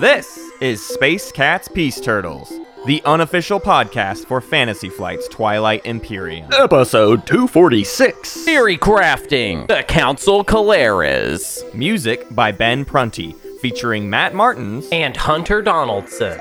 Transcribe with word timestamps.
This 0.00 0.38
is 0.60 0.84
Space 0.84 1.32
Cats 1.32 1.66
Peace 1.68 2.00
Turtles, 2.00 2.52
the 2.86 3.02
unofficial 3.04 3.58
podcast 3.58 4.26
for 4.26 4.40
Fantasy 4.40 4.88
Flight's 4.88 5.26
Twilight 5.28 5.84
Imperium. 5.84 6.48
Episode 6.52 7.26
246. 7.26 8.44
Theory 8.44 8.78
crafting. 8.78 9.66
The 9.66 9.82
Council 9.82 10.44
Keleres. 10.44 11.62
Music 11.74 12.32
by 12.32 12.52
Ben 12.52 12.84
Prunty, 12.84 13.32
featuring 13.60 14.08
Matt 14.08 14.34
Martins. 14.34 14.88
and 14.92 15.16
Hunter 15.16 15.62
Donaldson. 15.62 16.38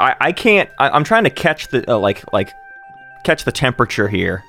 I, 0.00 0.16
I 0.20 0.32
can't. 0.32 0.68
I, 0.78 0.90
I'm 0.90 1.04
trying 1.04 1.24
to 1.24 1.30
catch 1.30 1.68
the 1.68 1.90
uh, 1.92 1.98
like 1.98 2.30
like 2.32 2.52
catch 3.24 3.44
the 3.44 3.52
temperature 3.52 4.08
here 4.08 4.42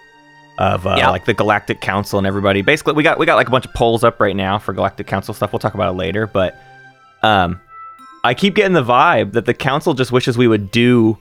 of 0.58 0.86
uh, 0.88 0.96
Yeah. 0.98 1.10
like 1.10 1.26
the 1.26 1.34
Galactic 1.34 1.82
Council 1.82 2.18
and 2.18 2.28
everybody. 2.28 2.62
Basically, 2.62 2.94
we 2.94 3.04
got 3.04 3.20
we 3.20 3.26
got 3.26 3.36
like 3.36 3.48
a 3.48 3.52
bunch 3.52 3.66
of 3.66 3.74
polls 3.74 4.04
up 4.04 4.20
right 4.20 4.36
now 4.36 4.58
for 4.60 4.74
Galactic 4.74 5.08
Council 5.08 5.34
stuff. 5.34 5.52
We'll 5.54 5.60
talk 5.60 5.74
about 5.74 5.94
it 5.94 5.98
later, 5.98 6.28
but 6.28 6.56
um, 7.24 7.60
I 8.24 8.34
keep 8.34 8.56
getting 8.56 8.74
the 8.74 8.84
vibe 8.84 9.34
that 9.34 9.46
the 9.46 9.54
council 9.54 9.94
just 9.94 10.12
wishes 10.12 10.38
we 10.38 10.48
would 10.48 10.72
do 10.72 11.18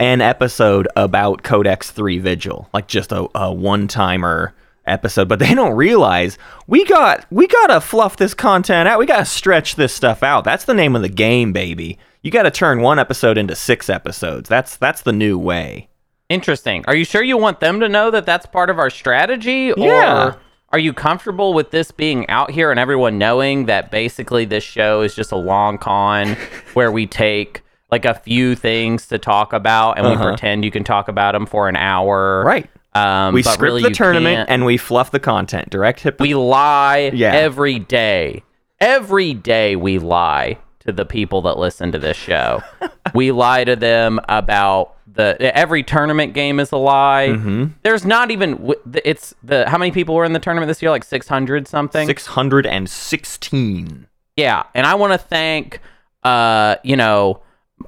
an 0.00 0.20
episode 0.20 0.88
about 0.96 1.42
Codex 1.42 1.90
Three 1.90 2.18
Vigil, 2.18 2.68
like 2.74 2.88
just 2.88 3.12
a, 3.12 3.28
a 3.34 3.52
one 3.52 3.86
timer 3.88 4.54
episode. 4.86 5.28
But 5.28 5.38
they 5.40 5.54
don't 5.54 5.74
realize 5.76 6.36
we 6.66 6.84
got 6.84 7.26
we 7.30 7.46
gotta 7.46 7.80
fluff 7.80 8.16
this 8.16 8.34
content 8.34 8.88
out. 8.88 8.98
We 8.98 9.06
gotta 9.06 9.24
stretch 9.24 9.76
this 9.76 9.92
stuff 9.92 10.22
out. 10.22 10.44
That's 10.44 10.64
the 10.64 10.74
name 10.74 10.96
of 10.96 11.02
the 11.02 11.08
game, 11.08 11.52
baby. 11.52 11.98
You 12.24 12.30
gotta 12.30 12.50
turn 12.50 12.80
one 12.80 12.98
episode 12.98 13.36
into 13.38 13.54
six 13.54 13.88
episodes. 13.90 14.48
That's 14.48 14.76
that's 14.76 15.02
the 15.02 15.12
new 15.12 15.38
way. 15.38 15.88
Interesting. 16.30 16.82
Are 16.88 16.96
you 16.96 17.04
sure 17.04 17.22
you 17.22 17.36
want 17.36 17.60
them 17.60 17.80
to 17.80 17.88
know 17.88 18.10
that 18.10 18.24
that's 18.24 18.46
part 18.46 18.70
of 18.70 18.78
our 18.78 18.88
strategy? 18.90 19.72
Yeah. 19.76 20.28
Or 20.28 20.36
are 20.70 20.78
you 20.78 20.92
comfortable 20.94 21.52
with 21.52 21.70
this 21.70 21.90
being 21.92 22.26
out 22.30 22.50
here 22.50 22.70
and 22.70 22.80
everyone 22.80 23.18
knowing 23.18 23.66
that 23.66 23.90
basically 23.90 24.46
this 24.46 24.64
show 24.64 25.02
is 25.02 25.14
just 25.14 25.32
a 25.32 25.36
long 25.36 25.76
con 25.78 26.28
where 26.74 26.90
we 26.90 27.06
take 27.06 27.60
like 27.92 28.06
a 28.06 28.14
few 28.14 28.56
things 28.56 29.06
to 29.08 29.18
talk 29.18 29.52
about 29.52 29.98
and 29.98 30.06
we 30.06 30.14
Uh-huh. 30.14 30.24
pretend 30.30 30.64
you 30.64 30.70
can 30.70 30.82
talk 30.82 31.08
about 31.08 31.32
them 31.32 31.44
for 31.46 31.68
an 31.68 31.76
hour? 31.76 32.42
Right. 32.42 32.68
Um, 32.94 33.34
We 33.34 33.42
script 33.42 33.60
really 33.60 33.82
the 33.82 33.90
tournament 33.90 34.36
can't. 34.38 34.50
and 34.50 34.64
we 34.64 34.78
fluff 34.78 35.10
the 35.10 35.20
content. 35.20 35.68
Direct 35.68 36.00
hip. 36.00 36.18
we 36.20 36.34
lie 36.34 37.10
Yeah. 37.12 37.32
every 37.34 37.78
day. 37.78 38.42
Every 38.80 39.34
day 39.34 39.76
we 39.76 39.98
lie 39.98 40.56
to 40.86 40.92
the 40.92 41.04
people 41.04 41.42
that 41.42 41.58
listen 41.58 41.92
to 41.92 41.98
this 41.98 42.16
show. 42.16 42.62
we 43.14 43.32
lie 43.32 43.64
to 43.64 43.76
them 43.76 44.20
about 44.28 44.96
the 45.06 45.36
every 45.56 45.82
tournament 45.82 46.34
game 46.34 46.58
is 46.60 46.72
a 46.72 46.76
lie. 46.76 47.28
Mm-hmm. 47.30 47.66
There's 47.82 48.04
not 48.04 48.30
even 48.30 48.74
it's 49.04 49.34
the 49.42 49.68
how 49.68 49.78
many 49.78 49.90
people 49.92 50.14
were 50.14 50.24
in 50.24 50.32
the 50.32 50.38
tournament 50.40 50.68
this 50.68 50.82
year? 50.82 50.90
Like 50.90 51.04
600 51.04 51.66
something. 51.68 52.06
Six 52.06 52.26
hundred 52.26 52.66
and 52.66 52.88
sixteen. 52.88 54.06
Yeah, 54.36 54.64
and 54.74 54.84
I 54.84 54.96
want 54.96 55.12
to 55.12 55.18
thank, 55.18 55.80
uh, 56.24 56.74
you 56.82 56.96
know, 56.96 57.40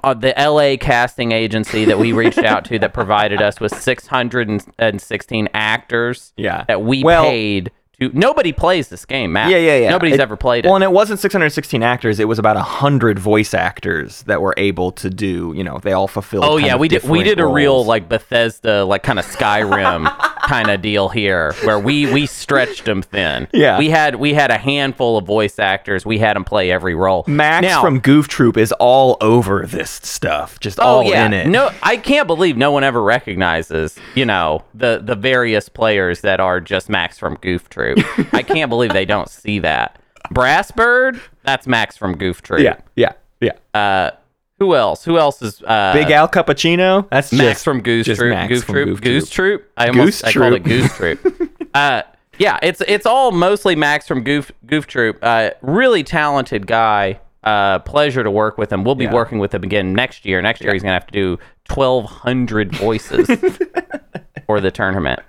uh, 0.05 0.15
the 0.15 0.33
LA 0.39 0.77
casting 0.81 1.33
agency 1.33 1.85
that 1.87 1.99
we 1.99 2.13
reached 2.13 2.39
out 2.39 2.65
to 2.67 2.79
that 2.79 2.95
provided 2.95 3.43
us 3.43 3.59
with 3.59 3.75
616 3.75 5.49
actors. 5.53 6.33
Yeah. 6.37 6.65
that 6.69 6.83
we 6.83 7.03
Well- 7.03 7.25
paid 7.25 7.73
Nobody 7.99 8.53
plays 8.53 8.89
this 8.89 9.07
game, 9.07 9.33
Matt. 9.33 9.51
Yeah, 9.51 9.57
yeah, 9.57 9.79
yeah. 9.79 9.91
Nobody's 9.91 10.15
It- 10.17 10.21
ever 10.21 10.37
played 10.37 10.67
it. 10.67 10.69
Well, 10.69 10.75
and 10.77 10.85
it 10.85 10.93
wasn't 10.93 11.19
616 11.19 11.83
actors. 11.83 12.21
It 12.21 12.29
was 12.29 12.39
about 12.39 12.57
100 12.57 13.19
voice 13.19 13.55
actors 13.55 14.23
that 14.25 14.43
were 14.43 14.53
able 14.59 14.93
to 14.93 15.09
do, 15.09 15.55
you 15.57 15.65
know, 15.65 15.79
they 15.83 15.93
all 15.93 16.07
fulfilled 16.07 16.45
oh 16.47 16.59
yeah, 16.59 16.77
we 16.77 16.89
did. 16.89 17.05
We 17.05 17.23
did 17.23 17.41
a 17.41 17.47
real 17.47 17.85
like 17.87 18.09
Bethesda, 18.09 18.85
like 18.85 19.03
kind 19.03 19.19
of 19.19 19.25
Skyrim 19.25 20.05
kind 20.47 20.71
of 20.71 20.81
deal 20.81 21.09
here, 21.09 21.53
where 21.65 21.79
we 21.79 22.13
we 22.13 22.27
stretched 22.27 22.85
them 22.85 23.03
thin. 23.03 23.49
Yeah. 23.53 23.79
we 23.79 23.91
had 23.91 24.17
we 24.17 24.33
had 24.35 24.51
a 24.51 24.57
handful 24.59 25.19
of 25.19 25.27
voice 25.27 25.59
actors. 25.59 26.07
We 26.07 26.19
had 26.19 26.37
them 26.37 26.45
play 26.45 26.71
every 26.71 26.95
role. 26.95 27.25
Max 27.27 27.63
Now- 27.67 27.81
from 27.83 27.99
Goof 28.01 28.29
Troop 28.29 28.57
is 28.57 28.73
all 28.73 29.17
over 29.21 29.67
this 29.67 29.91
stuff, 29.91 30.59
just 30.61 30.79
Oh 30.81 30.83
all 30.85 31.05
yeah, 31.05 31.27
in 31.27 31.33
it. 31.33 31.47
no, 31.49 31.71
I 31.83 31.97
can't 31.97 32.27
believe 32.27 32.57
no 32.57 32.71
one 32.71 32.85
ever 32.85 33.03
recognizes, 33.03 33.97
you 34.15 34.25
know, 34.25 34.65
the 34.75 35.01
the 35.03 35.15
various 35.17 35.69
players 35.69 36.21
that 36.23 36.41
are 36.41 36.61
just 36.61 36.89
Max 36.89 37.19
from 37.19 37.37
Goof 37.37 37.69
Troop. 37.69 37.99
I 38.33 38.43
can't 38.43 38.69
believe 38.71 38.93
they 38.93 39.05
don't 39.05 39.29
see 39.29 39.59
that. 39.61 39.99
Brassbird, 40.35 41.21
that's 41.45 41.67
Max 41.67 41.97
from 41.97 42.17
Goof 42.17 42.43
Troop. 42.43 42.61
yeah, 42.61 42.77
yeah, 42.97 43.13
yeah. 43.41 43.53
Uh, 43.75 44.11
who 44.59 44.75
else? 44.75 45.05
Who 45.05 45.19
else 45.19 45.43
is 45.43 45.63
uh, 45.63 45.93
Big 45.93 46.11
Al 46.11 46.29
Cappuccino. 46.29 47.09
That's 47.11 47.33
Max 47.33 47.45
just, 47.57 47.65
from 47.65 47.81
Goose 47.83 48.07
just 48.07 48.19
Troop? 48.19 48.35
Max 48.35 48.49
Goof 48.53 48.65
from 48.65 48.75
Troop. 48.75 48.89
Goof 48.89 49.01
Goose 49.03 49.31
Troop. 49.31 49.61
Troop. 49.63 49.73
I 49.77 49.89
almost 49.89 50.23
Goose 50.23 50.25
I 50.25 50.33
called 50.39 50.55
it 50.55 50.65
Goose 50.65 50.97
Troop. 50.97 51.51
uh, 51.75 52.03
yeah, 52.39 52.59
it's 52.63 52.83
it's 52.87 53.07
all 53.07 53.33
mostly 53.33 53.77
Max 53.77 54.07
from 54.07 54.23
Goof 54.25 54.51
Goof 54.67 54.87
Troop. 54.87 55.19
Uh, 55.23 55.51
really 55.63 56.03
talented 56.03 56.67
guy. 56.67 57.21
Uh, 57.45 57.79
pleasure 57.81 58.25
to 58.25 58.31
work 58.31 58.59
with 58.59 58.73
him. 58.73 58.83
We'll 58.83 58.95
be 58.97 59.05
Yeah. 59.05 59.13
working 59.13 59.39
with 59.39 59.55
him 59.55 59.63
again 59.63 59.93
next 59.93 60.25
year. 60.25 60.43
Next 60.43 60.63
year 60.63 60.73
he's 60.73 60.83
gonna 60.83 60.95
have 60.95 61.07
to 61.07 61.13
do 61.13 61.39
twelve 61.65 62.07
hundred 62.07 62.75
voices 62.75 63.27
for 64.47 64.61
the 64.61 64.71
tournament. 64.71 65.21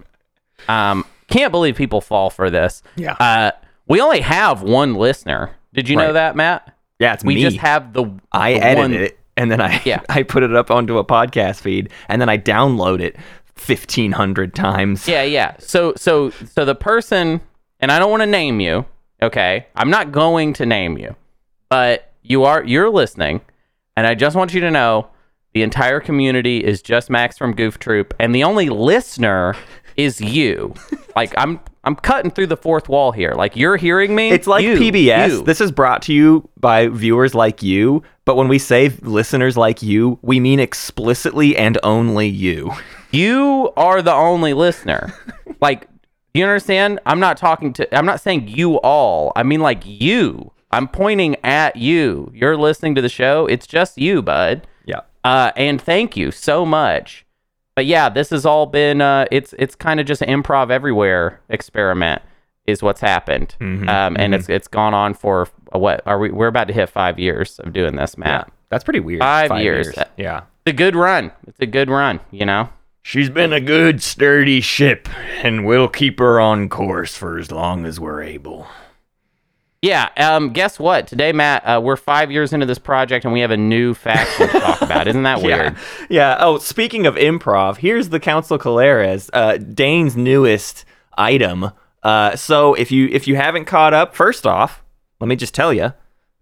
Um, 0.68 1.06
can't 1.28 1.52
believe 1.52 1.76
people 1.76 2.02
fall 2.02 2.30
for 2.30 2.50
this. 2.50 2.82
Yeah. 2.96 3.14
Uh, 3.20 3.52
we 3.88 4.02
only 4.02 4.22
have 4.22 4.62
one 4.64 4.96
listener. 4.96 5.52
Did 5.74 5.88
you 5.90 5.96
know 5.96 6.14
that, 6.14 6.36
Matt? 6.36 6.74
Yeah, 7.00 7.14
it's 7.14 7.24
me. 7.24 7.36
We 7.36 7.36
me. 7.36 7.42
just 7.44 7.58
have 7.58 7.94
the 7.94 8.06
I 8.32 8.54
the 8.54 8.64
edited 8.64 8.78
one- 8.78 8.94
it 8.94 9.20
and 9.36 9.52
then 9.52 9.62
I 9.62 9.82
Yeah. 9.86 10.02
I 10.10 10.24
put 10.24 10.44
it 10.44 10.56
up 10.56 10.72
onto 10.72 10.98
a 10.98 11.06
podcast 11.06 11.62
feed 11.62 11.92
and 12.10 12.20
then 12.22 12.30
I 12.30 12.38
download 12.38 13.02
it 13.02 13.16
1500 13.68 14.56
times. 14.56 15.08
Yeah, 15.08 15.24
yeah. 15.24 15.56
So 15.60 15.94
so 15.96 16.30
so 16.32 16.66
the 16.66 16.76
person 16.76 17.42
and 17.80 17.92
I 17.92 18.00
don't 18.00 18.10
want 18.12 18.22
to 18.24 18.28
name 18.28 18.60
you, 18.60 18.86
okay? 19.22 19.68
I'm 19.76 19.90
not 19.90 20.12
going 20.12 20.54
to 20.54 20.66
name 20.66 20.98
you. 20.98 21.16
But 21.70 22.12
you 22.24 22.44
are 22.46 22.64
you're 22.64 22.90
listening 22.90 23.42
and 23.96 24.08
I 24.08 24.16
just 24.16 24.36
want 24.36 24.54
you 24.54 24.62
to 24.62 24.72
know 24.72 25.08
the 25.54 25.62
entire 25.64 26.00
community 26.00 26.64
is 26.64 26.82
just 26.82 27.10
Max 27.10 27.38
from 27.38 27.54
Goof 27.54 27.80
Troop 27.80 28.14
and 28.20 28.34
the 28.34 28.44
only 28.44 28.70
listener 28.70 29.56
is 29.96 30.22
you. 30.22 30.74
like 31.16 31.34
I'm 31.38 31.60
I'm 31.88 31.96
cutting 31.96 32.32
through 32.32 32.48
the 32.48 32.58
fourth 32.58 32.90
wall 32.90 33.14
here. 33.14 33.32
Like 33.32 33.56
you're 33.56 33.78
hearing 33.78 34.14
me. 34.14 34.30
It's 34.30 34.46
like 34.46 34.62
You, 34.64 34.76
PBS. 34.78 35.30
you. 35.30 35.44
This 35.46 35.62
is 35.62 35.72
brought 35.72 36.02
to 36.04 36.14
you 36.14 36.48
by 36.60 36.90
viewers 36.90 37.34
like 37.34 37.64
you, 37.64 38.04
but 38.26 38.36
when 38.36 38.50
we 38.50 38.60
say 38.60 38.90
listeners 39.02 39.56
like 39.56 39.82
you, 39.82 40.20
we 40.22 40.42
mean 40.42 40.60
explicitly 40.60 41.56
and 41.56 41.78
only 41.84 42.28
you. 42.28 42.72
You 43.10 43.72
are 43.78 44.02
the 44.02 44.14
only 44.14 44.54
listener. 44.54 45.14
like, 45.62 45.88
do 46.34 46.42
you 46.42 46.44
understand? 46.44 47.00
I'm 47.06 47.22
not 47.22 47.38
talking 47.38 47.72
to, 47.74 47.98
I'm 47.98 48.06
not 48.06 48.20
saying 48.20 48.50
you 48.50 48.82
all. 48.82 49.32
I 49.34 49.44
mean, 49.44 49.62
like, 49.62 49.84
you. 49.86 50.52
I'm 50.72 50.90
pointing 50.90 51.38
at 51.42 51.78
you. 51.78 52.30
You're 52.36 52.58
listening 52.58 52.96
to 52.96 53.02
the 53.02 53.08
show. 53.08 53.46
It's 53.46 53.66
just 53.66 53.98
you, 53.98 54.22
bud. 54.22 54.68
Yeah. 54.86 55.02
Uh, 55.24 55.54
and 55.56 55.82
thank 55.82 56.18
you 56.18 56.32
so 56.32 56.66
much. 56.66 57.26
But 57.78 57.86
yeah, 57.86 58.10
this 58.10 58.32
has 58.32 58.44
all 58.44 58.66
been, 58.66 59.02
uh, 59.02 59.26
it's, 59.30 59.54
it's 59.60 59.76
kind 59.76 60.00
of 60.00 60.08
just 60.08 60.24
an 60.24 60.30
improv 60.30 60.72
everywhere 60.72 61.40
experiment 61.48 62.24
is 62.66 62.82
what's 62.82 63.02
happened. 63.02 63.56
Mhm, 63.62 63.88
Um, 63.88 64.16
and 64.18 64.34
it's, 64.34 64.50
it's 64.50 64.68
gone 64.68 64.96
on 64.96 65.14
for 65.14 65.48
what 65.74 66.02
are 66.08 66.18
we, 66.18 66.32
we're 66.32 66.48
about 66.48 66.68
to 66.70 66.74
hit 66.74 66.90
five 66.90 67.20
years 67.20 67.60
of 67.60 67.74
doing 67.74 67.96
this, 67.96 68.18
Matt. 68.18 68.52
That's 68.70 68.84
pretty 68.84 69.00
weird. 69.00 69.20
Five 69.22 69.62
years. 69.62 69.94
Yeah. 70.18 70.38
It's 70.66 70.72
a 70.72 70.74
good 70.74 70.96
run. 70.96 71.32
It's 71.46 71.60
a 71.60 71.68
good 71.68 71.88
run, 71.92 72.20
you 72.32 72.48
know? 72.48 72.70
She's 73.04 73.30
been 73.30 73.54
a 73.54 73.62
good, 73.62 74.02
sturdy 74.02 74.60
ship, 74.60 75.08
and 75.44 75.64
we'll 75.64 75.88
keep 75.88 76.18
her 76.18 76.40
on 76.42 76.70
course 76.70 77.16
for 77.16 77.38
as 77.38 77.52
long 77.52 77.86
as 77.86 78.00
we're 78.00 78.24
able. 78.24 78.66
Yeah. 79.82 80.10
Um. 80.18 80.54
Guess 80.54 80.80
what? 80.80 81.08
Today, 81.08 81.32
Matt, 81.32 81.64
uh, 81.64 81.80
we're 81.84 81.98
five 81.98 82.32
years 82.32 82.52
into 82.52 82.66
this 82.66 82.80
project, 82.80 83.26
and 83.26 83.34
we 83.34 83.42
have 83.42 83.52
a 83.52 83.58
new 83.58 83.94
faction 83.94 84.48
to 84.50 84.60
talk 84.60 84.82
about. 84.82 85.08
Isn't 85.08 85.24
that 85.24 85.42
weird? 85.44 85.74
Yeah. 85.74 85.78
yeah. 86.10 86.38
Oh, 86.40 86.58
speaking 86.58 87.06
of 87.06 87.16
improv, 87.16 87.78
here's 87.78 88.10
the 88.10 88.20
Council 88.20 88.58
Keleres, 88.58 89.30
uh, 89.34 89.58
Dane's 89.58 90.18
newest 90.18 90.84
item. 91.18 91.72
Uh, 92.04 92.36
so 92.36 92.74
if 92.74 92.92
you 92.92 93.08
if 93.10 93.28
you 93.28 93.36
haven't 93.36 93.66
caught 93.66 93.94
up, 93.94 94.16
first 94.16 94.48
off, 94.48 94.84
let 95.20 95.28
me 95.28 95.36
just 95.36 95.54
tell 95.54 95.72
you, 95.74 95.94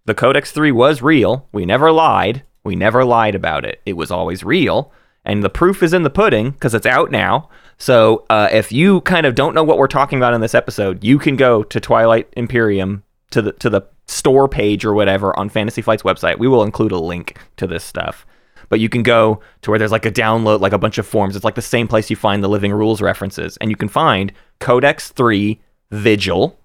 the 0.06 0.14
Codex 0.14 0.50
Three 0.52 0.72
was 0.72 1.02
real. 1.02 1.46
We 1.52 1.66
never 1.66 1.92
lied. 1.92 2.42
We 2.64 2.74
never 2.74 3.04
lied 3.04 3.34
about 3.34 3.64
it. 3.64 3.80
It 3.84 3.94
was 3.94 4.10
always 4.10 4.44
real, 4.44 4.92
and 5.24 5.42
the 5.42 5.50
proof 5.50 5.82
is 5.82 5.92
in 5.92 6.04
the 6.04 6.10
pudding 6.10 6.52
because 6.52 6.74
it's 6.74 6.86
out 6.86 7.10
now. 7.10 7.50
So 7.78 8.24
uh, 8.30 8.48
if 8.50 8.72
you 8.72 9.02
kind 9.02 9.26
of 9.26 9.34
don't 9.34 9.54
know 9.54 9.62
what 9.62 9.76
we're 9.76 9.88
talking 9.88 10.18
about 10.18 10.32
in 10.32 10.40
this 10.40 10.54
episode, 10.54 11.04
you 11.04 11.18
can 11.18 11.36
go 11.36 11.62
to 11.64 11.78
Twilight 11.78 12.28
Imperium 12.34 13.02
to 13.36 13.42
the 13.42 13.52
to 13.52 13.70
the 13.70 13.82
store 14.06 14.48
page 14.48 14.84
or 14.84 14.92
whatever 14.94 15.36
on 15.38 15.48
Fantasy 15.48 15.82
Flight's 15.82 16.02
website. 16.02 16.38
We 16.38 16.48
will 16.48 16.62
include 16.62 16.92
a 16.92 16.98
link 16.98 17.38
to 17.58 17.66
this 17.66 17.84
stuff. 17.84 18.26
but 18.68 18.80
you 18.80 18.88
can 18.88 19.02
go 19.04 19.40
to 19.62 19.70
where 19.70 19.78
there's 19.78 19.92
like 19.92 20.06
a 20.06 20.10
download, 20.10 20.60
like 20.60 20.72
a 20.72 20.78
bunch 20.78 20.98
of 20.98 21.06
forms. 21.06 21.36
It's 21.36 21.44
like 21.44 21.54
the 21.54 21.62
same 21.62 21.86
place 21.86 22.10
you 22.10 22.16
find 22.16 22.42
the 22.42 22.48
living 22.48 22.72
rules 22.72 23.00
references, 23.00 23.56
and 23.58 23.70
you 23.70 23.76
can 23.76 23.88
find 23.88 24.32
Codex 24.58 25.10
Three 25.10 25.60
Vigil, 25.92 26.58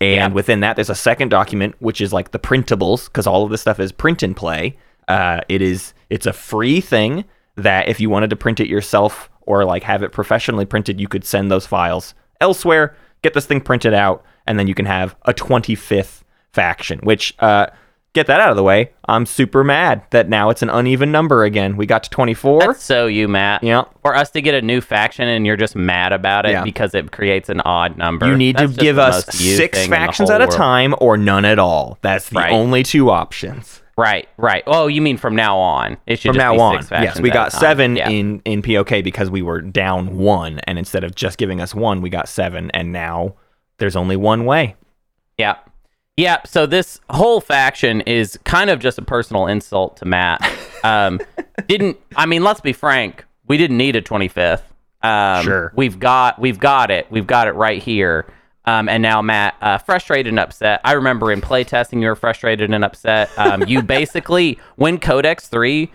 and 0.00 0.14
Yeah. 0.16 0.28
within 0.28 0.60
that 0.60 0.76
there's 0.76 0.90
a 0.90 0.94
second 0.94 1.30
document 1.30 1.74
which 1.78 2.00
is 2.00 2.12
like 2.12 2.32
the 2.32 2.38
printables 2.38 3.06
because 3.06 3.26
all 3.26 3.44
of 3.44 3.50
this 3.50 3.60
stuff 3.62 3.80
is 3.80 3.92
print 3.92 4.22
and 4.22 4.36
play. 4.36 4.76
Uh, 5.08 5.40
it 5.48 5.62
is 5.62 5.94
it's 6.10 6.26
a 6.26 6.32
free 6.32 6.80
thing 6.80 7.24
that 7.56 7.88
if 7.88 7.98
you 8.00 8.10
wanted 8.10 8.30
to 8.30 8.36
print 8.36 8.60
it 8.60 8.68
yourself 8.68 9.30
or 9.42 9.64
like 9.64 9.82
have 9.84 10.02
it 10.02 10.12
professionally 10.12 10.66
printed, 10.66 11.00
you 11.00 11.08
could 11.08 11.24
send 11.24 11.50
those 11.50 11.66
files 11.66 12.14
elsewhere, 12.40 12.94
get 13.22 13.32
this 13.34 13.46
thing 13.46 13.60
printed 13.60 13.94
out, 13.94 14.22
and 14.48 14.58
then 14.58 14.66
you 14.66 14.74
can 14.74 14.86
have 14.86 15.14
a 15.26 15.32
25th 15.34 16.22
faction. 16.52 16.98
Which 17.00 17.34
uh, 17.38 17.66
get 18.14 18.26
that 18.26 18.40
out 18.40 18.50
of 18.50 18.56
the 18.56 18.62
way. 18.62 18.90
I'm 19.06 19.26
super 19.26 19.62
mad 19.62 20.02
that 20.10 20.28
now 20.28 20.50
it's 20.50 20.62
an 20.62 20.70
uneven 20.70 21.12
number 21.12 21.44
again. 21.44 21.76
We 21.76 21.86
got 21.86 22.02
to 22.04 22.10
24. 22.10 22.60
That's 22.60 22.82
so 22.82 23.06
you, 23.06 23.28
Matt. 23.28 23.62
Yeah. 23.62 23.84
For 24.02 24.14
us 24.16 24.30
to 24.32 24.40
get 24.40 24.54
a 24.54 24.62
new 24.62 24.80
faction 24.80 25.28
and 25.28 25.46
you're 25.46 25.56
just 25.56 25.76
mad 25.76 26.12
about 26.12 26.46
it 26.46 26.52
Yeah. 26.52 26.64
because 26.64 26.94
it 26.94 27.12
creates 27.12 27.48
an 27.48 27.60
odd 27.60 27.96
number. 27.96 28.26
You 28.26 28.36
need 28.36 28.56
That's 28.56 28.74
to 28.74 28.80
give 28.80 28.98
us 28.98 29.26
six 29.26 29.78
thing 29.78 29.84
in 29.84 29.90
the 29.90 29.96
factions 29.96 30.30
at 30.30 30.40
a 30.40 30.44
world. 30.46 30.56
time 30.56 30.94
or 31.00 31.16
none 31.16 31.44
at 31.44 31.58
all. 31.58 31.98
That's 32.02 32.28
the 32.30 32.36
Right. 32.40 32.52
only 32.52 32.82
two 32.82 33.10
options. 33.10 33.82
Right, 33.96 34.28
right. 34.36 34.62
Oh, 34.68 34.86
you 34.86 35.02
mean 35.02 35.16
from 35.16 35.34
now 35.34 35.58
on? 35.58 35.96
It 36.06 36.20
should 36.20 36.28
From 36.30 36.36
just 36.36 36.44
now 36.44 36.52
be 36.54 36.60
on, 36.60 36.74
six 36.76 36.88
factions 36.88 37.16
yes, 37.16 37.20
we 37.22 37.30
got 37.30 37.52
seven 37.52 37.96
Yeah. 37.96 38.08
in 38.08 38.40
in 38.44 38.62
POK 38.62 39.02
because 39.02 39.28
we 39.28 39.42
were 39.42 39.60
down 39.60 40.16
one, 40.18 40.60
and 40.68 40.78
instead 40.78 41.02
of 41.02 41.16
just 41.16 41.36
giving 41.36 41.60
us 41.60 41.74
one, 41.74 42.00
we 42.00 42.08
got 42.08 42.28
seven, 42.28 42.70
and 42.74 42.92
now 42.92 43.34
there's 43.78 43.96
only 43.96 44.16
one 44.16 44.44
way. 44.44 44.76
Yeah. 45.36 45.56
Yeah, 46.16 46.38
so 46.44 46.66
this 46.66 47.00
whole 47.10 47.40
faction 47.40 48.00
is 48.00 48.38
kind 48.44 48.70
of 48.70 48.80
just 48.80 48.98
a 48.98 49.02
personal 49.02 49.46
insult 49.46 49.98
to 49.98 50.04
Matt. 50.04 50.40
Um, 50.82 51.20
didn't 51.68 51.96
I 52.16 52.26
mean, 52.26 52.42
let's 52.42 52.60
be 52.60 52.72
frank, 52.72 53.24
we 53.46 53.56
didn't 53.56 53.76
need 53.76 53.94
a 53.94 54.02
25th. 54.02 54.62
Um, 55.02 55.44
Sure. 55.44 55.72
We've 55.76 55.98
got 55.98 56.40
we've 56.40 56.58
got 56.58 56.90
it. 56.90 57.06
We've 57.10 57.26
got 57.26 57.46
it 57.46 57.52
right 57.52 57.80
here. 57.80 58.26
Um, 58.64 58.88
and 58.88 59.00
now 59.00 59.22
Matt, 59.22 59.54
uh, 59.62 59.78
frustrated 59.78 60.30
and 60.30 60.40
upset. 60.40 60.80
I 60.84 60.92
remember 60.92 61.32
in 61.32 61.40
playtesting, 61.40 62.02
you 62.02 62.08
were 62.08 62.16
frustrated 62.16 62.70
and 62.70 62.84
upset. 62.84 63.30
Um, 63.38 63.64
you 63.66 63.80
basically, 63.98 64.58
when 64.74 64.98
Codex 64.98 65.48
Three 65.48 65.90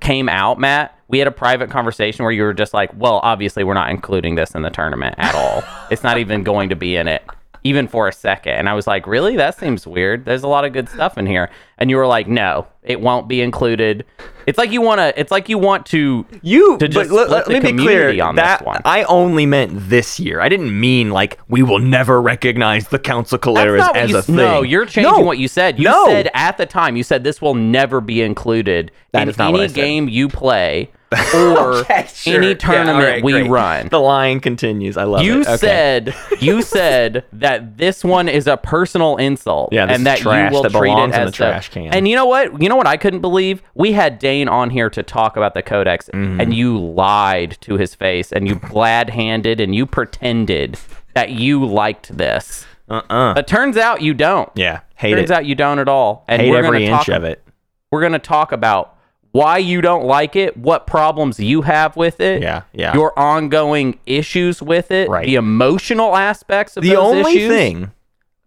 came 0.00 0.28
out, 0.28 0.58
Matt, 0.58 0.98
we 1.08 1.18
had 1.18 1.28
a 1.28 1.32
private 1.32 1.70
conversation 1.70 2.24
where 2.24 2.32
you 2.32 2.42
were 2.42 2.54
just 2.54 2.74
like, 2.74 2.90
"Well, 2.96 3.20
obviously, 3.22 3.64
we're 3.64 3.74
not 3.74 3.90
including 3.90 4.34
this 4.34 4.54
in 4.54 4.62
the 4.62 4.70
tournament 4.70 5.14
at 5.18 5.34
all. 5.34 5.64
it's 5.90 6.02
not 6.02 6.18
even 6.18 6.42
going 6.42 6.68
to 6.68 6.76
be 6.76 6.96
in 6.96 7.08
it." 7.08 7.22
even 7.64 7.88
for 7.88 8.08
a 8.08 8.12
second. 8.12 8.54
And 8.54 8.68
I 8.68 8.74
was 8.74 8.86
like, 8.86 9.06
really? 9.06 9.36
That 9.36 9.58
seems 9.58 9.86
weird. 9.86 10.24
There's 10.24 10.42
a 10.44 10.48
lot 10.48 10.64
of 10.64 10.72
good 10.72 10.88
stuff 10.88 11.18
in 11.18 11.26
here. 11.26 11.50
And 11.80 11.90
you 11.90 11.96
were 11.96 12.06
like, 12.06 12.26
no, 12.26 12.66
it 12.82 13.00
won't 13.00 13.28
be 13.28 13.40
included. 13.40 14.04
It's 14.46 14.58
like 14.58 14.72
you 14.72 14.80
want 14.80 14.98
to. 14.98 15.18
It's 15.20 15.30
like 15.30 15.48
you 15.48 15.58
want 15.58 15.86
to. 15.86 16.26
You, 16.42 16.76
To 16.78 16.88
just 16.88 17.10
let, 17.10 17.28
let 17.30 17.46
me 17.48 17.60
be 17.60 17.78
clear. 17.78 18.20
on 18.22 18.34
this 18.34 18.42
that 18.42 18.64
one. 18.66 18.80
I 18.84 19.04
only 19.04 19.46
meant 19.46 19.72
this 19.88 20.18
year. 20.18 20.40
I 20.40 20.48
didn't 20.48 20.78
mean 20.78 21.10
like 21.10 21.38
we 21.48 21.62
will 21.62 21.78
never 21.78 22.20
recognize 22.20 22.88
the 22.88 22.98
Council 22.98 23.38
Keleres 23.38 23.88
as 23.94 24.10
you, 24.10 24.16
a 24.18 24.22
thing. 24.22 24.36
No, 24.36 24.62
you're 24.62 24.86
changing 24.86 25.12
No. 25.12 25.20
what 25.20 25.38
you 25.38 25.48
said. 25.48 25.78
You 25.78 25.84
No. 25.84 26.06
said 26.06 26.30
at 26.34 26.56
the 26.56 26.66
time. 26.66 26.96
You 26.96 27.02
said 27.04 27.22
this 27.24 27.40
will 27.42 27.54
never 27.54 28.00
be 28.00 28.22
included 28.22 28.90
That 29.12 29.22
in 29.22 29.28
is 29.28 29.38
not 29.38 29.54
any 29.54 29.68
game 29.68 30.08
you 30.08 30.28
play 30.28 30.90
or 31.34 31.76
Okay, 31.78 32.06
sure. 32.12 32.34
any 32.36 32.48
Yeah, 32.48 32.54
tournament 32.54 33.24
we 33.24 33.32
great. 33.32 33.48
run. 33.50 33.88
The 33.88 34.00
line 34.00 34.40
continues. 34.40 34.96
I 34.98 35.04
love 35.04 35.22
you 35.22 35.40
it. 35.40 35.46
Okay. 35.48 35.56
said 35.56 36.14
you 36.40 36.60
said 36.62 37.24
that 37.34 37.76
this 37.78 38.04
one 38.04 38.28
is 38.28 38.46
a 38.46 38.56
personal 38.58 39.16
insult 39.16 39.72
Yeah, 39.72 39.86
this 39.86 39.96
and 39.96 40.06
that 40.06 40.18
trash 40.18 40.50
you 40.50 40.56
will 40.56 40.62
that 40.64 40.72
treat 40.72 40.92
it 40.92 41.14
as 41.14 41.26
the 41.32 41.32
trash 41.70 41.84
can. 41.84 41.94
And 41.94 42.08
you 42.08 42.14
know 42.16 42.26
what? 42.26 42.60
You 42.62 42.68
know 42.68 42.76
what 42.76 42.86
I 42.86 42.96
couldn't 42.96 43.20
believe? 43.20 43.62
We 43.74 43.92
had 43.92 44.18
Dane 44.18 44.48
on 44.48 44.70
here 44.70 44.90
to 44.90 45.02
talk 45.02 45.36
about 45.36 45.54
the 45.54 45.62
codex 45.62 46.08
Mm-hmm. 46.12 46.40
and 46.40 46.54
you 46.54 46.78
lied 46.78 47.56
to 47.62 47.76
his 47.76 47.94
face 47.94 48.32
and 48.32 48.46
you 48.48 48.54
glad-handed 48.72 49.60
and 49.60 49.74
you 49.74 49.86
pretended 49.86 50.78
that 51.14 51.30
you 51.30 51.64
liked 51.64 52.16
this. 52.16 52.66
uh-uh. 52.88 53.34
But 53.34 53.46
turns 53.46 53.76
out 53.76 54.02
you 54.02 54.14
don't. 54.14 54.50
Yeah, 54.54 54.80
hate 54.96 55.12
it 55.12 55.16
turns 55.16 55.30
it. 55.30 55.34
out 55.34 55.46
you 55.46 55.54
don't 55.54 55.78
at 55.78 55.88
all. 55.88 56.24
And 56.28 56.40
hate 56.42 56.50
we're 56.50 56.64
every 56.64 56.86
inch 56.86 57.06
talk 57.06 57.08
of 57.08 57.24
it. 57.24 57.42
we're 57.90 58.00
going 58.00 58.12
to 58.12 58.18
talk 58.18 58.52
about 58.52 58.94
why 59.32 59.58
you 59.58 59.82
don't 59.82 60.04
like 60.06 60.36
it, 60.36 60.56
what 60.56 60.86
problems 60.86 61.38
you 61.38 61.60
have 61.62 61.96
with 61.96 62.18
it, 62.18 62.40
Yeah, 62.40 62.62
yeah. 62.72 62.94
your 62.94 63.16
ongoing 63.18 63.98
issues 64.06 64.62
with 64.62 64.90
it, 64.90 65.08
Right. 65.10 65.26
the 65.26 65.34
emotional 65.34 66.16
aspects 66.16 66.76
of 66.78 66.82
The 66.82 66.96
only 66.96 67.32
issues. 67.36 67.48
thing 67.50 67.90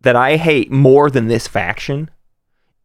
that 0.02 0.16
I 0.16 0.38
hate 0.38 0.72
more 0.72 1.12
than 1.12 1.28
this 1.28 1.48
faction 1.48 2.10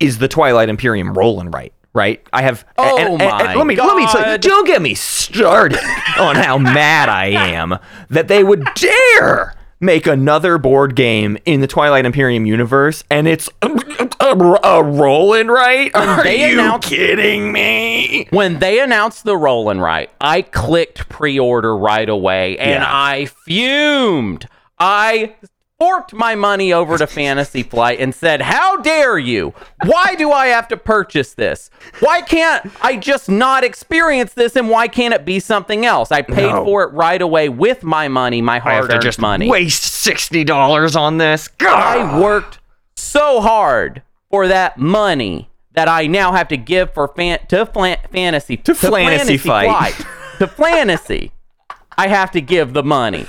is 0.00 0.18
the 0.18 0.28
Twilight 0.28 0.68
Imperium 0.68 1.12
rolling 1.14 1.50
right. 1.50 1.72
Right, 1.94 2.20
I 2.30 2.42
have. 2.42 2.66
Oh 2.76 2.98
and, 2.98 3.08
and- 3.14 3.22
and 3.22 3.30
my 3.46 3.54
let 3.54 3.66
me 3.66 3.74
let 3.76 3.96
me 3.96 4.06
tell 4.08 4.30
you, 4.30 4.36
don't 4.36 4.66
get 4.66 4.82
me 4.82 4.94
started 4.94 5.78
on 6.18 6.36
how 6.36 6.58
mad 6.58 7.08
I 7.08 7.28
am 7.28 7.78
that 8.10 8.28
they 8.28 8.44
would 8.44 8.68
dare 8.74 9.54
make 9.80 10.06
another 10.06 10.58
board 10.58 10.94
game 10.94 11.38
in 11.46 11.62
the 11.62 11.66
Twilight 11.66 12.04
Imperium 12.04 12.44
universe, 12.44 13.02
and 13.10 13.26
it's 13.26 13.48
a, 13.62 14.36
rolling 14.36 15.46
right. 15.48 15.90
Are 15.96 16.22
they 16.22 16.50
you 16.50 16.60
announced- 16.60 16.88
kidding 16.88 17.50
me? 17.50 18.26
When 18.28 18.58
they 18.58 18.80
announced 18.80 19.24
the 19.24 19.36
roll 19.38 19.70
and 19.70 19.80
write, 19.80 20.10
I 20.20 20.42
clicked 20.42 21.08
pre-order 21.08 21.74
right 21.74 22.08
away 22.10 22.58
and 22.58 22.82
Yeah. 22.82 22.86
I 22.86 23.24
fumed. 23.46 24.46
I 24.78 25.34
forked 25.78 26.14
my 26.14 26.34
money 26.34 26.72
over 26.72 26.96
to 26.96 27.06
Fantasy 27.06 27.62
Flight 27.62 28.00
and 28.00 28.14
said, 28.14 28.40
"How 28.40 28.76
dare 28.78 29.18
you? 29.18 29.52
Why 29.84 30.14
do 30.14 30.32
I 30.32 30.46
have 30.46 30.68
to 30.68 30.76
purchase 30.76 31.34
this? 31.34 31.70
Why 32.00 32.22
can't 32.22 32.70
I 32.82 32.96
just 32.96 33.28
not 33.28 33.62
experience 33.64 34.32
this 34.34 34.56
and 34.56 34.70
why 34.70 34.88
can't 34.88 35.12
it 35.12 35.24
be 35.24 35.38
something 35.40 35.84
else? 35.84 36.10
I 36.10 36.22
paid 36.22 36.50
No. 36.52 36.64
for 36.64 36.82
it 36.84 36.92
right 36.92 37.20
away 37.20 37.48
with 37.48 37.82
my 37.82 38.08
money, 38.08 38.40
my 38.40 38.56
I 38.56 38.60
hard-earned 38.60 39.02
just 39.02 39.20
money. 39.20 39.48
waste 39.48 39.82
sixty 39.84 40.44
dollars 40.44 40.96
on 40.96 41.18
this. 41.18 41.48
God. 41.48 41.78
I 41.98 42.20
worked 42.20 42.58
so 42.96 43.40
hard 43.40 44.02
for 44.30 44.48
that 44.48 44.78
money 44.78 45.50
that 45.74 45.88
I 45.88 46.06
now 46.06 46.32
have 46.32 46.48
to 46.48 46.56
give 46.56 46.94
for 46.94 47.06
fan- 47.08 47.40
to 47.48 47.66
flan- 47.66 47.98
fantasy 48.10 48.56
to, 48.56 48.74
Flantasy 48.74 49.36
Fight. 49.36 49.68
Flight. 49.68 50.06
to 50.38 50.46
fantasy. 50.46 51.32
I 51.98 52.08
have 52.08 52.30
to 52.32 52.40
give 52.40 52.72
the 52.72 52.82
money. 52.82 53.26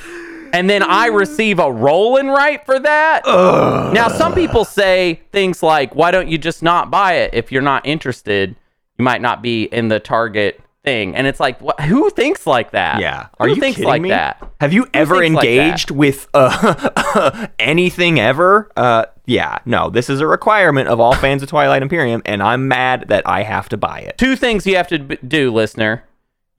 And 0.54 0.70
then 0.70 0.84
I 0.84 1.08
receive 1.08 1.60
a 1.60 1.72
rolling 1.72 2.28
right 2.28 2.66
for 2.66 2.80
that. 2.80 3.22
Now 3.26 4.08
some 4.08 4.34
people 4.34 4.66
say 4.66 5.22
things 5.32 5.62
like, 5.64 5.96
"Why 5.96 6.12
don't 6.12 6.28
you 6.28 6.38
just 6.38 6.62
not 6.64 6.90
buy 6.92 7.14
it 7.14 7.34
if 7.34 7.52
you're 7.52 7.62
not 7.62 7.86
interested? 7.86 8.56
You 8.98 9.04
might 9.06 9.22
not 9.22 9.42
be 9.42 9.64
in 9.66 9.88
the 9.90 10.00
target 10.00 10.60
thing." 10.84 11.16
And 11.16 11.28
it's 11.28 11.40
like, 11.40 11.60
what, 11.62 11.80
who 11.82 12.10
thinks 12.10 12.48
like 12.48 12.72
that? 12.72 13.00
Yeah. 13.00 13.24
who 13.38 13.45
Are 13.45 13.48
you 13.50 13.56
thinks 13.57 13.78
kidding 13.78 13.90
like 13.90 14.02
me? 14.02 14.10
that? 14.10 14.42
Have 14.62 14.74
you 14.74 14.88
ever 14.94 15.19
thinks 15.19 15.36
like 15.36 15.45
engaged 15.45 15.92
with 15.92 16.28
uh, 16.33 17.48
anything 17.60 18.19
ever? 18.19 18.69
Uh, 18.76 19.06
yeah. 19.26 19.60
No. 19.66 19.90
This 19.90 20.10
is 20.10 20.21
a 20.21 20.28
requirement 20.28 20.88
of 20.88 21.00
all 21.00 21.14
fans 21.16 21.44
of 21.44 21.50
Twilight 21.50 21.81
Imperium, 21.81 22.21
and 22.26 22.42
I'm 22.42 22.68
mad 22.68 23.06
that 23.10 23.28
I 23.28 23.44
have 23.44 23.68
to 23.69 23.78
buy 23.78 24.00
it. 24.00 24.18
two 24.18 24.36
things 24.36 24.66
you 24.66 24.76
have 24.78 24.88
to 24.90 25.00
b- 25.00 25.18
do, 25.28 25.52
listener. 25.54 26.04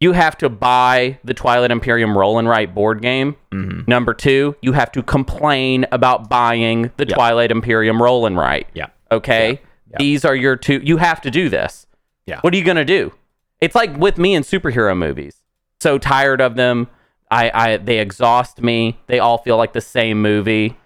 You 0.00 0.12
have 0.12 0.38
to 0.38 0.49
buy 0.49 1.19
the 1.25 1.35
Twilight 1.35 1.73
Imperium 1.73 2.17
Roll 2.17 2.38
and 2.38 2.49
Write 2.49 2.73
board 2.75 3.02
game. 3.02 3.35
Mm-hmm. 3.50 3.83
Number 3.90 4.14
two, 4.14 4.55
you 4.62 4.73
have 4.73 4.93
to 4.93 5.02
complain 5.02 5.87
about 5.90 6.28
buying 6.28 6.93
the 6.97 7.07
Yep. 7.07 7.14
Twilight 7.17 7.50
Imperium 7.50 8.00
Roll 8.00 8.25
and 8.26 8.37
Write. 8.37 8.69
Yeah. 8.75 8.87
Okay? 9.11 9.61
Yep. 9.90 9.99
These 9.99 10.25
are 10.25 10.37
your 10.37 10.55
two. 10.57 10.81
You 10.85 10.99
have 10.99 11.21
to 11.23 11.31
do 11.33 11.49
this. 11.49 11.87
Yeah. 12.26 12.40
What 12.43 12.55
are 12.55 12.57
you 12.57 12.64
going 12.64 12.76
to 12.76 12.85
do? 12.85 13.12
It's 13.61 13.75
like 13.75 13.97
with 13.97 14.19
me 14.19 14.35
in 14.35 14.45
superhero 14.45 14.97
movies. 14.97 15.43
So 15.81 15.99
tired 15.99 16.40
of 16.40 16.55
them. 16.55 16.88
I, 17.31 17.50
I 17.52 17.76
they 17.76 17.99
exhaust 17.99 18.62
me. 18.62 19.00
They 19.07 19.19
all 19.19 19.38
feel 19.38 19.57
like 19.57 19.73
the 19.73 19.81
same 19.81 20.23
movie. 20.23 20.76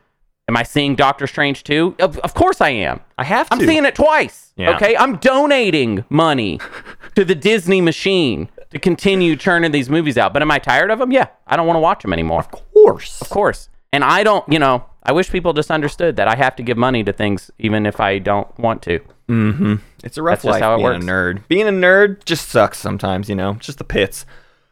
Am 0.49 0.57
I 0.57 0.65
seeing 0.65 0.97
Doctor 0.97 1.27
Strange 1.27 1.63
too? 1.65 1.95
Of, 2.01 2.19
of 2.19 2.35
course 2.35 2.61
I 2.61 2.71
am. 2.71 3.01
I 3.17 3.25
have 3.25 3.49
to. 3.49 3.55
I'm 3.55 3.61
seeing 3.61 3.85
it 3.85 3.95
twice. 3.95 4.53
Yeah. 4.57 4.75
Okay, 4.75 4.97
I'm 4.97 5.17
donating 5.19 6.05
money 6.09 6.59
to 7.15 7.25
the 7.25 7.35
Disney 7.35 7.81
machine 7.81 8.49
to 8.73 8.79
continue 8.79 9.37
churning 9.37 9.71
these 9.71 9.89
movies 9.89 10.19
out. 10.19 10.33
But 10.33 10.43
am 10.43 10.51
I 10.51 10.59
tired 10.59 10.91
of 10.91 10.99
them? 10.99 11.13
Yeah, 11.13 11.29
I 11.47 11.57
don't 11.57 11.67
want 11.67 11.77
to 11.77 11.81
watch 11.81 12.03
them 12.03 12.13
anymore. 12.13 12.41
Of 12.41 12.51
course. 12.51 13.21
Of 13.21 13.31
course. 13.31 13.69
And 13.93 14.03
I 14.03 14.25
don't, 14.25 14.51
you 14.51 14.59
know, 14.59 14.85
I 15.03 15.13
wish 15.13 15.31
people 15.31 15.53
just 15.53 15.71
understood 15.71 16.17
that 16.17 16.29
I 16.29 16.35
have 16.35 16.57
to 16.57 16.63
give 16.63 16.79
money 16.79 17.05
to 17.05 17.13
things 17.13 17.51
even 17.59 17.87
if 17.87 18.01
I 18.01 18.19
don't 18.19 18.59
want 18.59 18.83
to. 18.83 19.01
Mm-hmm. 19.29 19.77
It's 20.03 20.17
a 20.17 20.23
rough 20.23 20.43
That's 20.43 20.45
just 20.45 20.53
life 20.53 20.63
how 20.63 20.75
it 20.75 20.79
being 20.79 20.85
works. 20.87 21.05
a 21.05 21.09
nerd. 21.09 21.49
Being 21.49 21.69
a 21.69 21.73
nerd 21.73 22.25
just 22.25 22.49
sucks 22.49 22.79
sometimes, 22.79 23.29
you 23.29 23.35
know, 23.35 23.55
just 23.55 23.79
the 23.79 23.85
pits. 23.85 24.25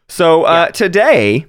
So 0.09 0.45
uh, 0.45 0.69
today 0.69 1.47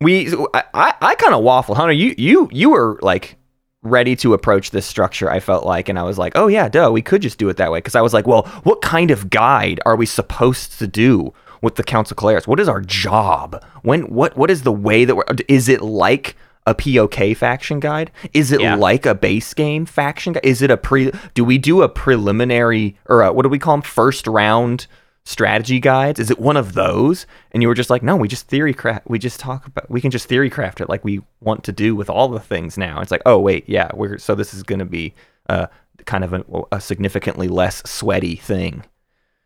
we, 0.00 0.32
I, 0.54 0.64
I, 0.72 0.94
I 1.00 1.14
kind 1.16 1.34
of 1.34 1.42
waffle, 1.42 1.74
Hunter. 1.74 1.92
You, 1.92 2.14
you, 2.16 2.48
you 2.52 2.70
were 2.70 2.98
like 3.02 3.36
ready 3.82 4.14
to 4.16 4.34
approach 4.34 4.70
this 4.70 4.86
structure. 4.86 5.30
I 5.30 5.40
felt 5.40 5.64
like, 5.64 5.88
and 5.88 5.98
I 5.98 6.02
was 6.04 6.18
like, 6.18 6.34
oh 6.36 6.46
yeah, 6.46 6.68
duh, 6.68 6.90
we 6.92 7.02
could 7.02 7.22
just 7.22 7.38
do 7.38 7.48
it 7.48 7.56
that 7.56 7.72
way. 7.72 7.78
Because 7.78 7.94
I 7.96 8.00
was 8.00 8.14
like, 8.14 8.26
well, 8.26 8.42
what 8.62 8.82
kind 8.82 9.10
of 9.10 9.30
guide 9.30 9.80
are 9.86 9.96
we 9.96 10.06
supposed 10.06 10.78
to 10.78 10.86
do 10.86 11.32
with 11.62 11.76
the 11.76 11.82
Council 11.84 12.16
Keleres? 12.16 12.46
What 12.46 12.60
is 12.60 12.68
our 12.68 12.80
job? 12.80 13.64
When, 13.82 14.02
what, 14.02 14.36
what 14.36 14.50
is 14.50 14.62
the 14.62 14.72
way 14.72 15.04
that 15.04 15.14
we're? 15.16 15.24
Is 15.48 15.68
it 15.68 15.80
like? 15.82 16.36
A 16.66 16.74
POK 16.74 17.34
faction 17.34 17.80
guide? 17.80 18.10
Is 18.34 18.52
it 18.52 18.60
Yeah. 18.60 18.74
like 18.74 19.06
a 19.06 19.14
base 19.14 19.54
game 19.54 19.86
faction 19.86 20.34
guide? 20.34 20.44
Is 20.44 20.60
it 20.60 20.70
a 20.70 20.76
pre? 20.76 21.10
Do 21.32 21.42
we 21.42 21.56
do 21.56 21.80
a 21.80 21.88
preliminary 21.88 22.98
or 23.06 23.22
a, 23.22 23.32
what 23.32 23.44
do 23.44 23.48
we 23.48 23.58
call 23.58 23.72
them? 23.72 23.80
First 23.80 24.26
round 24.26 24.86
strategy 25.24 25.80
guides? 25.80 26.20
Is 26.20 26.30
it 26.30 26.38
one 26.38 26.58
of 26.58 26.74
those? 26.74 27.26
And 27.52 27.62
you 27.62 27.68
were 27.68 27.74
just 27.74 27.88
like, 27.88 28.02
no, 28.02 28.16
we 28.16 28.28
just 28.28 28.48
theory 28.48 28.74
craft. 28.74 29.08
We 29.08 29.18
just 29.18 29.40
talk 29.40 29.66
about. 29.66 29.90
We 29.90 30.02
can 30.02 30.10
just 30.10 30.28
theory 30.28 30.50
craft 30.50 30.82
it 30.82 30.90
like 30.90 31.04
we 31.04 31.22
want 31.40 31.64
to 31.64 31.72
do 31.72 31.96
with 31.96 32.10
all 32.10 32.28
the 32.28 32.38
things 32.40 32.76
now. 32.76 33.00
It's 33.00 33.10
like, 33.10 33.22
oh 33.24 33.38
wait, 33.38 33.66
yeah, 33.66 33.90
we're 33.94 34.18
so 34.18 34.34
this 34.34 34.52
is 34.52 34.62
going 34.62 34.80
to 34.80 34.84
be 34.84 35.14
uh, 35.48 35.68
kind 36.04 36.22
of 36.22 36.34
a, 36.34 36.44
a 36.72 36.80
significantly 36.82 37.48
less 37.48 37.82
sweaty 37.88 38.36
thing. 38.36 38.84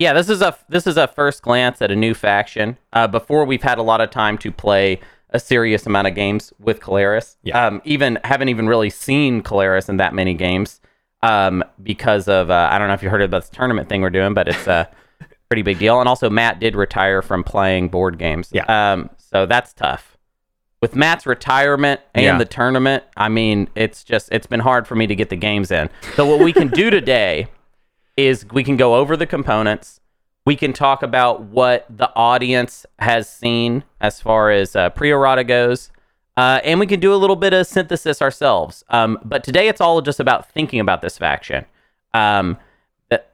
Yeah, 0.02 0.14
this 0.14 0.28
is 0.28 0.42
a 0.42 0.56
this 0.68 0.88
is 0.88 0.96
a 0.96 1.06
first 1.06 1.42
glance 1.42 1.80
at 1.80 1.92
a 1.92 1.96
new 1.96 2.12
faction. 2.12 2.76
Uh, 2.92 3.06
before 3.06 3.44
we've 3.44 3.62
had 3.62 3.78
a 3.78 3.82
lot 3.82 4.00
of 4.00 4.10
time 4.10 4.36
to 4.38 4.50
play 4.50 4.98
a 5.30 5.38
serious 5.38 5.86
amount 5.86 6.08
of 6.08 6.14
games 6.16 6.52
with 6.58 6.80
Keleres. 6.80 7.36
Yeah. 7.44 7.66
Um, 7.66 7.80
even 7.84 8.18
haven't 8.24 8.48
even 8.48 8.66
really 8.68 8.90
seen 8.90 9.42
Keleres 9.42 9.88
in 9.88 9.98
that 9.98 10.12
many 10.12 10.34
games. 10.34 10.80
Um, 11.22 11.62
because 11.80 12.26
of 12.26 12.50
uh, 12.50 12.68
I 12.72 12.78
don't 12.78 12.88
know 12.88 12.94
if 12.94 13.02
you 13.04 13.10
heard 13.10 13.22
about 13.22 13.42
this 13.42 13.50
tournament 13.50 13.88
thing 13.88 14.00
we're 14.02 14.10
doing, 14.10 14.34
but 14.34 14.48
it's 14.48 14.66
a 14.66 14.90
pretty 15.48 15.62
big 15.62 15.78
deal. 15.78 16.00
And 16.00 16.08
also 16.08 16.28
Matt 16.28 16.58
did 16.58 16.74
retire 16.74 17.22
from 17.22 17.44
playing 17.44 17.88
board 17.88 18.18
games. 18.18 18.48
Yeah. 18.52 18.64
Um, 18.92 19.08
so 19.18 19.46
that's 19.46 19.72
tough. 19.72 20.18
With 20.80 20.96
Matt's 20.96 21.26
retirement 21.26 22.00
and 22.12 22.24
Yeah. 22.24 22.38
the 22.38 22.44
tournament, 22.44 23.04
I 23.16 23.28
mean, 23.28 23.68
it's 23.76 24.02
just 24.02 24.30
it's 24.32 24.48
been 24.48 24.58
hard 24.60 24.88
for 24.88 24.96
me 24.96 25.06
to 25.06 25.14
get 25.14 25.28
the 25.30 25.36
games 25.36 25.70
in. 25.70 25.90
So 26.16 26.26
what 26.26 26.40
we 26.40 26.52
can 26.52 26.66
do 26.66 26.90
today 27.00 27.46
is 28.16 28.46
we 28.52 28.62
can 28.64 28.76
go 28.76 28.96
over 28.96 29.16
the 29.16 29.26
components. 29.26 30.00
We 30.44 30.56
can 30.56 30.72
talk 30.72 31.02
about 31.02 31.42
what 31.42 31.86
the 31.88 32.10
audience 32.16 32.84
has 32.98 33.28
seen 33.28 33.84
as 34.00 34.20
far 34.20 34.50
as 34.50 34.74
uh, 34.74 34.90
pre-errata 34.90 35.44
goes, 35.44 35.90
uh, 36.36 36.60
and 36.64 36.80
we 36.80 36.86
can 36.86 36.98
do 37.00 37.14
a 37.14 37.16
little 37.16 37.36
bit 37.36 37.52
of 37.52 37.66
synthesis 37.66 38.20
ourselves. 38.20 38.82
Um, 38.88 39.18
but 39.24 39.44
today 39.44 39.68
it's 39.68 39.80
all 39.80 40.00
just 40.00 40.18
about 40.20 40.50
thinking 40.50 40.80
about 40.80 41.00
this 41.00 41.16
faction. 41.16 41.64
Um, 42.12 42.58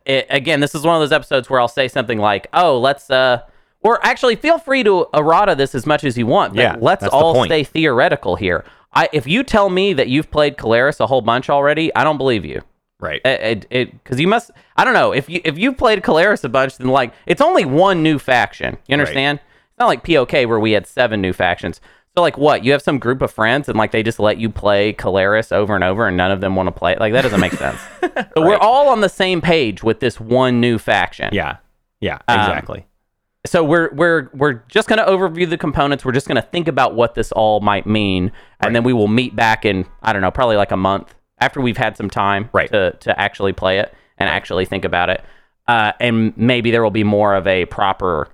it- 0.04 0.26
again, 0.30 0.60
this 0.60 0.74
is 0.74 0.82
one 0.84 0.96
of 0.96 1.00
those 1.00 1.12
episodes 1.12 1.48
where 1.48 1.60
I'll 1.60 1.68
say 1.68 1.88
something 1.88 2.18
like, 2.18 2.46
"Oh, 2.52 2.78
let's," 2.78 3.10
uh, 3.10 3.42
or 3.80 4.04
actually, 4.04 4.34
feel 4.36 4.58
free 4.58 4.82
to 4.84 5.06
errata 5.14 5.54
this 5.54 5.74
as 5.74 5.86
much 5.86 6.02
as 6.04 6.18
you 6.18 6.26
want. 6.26 6.54
But 6.54 6.62
Yeah, 6.62 6.76
let's 6.80 7.04
all 7.12 7.34
stay 7.46 7.64
theoretical 7.64 8.36
here. 8.36 8.64
I, 8.92 9.08
if 9.12 9.26
you 9.26 9.44
tell 9.44 9.70
me 9.70 9.92
that 9.92 10.08
you've 10.08 10.30
played 10.30 10.56
Keleres 10.56 10.98
a 10.98 11.06
whole 11.06 11.20
bunch 11.20 11.48
already, 11.48 11.94
I 11.94 12.02
don't 12.04 12.18
believe 12.18 12.44
you 12.44 12.62
Right. 13.00 13.20
it 13.24 13.68
because 13.70 14.18
you 14.18 14.26
must 14.26 14.50
i 14.76 14.84
don't 14.84 14.94
know 14.94 15.12
if 15.12 15.28
you 15.28 15.40
if 15.44 15.56
you've 15.56 15.76
played 15.76 16.02
Keleres 16.02 16.42
a 16.42 16.48
bunch 16.48 16.78
then 16.78 16.88
like 16.88 17.12
it's 17.26 17.40
only 17.40 17.64
one 17.64 18.02
new 18.02 18.18
faction. 18.18 18.76
You 18.88 18.94
understand? 18.94 19.38
It's 19.38 19.78
not 19.78 19.86
like 19.86 20.02
pok 20.02 20.32
where 20.32 20.58
we 20.58 20.72
had 20.72 20.86
seven 20.86 21.20
new 21.20 21.32
factions. 21.32 21.80
So 22.16 22.22
like 22.22 22.36
what? 22.36 22.64
You 22.64 22.72
have 22.72 22.82
some 22.82 22.98
group 22.98 23.22
of 23.22 23.30
friends 23.30 23.68
and 23.68 23.78
like 23.78 23.92
they 23.92 24.02
just 24.02 24.18
let 24.18 24.38
you 24.38 24.50
play 24.50 24.92
Keleres 24.92 25.52
over 25.52 25.76
and 25.76 25.84
over 25.84 26.08
and 26.08 26.16
none 26.16 26.32
of 26.32 26.40
them 26.40 26.56
want 26.56 26.66
to 26.66 26.72
play? 26.72 26.92
It 26.94 26.98
like 26.98 27.12
that 27.12 27.22
doesn't 27.22 27.38
make 27.38 27.52
sense. 27.66 27.78
So 28.02 28.42
we're 28.44 28.56
all 28.56 28.88
on 28.88 29.00
the 29.02 29.08
same 29.08 29.40
page 29.40 29.84
with 29.84 30.00
this 30.00 30.18
one 30.18 30.60
new 30.60 30.78
faction. 30.78 31.30
Yeah. 31.32 31.58
Yeah. 32.00 32.18
Um, 32.26 32.40
Exactly. 32.40 32.86
so 33.46 33.62
we're 33.62 33.94
we're 33.94 34.30
we're 34.34 34.54
just 34.68 34.88
going 34.88 34.98
to 34.98 35.04
overview 35.04 35.48
the 35.48 35.58
components. 35.58 36.04
We're 36.04 36.10
just 36.10 36.26
going 36.26 36.42
to 36.42 36.48
think 36.48 36.66
about 36.66 36.96
what 36.96 37.14
this 37.14 37.30
all 37.30 37.60
might 37.60 37.86
mean. 37.86 38.32
And 38.60 38.74
then 38.74 38.82
we 38.82 38.92
will 38.92 39.06
meet 39.06 39.36
back 39.36 39.64
in 39.64 39.86
i 40.02 40.12
don't 40.12 40.22
know 40.22 40.32
probably 40.32 40.56
like 40.56 40.72
a 40.72 40.76
month 40.76 41.14
after 41.40 41.60
we've 41.60 41.76
had 41.76 41.96
some 41.96 42.10
time 42.10 42.48
Right. 42.52 42.70
to 42.70 42.92
to 43.00 43.18
actually 43.20 43.52
play 43.52 43.78
it 43.78 43.92
and 44.18 44.28
actually 44.28 44.64
think 44.64 44.84
about 44.84 45.10
it 45.10 45.22
uh, 45.68 45.92
and 46.00 46.36
maybe 46.36 46.70
there 46.70 46.82
will 46.82 46.90
be 46.90 47.04
more 47.04 47.34
of 47.34 47.46
a 47.46 47.66
proper 47.66 48.28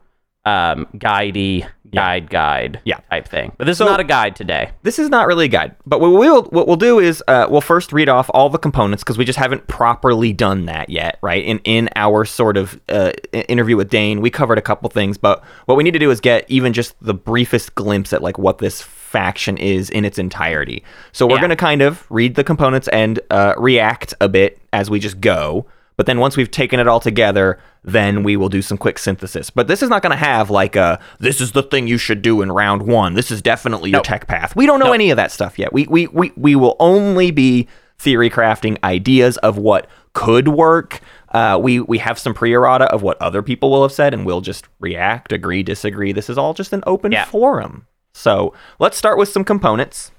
um 0.47 0.87
guidey 0.97 1.67
guide 1.95 2.29
guide 2.29 2.81
Yeah. 2.85 2.99
type 3.09 3.29
thing 3.29 3.53
but 3.57 3.67
this 3.67 3.79
So- 3.79 3.85
is 3.85 3.91
not 3.91 4.01
a 4.01 4.05
guide 4.05 4.35
today 4.35 4.71
This 4.83 4.99
is 4.99 5.09
not 5.09 5.27
really 5.29 5.45
a 5.45 5.49
guide, 5.49 5.77
but 5.87 6.01
what 6.01 6.11
we'll 6.13 6.43
what 6.45 6.67
we'll 6.67 6.77
do 6.77 6.99
is 6.99 7.23
uh, 7.29 7.47
we'll 7.49 7.61
first 7.61 7.93
read 7.93 8.09
off 8.09 8.29
all 8.35 8.51
the 8.51 8.59
components 8.59 9.03
because 9.05 9.17
we 9.17 9.25
just 9.25 9.39
haven't 9.39 9.67
properly 9.69 10.33
done 10.33 10.67
that 10.67 10.91
yet, 10.91 11.19
right? 11.23 11.43
In 11.45 11.61
in 11.61 11.89
our 11.97 12.25
sort 12.25 12.57
of 12.57 12.79
uh, 12.89 13.13
interview 13.33 13.77
with 13.77 13.89
Dane, 13.91 14.21
we 14.21 14.29
covered 14.31 14.59
a 14.59 14.63
couple 14.63 14.91
things, 14.91 15.17
but 15.17 15.43
what 15.67 15.77
we 15.77 15.85
need 15.85 15.93
to 15.93 15.99
do 16.01 16.11
is 16.11 16.21
get 16.21 16.45
even 16.49 16.73
just 16.73 16.95
the 17.01 17.15
briefest 17.15 17.75
glimpse 17.77 18.13
at 18.13 18.23
like 18.23 18.39
what 18.39 18.59
this 18.59 18.83
faction 18.83 19.57
is 19.57 19.89
in 19.91 20.05
its 20.05 20.19
entirety. 20.19 20.83
So 21.13 21.27
we're 21.27 21.37
Yeah. 21.37 21.43
gonna 21.43 21.57
kind 21.57 21.81
of 21.81 22.05
read 22.11 22.35
the 22.35 22.45
components 22.45 22.89
and 22.89 23.21
uh, 23.31 23.55
react 23.57 24.15
a 24.21 24.29
bit 24.29 24.59
as 24.73 24.91
we 24.91 24.99
just 24.99 25.21
go. 25.21 25.67
But 25.97 26.07
then 26.07 26.19
once 26.19 26.37
we've 26.37 26.51
taken 26.51 26.81
it 26.81 26.89
all 26.89 26.99
together, 27.01 27.59
then 27.85 28.23
we 28.25 28.37
will 28.37 28.49
do 28.49 28.63
some 28.63 28.77
quick 28.77 28.99
synthesis. 28.99 29.51
But 29.51 29.69
this 29.69 29.83
is 29.83 29.89
not 29.89 30.03
going 30.03 30.11
to 30.11 30.17
have 30.17 30.51
like 30.51 30.75
a 30.75 31.01
this 31.21 31.41
is 31.41 31.53
the 31.53 31.63
thing 31.63 31.87
you 31.87 31.99
should 31.99 32.21
do 32.23 32.43
in 32.43 32.51
round 32.51 32.83
one. 32.83 33.15
This 33.15 33.31
is 33.31 33.41
definitely 33.41 33.91
your 33.91 34.01
tech 34.01 34.27
path. 34.27 34.57
We 34.57 34.67
don't 34.67 34.81
know 34.81 34.93
any 34.93 35.11
of 35.11 35.17
that 35.17 35.31
stuff 35.31 35.59
yet. 35.59 35.73
We, 35.73 35.87
we 35.87 36.09
we 36.09 36.33
we 36.37 36.57
will 36.57 36.77
only 36.81 37.31
be 37.31 37.69
theory 37.99 38.29
crafting 38.29 38.77
ideas 38.83 39.37
of 39.39 39.57
what 39.57 39.89
could 40.15 40.49
work. 40.49 41.01
Uh, 41.33 41.59
we 41.61 41.81
we 41.81 41.99
have 41.99 42.19
some 42.19 42.35
pre-errata 42.35 42.85
of 42.87 43.03
what 43.03 43.21
other 43.23 43.43
people 43.43 43.71
will 43.71 43.83
have 43.83 43.93
said, 43.93 44.15
and 44.15 44.25
we'll 44.27 44.41
just 44.41 44.67
react, 44.81 45.33
agree, 45.33 45.63
disagree. 45.63 46.13
This 46.13 46.29
is 46.31 46.39
all 46.39 46.55
just 46.55 46.73
an 46.73 46.83
open 46.87 47.13
Yeah. 47.13 47.25
forum. 47.25 47.87
So 48.15 48.55
let's 48.79 48.97
start 48.97 49.19
with 49.19 49.29
some 49.29 49.45
components. 49.45 50.13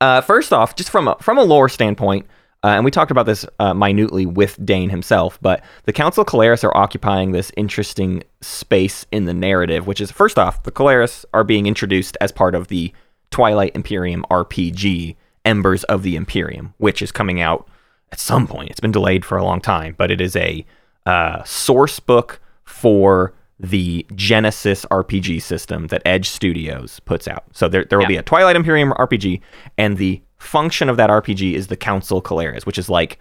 Uh, 0.00 0.20
first 0.20 0.52
off, 0.52 0.76
just 0.76 0.90
from 0.90 1.08
a, 1.08 1.16
from 1.20 1.38
a 1.38 1.42
lore 1.42 1.68
standpoint, 1.68 2.26
uh, 2.64 2.68
and 2.68 2.84
we 2.84 2.90
talked 2.90 3.10
about 3.10 3.26
this 3.26 3.44
uh, 3.60 3.74
minutely 3.74 4.24
with 4.26 4.58
Dane 4.64 4.88
himself, 4.88 5.38
but 5.42 5.62
the 5.84 5.92
Council 5.92 6.22
of 6.22 6.26
Keleres 6.28 6.64
are 6.64 6.74
occupying 6.76 7.32
this 7.32 7.52
interesting 7.56 8.22
space 8.40 9.04
in 9.12 9.26
the 9.26 9.34
narrative, 9.34 9.86
which 9.86 10.00
is 10.00 10.10
first 10.10 10.38
off, 10.38 10.62
the 10.62 10.72
Keleres 10.72 11.24
are 11.34 11.44
being 11.44 11.66
introduced 11.66 12.16
as 12.20 12.32
part 12.32 12.54
of 12.54 12.68
the 12.68 12.92
Twilight 13.30 13.72
Imperium 13.74 14.24
RPG, 14.30 15.16
Embers 15.44 15.84
of 15.84 16.02
the 16.02 16.16
Imperium, 16.16 16.72
which 16.78 17.02
is 17.02 17.12
coming 17.12 17.40
out 17.40 17.68
at 18.12 18.18
some 18.18 18.46
point. 18.46 18.70
It's 18.70 18.80
been 18.80 18.92
delayed 18.92 19.24
for 19.24 19.36
a 19.36 19.44
long 19.44 19.60
time, 19.60 19.94
but 19.98 20.10
it 20.10 20.20
is 20.20 20.34
a 20.34 20.64
uh, 21.04 21.42
source 21.44 22.00
book 22.00 22.40
for 22.64 23.34
the 23.60 24.06
Genesys 24.12 24.86
RPG 24.90 25.42
system 25.42 25.88
that 25.88 26.02
Edge 26.06 26.28
Studios 26.30 27.00
puts 27.00 27.28
out. 27.28 27.44
So 27.52 27.68
there, 27.68 27.84
there 27.84 27.98
will 27.98 28.04
Yeah. 28.04 28.08
be 28.08 28.16
a 28.16 28.22
Twilight 28.22 28.56
Imperium 28.56 28.92
RPG, 28.92 29.40
and 29.76 29.96
the 29.98 30.22
function 30.44 30.88
of 30.88 30.96
that 30.96 31.10
RPG 31.10 31.54
is 31.54 31.68
the 31.68 31.76
Council 31.76 32.22
Keleres, 32.22 32.66
which 32.66 32.78
is 32.78 32.88
like 32.88 33.18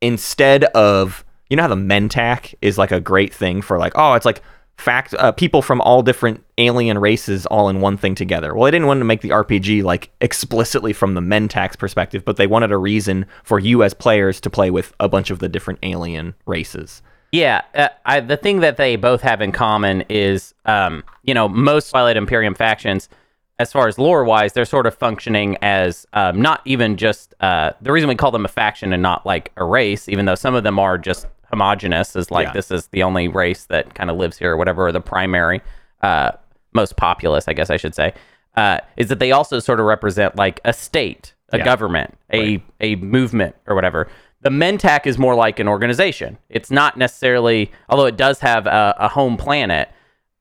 instead 0.00 0.64
of 0.64 1.24
you 1.50 1.56
know 1.56 1.62
how 1.62 1.68
the 1.68 1.74
Mentak 1.74 2.54
is 2.62 2.78
like 2.78 2.92
a 2.92 3.00
great 3.00 3.32
thing 3.32 3.62
for 3.62 3.78
like 3.78 3.92
oh 3.96 4.14
it's 4.14 4.26
like 4.26 4.42
fact 4.76 5.14
uh, 5.14 5.32
people 5.32 5.62
from 5.62 5.80
all 5.82 6.02
different 6.02 6.44
alien 6.58 6.98
races 6.98 7.46
all 7.46 7.68
in 7.68 7.80
one 7.80 7.96
thing 7.96 8.14
together. 8.14 8.54
Well, 8.54 8.64
they 8.64 8.72
didn't 8.72 8.86
want 8.86 9.00
to 9.00 9.04
make 9.04 9.20
the 9.20 9.30
RPG 9.30 9.82
like 9.82 10.10
explicitly 10.20 10.92
from 10.92 11.14
the 11.14 11.20
Mentak's 11.20 11.76
perspective, 11.76 12.24
but 12.24 12.36
they 12.36 12.46
wanted 12.46 12.72
a 12.72 12.76
reason 12.76 13.26
for 13.44 13.58
you 13.58 13.82
as 13.82 13.94
players 13.94 14.40
to 14.40 14.50
play 14.50 14.70
with 14.70 14.92
a 15.00 15.08
bunch 15.08 15.30
of 15.30 15.38
the 15.38 15.48
different 15.48 15.78
alien 15.82 16.34
races. 16.46 17.02
Yeah, 17.32 17.62
uh, 17.74 17.88
I, 18.06 18.20
the 18.20 18.36
thing 18.36 18.60
that 18.60 18.76
they 18.76 18.94
both 18.94 19.20
have 19.22 19.40
in 19.40 19.50
common 19.50 20.02
is, 20.08 20.54
um, 20.66 21.02
you 21.24 21.34
know, 21.34 21.48
most 21.48 21.90
Twilight 21.90 22.16
Imperium 22.16 22.54
factions, 22.54 23.08
as 23.58 23.72
far 23.72 23.86
as 23.86 23.98
lore 23.98 24.24
wise, 24.24 24.52
they're 24.52 24.64
sort 24.64 24.86
of 24.86 24.94
functioning 24.94 25.56
as 25.62 26.06
um, 26.12 26.40
not 26.42 26.60
even 26.64 26.96
just 26.96 27.34
uh, 27.40 27.70
the 27.80 27.92
reason 27.92 28.08
we 28.08 28.14
call 28.16 28.30
them 28.32 28.44
a 28.44 28.48
faction 28.48 28.92
and 28.92 29.02
not 29.02 29.24
like 29.24 29.52
a 29.56 29.64
race, 29.64 30.08
even 30.08 30.24
though 30.24 30.34
some 30.34 30.54
of 30.54 30.64
them 30.64 30.78
are 30.78 30.98
just 30.98 31.26
homogenous, 31.50 32.16
is 32.16 32.30
like 32.30 32.48
Yeah. 32.48 32.52
this 32.52 32.70
is 32.70 32.88
the 32.88 33.02
only 33.04 33.28
race 33.28 33.66
that 33.66 33.94
kind 33.94 34.10
of 34.10 34.16
lives 34.16 34.38
here 34.38 34.52
or 34.52 34.56
whatever, 34.56 34.86
or 34.88 34.92
the 34.92 35.00
primary, 35.00 35.60
uh, 36.02 36.32
most 36.72 36.96
populous, 36.96 37.46
I 37.46 37.52
guess 37.52 37.70
I 37.70 37.76
should 37.76 37.94
say, 37.94 38.12
uh, 38.56 38.78
is 38.96 39.08
that 39.08 39.20
they 39.20 39.30
also 39.30 39.60
sort 39.60 39.78
of 39.78 39.86
represent 39.86 40.34
like 40.36 40.60
a 40.64 40.72
state, 40.72 41.32
a 41.50 41.58
Yeah. 41.58 41.64
government, 41.64 42.14
a 42.32 42.60
a 42.80 42.96
movement 42.96 43.54
or 43.68 43.76
whatever. 43.76 44.08
The 44.40 44.50
Mentak 44.50 45.06
is 45.06 45.16
more 45.16 45.34
like 45.36 45.60
an 45.60 45.68
organization. 45.68 46.38
It's 46.50 46.70
not 46.72 46.96
necessarily, 46.98 47.70
although 47.88 48.06
it 48.06 48.16
does 48.16 48.40
have 48.40 48.66
a, 48.66 48.94
a 48.98 49.08
home 49.08 49.36
planet. 49.36 49.88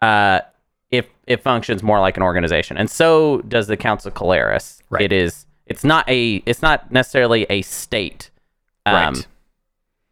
Uh, 0.01 0.39
it 0.94 1.10
it 1.28 1.42
functions 1.42 1.82
more 1.84 2.00
like 2.00 2.18
an 2.18 2.24
organization, 2.24 2.78
and 2.78 2.90
so 2.90 3.42
does 3.48 3.68
the 3.68 3.76
Council 3.78 4.10
of 4.10 4.14
Keleres. 4.16 4.80
Right. 4.90 5.02
It 5.04 5.12
is. 5.12 5.46
It's 5.66 5.84
not 5.84 6.08
a. 6.10 6.36
It's 6.46 6.62
not 6.62 6.92
necessarily 6.92 7.46
a 7.50 7.62
state. 7.64 8.30
Um, 8.86 8.94
Right. 9.16 9.28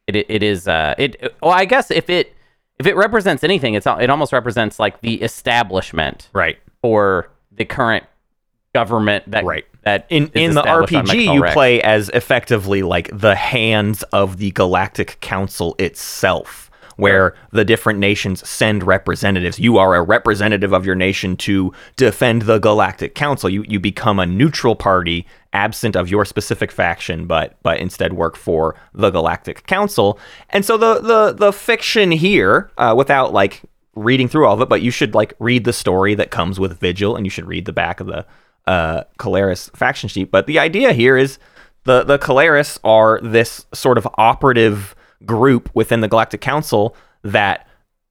It 0.07 0.15
it 0.15 0.25
it 0.29 0.43
is. 0.43 0.67
Uh. 0.67 0.95
It. 0.97 1.35
Well, 1.41 1.51
I 1.51 1.65
guess 1.65 1.91
if 1.91 2.09
it 2.09 2.33
if 2.79 2.87
it 2.87 2.95
represents 2.95 3.43
anything, 3.43 3.75
it's 3.75 3.85
it 3.85 4.09
almost 4.09 4.33
represents 4.33 4.79
like 4.79 5.01
the 5.01 5.21
establishment 5.21 6.29
Right. 6.33 6.57
for 6.81 7.29
the 7.51 7.65
current 7.65 8.05
government 8.73 9.29
that 9.29 9.43
Right. 9.45 9.65
that 9.83 10.07
In 10.09 10.31
in 10.33 10.55
the 10.55 10.63
RPG, 10.63 11.25
you 11.33 11.43
play 11.53 11.81
as 11.81 12.09
effectively 12.09 12.81
like 12.81 13.09
the 13.13 13.35
hands 13.35 14.01
of 14.13 14.37
the 14.37 14.49
Galactic 14.51 15.19
Council 15.21 15.75
itself, 15.77 16.70
where 16.97 17.35
the 17.51 17.65
different 17.65 17.99
nations 17.99 18.47
send 18.47 18.83
representatives. 18.83 19.59
You 19.59 19.77
are 19.77 19.95
a 19.95 20.01
representative 20.01 20.73
of 20.73 20.85
your 20.85 20.95
nation 20.95 21.37
to 21.37 21.73
defend 21.95 22.43
the 22.43 22.59
Galactic 22.59 23.15
Council. 23.15 23.49
You 23.49 23.63
you 23.67 23.79
become 23.79 24.19
a 24.19 24.25
neutral 24.25 24.75
party, 24.75 25.25
absent 25.53 25.95
of 25.95 26.09
your 26.09 26.25
specific 26.25 26.71
faction, 26.71 27.25
but 27.27 27.57
but 27.63 27.79
instead 27.79 28.13
work 28.13 28.35
for 28.35 28.75
the 28.93 29.09
Galactic 29.09 29.65
Council. 29.67 30.19
And 30.49 30.65
so 30.65 30.77
the 30.77 30.99
the 30.99 31.33
the 31.33 31.53
fiction 31.53 32.11
here, 32.11 32.71
uh, 32.77 32.93
without 32.97 33.33
like 33.33 33.61
reading 33.95 34.27
through 34.27 34.45
all 34.45 34.53
of 34.53 34.61
it, 34.61 34.69
but 34.69 34.81
you 34.81 34.91
should 34.91 35.13
like 35.13 35.33
read 35.39 35.63
the 35.63 35.73
story 35.73 36.15
that 36.15 36.31
comes 36.31 36.59
with 36.59 36.79
Vigil, 36.79 37.15
and 37.15 37.25
you 37.25 37.29
should 37.29 37.45
read 37.45 37.65
the 37.65 37.73
back 37.73 37.99
of 37.99 38.07
the 38.07 38.25
uh, 38.67 39.03
Keleres 39.19 39.75
faction 39.75 40.07
sheet. 40.09 40.31
But 40.31 40.47
the 40.47 40.59
idea 40.59 40.93
here 40.93 41.17
is 41.17 41.39
the 41.83 42.03
the 42.03 42.19
Keleres 42.19 42.79
are 42.83 43.19
this 43.21 43.65
sort 43.73 43.97
of 43.97 44.07
operative 44.15 44.95
group 45.25 45.69
within 45.73 46.01
the 46.01 46.07
Galactic 46.07 46.41
Council 46.41 46.95
that 47.23 47.67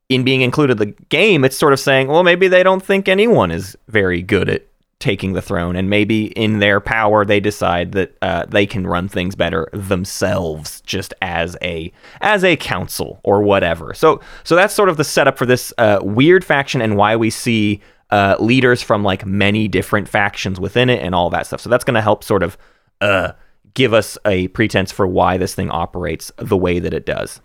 in 0.09 0.25
being 0.25 0.41
included 0.41 0.81
in 0.81 0.89
the 0.89 0.95
game, 1.09 1.45
it's 1.45 1.57
sort 1.57 1.73
of 1.73 1.81
saying, 1.81 2.09
well, 2.09 2.25
maybe 2.25 2.49
they 2.49 2.63
don't 2.63 2.83
think 2.83 3.09
anyone 3.09 3.51
is 3.51 3.77
very 3.89 4.23
good 4.23 4.49
at 4.49 4.67
taking 4.99 5.33
the 5.33 5.41
throne, 5.41 5.77
and 5.77 5.89
maybe 5.89 6.27
in 6.33 6.59
their 6.59 6.79
power 6.79 7.25
they 7.25 7.41
decide 7.41 7.93
that 7.93 8.17
uh, 8.21 8.45
they 8.47 8.67
can 8.67 8.87
run 8.87 9.09
things 9.09 9.35
better 9.35 9.69
themselves, 9.73 10.83
just 10.83 11.15
as 11.23 11.57
a 11.63 11.91
as 12.21 12.45
a 12.45 12.57
council 12.57 13.19
or 13.23 13.43
whatever. 13.43 13.95
So 13.95 14.21
so 14.45 14.55
that's 14.55 14.75
sort 14.75 14.91
of 14.91 14.99
the 14.99 15.05
setup 15.05 15.39
for 15.39 15.47
this 15.47 15.73
uh, 15.79 16.01
weird 16.03 16.45
faction 16.45 16.83
and 16.83 16.97
why 16.97 17.17
we 17.17 17.31
see 17.31 17.81
uh, 18.11 18.37
leaders 18.39 18.83
from 18.83 19.03
like 19.03 19.25
many 19.25 19.69
different 19.69 20.09
factions 20.09 20.61
within 20.61 20.91
it 20.91 21.03
and 21.03 21.15
all 21.15 21.31
that 21.31 21.47
stuff. 21.47 21.61
So 21.61 21.71
that's 21.71 21.85
going 21.85 21.95
to 21.95 22.03
help 22.03 22.23
sort 22.23 22.43
of 22.43 22.59
uh, 23.01 23.33
give 23.75 23.93
us 23.93 24.19
a 24.25 24.49
pretense 24.49 24.93
for 24.93 25.07
why 25.07 25.37
this 25.37 25.55
thing 25.55 25.71
operates 25.71 26.33
the 26.37 26.57
way 26.57 26.79
that 26.79 26.95
it 26.95 27.07
does. 27.07 27.41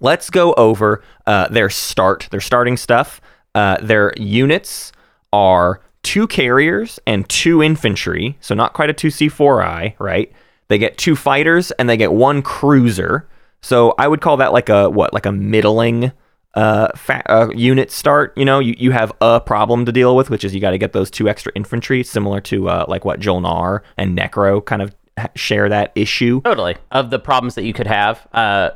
Let's 0.00 0.30
go 0.30 0.52
over 0.54 1.02
uh, 1.26 1.48
their 1.48 1.70
start, 1.70 2.28
their 2.30 2.40
starting 2.40 2.76
stuff. 2.76 3.20
Uh, 3.54 3.78
their 3.80 4.12
units 4.16 4.92
are 5.32 5.80
two 6.02 6.26
carriers 6.26 6.98
and 7.06 7.28
two 7.28 7.62
infantry, 7.62 8.36
so 8.40 8.54
not 8.54 8.72
quite 8.72 8.90
a 8.90 8.94
2C4I, 8.94 9.94
right? 9.98 10.30
They 10.68 10.78
get 10.78 10.98
two 10.98 11.16
fighters 11.16 11.70
and 11.72 11.88
they 11.88 11.96
get 11.96 12.12
one 12.12 12.42
cruiser. 12.42 13.28
So 13.62 13.94
I 13.98 14.08
would 14.08 14.20
call 14.20 14.36
that 14.38 14.52
like 14.52 14.68
a 14.68 14.90
what, 14.90 15.14
like 15.14 15.26
a 15.26 15.32
middling 15.32 16.12
uh, 16.54 16.88
fa- 16.94 17.28
uh 17.28 17.48
unit 17.50 17.90
start. 17.90 18.36
You 18.36 18.44
know, 18.44 18.60
you, 18.60 18.74
you 18.78 18.90
have 18.92 19.12
a 19.20 19.40
problem 19.40 19.84
to 19.86 19.92
deal 19.92 20.14
with, 20.14 20.30
which 20.30 20.44
is 20.44 20.54
you 20.54 20.60
got 20.60 20.70
to 20.70 20.78
get 20.78 20.92
those 20.92 21.10
two 21.10 21.28
extra 21.28 21.52
infantry, 21.54 22.02
similar 22.04 22.40
to 22.42 22.68
uh, 22.68 22.84
like 22.88 23.04
what 23.04 23.20
Jolnar 23.20 23.80
and 23.96 24.16
Nekro 24.16 24.64
kind 24.64 24.82
of 24.82 24.94
share 25.34 25.68
that 25.68 25.92
issue. 25.94 26.40
Totally. 26.42 26.76
Of 26.90 27.10
the 27.10 27.18
problems 27.18 27.54
that 27.54 27.64
you 27.64 27.72
could 27.72 27.86
have, 27.86 28.26
uh, 28.32 28.70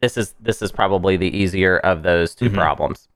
this 0.00 0.16
is 0.16 0.34
this 0.40 0.60
is 0.60 0.70
probably 0.72 1.16
the 1.16 1.34
easier 1.34 1.78
of 1.78 2.02
those 2.02 2.34
2 2.34 2.50
problems. 2.50 3.08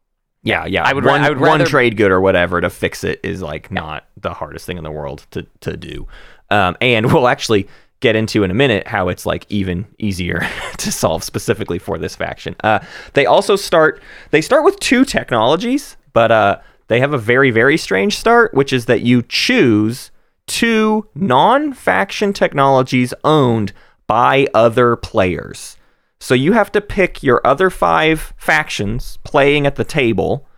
Yeah, 0.43 0.65
yeah. 0.65 0.85
I 0.85 0.93
would 0.93 1.05
one, 1.05 1.21
I 1.21 1.29
would 1.29 1.41
one 1.41 1.59
rather- 1.59 1.67
trade 1.67 1.97
good 1.97 2.11
or 2.11 2.21
whatever 2.21 2.61
to 2.61 2.71
fix 2.71 3.05
it 3.05 3.21
is 3.23 3.43
like 3.43 3.71
not 3.71 4.07
the 4.17 4.33
hardest 4.33 4.65
thing 4.67 4.79
in 4.79 4.85
the 4.85 4.91
world 4.91 5.27
to 5.33 5.47
to 5.61 5.77
do. 5.77 6.07
Um, 6.51 6.77
and 6.81 7.07
we'll 7.13 7.29
actually 7.29 7.69
get 8.01 8.15
into 8.15 8.45
in 8.45 8.51
a 8.51 8.55
minute 8.55 8.87
how 8.87 9.09
it's 9.09 9.27
like 9.27 9.45
even 9.49 9.85
easier 9.99 10.49
to 10.79 10.93
solve 10.93 11.25
specifically 11.25 11.79
for 11.79 11.99
this 11.99 12.15
faction. 12.15 12.55
Uh, 12.63 12.79
they 13.15 13.27
also 13.27 13.57
start 13.57 14.01
they 14.31 14.41
start 14.41 14.65
with 14.65 14.79
two 14.81 15.05
technologies, 15.05 15.97
but 16.13 16.31
uh, 16.31 16.59
they 16.87 17.01
have 17.01 17.13
a 17.13 17.19
very 17.19 17.51
very 17.51 17.77
strange 17.77 18.17
start, 18.17 18.55
which 18.55 18.73
is 18.73 18.87
that 18.87 19.03
you 19.03 19.23
choose 19.23 20.11
two 20.49 21.09
non-faction 21.15 22.33
technologies 22.33 23.15
owned 23.23 23.73
by 24.07 24.49
other 24.55 24.97
players. 24.97 25.77
So 26.19 26.35
you 26.35 26.53
have 26.53 26.73
to 26.73 26.81
pick 26.81 27.23
your 27.23 27.41
other 27.47 27.71
five 27.71 28.35
factions 28.37 29.19
playing 29.23 29.67
at 29.67 29.77
the 29.77 29.85
table, 29.85 30.49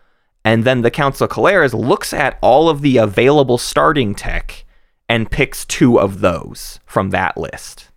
and 0.45 0.65
then 0.65 0.81
the 0.81 0.91
Council 0.91 1.27
of 1.27 1.31
Keleres 1.31 1.75
looks 1.75 2.15
at 2.15 2.39
all 2.41 2.71
of 2.71 2.81
the 2.81 2.97
available 2.97 3.59
starting 3.59 4.15
tech 4.15 4.65
and 5.09 5.31
picks 5.31 5.67
two 5.67 6.01
of 6.01 6.21
those 6.21 6.81
from 6.87 7.11
that 7.11 7.37
list. 7.37 7.90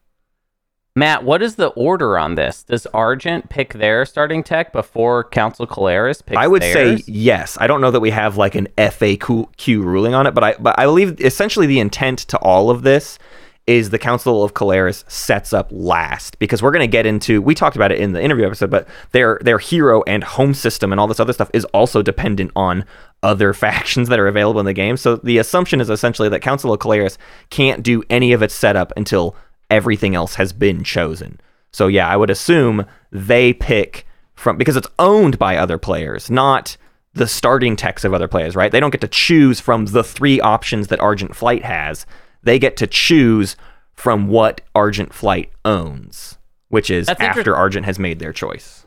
Matt, 0.96 1.24
what 1.24 1.42
is 1.42 1.56
the 1.56 1.70
order 1.70 2.20
on 2.20 2.36
this? 2.36 2.62
Does 2.62 2.86
Argent 2.88 3.50
pick 3.50 3.74
their 3.74 4.06
starting 4.06 4.44
tech 4.44 4.72
before 4.72 5.24
Council 5.24 5.66
Keleres 5.66 6.24
picks 6.24 6.38
I 6.38 6.46
would 6.46 6.62
theirs? 6.62 7.04
say 7.04 7.12
yes. 7.12 7.58
I 7.60 7.66
don't 7.66 7.82
know 7.82 7.90
that 7.90 8.00
we 8.00 8.12
have 8.12 8.38
like 8.38 8.54
an 8.54 8.68
FAQ 8.78 9.84
ruling 9.84 10.14
on 10.14 10.28
it, 10.28 10.36
but 10.36 10.44
I 10.44 10.56
but 10.60 10.78
I 10.78 10.84
believe 10.84 11.20
essentially 11.20 11.66
the 11.66 11.80
intent 11.80 12.20
to 12.20 12.38
all 12.38 12.70
of 12.70 12.84
this 12.84 13.18
is 13.66 13.90
the 13.90 13.98
Council 13.98 14.44
of 14.44 14.54
Keleres 14.54 15.10
sets 15.10 15.52
up 15.52 15.70
last 15.72 16.38
because 16.38 16.62
we're 16.62 16.72
going 16.72 16.82
to 16.82 16.88
get 16.88 17.08
into 17.08 17.42
we 17.42 17.56
talked 17.56 17.76
about 17.76 17.92
it 17.92 18.00
in 18.00 18.12
the 18.14 18.22
interview 18.22 18.46
episode, 18.46 18.70
but 18.70 18.88
their 19.14 19.40
their 19.42 19.58
hero 19.58 20.04
and 20.04 20.24
home 20.24 20.54
system 20.54 20.92
and 20.92 21.00
all 21.00 21.08
this 21.08 21.20
other 21.20 21.34
stuff 21.34 21.50
is 21.56 21.66
also 21.66 22.04
dependent 22.04 22.52
on 22.56 22.86
other 23.24 23.52
factions 23.56 24.10
that 24.10 24.20
are 24.20 24.28
available 24.28 24.60
in 24.60 24.68
the 24.68 24.74
game. 24.74 24.98
So 24.98 25.16
the 25.16 25.40
assumption 25.40 25.82
is 25.82 25.90
essentially 25.90 26.30
that 26.30 26.42
Council 26.42 26.72
of 26.72 26.80
Keleres 26.80 27.18
can't 27.50 27.82
do 27.82 28.04
any 28.12 28.32
of 28.32 28.44
its 28.44 28.54
setup 28.54 28.94
until 28.96 29.36
everything 29.70 30.16
else 30.16 30.36
has 30.36 30.54
been 30.54 30.84
chosen. 30.84 31.40
So 31.72 31.88
yeah, 31.88 32.08
I 32.08 32.18
would 32.18 32.30
assume 32.30 32.86
they 33.12 33.54
pick 33.54 34.06
from 34.36 34.58
because 34.58 34.76
it's 34.76 34.88
owned 35.00 35.40
by 35.40 35.58
other 35.58 35.78
players, 35.78 36.30
not 36.30 36.78
the 37.14 37.28
starting 37.28 37.76
text 37.76 38.06
of 38.06 38.14
other 38.14 38.28
players, 38.28 38.56
right? 38.56 38.72
They 38.72 38.80
don't 38.80 38.92
get 38.92 39.02
to 39.02 39.08
choose 39.08 39.60
from 39.60 39.86
the 39.86 40.04
three 40.04 40.40
options 40.42 40.88
that 40.88 41.00
Argent 41.00 41.36
Flight 41.36 41.64
has. 41.64 42.06
They 42.42 42.60
get 42.60 42.78
to 42.78 42.88
choose 42.88 43.56
from 43.94 44.28
what 44.28 44.62
Argent 44.74 45.14
Flight 45.14 45.52
owns, 45.64 46.38
which 46.70 46.90
is 46.90 47.08
That's 47.08 47.22
inter- 47.22 47.40
after 47.40 47.56
Argent 47.56 47.86
has 47.86 48.00
made 48.00 48.20
their 48.20 48.34
choice. 48.34 48.86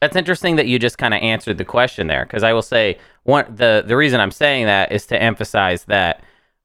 That's 0.00 0.16
interesting 0.16 0.56
that 0.56 0.66
you 0.66 0.78
just 0.78 0.96
kind 0.96 1.12
of 1.12 1.20
answered 1.22 1.58
the 1.58 1.64
question 1.64 2.06
there, 2.06 2.24
because 2.24 2.42
I 2.42 2.52
will 2.52 2.62
say 2.62 2.98
one 3.24 3.44
the 3.54 3.82
the 3.86 3.96
reason 3.96 4.20
I'm 4.20 4.30
saying 4.30 4.66
that 4.66 4.92
is 4.92 5.06
to 5.06 5.20
emphasize 5.20 5.84
that 5.84 6.22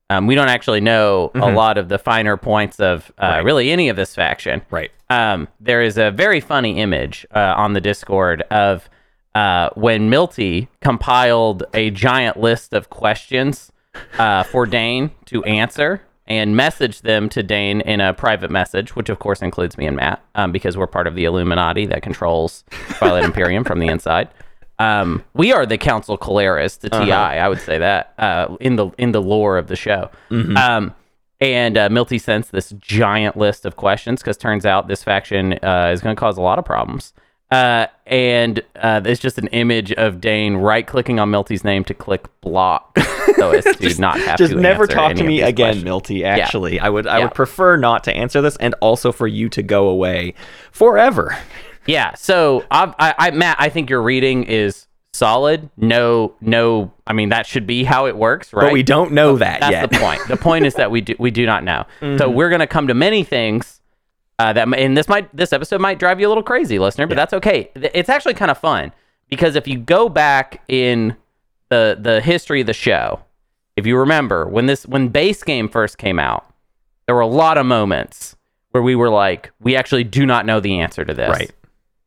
um, 0.10 0.28
we 0.28 0.36
don't 0.36 0.50
actually 0.50 0.82
know 0.82 1.32
a 1.36 1.52
lot 1.52 1.78
of 1.78 1.90
the 1.90 1.98
finer 1.98 2.38
points 2.38 2.80
of 2.80 3.12
uh, 3.18 3.26
Right. 3.28 3.44
really 3.44 3.72
any 3.72 3.90
of 3.90 3.96
this 3.96 4.14
faction. 4.14 4.62
Right. 4.70 4.92
Um, 5.10 5.48
there 5.60 5.82
is 5.82 5.98
a 5.98 6.12
very 6.12 6.40
funny 6.40 6.80
image 6.80 7.26
uh, 7.34 7.54
on 7.58 7.74
the 7.74 7.82
Discord 7.82 8.42
of 8.52 8.90
uh, 9.36 9.70
when 9.76 10.10
Milty 10.10 10.68
compiled 10.82 11.64
a 11.74 11.90
giant 11.90 12.38
list 12.38 12.74
of 12.74 12.90
questions 12.90 13.72
uh, 14.20 14.44
for 14.44 14.66
Dane 14.66 15.12
to 15.26 15.44
answer 15.46 16.02
and 16.28 16.56
messaged 16.56 17.02
them 17.02 17.28
to 17.30 17.44
Dane 17.44 17.82
in 17.82 18.00
a 18.00 18.14
private 18.14 18.50
message, 18.52 18.96
which 18.96 19.10
of 19.10 19.20
course 19.20 19.42
includes 19.42 19.78
me 19.78 19.86
and 19.88 19.96
Matt, 19.98 20.24
um, 20.36 20.52
because 20.52 20.78
we're 20.78 20.88
part 20.88 21.06
of 21.08 21.16
the 21.16 21.26
Illuminati 21.26 21.86
that 21.88 22.02
controls 22.02 22.64
Twilight 22.98 23.24
Imperium 23.26 23.64
from 23.64 23.80
the 23.80 23.88
inside. 23.88 24.30
Um, 24.80 25.24
we 25.34 25.54
are 25.54 25.66
the 25.66 25.78
Council 25.78 26.18
Keleres 26.18 26.80
to 26.80 26.90
TI. 26.90 27.12
I 27.12 27.48
would 27.48 27.62
say 27.62 27.78
that 27.78 28.14
uh, 28.18 28.56
in 28.60 28.76
the 28.76 28.90
in 28.98 29.12
the 29.12 29.22
lore 29.22 29.58
of 29.58 29.68
the 29.68 29.76
show. 29.76 30.10
Um, 30.32 30.94
and 31.40 31.78
uh, 31.78 31.90
Milty 31.90 32.18
sends 32.20 32.50
this 32.52 32.72
giant 32.80 33.36
list 33.38 33.66
of 33.66 33.76
questions 33.76 34.22
because 34.22 34.38
turns 34.38 34.66
out 34.66 34.88
this 34.88 35.04
faction 35.04 35.54
uh, 35.62 35.92
is 35.94 36.02
going 36.02 36.16
to 36.16 36.20
cause 36.20 36.38
a 36.38 36.42
lot 36.42 36.58
of 36.58 36.66
problems. 36.66 37.14
Uh, 37.52 37.86
and 38.08 38.64
uh, 38.78 39.00
there's 39.00 39.20
just 39.20 39.38
an 39.38 39.46
image 39.48 39.92
of 39.94 40.20
Dane 40.20 40.56
right 40.56 40.88
clicking 40.88 41.20
on 41.20 41.30
Milty's 41.30 41.64
name 41.64 41.84
to 41.84 41.94
click 41.94 42.26
block 42.42 42.98
so 43.36 43.52
as 43.52 43.64
to 43.64 44.02
not 44.02 44.18
have 44.22 44.40
Just 44.40 44.54
to 44.54 44.60
never 44.60 44.88
talk 44.88 45.14
to 45.16 45.24
me 45.24 45.42
again, 45.42 45.66
questions. 45.68 45.84
Milty. 45.84 46.24
Actually, 46.26 46.80
I 46.80 46.90
would 46.90 47.06
I 47.06 47.20
Yeah. 47.20 47.26
would 47.26 47.36
prefer 47.36 47.78
not 47.78 48.04
to 48.06 48.14
answer 48.16 48.42
this, 48.42 48.56
and 48.58 48.74
also 48.82 49.12
for 49.12 49.28
you 49.28 49.50
to 49.50 49.62
go 49.62 49.88
away 49.88 50.34
forever. 50.72 51.38
Yeah. 51.86 52.14
So 52.16 52.66
I, 52.72 52.94
I, 53.00 53.16
I, 53.18 53.32
Matt, 53.32 53.58
I 53.60 53.70
think 53.70 53.90
your 53.90 54.02
reading 54.02 54.44
is 54.44 54.88
solid. 55.14 55.70
No, 55.78 56.34
no. 56.42 56.92
I 57.06 57.14
mean, 57.14 57.30
that 57.30 57.46
should 57.46 57.68
be 57.68 57.84
how 57.84 58.08
it 58.08 58.18
works, 58.18 58.54
right? 58.54 58.66
But 58.66 58.74
we 58.74 58.84
don't 58.84 59.12
know 59.14 59.38
that 59.38 59.62
That's 59.62 59.72
yet. 59.72 59.92
the 59.92 60.00
point. 60.00 60.28
The 60.28 60.38
point 60.38 60.66
is 60.66 60.76
that 60.76 60.92
we 60.92 61.02
do 61.02 61.16
we 61.20 61.32
do 61.32 61.46
not 61.46 61.64
know. 61.64 61.86
So 62.18 62.30
we're 62.30 62.50
going 62.50 62.60
to 62.60 62.68
come 62.68 62.88
to 62.88 62.94
many 62.94 63.24
things 63.24 63.82
uh, 64.40 64.54
that, 64.54 64.68
and 64.78 64.98
this 64.98 65.08
might 65.08 65.36
this 65.36 65.54
episode 65.54 65.82
might 65.82 66.00
drive 66.00 66.20
you 66.20 66.28
a 66.28 66.30
little 66.30 66.44
crazy, 66.44 66.80
listener, 66.80 67.08
but 67.08 67.16
that's 67.16 67.34
okay. 67.34 67.70
It's 67.76 68.10
actually 68.10 68.34
kind 68.34 68.52
of 68.52 68.58
fun 68.58 68.92
because 69.30 69.56
if 69.56 69.68
you 69.68 69.78
go 69.78 70.10
back 70.10 70.64
in 70.68 71.16
the 71.70 71.98
the 72.00 72.22
history 72.22 72.62
of 72.62 72.68
the 72.68 72.74
show, 72.74 73.22
if 73.76 73.86
you 73.86 73.98
remember 73.98 74.48
when 74.48 74.66
this 74.66 74.86
when 74.86 75.10
base 75.10 75.44
game 75.44 75.70
first 75.70 75.98
came 75.98 76.20
out, 76.20 76.46
there 77.06 77.16
were 77.16 77.22
a 77.22 77.28
lot 77.28 77.58
of 77.58 77.66
moments 77.66 78.36
where 78.72 78.84
we 78.84 78.96
were 78.96 79.10
like, 79.10 79.52
we 79.60 79.76
actually 79.76 80.04
do 80.04 80.26
not 80.26 80.46
know 80.46 80.60
the 80.60 80.80
answer 80.80 81.06
to 81.06 81.14
this. 81.14 81.30
Right. 81.30 81.52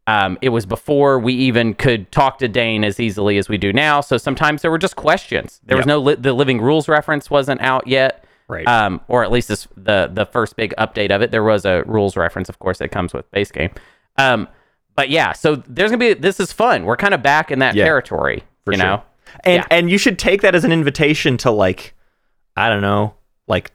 Um, 0.09 0.39
it 0.41 0.51
was 0.51 0.67
before 0.67 1.19
we 1.19 1.33
even 1.35 1.75
could 1.75 2.11
talk 2.13 2.39
to 2.39 2.47
Dane 2.49 2.85
as 2.85 3.01
easily 3.01 3.39
as 3.39 3.49
we 3.49 3.59
do 3.59 3.73
now. 3.73 4.01
So 4.01 4.17
sometimes 4.19 4.63
there 4.63 4.71
were 4.71 4.79
just 4.79 4.95
questions. 4.97 5.61
There 5.65 5.77
was 5.77 5.87
no 5.87 5.99
li- 5.99 6.15
the 6.15 6.33
living 6.33 6.61
rules 6.61 6.89
reference 6.89 7.29
wasn't 7.29 7.61
out 7.61 7.89
yet, 7.89 8.25
Right. 8.47 8.67
um, 8.69 9.01
or 9.09 9.25
at 9.25 9.33
least 9.33 9.49
this, 9.49 9.67
the 9.77 10.09
the 10.13 10.25
first 10.25 10.55
big 10.57 10.73
update 10.79 11.11
of 11.11 11.23
it. 11.23 11.33
There 11.33 11.43
was 11.43 11.65
a 11.65 11.83
rules 11.87 12.17
reference, 12.17 12.49
of 12.49 12.59
course, 12.61 12.79
that 12.79 12.91
comes 12.91 13.13
with 13.13 13.29
base 13.33 13.51
game. 13.51 13.71
Um, 14.17 14.47
but 14.95 15.11
yeah, 15.11 15.33
so 15.33 15.57
there's 15.67 15.91
gonna 15.91 15.99
be 15.99 16.15
this 16.15 16.39
is 16.39 16.53
fun. 16.53 16.85
We're 16.85 16.97
kind 16.97 17.13
of 17.13 17.23
back 17.23 17.51
in 17.51 17.59
that 17.59 17.75
Yeah, 17.75 17.85
territory, 17.85 18.45
for 18.65 18.73
you 18.73 18.79
sure. 18.79 18.87
know. 18.87 19.03
and 19.45 19.55
yeah. 19.63 19.67
and 19.77 19.91
you 19.91 19.99
should 19.99 20.19
take 20.21 20.41
that 20.43 20.55
as 20.55 20.65
an 20.65 20.71
invitation 20.73 21.37
to 21.39 21.51
like 21.51 21.95
i 22.57 22.69
don't 22.71 22.81
know 22.81 23.13
like 23.49 23.71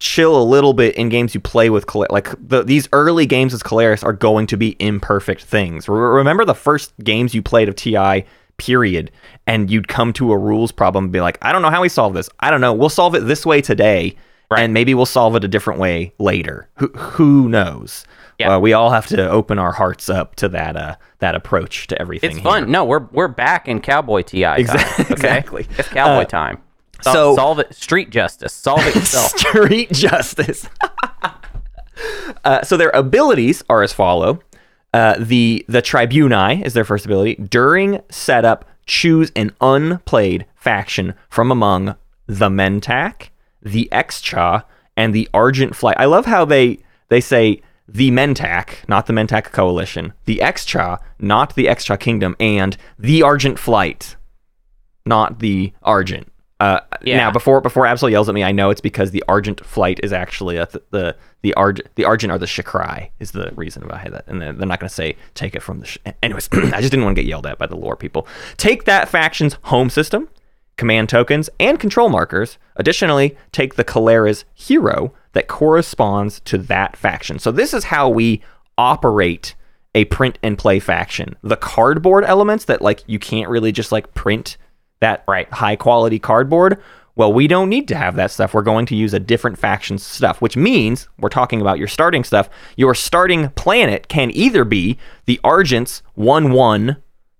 chill 0.00 0.40
a 0.40 0.44
little 0.44 0.72
bit 0.74 0.94
in 0.96 1.08
games 1.08 1.34
you 1.34 1.40
play 1.40 1.70
with 1.70 1.86
Cal- 1.86 2.06
like 2.10 2.28
the, 2.40 2.62
these 2.62 2.88
early 2.92 3.26
games 3.26 3.52
as 3.52 3.62
Keleres 3.62 4.04
are 4.04 4.12
going 4.12 4.46
to 4.46 4.56
be 4.56 4.76
imperfect 4.78 5.42
things 5.42 5.88
Re- 5.88 5.98
remember 5.98 6.44
the 6.44 6.54
first 6.54 6.92
games 7.02 7.34
you 7.34 7.42
played 7.42 7.68
of 7.68 7.74
ti 7.76 8.24
period 8.58 9.10
and 9.46 9.70
you'd 9.70 9.88
come 9.88 10.12
to 10.14 10.32
a 10.32 10.38
rules 10.38 10.72
problem 10.72 11.04
and 11.04 11.12
be 11.12 11.20
like 11.20 11.38
i 11.42 11.52
don't 11.52 11.62
know 11.62 11.70
how 11.70 11.80
we 11.82 11.88
solve 11.88 12.12
this 12.14 12.28
i 12.40 12.50
don't 12.50 12.60
know 12.60 12.72
we'll 12.72 12.88
solve 12.88 13.14
it 13.14 13.20
this 13.20 13.44
way 13.46 13.60
today 13.60 14.14
Right. 14.50 14.60
and 14.62 14.72
maybe 14.72 14.94
we'll 14.94 15.04
solve 15.04 15.36
it 15.36 15.44
a 15.44 15.48
different 15.48 15.78
way 15.78 16.14
later 16.18 16.68
who, 16.76 16.86
who 16.88 17.48
knows 17.50 18.04
Yeah. 18.38 18.54
Uh, 18.54 18.58
we 18.58 18.72
all 18.72 18.90
have 18.90 19.06
to 19.08 19.28
open 19.28 19.58
our 19.58 19.72
hearts 19.72 20.08
up 20.08 20.36
to 20.36 20.48
that 20.50 20.74
uh 20.76 20.96
that 21.18 21.34
approach 21.34 21.86
to 21.88 22.00
everything 22.00 22.30
It's 22.30 22.38
here. 22.38 22.44
fun. 22.44 22.70
No, 22.70 22.84
we're 22.84 23.06
we're 23.12 23.28
back 23.28 23.68
in 23.68 23.80
cowboy 23.80 24.22
ti 24.22 24.42
time. 24.42 24.60
Exa- 24.64 25.00
okay? 25.00 25.12
exactly. 25.12 25.66
It's 25.76 25.88
cowboy 25.88 26.22
Uh, 26.22 26.24
time. 26.24 26.58
Sol- 27.02 27.12
so- 27.12 27.34
solve 27.36 27.58
it. 27.60 27.74
Street 27.74 28.10
justice. 28.10 28.52
Solve 28.52 28.86
it 28.86 28.94
yourself. 28.94 29.30
Street 29.38 29.92
justice. 29.92 30.68
uh, 32.44 32.62
so 32.62 32.76
their 32.76 32.90
abilities 32.90 33.62
are 33.68 33.82
as 33.82 33.92
follow. 33.92 34.40
Uh, 34.94 35.14
the 35.18 35.64
the 35.68 35.82
Tribunii 35.82 36.64
is 36.64 36.72
their 36.72 36.84
first 36.84 37.04
ability. 37.04 37.34
During 37.36 38.00
setup, 38.10 38.64
choose 38.86 39.30
an 39.36 39.52
unplayed 39.60 40.46
faction 40.54 41.14
from 41.28 41.50
among 41.52 41.94
the 42.26 42.48
Mentak, 42.48 43.28
the 43.62 43.88
Xxcha, 43.92 44.64
and 44.96 45.14
the 45.14 45.28
Argent 45.34 45.76
Flight. 45.76 45.96
I 45.98 46.06
love 46.06 46.26
how 46.26 46.44
they 46.44 46.78
they 47.08 47.20
say 47.20 47.60
the 47.86 48.10
Mentak, 48.10 48.88
not 48.88 49.06
the 49.06 49.12
Mentak 49.12 49.52
Coalition, 49.52 50.12
the 50.24 50.40
Xxcha, 50.42 50.98
not 51.18 51.54
the 51.54 51.66
Xxcha 51.66 51.98
Kingdom, 52.00 52.34
and 52.40 52.76
the 52.98 53.22
Argent 53.22 53.58
Flight, 53.58 54.16
not 55.06 55.38
the 55.38 55.72
Argent. 55.82 56.30
Uh, 56.60 56.80
Yeah. 57.02 57.18
Now, 57.18 57.30
before 57.30 57.60
before 57.60 57.84
Absol 57.84 58.10
yells 58.10 58.28
at 58.28 58.34
me, 58.34 58.42
I 58.42 58.50
know 58.52 58.70
it's 58.70 58.80
because 58.80 59.12
the 59.12 59.22
Argent 59.28 59.64
Flight 59.64 60.00
is 60.02 60.12
actually 60.12 60.56
a 60.56 60.66
th- 60.66 60.82
the 60.90 61.14
the 61.42 61.54
Argent 61.54 61.88
the 61.94 62.04
Argent 62.04 62.32
are 62.32 62.38
the 62.38 62.46
Shakrai 62.46 63.10
is 63.20 63.30
the 63.30 63.52
reason 63.54 63.86
behind 63.86 64.12
that, 64.12 64.24
and 64.26 64.42
they're, 64.42 64.52
they're 64.52 64.66
not 64.66 64.80
going 64.80 64.88
to 64.88 64.94
say 64.94 65.16
take 65.34 65.54
it 65.54 65.62
from 65.62 65.80
the. 65.80 65.86
Sh-. 65.86 65.98
Anyways, 66.22 66.48
I 66.52 66.80
just 66.80 66.90
didn't 66.90 67.04
want 67.04 67.14
to 67.16 67.22
get 67.22 67.28
yelled 67.28 67.46
at 67.46 67.58
by 67.58 67.66
the 67.66 67.76
lore 67.76 67.94
people. 67.96 68.26
Take 68.56 68.84
that 68.86 69.08
faction's 69.08 69.54
home 69.62 69.88
system, 69.88 70.28
command 70.76 71.08
tokens, 71.08 71.48
and 71.60 71.78
control 71.78 72.08
markers. 72.08 72.58
Additionally, 72.74 73.36
take 73.52 73.76
the 73.76 73.84
Keleres 73.84 74.42
hero 74.54 75.12
that 75.34 75.46
corresponds 75.46 76.40
to 76.40 76.58
that 76.58 76.96
faction. 76.96 77.38
So 77.38 77.52
this 77.52 77.72
is 77.72 77.84
how 77.84 78.08
we 78.08 78.42
operate 78.76 79.54
a 79.94 80.06
print 80.06 80.38
and 80.42 80.58
play 80.58 80.80
faction. 80.80 81.36
The 81.42 81.56
cardboard 81.56 82.24
elements 82.24 82.64
that 82.66 82.82
like 82.82 83.04
you 83.06 83.18
can't 83.20 83.48
really 83.48 83.70
just 83.70 83.92
like 83.92 84.12
print 84.14 84.56
that 85.00 85.24
Right. 85.28 85.50
high 85.52 85.76
quality 85.76 86.18
cardboard. 86.18 86.78
Well, 87.16 87.32
we 87.32 87.48
don't 87.48 87.68
need 87.68 87.88
to 87.88 87.96
have 87.96 88.14
that 88.14 88.30
stuff. 88.30 88.54
We're 88.54 88.62
going 88.62 88.86
to 88.86 88.94
use 88.94 89.12
a 89.12 89.18
different 89.18 89.58
faction's 89.58 90.04
stuff, 90.04 90.40
which 90.40 90.56
means 90.56 91.08
we're 91.18 91.28
talking 91.28 91.60
about 91.60 91.78
your 91.78 91.88
starting 91.88 92.22
stuff. 92.22 92.48
Your 92.76 92.94
starting 92.94 93.50
planet 93.50 94.06
can 94.08 94.30
either 94.32 94.64
be 94.64 94.98
the 95.26 95.40
Argent's 95.42 96.02
1 96.14 96.52
1 96.52 96.96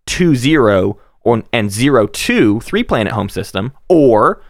2 0.07 0.35
0 0.35 0.99
or, 1.21 1.43
and 1.53 1.71
0 1.71 2.07
2 2.09 2.61
three 2.61 2.83
planet 2.83 3.13
home 3.13 3.29
system, 3.29 3.73
or 3.89 4.43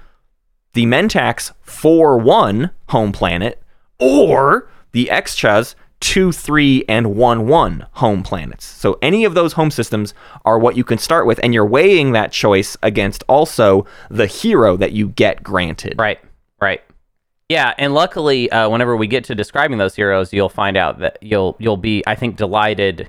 the 0.73 0.87
Mentak's 0.87 1.53
4 1.62 2.16
1 2.18 2.71
home 2.88 3.12
planet, 3.12 3.62
or 3.99 4.71
the 4.92 5.11
Xxcha's 5.12 5.77
2 6.00 6.32
3 6.32 6.84
and 6.88 7.16
1 7.16 7.46
1 7.46 7.87
home 7.92 8.22
planets. 8.22 8.64
So 8.64 8.98
any 9.02 9.24
of 9.24 9.34
those 9.34 9.54
home 9.54 9.70
systems 9.70 10.14
are 10.44 10.58
what 10.58 10.76
you 10.76 10.84
can 10.84 10.98
start 10.98 11.26
with, 11.26 11.40
and 11.42 11.52
you're 11.52 11.66
weighing 11.66 12.12
that 12.12 12.32
choice 12.32 12.76
against 12.82 13.24
also 13.28 13.87
the 14.11 14.26
hero 14.26 14.76
that 14.76 14.92
you 14.92 15.08
get 15.08 15.42
granted. 15.42 15.96
Right, 15.98 16.20
right. 16.61 16.82
Yeah, 17.48 17.72
and 17.78 17.94
luckily, 17.94 18.50
uh, 18.50 18.68
whenever 18.68 18.96
we 18.96 19.06
get 19.06 19.24
to 19.24 19.34
describing 19.34 19.78
those 19.78 19.94
heroes, 19.94 20.32
you'll 20.32 20.50
find 20.50 20.76
out 20.76 20.98
that 20.98 21.18
you'll 21.22 21.56
you'll 21.58 21.78
be, 21.78 22.02
I 22.06 22.14
think, 22.14 22.37
delighted 22.37 23.08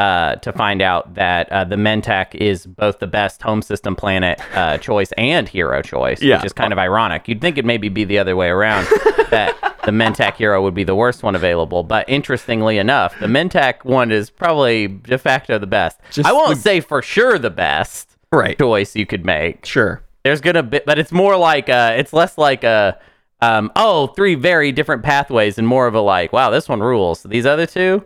uh, 0.00 0.36
to 0.36 0.52
find 0.52 0.80
out 0.82 1.14
that 1.14 1.52
uh, 1.52 1.62
the 1.64 1.76
Mentak 1.76 2.34
is 2.34 2.64
both 2.66 2.98
the 3.00 3.06
best 3.06 3.42
home 3.42 3.60
system 3.62 3.94
planet 3.94 4.40
uh, 4.56 4.78
choice 4.78 5.12
and 5.18 5.46
hero 5.48 5.82
choice, 5.82 6.22
Yeah. 6.22 6.36
which 6.38 6.46
is 6.46 6.52
kind 6.54 6.72
of 6.72 6.78
ironic. 6.78 7.28
You'd 7.28 7.40
think 7.40 7.58
it 7.58 7.64
maybe 7.66 7.88
be 7.90 8.04
the 8.04 8.18
other 8.18 8.34
way 8.34 8.48
around, 8.48 8.84
that 9.30 9.54
the 9.84 9.92
Mentak 9.92 10.34
hero 10.36 10.62
would 10.62 10.74
be 10.74 10.84
the 10.84 10.94
worst 10.94 11.22
one 11.22 11.34
available. 11.36 11.82
But 11.82 12.08
interestingly 12.08 12.78
enough, 12.78 13.18
the 13.20 13.26
Mentak 13.26 13.84
one 13.84 14.10
is 14.10 14.30
probably 14.30 14.88
de 14.88 15.18
facto 15.18 15.58
the 15.58 15.66
best. 15.66 16.00
Just 16.10 16.26
I 16.28 16.32
won't 16.32 16.56
the- 16.56 16.60
say 16.62 16.80
for 16.80 17.02
sure 17.02 17.38
the 17.38 17.50
best 17.50 18.16
Right. 18.32 18.56
choice 18.58 18.96
you 18.96 19.04
could 19.06 19.24
make 19.26 19.66
Sure. 19.66 20.02
there's 20.24 20.40
gonna 20.40 20.62
be 20.62 20.80
but 20.86 20.98
it's 21.00 21.10
more 21.12 21.36
like 21.36 21.68
uh 21.68 21.94
it's 21.96 22.12
less 22.12 22.38
like 22.38 22.62
a 22.62 22.96
um 23.42 23.72
oh 23.74 24.06
three 24.08 24.36
very 24.36 24.70
different 24.70 25.02
pathways 25.02 25.58
and 25.58 25.66
more 25.66 25.86
of 25.88 25.94
a 25.94 26.00
like 26.00 26.32
wow 26.32 26.48
this 26.48 26.68
one 26.68 26.78
rules 26.80 27.24
these 27.24 27.44
other 27.44 27.66
two 27.66 28.04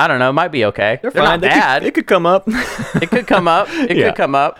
i 0.00 0.08
don't 0.08 0.18
know 0.18 0.30
it 0.30 0.32
might 0.34 0.48
be 0.52 0.64
okay 0.64 0.98
they're, 1.02 1.12
not 1.14 1.40
They 1.40 1.48
could- 1.48 1.54
bad 1.54 1.84
it 1.84 1.94
could 1.94 2.06
come 2.06 2.26
up. 2.26 2.44
it 2.46 3.10
could 3.10 3.26
come 3.26 3.46
up 3.46 3.68
it 3.70 3.96
Yeah. 3.96 4.08
could 4.08 4.16
come 4.16 4.34
up 4.34 4.58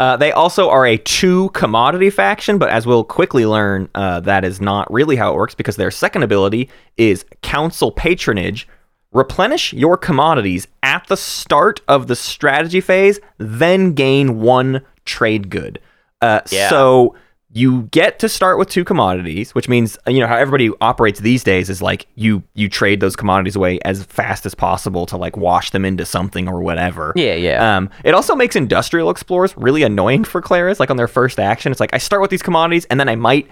Uh, 0.00 0.16
they 0.16 0.30
also 0.30 0.70
are 0.70 0.86
a 0.86 0.96
two 0.96 1.48
commodity 1.54 2.08
faction, 2.08 2.56
but 2.56 2.68
as 2.70 2.86
we'll 2.86 3.02
quickly 3.02 3.44
learn, 3.44 3.88
uh, 3.96 4.20
that 4.20 4.44
is 4.44 4.60
not 4.60 4.86
really 4.92 5.16
how 5.16 5.32
it 5.32 5.34
works 5.34 5.56
because 5.56 5.74
their 5.74 5.90
second 5.90 6.22
ability 6.22 6.70
is 6.96 7.24
Council 7.42 7.90
Patronage. 7.90 8.68
Replenish 9.12 9.72
your 9.72 9.96
commodities 9.96 10.68
at 10.84 11.04
the 11.08 11.16
start 11.16 11.80
of 11.88 12.06
the 12.06 12.14
strategy 12.14 12.80
phase, 12.80 13.18
then 13.38 13.92
gain 13.94 14.38
one 14.40 14.82
trade 15.04 15.50
good. 15.50 15.80
Uh, 16.22 16.42
Yeah. 16.48 16.68
So 16.70 17.16
you 17.58 17.82
get 17.90 18.20
to 18.20 18.28
start 18.28 18.56
with 18.58 18.68
two 18.68 18.84
commodities, 18.84 19.54
which 19.54 19.68
means 19.68 19.98
you 20.06 20.20
know 20.20 20.26
how 20.26 20.36
everybody 20.36 20.70
operates 20.80 21.20
these 21.20 21.42
days 21.42 21.68
is 21.68 21.82
like 21.82 22.06
you 22.14 22.42
you 22.54 22.68
trade 22.68 23.00
those 23.00 23.16
commodities 23.16 23.56
away 23.56 23.80
as 23.84 24.04
fast 24.04 24.46
as 24.46 24.54
possible 24.54 25.06
to 25.06 25.16
like 25.16 25.36
wash 25.36 25.70
them 25.70 25.84
into 25.84 26.04
something 26.04 26.48
or 26.48 26.60
whatever. 26.60 27.12
Yeah, 27.16 27.34
yeah. 27.34 27.76
Um, 27.76 27.90
it 28.04 28.14
also 28.14 28.36
makes 28.36 28.54
industrial 28.54 29.10
explorers 29.10 29.56
really 29.56 29.82
annoying 29.82 30.24
for 30.24 30.40
Keleres. 30.40 30.78
Like 30.78 30.90
on 30.90 30.96
their 30.96 31.08
first 31.08 31.40
action, 31.40 31.72
it's 31.72 31.80
like 31.80 31.92
I 31.92 31.98
start 31.98 32.22
with 32.22 32.30
these 32.30 32.42
commodities 32.42 32.84
and 32.86 33.00
then 33.00 33.08
I 33.08 33.16
might 33.16 33.48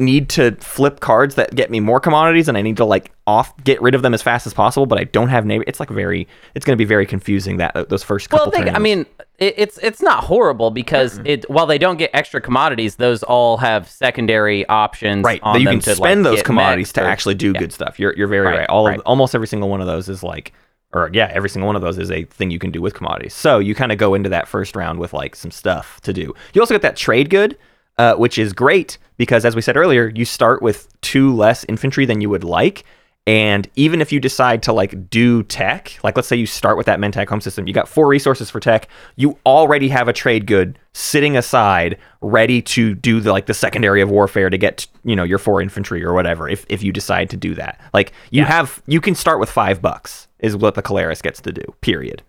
need 0.00 0.28
to 0.30 0.52
flip 0.56 1.00
cards 1.00 1.34
that 1.36 1.54
get 1.54 1.70
me 1.70 1.78
more 1.78 2.00
commodities 2.00 2.48
and 2.48 2.56
I 2.56 2.62
need 2.62 2.78
to 2.78 2.84
like 2.84 3.12
off 3.26 3.56
get 3.62 3.80
rid 3.80 3.94
of 3.94 4.02
them 4.02 4.14
as 4.14 4.22
fast 4.22 4.46
as 4.46 4.54
possible, 4.54 4.86
but 4.86 4.98
I 4.98 5.04
don't 5.04 5.28
have 5.28 5.46
neighbor. 5.46 5.64
It's 5.66 5.78
like 5.78 5.90
very 5.90 6.26
it's 6.54 6.64
going 6.64 6.76
to 6.76 6.78
be 6.78 6.86
very 6.86 7.06
confusing 7.06 7.58
that 7.58 7.76
uh, 7.76 7.84
those 7.84 8.02
first 8.02 8.30
couple 8.30 8.46
well 8.46 8.64
think, 8.64 8.74
i 8.74 8.78
mean 8.78 9.06
it, 9.38 9.54
it's 9.56 9.78
it's 9.78 10.02
not 10.02 10.24
horrible 10.24 10.70
because 10.70 11.20
it 11.24 11.48
while 11.50 11.66
they 11.66 11.78
don't 11.78 11.96
get 11.96 12.10
extra 12.12 12.40
commodities 12.40 12.96
those 12.96 13.22
all 13.22 13.56
have 13.58 13.88
secondary 13.88 14.66
options 14.68 15.24
right 15.24 15.40
on 15.42 15.60
you 15.60 15.68
can 15.68 15.80
to, 15.80 15.94
spend 15.94 16.24
like, 16.24 16.32
those 16.32 16.42
commodities 16.42 16.92
to 16.92 17.02
or- 17.02 17.06
actually 17.06 17.34
do 17.34 17.52
yeah. 17.52 17.60
good 17.60 17.72
stuff. 17.72 17.98
You're 17.98 18.16
you're 18.16 18.26
very 18.26 18.46
Right, 18.46 18.60
right. 18.60 18.68
All 18.68 18.86
right. 18.86 18.98
of 18.98 19.02
almost 19.06 19.34
every 19.34 19.46
single 19.46 19.68
one 19.68 19.80
of 19.80 19.86
those 19.86 20.08
is 20.08 20.22
like 20.22 20.52
or 20.92 21.10
yeah, 21.12 21.30
every 21.32 21.48
single 21.48 21.66
one 21.66 21.76
of 21.76 21.82
those 21.82 21.98
is 21.98 22.10
a 22.10 22.24
thing 22.24 22.50
you 22.50 22.58
can 22.58 22.70
do 22.70 22.80
with 22.80 22.94
commodities. 22.94 23.34
So 23.34 23.58
you 23.58 23.74
kind 23.74 23.92
of 23.92 23.98
go 23.98 24.14
into 24.14 24.28
that 24.30 24.48
first 24.48 24.74
round 24.74 24.98
with 24.98 25.12
like 25.12 25.36
some 25.36 25.50
stuff 25.50 26.00
to 26.02 26.12
do. 26.12 26.34
You 26.52 26.60
also 26.60 26.74
get 26.74 26.82
that 26.82 26.96
trade 26.96 27.30
good, 27.30 27.56
uh, 28.00 28.14
which 28.14 28.38
is 28.38 28.54
great 28.54 28.96
because 29.18 29.44
as 29.44 29.54
we 29.54 29.60
said 29.60 29.76
earlier, 29.76 30.10
you 30.14 30.24
start 30.24 30.62
with 30.62 30.88
two 31.02 31.36
less 31.36 31.64
infantry 31.64 32.06
than 32.06 32.22
you 32.22 32.30
would 32.30 32.44
like. 32.44 32.84
And 33.26 33.68
even 33.76 34.00
if 34.00 34.10
you 34.10 34.18
decide 34.18 34.62
to 34.62 34.72
like 34.72 35.10
do 35.10 35.42
tech, 35.42 35.98
like 36.02 36.16
let's 36.16 36.26
say 36.26 36.34
you 36.34 36.46
start 36.46 36.78
with 36.78 36.86
that 36.86 36.98
Mentak 36.98 37.28
home 37.28 37.42
system, 37.42 37.68
you 37.68 37.74
got 37.74 37.88
four 37.88 38.08
resources 38.08 38.48
for 38.48 38.58
tech, 38.58 38.88
you 39.16 39.36
already 39.44 39.90
have 39.90 40.08
a 40.08 40.14
trade 40.14 40.46
good 40.46 40.78
sitting 40.94 41.36
aside, 41.36 41.98
ready 42.22 42.62
to 42.62 42.94
do 42.94 43.20
the 43.20 43.32
like 43.32 43.44
the 43.44 43.52
secondary 43.52 44.00
of 44.00 44.10
warfare 44.10 44.48
to 44.48 44.56
get 44.56 44.86
you 45.04 45.14
know 45.14 45.22
your 45.22 45.38
four 45.38 45.60
infantry 45.60 46.02
or 46.02 46.14
whatever. 46.14 46.48
If 46.48 46.64
if 46.70 46.82
you 46.82 46.92
decide 46.92 47.28
to 47.30 47.36
do 47.36 47.54
that, 47.56 47.78
like 47.92 48.12
you 48.30 48.44
have, 48.44 48.82
you 48.86 49.02
can 49.02 49.14
start 49.14 49.38
with 49.38 49.50
five 49.50 49.82
bucks 49.82 50.26
is 50.38 50.56
what 50.56 50.74
the 50.74 50.82
Keleres 50.82 51.22
gets 51.22 51.42
to 51.42 51.52
do. 51.52 51.64
Period. 51.82 52.22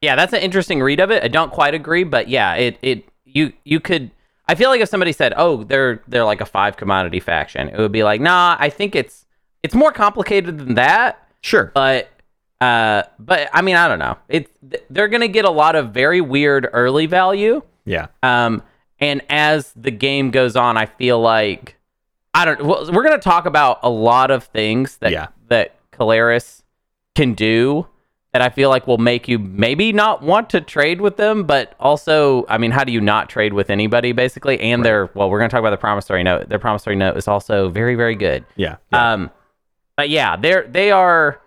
Yeah, 0.00 0.14
that's 0.14 0.32
an 0.32 0.40
interesting 0.40 0.80
read 0.80 1.00
of 1.00 1.10
it. 1.10 1.24
I 1.24 1.28
don't 1.28 1.50
quite 1.50 1.74
agree, 1.74 2.04
but 2.04 2.28
yeah, 2.28 2.54
it 2.54 2.78
it 2.80 3.08
you 3.24 3.52
you 3.64 3.80
could. 3.80 4.12
I 4.48 4.54
feel 4.54 4.70
like 4.70 4.80
if 4.80 4.88
somebody 4.88 5.12
said, 5.12 5.34
"Oh, 5.36 5.64
they're 5.64 6.02
they're 6.08 6.24
like 6.24 6.40
a 6.40 6.46
five 6.46 6.76
commodity 6.76 7.20
faction," 7.20 7.68
it 7.68 7.76
would 7.78 7.92
be 7.92 8.02
like, 8.02 8.20
"Nah, 8.20 8.56
I 8.58 8.70
think 8.70 8.94
it's 8.96 9.26
it's 9.62 9.74
more 9.74 9.92
complicated 9.92 10.58
than 10.58 10.74
that." 10.74 11.28
Sure. 11.42 11.70
But 11.74 12.08
uh, 12.60 13.02
but 13.18 13.48
I 13.52 13.62
mean, 13.62 13.76
I 13.76 13.86
don't 13.88 13.98
know. 13.98 14.16
It's 14.28 14.50
they're 14.90 15.08
gonna 15.08 15.28
get 15.28 15.44
a 15.44 15.50
lot 15.50 15.76
of 15.76 15.90
very 15.90 16.20
weird 16.20 16.68
early 16.72 17.06
value. 17.06 17.62
Yeah. 17.84 18.06
Um, 18.22 18.62
and 19.00 19.22
as 19.28 19.72
the 19.76 19.90
game 19.92 20.30
goes 20.30 20.56
on, 20.56 20.76
I 20.76 20.86
feel 20.86 21.20
like 21.20 21.76
I 22.34 22.44
don't. 22.44 22.64
Well, 22.64 22.90
we're 22.92 23.04
gonna 23.04 23.18
talk 23.18 23.46
about 23.46 23.78
a 23.82 23.90
lot 23.90 24.30
of 24.30 24.44
things 24.44 24.96
that 24.98 25.12
Yeah. 25.12 25.28
that 25.48 25.74
Keleres 25.92 26.62
can 27.14 27.34
do 27.34 27.86
that 28.32 28.42
I 28.42 28.50
feel 28.50 28.68
like 28.68 28.86
will 28.86 28.98
make 28.98 29.26
you 29.26 29.38
maybe 29.38 29.92
not 29.92 30.22
want 30.22 30.50
to 30.50 30.60
trade 30.60 31.00
with 31.00 31.16
them, 31.16 31.44
but 31.44 31.74
also, 31.80 32.44
I 32.48 32.58
mean, 32.58 32.70
how 32.70 32.84
do 32.84 32.92
you 32.92 33.00
not 33.00 33.28
trade 33.30 33.54
with 33.54 33.70
anybody 33.70 34.12
basically? 34.12 34.60
And 34.60 34.84
their 34.84 35.08
well, 35.14 35.30
we're 35.30 35.38
gonna 35.38 35.48
talk 35.48 35.60
about 35.60 35.70
the 35.70 35.76
promissory 35.78 36.22
note. 36.22 36.48
Their 36.48 36.58
promissory 36.58 36.96
note 36.96 37.16
is 37.16 37.26
also 37.26 37.68
very 37.70 37.94
very 37.94 38.14
good. 38.14 38.44
Yeah. 38.56 38.76
yeah. 38.92 39.12
Um, 39.12 39.30
but 39.96 40.10
yeah, 40.10 40.36
they're 40.36 40.66
they 40.68 40.90
are 40.90 41.40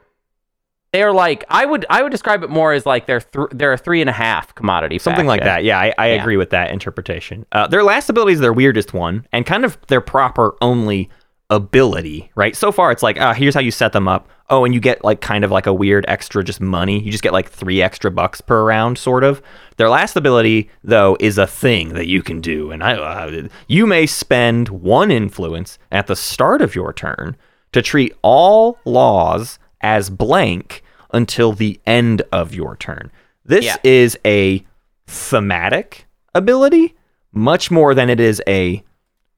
they're 0.91 1.13
like 1.13 1.46
I 1.50 1.65
would 1.65 1.86
I 1.89 2.02
would 2.02 2.12
describe 2.12 2.44
it 2.44 2.50
more 2.50 2.74
as 2.74 2.86
like 2.86 3.06
they're 3.06 3.22
th- 3.22 3.48
they're 3.52 3.74
a 3.74 3.78
three 3.78 4.02
and 4.02 4.10
a 4.10 4.13
half 4.13 4.54
commodity 4.56 4.98
Something 5.00 5.28
like 5.28 5.44
that. 5.44 5.63
Yeah, 5.63 5.80
I, 5.80 5.94
I 5.98 6.08
Yeah. 6.13 6.22
agree 6.22 6.36
with 6.36 6.50
that 6.50 6.72
interpretation. 6.72 7.46
Uh, 7.52 7.67
their 7.67 7.84
last 7.84 8.10
ability 8.10 8.34
is 8.34 8.39
their 8.39 8.52
weirdest 8.54 8.94
one, 8.94 9.26
and 9.32 9.46
kind 9.46 9.63
of 9.65 9.78
their 9.88 10.02
proper 10.02 10.56
only 10.62 11.10
ability, 11.52 12.32
right? 12.36 12.56
So 12.56 12.72
far, 12.72 12.91
it's 12.91 13.04
like, 13.04 13.20
uh, 13.20 13.34
here's 13.34 13.54
how 13.54 13.60
you 13.60 13.72
set 13.72 13.91
them 13.94 14.08
up. 14.08 14.28
Oh, 14.52 14.66
and 14.66 14.74
you 14.74 14.80
get 14.82 15.04
like 15.04 15.22
kind 15.22 15.44
of 15.46 15.50
like 15.50 15.66
a 15.66 15.74
weird 15.74 16.06
extra 16.08 16.44
just 16.44 16.60
money. 16.62 17.00
You 17.02 17.10
just 17.10 17.24
get 17.24 17.32
like 17.34 17.50
three 17.50 17.82
extra 17.82 18.12
bucks 18.12 18.42
per 18.42 18.64
round, 18.66 18.98
sort 18.98 19.24
of. 19.24 19.42
Their 19.78 19.90
last 19.90 20.16
ability, 20.18 20.70
though, 20.84 21.16
is 21.20 21.38
a 21.38 21.48
thing 21.48 21.90
that 21.94 22.08
you 22.08 22.22
can 22.22 22.42
do, 22.42 22.70
and 22.70 22.84
I, 22.84 22.94
uh, 22.96 23.48
you 23.68 23.88
may 23.88 24.06
spend 24.06 24.68
one 24.70 25.10
influence 25.10 25.80
at 25.92 26.08
the 26.08 26.16
start 26.16 26.62
of 26.62 26.76
your 26.76 26.92
turn 26.94 27.38
to 27.72 27.82
treat 27.82 28.14
all 28.22 28.78
laws 28.86 29.58
as 29.80 30.10
blank 30.10 30.84
until 31.14 31.54
the 31.54 31.80
end 31.88 32.22
of 32.32 32.54
your 32.54 32.76
turn. 32.76 33.10
This 33.46 33.66
Yeah. 33.66 33.78
is 33.84 34.18
a 34.26 34.64
thematic 35.08 36.06
ability 36.36 36.94
much 37.34 37.72
more 37.72 37.94
than 37.96 38.10
it 38.10 38.20
is 38.20 38.42
a 38.48 38.84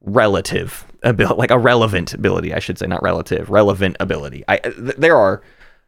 relative 0.00 0.84
ability, 1.04 1.38
like 1.38 1.50
a 1.50 1.58
relevant 1.58 2.14
ability, 2.14 2.52
I 2.54 2.58
should 2.58 2.78
say, 2.78 2.86
not 2.86 3.02
relative, 3.02 3.50
relevant 3.50 3.96
ability. 4.00 4.44
I 4.48 4.56
th- 4.58 4.96
there 4.96 5.16
are 5.16 5.42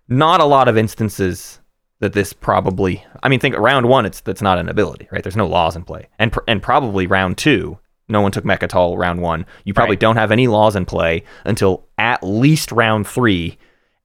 not 0.09 0.41
a 0.41 0.45
lot 0.45 0.69
of 0.69 0.77
instances 0.77 1.59
that 2.01 2.13
this 2.13 2.33
probably. 2.33 3.05
I 3.23 3.29
mean, 3.29 3.41
think 3.41 3.57
round 3.57 3.89
one, 3.89 4.07
it's 4.07 4.21
that's 4.21 4.43
not 4.43 4.59
an 4.59 4.69
ability, 4.69 5.09
right? 5.11 5.23
There's 5.23 5.37
no 5.37 5.47
laws 5.47 5.75
in 5.77 5.83
play, 5.85 6.09
and 6.19 6.33
pr- 6.33 6.41
and 6.47 6.63
probably 6.63 7.07
round 7.07 7.39
two, 7.39 7.79
no 8.09 8.21
one 8.21 8.31
took 8.33 8.45
Mecatol 8.45 8.97
round 8.99 9.21
one. 9.23 9.47
You 9.65 9.75
probably 9.75 9.95
Right. 9.97 10.01
don't 10.01 10.17
have 10.17 10.31
any 10.31 10.47
laws 10.47 10.77
in 10.77 10.85
play 10.85 11.25
until 11.45 11.87
at 11.99 12.23
least 12.23 12.71
round 12.71 13.07
three, 13.07 13.59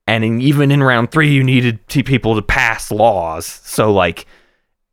and 0.06 0.24
in, 0.24 0.40
even 0.40 0.72
in 0.72 0.82
round 0.82 1.10
three, 1.12 1.30
you 1.32 1.44
needed 1.44 1.86
t- 1.88 2.02
people 2.02 2.34
to 2.34 2.42
pass 2.42 2.90
laws. 2.90 3.46
So 3.46 3.92
like, 3.92 4.26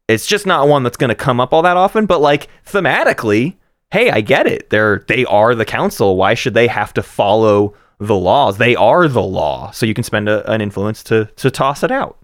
it's 0.07 0.27
just 0.27 0.45
not 0.45 0.67
one 0.67 0.83
that's 0.83 0.97
going 0.97 1.09
to 1.09 1.15
come 1.15 1.39
up 1.39 1.53
all 1.53 1.61
that 1.61 1.77
often. 1.77 2.05
But 2.05 2.19
like 2.21 2.47
thematically, 2.65 3.55
hey, 3.91 4.11
I 4.11 4.21
get 4.21 4.47
it. 4.47 4.69
They're 4.69 5.03
they 5.07 5.25
are 5.25 5.55
the 5.55 5.65
council. 5.65 6.15
Why 6.15 6.33
should 6.33 6.53
they 6.53 6.67
have 6.67 6.93
to 6.93 7.03
follow 7.03 7.75
the 7.99 8.15
laws? 8.15 8.57
They 8.57 8.75
are 8.75 9.07
the 9.07 9.21
law. 9.23 9.71
So 9.71 9.85
you 9.85 9.93
can 9.93 10.03
spend 10.03 10.29
a, 10.29 10.49
an 10.51 10.61
influence 10.61 11.03
to 11.05 11.25
to 11.37 11.51
toss 11.51 11.83
it 11.83 11.91
out. 11.91 12.17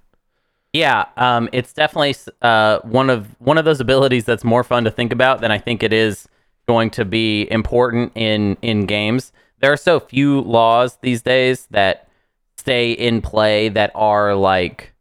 Yeah, 0.73 1.05
um, 1.15 1.47
it's 1.53 1.71
definitely 1.71 2.15
uh, 2.41 2.79
one 2.79 3.09
of 3.09 3.27
one 3.39 3.57
of 3.57 3.65
those 3.65 3.79
abilities 3.79 4.25
that's 4.25 4.43
more 4.43 4.63
fun 4.63 4.83
to 4.83 4.91
think 4.91 5.13
about 5.13 5.41
than 5.41 5.51
I 5.51 5.57
think 5.57 5.83
it 5.83 5.93
is 5.93 6.27
going 6.67 6.89
to 6.91 7.05
be 7.05 7.49
important 7.51 8.11
in 8.15 8.57
in 8.61 8.85
games. 8.85 9.31
There 9.59 9.71
are 9.71 9.77
so 9.77 9.99
few 9.99 10.41
laws 10.41 10.97
these 11.01 11.21
days 11.21 11.67
that 11.71 12.09
stay 12.57 12.91
in 12.91 13.21
play 13.21 13.69
that 13.69 13.91
are 13.95 14.35
like. 14.35 14.91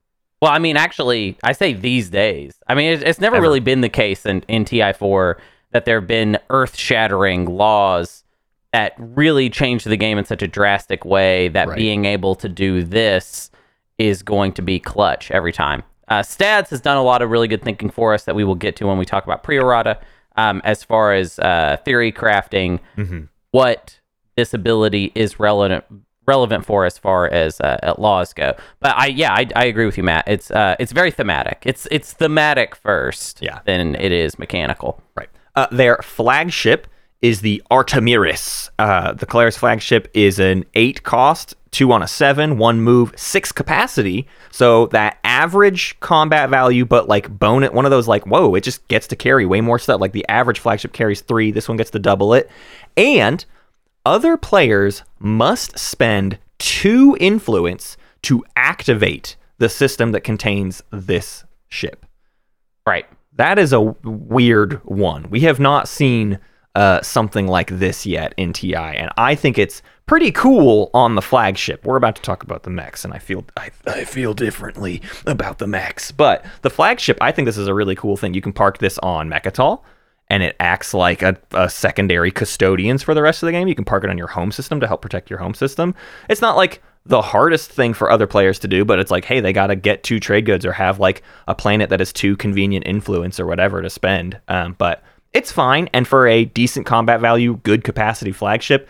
Well, 0.40 0.52
I 0.52 0.58
mean, 0.58 0.76
actually, 0.76 1.38
I 1.42 1.52
say 1.52 1.72
these 1.72 2.10
days. 2.10 2.60
I 2.68 2.74
mean, 2.74 2.92
it's, 2.92 3.02
it's 3.02 3.18
never 3.18 3.36
Ever. 3.36 3.42
really 3.42 3.60
been 3.60 3.80
the 3.80 3.88
case 3.88 4.26
in, 4.26 4.42
in 4.46 4.66
TI4 4.66 5.36
that 5.74 5.84
there 5.84 6.00
have 6.00 6.06
been 6.08 6.38
earth 6.48 6.76
shattering 6.76 7.44
laws 7.44 8.24
that 8.72 8.94
really 8.96 9.50
changed 9.50 9.86
the 9.86 9.96
game 9.96 10.16
in 10.16 10.24
such 10.24 10.40
a 10.42 10.48
drastic 10.48 11.04
way 11.04 11.48
that 11.48 11.68
Right. 11.68 11.76
being 11.76 12.06
able 12.06 12.34
to 12.36 12.48
do 12.48 12.82
this 12.82 13.50
is 13.98 14.22
going 14.22 14.52
to 14.52 14.62
be 14.62 14.80
clutch 14.80 15.30
every 15.30 15.52
time. 15.52 15.82
Uh, 16.08 16.22
Stads 16.22 16.70
has 16.70 16.80
done 16.80 16.96
a 16.96 17.02
lot 17.02 17.22
of 17.22 17.30
really 17.30 17.48
good 17.48 17.62
thinking 17.62 17.90
for 17.90 18.14
us 18.14 18.24
that 18.24 18.34
we 18.34 18.44
will 18.44 18.54
get 18.54 18.76
to 18.76 18.86
when 18.86 18.98
we 18.98 19.04
talk 19.04 19.24
about 19.24 19.42
pre-errata. 19.42 19.98
Um, 20.36 20.60
as 20.64 20.82
far 20.82 21.12
as 21.12 21.38
uh, 21.38 21.76
theory 21.84 22.10
crafting, 22.10 22.80
what 23.52 24.00
this 24.36 24.52
ability 24.54 25.12
is 25.14 25.38
relevant 25.38 25.84
relevant 26.26 26.64
for 26.64 26.86
as 26.86 26.96
far 26.96 27.28
as 27.30 27.60
uh, 27.60 27.78
uh, 27.82 27.94
laws 27.98 28.32
go. 28.32 28.54
But 28.80 28.96
I 28.96 29.06
yeah 29.06 29.32
I, 29.32 29.46
I 29.54 29.64
agree 29.66 29.86
with 29.86 29.96
you, 29.98 30.02
Matt. 30.02 30.26
It's 30.26 30.50
uh, 30.50 30.74
it's 30.80 30.90
very 30.90 31.10
thematic. 31.12 31.62
It's 31.66 31.86
it's 31.92 32.12
thematic 32.14 32.74
first, 32.74 33.40
Yeah. 33.42 33.60
than 33.64 33.94
it 33.96 34.10
is 34.10 34.38
mechanical. 34.38 35.00
Right. 35.14 35.28
Uh, 35.56 35.66
their 35.70 35.98
flagship 36.02 36.86
is 37.22 37.40
the 37.40 37.62
Artemiris. 37.70 38.68
Uh, 38.78 39.12
the 39.12 39.26
Keleres 39.26 39.56
flagship 39.56 40.10
is 40.12 40.38
an 40.38 40.64
eight 40.74 41.02
cost, 41.04 41.54
two 41.70 41.90
on 41.90 42.02
a 42.02 42.08
seven, 42.08 42.58
one 42.58 42.80
move, 42.80 43.12
six 43.16 43.50
capacity. 43.50 44.26
So 44.50 44.86
that 44.88 45.18
average 45.24 45.98
combat 46.00 46.50
value, 46.50 46.84
but 46.84 47.08
like 47.08 47.38
bone 47.38 47.62
it, 47.62 47.72
one 47.72 47.84
of 47.86 47.90
those 47.90 48.06
like, 48.08 48.26
whoa, 48.26 48.54
it 48.54 48.62
just 48.62 48.86
gets 48.88 49.06
to 49.08 49.16
carry 49.16 49.46
way 49.46 49.60
more 49.60 49.78
stuff. 49.78 50.00
Like 50.00 50.12
the 50.12 50.28
average 50.28 50.58
flagship 50.58 50.92
carries 50.92 51.22
three. 51.22 51.50
This 51.50 51.68
one 51.68 51.78
gets 51.78 51.90
to 51.92 51.98
double 51.98 52.34
it. 52.34 52.50
And 52.96 53.44
other 54.04 54.36
players 54.36 55.02
must 55.18 55.78
spend 55.78 56.38
two 56.58 57.16
influence 57.20 57.96
to 58.22 58.44
activate 58.54 59.36
the 59.58 59.68
system 59.68 60.12
that 60.12 60.22
contains 60.22 60.82
this 60.90 61.44
ship 61.68 62.04
Right. 62.86 63.06
That 63.36 63.58
is 63.58 63.72
a 63.72 63.80
weird 63.80 64.74
one. 64.84 65.28
We 65.30 65.40
have 65.40 65.58
not 65.58 65.88
seen 65.88 66.38
uh, 66.74 67.02
something 67.02 67.46
like 67.46 67.70
this 67.78 68.06
yet 68.06 68.34
in 68.36 68.52
TI, 68.52 68.74
and 68.74 69.10
I 69.16 69.34
think 69.34 69.58
it's 69.58 69.82
pretty 70.06 70.30
cool 70.30 70.90
on 70.94 71.14
the 71.14 71.22
flagship. 71.22 71.84
We're 71.84 71.96
about 71.96 72.16
to 72.16 72.22
talk 72.22 72.42
about 72.42 72.62
the 72.62 72.70
mechs, 72.70 73.04
and 73.04 73.12
I 73.12 73.18
feel 73.18 73.44
I, 73.56 73.70
I 73.86 74.04
feel 74.04 74.34
differently 74.34 75.02
about 75.26 75.58
the 75.58 75.66
mechs. 75.66 76.12
But 76.12 76.44
the 76.62 76.70
flagship, 76.70 77.18
I 77.20 77.32
think 77.32 77.46
this 77.46 77.58
is 77.58 77.68
a 77.68 77.74
really 77.74 77.94
cool 77.94 78.16
thing. 78.16 78.34
You 78.34 78.40
can 78.40 78.52
park 78.52 78.78
this 78.78 78.98
on 78.98 79.28
Mecatol, 79.28 79.82
and 80.28 80.42
it 80.42 80.56
acts 80.60 80.94
like 80.94 81.22
a, 81.22 81.36
a 81.52 81.68
secondary 81.68 82.30
custodians 82.30 83.02
for 83.02 83.14
the 83.14 83.22
rest 83.22 83.42
of 83.42 83.46
the 83.46 83.52
game. 83.52 83.68
You 83.68 83.74
can 83.74 83.84
park 83.84 84.04
it 84.04 84.10
on 84.10 84.18
your 84.18 84.28
home 84.28 84.52
system 84.52 84.80
to 84.80 84.86
help 84.86 85.02
protect 85.02 85.30
your 85.30 85.38
home 85.38 85.54
system. 85.54 85.94
It's 86.28 86.40
not 86.40 86.56
like 86.56 86.82
the 87.06 87.22
hardest 87.22 87.70
thing 87.70 87.92
for 87.92 88.10
other 88.10 88.26
players 88.26 88.58
to 88.60 88.68
do, 88.68 88.84
but 88.84 88.98
it's 88.98 89.10
like, 89.10 89.24
hey, 89.24 89.40
they 89.40 89.52
got 89.52 89.66
to 89.66 89.76
get 89.76 90.02
two 90.02 90.18
trade 90.18 90.46
goods 90.46 90.64
or 90.64 90.72
have 90.72 90.98
like 90.98 91.22
a 91.46 91.54
planet 91.54 91.90
that 91.90 92.00
is 92.00 92.12
too 92.12 92.36
convenient 92.36 92.86
influence 92.86 93.38
or 93.38 93.46
whatever 93.46 93.82
to 93.82 93.90
spend. 93.90 94.40
Um, 94.48 94.74
but 94.78 95.02
it's 95.32 95.52
fine. 95.52 95.90
And 95.92 96.08
for 96.08 96.26
a 96.26 96.46
decent 96.46 96.86
combat 96.86 97.20
value, 97.20 97.60
good 97.62 97.84
capacity 97.84 98.32
flagship, 98.32 98.88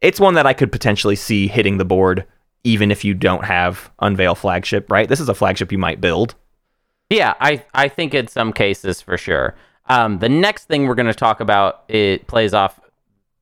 it's 0.00 0.20
one 0.20 0.34
that 0.34 0.46
I 0.46 0.54
could 0.54 0.72
potentially 0.72 1.16
see 1.16 1.48
hitting 1.48 1.76
the 1.76 1.84
board 1.84 2.26
even 2.64 2.90
if 2.90 3.04
you 3.04 3.14
don't 3.14 3.44
have 3.44 3.90
Unveil 4.00 4.34
flagship, 4.34 4.90
right? 4.90 5.08
This 5.08 5.20
is 5.20 5.28
a 5.28 5.34
flagship 5.34 5.72
you 5.72 5.78
might 5.78 6.00
build. 6.00 6.34
Yeah, 7.08 7.34
I 7.40 7.64
I 7.74 7.88
think 7.88 8.14
in 8.14 8.28
some 8.28 8.52
cases 8.52 9.00
for 9.00 9.18
sure. 9.18 9.56
Um, 9.86 10.18
the 10.20 10.28
next 10.28 10.66
thing 10.66 10.86
we're 10.86 10.94
going 10.94 11.06
to 11.06 11.14
talk 11.14 11.40
about 11.40 11.84
it 11.88 12.26
plays 12.28 12.54
off 12.54 12.78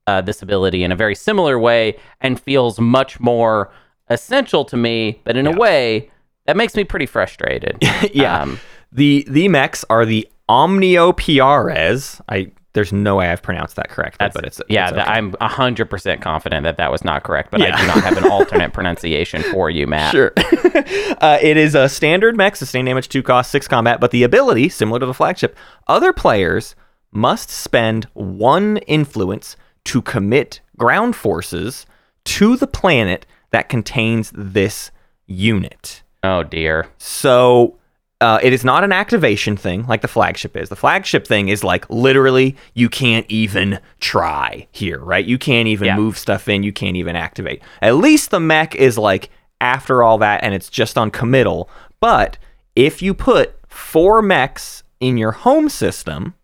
uh, 0.06 0.22
this 0.22 0.40
ability 0.40 0.82
in 0.82 0.92
a 0.92 0.96
very 0.96 1.14
similar 1.14 1.58
way 1.58 1.98
and 2.20 2.40
feels 2.40 2.80
much 2.80 3.20
more 3.20 3.70
essential 4.10 4.64
to 4.66 4.76
me, 4.76 5.20
but 5.24 5.36
in 5.36 5.46
a 5.46 5.52
way 5.52 6.10
that 6.46 6.56
makes 6.56 6.74
me 6.74 6.84
pretty 6.84 7.06
frustrated. 7.06 7.76
yeah. 8.12 8.40
Um, 8.40 8.58
the 8.90 9.26
the 9.28 9.48
mechs 9.48 9.84
are 9.90 10.06
the 10.06 10.26
Omniopiares. 10.48 12.20
I 12.28 12.50
there's 12.72 12.92
no 12.92 13.16
way 13.16 13.28
I've 13.28 13.42
pronounced 13.42 13.76
that 13.76 13.90
correctly, 13.90 14.28
but 14.32 14.46
it's 14.46 14.60
yeah, 14.68 14.88
it's 14.88 14.96
okay. 14.96 15.02
I'm 15.02 15.34
hundred 15.40 15.90
percent 15.90 16.22
confident 16.22 16.64
that 16.64 16.78
that 16.78 16.90
was 16.90 17.04
not 17.04 17.22
correct, 17.22 17.50
but 17.50 17.60
I 17.60 17.76
do 17.76 17.86
not 17.86 18.02
have 18.02 18.16
an 18.16 18.24
alternate 18.30 18.72
pronunciation 18.72 19.42
for 19.42 19.68
you, 19.68 19.86
Matt. 19.86 20.12
Sure. 20.12 20.32
uh, 21.20 21.38
it 21.42 21.56
is 21.56 21.74
a 21.74 21.88
standard 21.88 22.36
mech, 22.36 22.56
sustain 22.56 22.84
damage, 22.86 23.08
two 23.08 23.22
cost, 23.22 23.50
six 23.50 23.68
combat, 23.68 24.00
but 24.00 24.10
the 24.10 24.22
ability, 24.22 24.68
similar 24.68 25.00
to 25.00 25.06
the 25.06 25.14
flagship, 25.14 25.56
other 25.86 26.12
players 26.12 26.74
must 27.10 27.50
spend 27.50 28.04
one 28.14 28.78
influence 28.86 29.56
to 29.84 30.00
commit 30.00 30.60
ground 30.76 31.16
forces 31.16 31.84
to 32.24 32.56
the 32.56 32.66
planet 32.66 33.26
that 33.50 33.68
contains 33.68 34.32
this 34.34 34.90
unit. 35.26 36.02
Oh 36.22 36.42
dear. 36.42 36.88
So 36.98 37.76
uh, 38.20 38.40
it 38.42 38.52
is 38.52 38.64
not 38.64 38.82
an 38.82 38.90
activation 38.92 39.56
thing 39.56 39.86
like 39.86 40.00
the 40.02 40.08
flagship 40.08 40.56
is. 40.56 40.68
The 40.68 40.76
flagship 40.76 41.26
thing 41.26 41.48
is 41.48 41.62
like 41.62 41.88
literally 41.88 42.56
you 42.74 42.88
can't 42.88 43.24
even 43.28 43.78
try 44.00 44.66
here, 44.72 44.98
right? 44.98 45.24
You 45.24 45.38
can't 45.38 45.68
even 45.68 45.86
Yeah. 45.86 45.96
move 45.96 46.18
stuff 46.18 46.48
in. 46.48 46.62
You 46.64 46.72
can't 46.72 46.96
even 46.96 47.14
activate. 47.14 47.62
At 47.80 47.96
least 47.96 48.30
the 48.30 48.40
mech 48.40 48.74
is 48.74 48.98
like 48.98 49.30
after 49.60 50.02
all 50.02 50.18
that 50.18 50.42
and 50.42 50.54
it's 50.54 50.68
just 50.68 50.98
on 50.98 51.10
committal. 51.10 51.70
But 52.00 52.38
if 52.74 53.02
you 53.02 53.14
put 53.14 53.54
four 53.68 54.22
mechs 54.22 54.82
in 55.00 55.16
your 55.16 55.32
home 55.32 55.68
system 55.68 56.34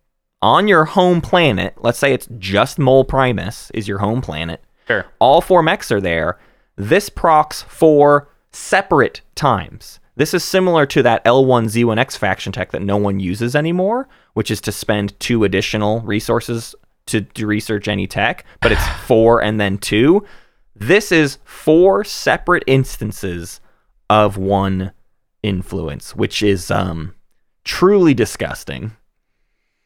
on 0.41 0.67
your 0.67 0.85
home 0.85 1.19
planet, 1.21 1.73
let's 1.77 1.97
say 1.99 2.13
it's 2.13 2.27
just 2.37 2.77
Moll 2.79 3.03
Primus 3.03 3.69
is 3.73 3.87
your 3.87 3.97
home 3.99 4.21
planet, 4.21 4.61
Sure. 4.87 5.05
all 5.19 5.41
four 5.41 5.61
mechs 5.63 5.91
are 5.91 5.99
there. 6.01 6.37
This 6.75 7.09
procs 7.09 7.61
four 7.63 8.29
separate 8.51 9.21
times. 9.35 9.99
This 10.17 10.33
is 10.33 10.43
similar 10.43 10.85
to 10.87 11.03
that 11.03 11.23
L1Z1X 11.25 12.17
faction 12.17 12.53
tech 12.53 12.71
that 12.71 12.81
no 12.81 12.97
one 12.97 13.19
uses 13.19 13.55
anymore, 13.55 14.07
which 14.33 14.49
is 14.49 14.61
to 14.61 14.71
spend 14.71 15.19
two 15.19 15.43
additional 15.43 16.01
resources 16.01 16.73
to, 17.07 17.21
to 17.21 17.45
research 17.45 17.87
any 17.87 18.07
tech, 18.07 18.45
but 18.61 18.71
it's 18.71 18.87
four 19.05 19.43
and 19.43 19.59
then 19.59 19.77
two. 19.77 20.25
This 20.75 21.11
is 21.11 21.37
four 21.43 22.03
separate 22.03 22.63
instances 22.67 23.59
of 24.09 24.37
one 24.37 24.91
influence, 25.43 26.15
which 26.15 26.41
is 26.41 26.71
um 26.71 27.13
truly 27.63 28.13
disgusting. 28.13 28.91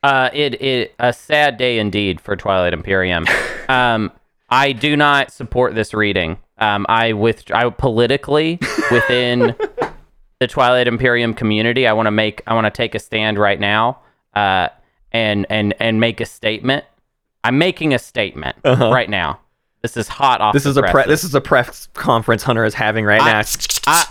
Uh, 0.01 0.29
it 0.33 0.61
it 0.61 0.95
a 0.99 1.11
sad 1.11 1.57
day 1.57 1.79
indeed 1.79 2.21
for 2.21 2.35
Twilight 2.35 2.73
Imperium. 2.73 3.25
um, 3.69 4.11
I 4.49 4.71
do 4.71 4.95
not 4.95 5.31
support 5.31 5.75
this 5.75 5.93
reading. 5.93 6.37
Um, 6.59 6.85
I 6.89 7.13
with 7.13 7.49
I 7.51 7.69
politically 7.69 8.59
within 8.91 9.55
the 10.39 10.47
Twilight 10.47 10.87
Imperium 10.87 11.33
community, 11.33 11.87
I 11.87 11.93
want 11.93 12.07
to 12.07 12.11
make 12.11 12.41
I 12.47 12.53
want 12.53 12.65
to 12.65 12.71
take 12.71 12.95
a 12.95 12.99
stand 12.99 13.37
right 13.37 13.59
now. 13.59 13.99
Uh, 14.33 14.69
and 15.11 15.45
and 15.49 15.73
and 15.79 15.99
make 15.99 16.21
a 16.21 16.25
statement. 16.25 16.85
I'm 17.43 17.57
making 17.57 17.93
a 17.93 17.99
statement 17.99 18.57
right 18.63 19.09
now. 19.09 19.39
This 19.81 19.95
is 19.97 20.07
hot 20.09 20.41
off. 20.41 20.49
Uh-huh. 20.49 20.51
This 20.53 20.63
the 20.63 20.69
is 20.69 20.77
a 20.77 20.83
pre- 20.83 21.05
this 21.05 21.23
is 21.23 21.33
a 21.35 21.41
press 21.41 21.87
conference 21.93 22.43
Hunter 22.43 22.65
is 22.65 22.73
having 22.73 23.05
right 23.05 23.21
I- 23.21 23.31
now. 23.31 23.41
I- 23.87 24.05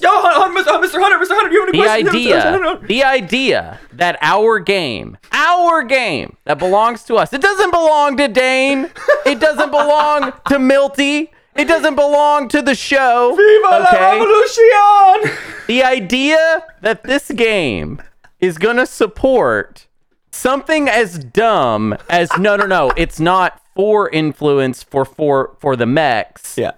Yo, 0.00 0.08
Hun- 0.10 0.52
Hun- 0.52 0.82
Mr. 0.82 1.00
Hunter, 1.00 1.16
Mr. 1.24 1.36
Hunter, 1.36 1.52
you 1.52 1.60
have 1.60 1.68
any 1.68 1.78
the 1.78 2.08
questions? 2.08 2.08
idea 2.08 2.80
the 2.88 3.04
idea 3.04 3.78
that 3.92 4.18
our 4.20 4.58
game 4.58 5.16
our 5.30 5.84
game 5.84 6.36
that 6.44 6.58
belongs 6.58 7.04
to 7.04 7.14
us 7.14 7.32
it 7.32 7.40
doesn't 7.40 7.70
belong 7.70 8.16
to 8.16 8.26
dane 8.26 8.90
it 9.24 9.38
doesn't 9.38 9.70
belong 9.70 10.32
to 10.48 10.58
milty 10.58 11.30
it 11.54 11.66
doesn't 11.66 11.94
belong 11.94 12.48
to 12.48 12.62
the 12.62 12.74
show 12.74 13.34
Viva 13.36 13.84
la 13.90 14.10
revolution! 14.10 15.38
the 15.66 15.82
idea 15.84 16.64
that 16.80 17.02
this 17.04 17.30
game 17.30 18.00
is 18.40 18.58
gonna 18.58 18.86
support 18.86 19.86
something 20.30 20.88
as 20.88 21.18
dumb 21.18 21.96
as 22.08 22.30
no 22.38 22.56
no 22.56 22.66
no 22.66 22.92
it's 22.96 23.20
not 23.20 23.60
for 23.74 24.08
influence 24.10 24.82
for 24.82 25.04
for 25.04 25.56
for 25.60 25.76
the 25.76 25.86
mechs 25.86 26.56
Yeah. 26.58 26.72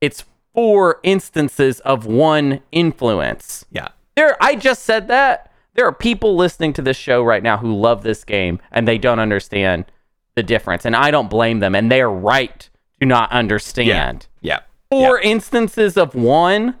it's 0.00 0.24
four 0.54 1.00
instances 1.02 1.80
of 1.80 2.06
one 2.06 2.60
influence. 2.70 3.64
Yeah. 3.72 3.88
There, 4.14 4.36
I 4.40 4.54
just 4.54 4.84
said 4.84 5.08
that. 5.08 5.50
There 5.74 5.84
are 5.84 5.92
people 5.92 6.36
listening 6.36 6.72
to 6.74 6.82
this 6.82 6.96
show 6.96 7.24
right 7.24 7.42
now 7.42 7.56
who 7.56 7.74
love 7.74 8.04
this 8.04 8.22
game 8.22 8.60
and 8.70 8.86
they 8.86 8.96
don't 8.96 9.18
understand 9.18 9.86
the 10.36 10.44
difference. 10.44 10.84
And 10.84 10.94
I 10.94 11.10
don't 11.10 11.28
blame 11.28 11.58
them. 11.58 11.74
And 11.74 11.90
they 11.90 12.00
are 12.00 12.08
right 12.12 12.70
to 13.00 13.06
not 13.06 13.30
understand. 13.32 14.26
Yeah. 14.40 14.60
Four 14.90 15.20
instances 15.20 15.96
of 15.96 16.14
one? 16.14 16.76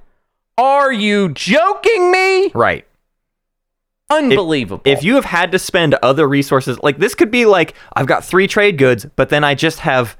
Are 0.56 0.92
you 0.92 1.30
joking 1.30 2.12
me? 2.12 2.50
Right. 2.54 2.86
Unbelievable. 4.10 4.82
If 4.84 5.02
you 5.02 5.14
have 5.16 5.24
had 5.24 5.50
to 5.52 5.58
spend 5.58 5.94
other 5.94 6.28
resources, 6.28 6.78
like 6.82 6.98
this 6.98 7.14
could 7.14 7.30
be 7.30 7.46
like 7.46 7.74
I've 7.94 8.06
got 8.06 8.24
three 8.24 8.46
trade 8.46 8.78
goods, 8.78 9.06
but 9.16 9.30
then 9.30 9.42
I 9.42 9.54
just 9.54 9.80
have 9.80 10.16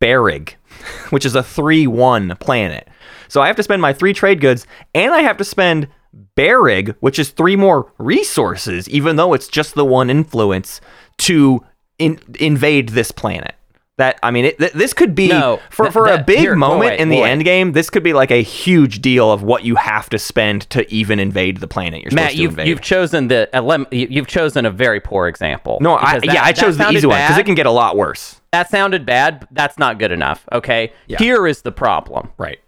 Bereg, 0.00 0.54
which 1.10 1.24
is 1.24 1.34
a 1.34 1.42
3 1.42 1.86
1 1.86 2.36
planet. 2.36 2.88
So 3.28 3.40
I 3.40 3.46
have 3.46 3.56
to 3.56 3.62
spend 3.62 3.80
my 3.80 3.92
three 3.92 4.12
trade 4.12 4.40
goods 4.40 4.66
and 4.94 5.12
I 5.12 5.20
have 5.20 5.38
to 5.38 5.44
spend 5.44 5.88
Bereg, 6.36 6.94
which 7.00 7.18
is 7.18 7.30
three 7.30 7.56
more 7.56 7.90
resources, 7.98 8.88
even 8.90 9.16
though 9.16 9.32
it's 9.32 9.48
just 9.48 9.74
the 9.74 9.84
one 9.84 10.10
influence, 10.10 10.80
to 11.18 11.64
in- 11.98 12.20
invade 12.38 12.90
this 12.90 13.10
planet. 13.10 13.54
That 13.98 14.18
I 14.22 14.30
mean, 14.30 14.46
it, 14.46 14.58
th- 14.58 14.72
this 14.72 14.94
could 14.94 15.14
be 15.14 15.28
No, 15.28 15.60
for 15.68 15.84
th- 15.84 15.92
for 15.92 16.06
a 16.08 16.22
big 16.22 16.38
here, 16.38 16.56
moment 16.56 16.98
in 16.98 17.10
the 17.10 17.22
end 17.22 17.44
game. 17.44 17.72
This 17.72 17.90
could 17.90 18.02
be 18.02 18.14
like 18.14 18.30
a 18.30 18.42
huge 18.42 19.02
deal 19.02 19.30
of 19.30 19.42
what 19.42 19.64
you 19.64 19.74
have 19.76 20.08
to 20.10 20.18
spend 20.18 20.62
to 20.70 20.90
even 20.92 21.18
invade 21.18 21.58
the 21.58 21.68
planet 21.68 22.02
you're 22.02 22.10
Matt, 22.14 22.30
supposed 22.30 22.36
to 22.36 22.42
you've 22.42 22.50
invade. 22.52 22.68
you've 22.68 22.80
chosen 22.80 23.28
the 23.28 23.50
uh, 23.54 23.84
you've 23.92 24.26
chosen 24.26 24.64
a 24.64 24.70
very 24.70 24.98
poor 24.98 25.28
example. 25.28 25.76
no, 25.82 25.96
I, 25.96 26.20
that- 26.20 26.24
yeah, 26.24 26.42
I 26.42 26.52
chose 26.52 26.78
the 26.78 26.88
easy 26.90 27.06
one 27.06 27.20
because 27.20 27.36
it 27.36 27.44
can 27.44 27.54
get 27.54 27.66
a 27.66 27.70
lot 27.70 27.96
worse. 27.96 28.40
that 28.50 28.70
sounded 28.70 29.04
bad. 29.04 29.40
but 29.40 29.48
That's 29.52 29.78
not 29.78 29.98
good 29.98 30.10
enough. 30.10 30.48
Okay. 30.52 30.92
Yeah. 31.06 31.18
Here 31.18 31.46
is 31.46 31.60
the 31.60 31.72
problem. 31.72 32.30
Right. 32.38 32.60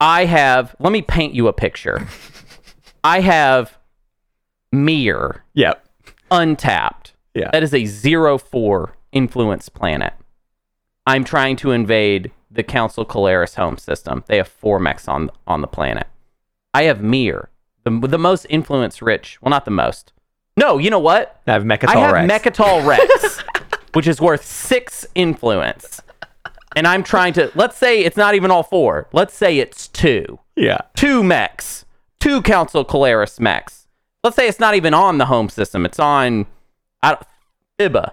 I 0.00 0.26
have. 0.26 0.76
Let 0.78 0.92
me 0.92 1.02
paint 1.02 1.34
you 1.34 1.48
a 1.48 1.52
picture. 1.52 2.06
I 3.02 3.18
have 3.20 3.76
Mir 4.72 5.44
Yep. 5.54 5.84
untapped. 6.30 7.14
Yeah. 7.34 7.50
That 7.52 7.62
is 7.64 7.74
a 7.74 7.84
zero 7.86 8.38
four 8.38 8.96
influence 9.12 9.68
planet. 9.68 10.12
I'm 11.08 11.24
trying 11.24 11.56
to 11.56 11.70
invade 11.70 12.30
the 12.50 12.62
Council 12.62 13.06
Keleres 13.06 13.54
home 13.54 13.78
system. 13.78 14.24
They 14.26 14.36
have 14.36 14.46
four 14.46 14.78
mechs 14.78 15.08
on 15.08 15.30
on 15.46 15.62
the 15.62 15.66
planet. 15.66 16.06
I 16.74 16.82
have 16.84 17.00
Mir, 17.02 17.48
the 17.84 17.90
the 18.06 18.18
most 18.18 18.46
influence 18.50 19.00
rich. 19.00 19.38
Well, 19.40 19.48
not 19.50 19.64
the 19.64 19.70
most. 19.70 20.12
No, 20.58 20.76
you 20.76 20.90
know 20.90 20.98
what? 20.98 21.40
I 21.46 21.52
have 21.52 21.62
Mecatol 21.64 21.88
I 21.88 21.98
have 21.98 22.12
Rex. 22.12 22.32
Mecatol 22.32 22.86
Rex, 22.86 23.42
which 23.94 24.06
is 24.06 24.20
worth 24.20 24.44
six 24.44 25.06
influence. 25.14 26.02
And 26.76 26.86
I'm 26.86 27.02
trying 27.02 27.32
to, 27.34 27.50
let's 27.54 27.78
say 27.78 28.00
it's 28.00 28.16
not 28.16 28.34
even 28.34 28.50
all 28.50 28.62
four. 28.62 29.08
Let's 29.12 29.34
say 29.34 29.58
it's 29.58 29.88
two. 29.88 30.38
yeah. 30.56 30.78
Two 30.94 31.24
mechs, 31.24 31.86
two 32.20 32.42
Council 32.42 32.84
Keleres 32.84 33.40
mechs. 33.40 33.86
Let's 34.22 34.36
say 34.36 34.46
it's 34.46 34.60
not 34.60 34.74
even 34.74 34.92
on 34.92 35.16
the 35.18 35.26
home 35.26 35.48
system. 35.48 35.86
It's 35.86 35.98
on 35.98 36.46
I 37.02 37.16
don't, 37.78 38.06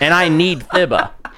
And 0.00 0.14
I 0.14 0.28
need 0.28 0.60
Thibah. 0.60 1.10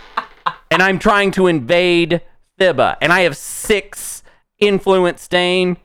and 0.75 0.83
I'm 0.83 0.99
trying 0.99 1.31
to 1.33 1.47
invade 1.47 2.21
Thibah. 2.59 2.97
And 3.01 3.13
I 3.13 3.21
have 3.21 3.37
six 3.37 4.23
influence 4.59 5.23
stain. 5.23 5.77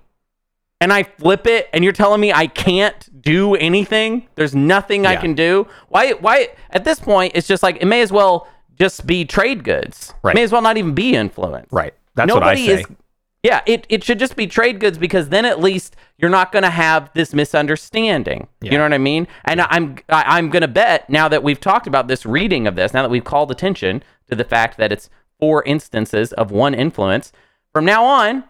And 0.82 0.94
I 0.94 1.04
flip 1.04 1.46
it, 1.46 1.68
and 1.74 1.84
you're 1.84 1.92
telling 1.92 2.22
me 2.22 2.32
I 2.32 2.48
can't 2.48 3.22
do 3.22 3.54
anything? 3.56 4.28
There's 4.36 4.56
nothing 4.56 5.06
I 5.06 5.18
can 5.18 5.34
do? 5.34 5.68
Why 5.90 6.14
why 6.14 6.50
at 6.70 6.86
this 6.86 7.00
point 7.00 7.34
it's 7.36 7.48
just 7.48 7.62
like 7.64 7.78
it 7.82 7.86
may 7.86 8.02
as 8.02 8.14
well 8.14 8.48
just 8.80 9.06
be 9.06 9.26
trade 9.26 9.64
goods. 9.64 10.14
Right. 10.24 10.34
May 10.34 10.44
as 10.44 10.52
well 10.52 10.62
not 10.62 10.78
even 10.78 10.94
be 10.96 11.16
influence. 11.16 11.68
Right. 11.72 11.94
That's 12.16 12.34
what 12.34 12.44
I 12.44 12.56
say. 12.56 12.82
is 12.82 12.86
yeah, 13.44 13.62
it, 13.66 13.86
it 13.90 14.04
should 14.04 14.20
just 14.20 14.36
be 14.36 14.48
trade 14.48 14.80
goods 14.80 14.98
because 14.98 15.30
then 15.30 15.46
at 15.46 15.60
least 15.62 15.96
you're 16.18 16.30
not 16.30 16.52
going 16.52 16.64
to 16.64 16.70
have 16.70 17.10
this 17.14 17.34
misunderstanding. 17.34 18.48
You 18.62 18.72
know 18.72 18.84
what 18.84 18.94
I 18.94 18.98
mean? 18.98 19.28
And 19.46 19.62
I'm 19.62 19.98
I, 20.10 20.38
I'm 20.38 20.50
going 20.50 20.62
to 20.62 20.68
bet 20.68 21.10
now 21.10 21.28
that 21.30 21.44
we've 21.44 21.60
talked 21.60 21.88
about 21.88 22.08
this 22.08 22.26
reading 22.26 22.68
of 22.68 22.76
this, 22.76 22.94
now 22.94 23.02
that 23.02 23.10
we've 23.10 23.24
called 23.24 23.52
attention 23.52 24.04
to 24.30 24.36
the 24.36 24.44
fact 24.44 24.78
that 24.78 24.92
it's 24.92 25.10
four 25.40 25.64
instances 25.64 26.34
of 26.34 26.52
one 26.52 26.74
influence, 26.74 27.32
from 27.74 27.86
now 27.86 28.04
on, 28.04 28.44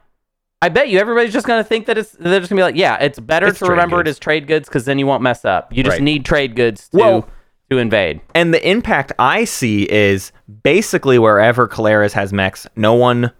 I 0.61 0.69
bet 0.69 0.89
you 0.89 0.97
everybody's 0.99 1.33
just 1.33 1.45
going 1.45 1.61
to 1.63 1.67
think 1.67 1.85
that 1.85 1.97
it's 1.97 2.11
they're 2.13 2.39
just 2.39 2.49
going 2.49 2.57
to 2.57 2.61
be 2.61 2.63
like, 2.63 2.75
yeah, 2.75 2.97
it's 2.97 3.19
better 3.19 3.47
It's 3.47 3.59
to 3.59 3.65
remember 3.65 3.97
goods. 3.97 4.07
it 4.07 4.11
as 4.11 4.19
trade 4.19 4.47
goods 4.47 4.67
because 4.67 4.85
then 4.85 4.97
you 4.97 5.05
won't 5.05 5.21
mess 5.21 5.45
up. 5.45 5.71
You 5.71 5.83
just 5.83 5.95
Right. 5.97 6.03
need 6.03 6.25
trade 6.25 6.55
goods 6.55 6.89
to 6.89 6.97
Well- 6.97 7.29
to 7.71 7.77
invade. 7.77 8.19
And 8.33 8.51
the 8.51 8.67
impact 8.67 9.11
I 9.19 9.43
see 9.45 9.83
is 9.83 10.31
basically 10.63 11.19
wherever 11.19 11.67
Keleres 11.67 12.13
has 12.13 12.33
mechs, 12.33 12.65
no 12.75 12.95
one 12.95 13.31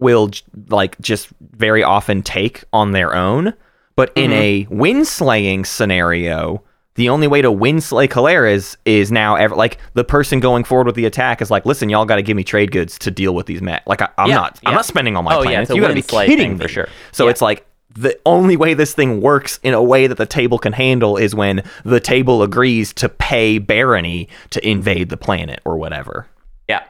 will 0.00 0.30
like 0.68 1.00
just 1.00 1.28
very 1.52 1.82
often 1.82 2.22
take 2.22 2.64
on 2.72 2.92
their 2.92 3.14
own. 3.14 3.54
But 3.96 4.12
in 4.14 4.30
mm-hmm. 4.30 4.72
a 4.72 4.74
wind 4.74 5.06
slaying 5.06 5.64
scenario, 5.64 6.62
the 6.94 7.08
only 7.08 7.26
way 7.26 7.42
to 7.42 7.52
win 7.52 7.80
slay 7.80 8.08
Keleres 8.08 8.76
is 8.84 9.12
now 9.12 9.36
ever 9.36 9.54
like 9.54 9.78
the 9.94 10.04
person 10.04 10.40
going 10.40 10.64
forward 10.64 10.86
with 10.86 10.96
the 10.96 11.04
attack 11.06 11.40
is 11.40 11.50
like, 11.50 11.64
listen, 11.64 11.88
y'all 11.88 12.04
got 12.04 12.16
to 12.16 12.22
give 12.22 12.36
me 12.36 12.44
trade 12.44 12.72
goods 12.72 12.98
to 13.00 13.10
deal 13.10 13.34
with 13.34 13.46
these 13.46 13.62
mech. 13.62 13.82
Like 13.86 14.02
I, 14.02 14.08
I'm 14.18 14.28
Yeah, 14.28 14.34
not, 14.36 14.60
I'm 14.66 14.74
not 14.74 14.86
spending 14.86 15.16
all 15.16 15.22
my 15.22 15.36
Oh, 15.36 15.42
planets. 15.42 15.70
a 15.70 15.74
you 15.74 15.80
got 15.80 15.88
to 15.88 15.94
be 15.94 16.02
kidding 16.02 16.52
me 16.52 16.58
for 16.58 16.68
sure. 16.68 16.88
So 17.12 17.24
Yeah. 17.24 17.30
it's 17.30 17.42
like 17.42 17.66
the 17.94 18.18
only 18.24 18.56
way 18.56 18.74
this 18.74 18.94
thing 18.94 19.20
works 19.20 19.58
in 19.62 19.74
a 19.74 19.82
way 19.82 20.06
that 20.06 20.16
the 20.16 20.26
table 20.26 20.58
can 20.58 20.72
handle 20.72 21.16
is 21.16 21.34
when 21.34 21.62
the 21.84 22.00
table 22.00 22.42
agrees 22.42 22.92
to 22.94 23.08
pay 23.08 23.58
barony 23.58 24.28
to 24.50 24.66
invade 24.66 25.08
the 25.08 25.16
planet 25.16 25.60
or 25.64 25.76
whatever. 25.76 26.26
Yeah. 26.68 26.84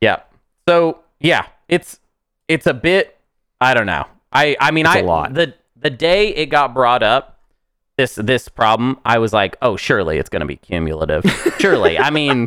Yeah. 0.00 0.20
So 0.68 1.00
yeah, 1.20 1.46
it's 1.68 1.98
it's 2.48 2.66
a 2.66 2.74
bit 2.74 3.16
I 3.60 3.74
don't 3.74 3.86
know. 3.86 4.06
I 4.32 4.56
I 4.60 4.70
mean 4.70 4.86
It's 4.86 4.96
I 4.96 4.98
a 5.00 5.04
lot. 5.04 5.34
the 5.34 5.54
the 5.76 5.90
day 5.90 6.28
it 6.34 6.46
got 6.46 6.74
brought 6.74 7.02
up 7.02 7.38
this 7.96 8.14
this 8.14 8.48
problem, 8.48 8.98
I 9.04 9.18
was 9.18 9.32
like, 9.32 9.56
"Oh, 9.60 9.76
surely 9.76 10.18
it's 10.18 10.28
going 10.28 10.40
to 10.40 10.46
be 10.46 10.54
cumulative." 10.56 11.24
surely. 11.58 11.98
I 11.98 12.10
mean, 12.10 12.46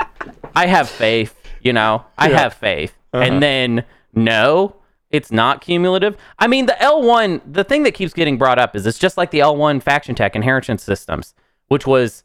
I 0.55 0.65
have 0.67 0.87
faith, 0.89 1.35
you 1.61 1.73
know. 1.73 2.05
I 2.17 2.29
have 2.29 2.53
faith. 2.53 2.97
Uh-huh. 3.13 3.21
And 3.23 3.43
then 3.43 3.83
no, 4.13 4.77
it's 5.09 5.29
not 5.29 5.59
cumulative. 5.59 6.15
I 6.39 6.47
mean, 6.47 6.67
the 6.67 6.77
L1, 6.79 7.41
the 7.45 7.65
thing 7.65 7.83
that 7.83 7.91
keeps 7.93 8.13
getting 8.13 8.37
brought 8.37 8.59
up 8.59 8.77
is 8.77 8.85
it's 8.87 8.97
just 8.97 9.17
like 9.17 9.31
the 9.31 9.39
L1 9.39 9.83
faction 9.83 10.15
tech 10.15 10.37
inheritance 10.37 10.83
systems, 10.83 11.33
which 11.67 11.85
was 11.85 12.23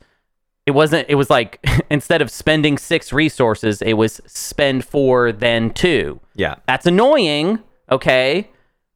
it 0.65 0.71
wasn't 0.73 1.09
it 1.09 1.17
was 1.17 1.29
like 1.29 1.59
instead 1.91 2.23
of 2.23 2.31
spending 2.31 2.79
six 2.79 3.13
resources 3.13 3.83
it 3.83 3.95
was 3.95 4.21
spend 4.27 4.85
four 4.85 5.31
then 5.33 5.71
two 5.73 6.21
Yeah. 6.35 6.57
that's 6.67 6.87
annoying 6.87 7.61
okay 7.91 8.49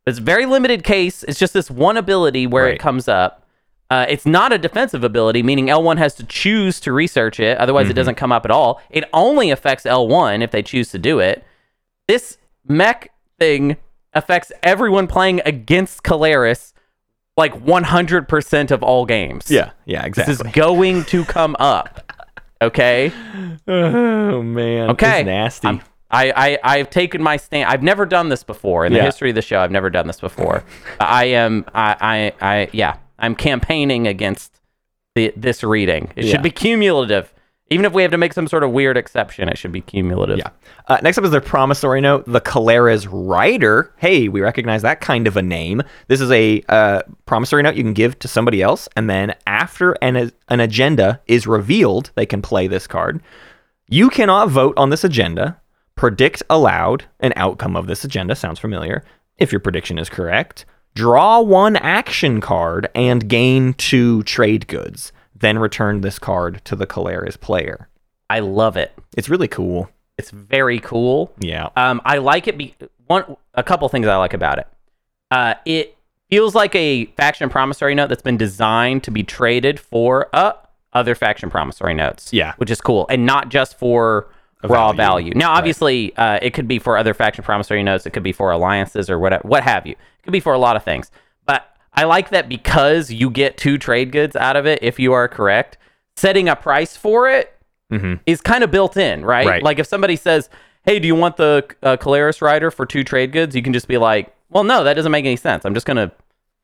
it's 0.07 0.19
a 0.19 0.23
very 0.23 0.47
limited 0.47 0.83
case 0.85 1.23
it's 1.25 1.39
just 1.39 1.53
this 1.53 1.71
one 1.71 1.97
ability 1.97 2.47
where 2.47 2.65
Right. 2.65 2.75
it 2.75 2.79
comes 2.81 3.09
up 3.09 3.47
uh, 3.91 4.07
it's 4.09 4.25
not 4.25 4.53
a 4.53 4.59
defensive 4.59 5.03
ability 5.05 5.43
meaning 5.43 5.67
l1 5.67 5.99
has 5.99 6.15
to 6.17 6.25
choose 6.25 6.81
to 6.81 6.93
research 6.93 7.39
it 7.41 7.59
otherwise 7.59 7.85
Mm-hmm. 7.85 7.91
it 7.93 7.95
doesn't 7.95 8.15
come 8.17 8.33
up 8.33 8.45
at 8.45 8.51
all 8.51 8.81
it 8.91 9.05
only 9.13 9.51
affects 9.51 9.85
l1 9.85 10.43
if 10.43 10.51
they 10.51 10.63
choose 10.63 10.91
to 10.91 10.99
do 10.99 11.19
it 11.19 11.45
this 12.09 12.39
mech 12.67 13.13
thing 13.39 13.77
affects 14.13 14.51
everyone 14.63 15.07
playing 15.07 15.41
against 15.45 16.03
Keleres 16.03 16.73
like 17.37 17.55
100% 17.65 18.71
of 18.73 18.83
all 18.83 19.07
games 19.07 19.51
Yeah. 19.51 19.71
Yeah. 19.87 20.05
Exactly. 20.05 20.35
this 20.35 20.45
is 20.45 20.53
going 20.53 21.05
to 21.05 21.25
come 21.25 21.55
up. 21.59 22.13
Okay. 22.61 23.13
oh 23.69 24.43
man. 24.43 24.91
Okay. 24.91 25.21
It's 25.21 25.27
nasty. 25.27 25.69
I'm- 25.69 25.81
I, 26.11 26.33
I 26.37 26.59
I've 26.63 26.91
taken 26.91 27.23
my 27.23 27.37
stand. 27.37 27.69
I've 27.71 27.83
never 27.83 28.05
done 28.07 28.29
this 28.29 28.43
before 28.43 28.85
in 28.87 28.93
the 28.93 28.99
Yeah. 28.99 29.05
history 29.05 29.31
of 29.31 29.35
the 29.37 29.43
show. 29.43 29.61
I've 29.61 29.71
never 29.71 29.91
done 29.91 30.07
this 30.07 30.21
before. 30.21 30.65
I 30.99 31.27
am. 31.27 31.65
I. 31.75 32.33
I. 32.41 32.47
I 32.55 32.69
yeah. 32.73 32.97
I'm 33.19 33.35
campaigning 33.35 34.07
against 34.07 34.61
the 35.15 35.33
this 35.37 35.63
reading. 35.63 36.11
It 36.17 36.25
Yeah. 36.25 36.33
should 36.33 36.43
be 36.43 36.51
cumulative. 36.51 37.33
Even 37.73 37.85
if 37.85 37.93
we 37.93 38.03
have 38.03 38.11
to 38.11 38.19
make 38.19 38.33
some 38.33 38.49
sort 38.49 38.65
of 38.65 38.73
weird 38.73 38.97
exception, 38.97 39.49
it 39.49 39.57
should 39.57 39.71
be 39.71 39.81
cumulative. 39.81 40.39
Yeah. 40.39 40.49
Uh, 40.89 40.99
next 41.05 41.19
up 41.19 41.25
is 41.25 41.31
their 41.31 41.41
promissory 41.41 42.01
note, 42.01 42.25
the 42.27 42.41
Keleres 42.41 43.07
Rider. 43.09 43.93
Hey, 43.99 44.27
we 44.27 44.41
recognize 44.41 44.83
that 44.83 45.01
kind 45.01 45.29
of 45.29 45.37
a 45.37 45.43
name. 45.43 45.81
This 46.09 46.21
is 46.21 46.33
a 46.33 46.65
uh, 46.69 47.03
promissory 47.27 47.63
note 47.63 47.77
you 47.77 47.85
can 47.85 47.93
give 47.93 48.19
to 48.19 48.27
somebody 48.27 48.61
else, 48.61 48.89
and 48.97 49.09
then 49.09 49.37
after 49.47 49.93
an, 50.03 50.33
an 50.49 50.59
agenda 50.59 51.21
is 51.29 51.47
revealed, 51.47 52.11
they 52.17 52.27
can 52.27 52.43
play 52.43 52.67
this 52.67 52.89
card. 52.89 53.23
You 53.89 54.11
cannot 54.11 54.49
vote 54.49 54.75
on 54.77 54.91
this 54.91 55.05
agenda, 55.05 55.57
predict 56.01 56.43
aloud 56.49 57.05
an 57.21 57.31
outcome 57.37 57.77
of 57.77 57.87
this 57.87 58.05
agenda. 58.05 58.35
Sounds 58.35 58.59
familiar. 58.59 59.05
If 59.37 59.53
your 59.53 59.61
prediction 59.61 59.99
is 59.99 60.09
correct, 60.09 60.65
draw 60.95 61.43
one 61.43 61.77
action 61.77 62.41
card 62.41 62.89
and 62.95 63.29
gain 63.29 63.75
two 63.75 64.23
trade 64.23 64.67
goods. 64.67 65.13
Then 65.35 65.59
return 65.59 66.01
this 66.01 66.19
card 66.19 66.63
to 66.65 66.75
the 66.75 66.87
Keleres 66.87 67.39
player. 67.39 67.91
I 68.31 68.39
love 68.39 68.79
it. 68.79 68.93
It's 69.15 69.29
really 69.29 69.47
cool. 69.47 69.91
It's 70.17 70.31
very 70.31 70.81
cool. 70.81 71.35
Yeah. 71.39 71.69
Um, 71.77 72.01
I 72.07 72.17
like 72.17 72.49
it. 72.49 72.57
Be- 72.57 72.75
one, 73.07 73.37
a 73.53 73.63
couple 73.63 73.87
things 73.91 74.07
I 74.07 74.17
like 74.17 74.33
about 74.33 74.59
it. 74.59 74.69
Uh, 75.31 75.53
it 75.67 75.99
feels 76.31 76.55
like 76.55 76.75
a 76.75 77.07
faction 77.19 77.51
promissory 77.51 77.95
note 77.95 78.09
that's 78.09 78.23
been 78.23 78.39
designed 78.39 79.05
to 79.05 79.11
be 79.11 79.23
traded 79.23 79.79
for 79.79 80.35
uh, 80.35 80.55
other 80.95 81.15
faction 81.15 81.51
promissory 81.51 81.93
notes. 81.93 82.33
Yeah. 82.33 82.55
which 82.57 82.71
is 82.71 82.81
cool, 82.81 83.05
and 83.11 83.27
not 83.27 83.51
just 83.51 83.79
for 83.79 84.31
raw 84.69 84.93
value. 84.93 84.97
value. 84.97 85.33
Now, 85.35 85.51
Right. 85.51 85.59
obviously, 85.59 86.17
uh, 86.17 86.39
it 86.43 86.53
could 86.55 86.69
be 86.69 86.79
for 86.79 86.97
other 86.97 87.15
faction 87.15 87.43
promissory 87.45 87.83
notes. 87.83 88.07
It 88.07 88.11
could 88.11 88.23
be 88.23 88.33
for 88.33 88.51
alliances 88.51 89.09
or 89.11 89.19
whatever, 89.19 89.47
what 89.47 89.63
have 89.65 89.87
you. 89.87 89.93
It 89.93 90.23
could 90.23 90.33
be 90.33 90.41
for 90.41 90.53
a 90.53 90.59
lot 90.59 90.77
of 90.77 90.83
things. 90.85 91.11
But 91.47 91.67
I 91.95 92.05
like 92.05 92.31
that 92.31 92.49
because 92.49 93.11
you 93.11 93.31
get 93.31 93.57
two 93.57 93.79
trade 93.79 94.13
goods 94.13 94.37
out 94.37 94.57
of 94.57 94.67
it. 94.67 94.79
If 94.83 94.99
you 94.99 95.13
are 95.13 95.29
correct, 95.29 95.79
setting 96.17 96.49
a 96.49 96.57
price 96.57 96.97
for 96.97 97.29
it 97.29 97.57
is 98.27 98.41
kind 98.41 98.63
of 98.63 98.71
built 98.71 98.97
in, 98.97 99.25
right? 99.25 99.41
Mm-hmm. 99.41 99.49
Right. 99.51 99.63
Like 99.65 99.79
if 99.81 99.87
somebody 99.87 100.15
says, 100.15 100.49
"Hey, 100.85 101.01
do 101.01 101.09
you 101.09 101.15
want 101.17 101.37
the 101.37 101.65
uh, 101.83 101.97
Keleres 101.97 102.41
rider 102.41 102.71
for 102.71 102.87
two 102.87 103.03
trade 103.03 103.33
goods?" 103.33 103.57
You 103.57 103.63
can 103.63 103.73
just 103.73 103.89
be 103.89 103.99
like, 103.99 104.33
"Well, 104.51 104.63
no, 104.63 104.85
that 104.85 104.95
doesn't 104.95 105.11
make 105.11 105.25
any 105.25 105.35
sense. 105.37 105.65
I'm 105.65 105.75
just 105.75 105.87
gonna." 105.87 106.13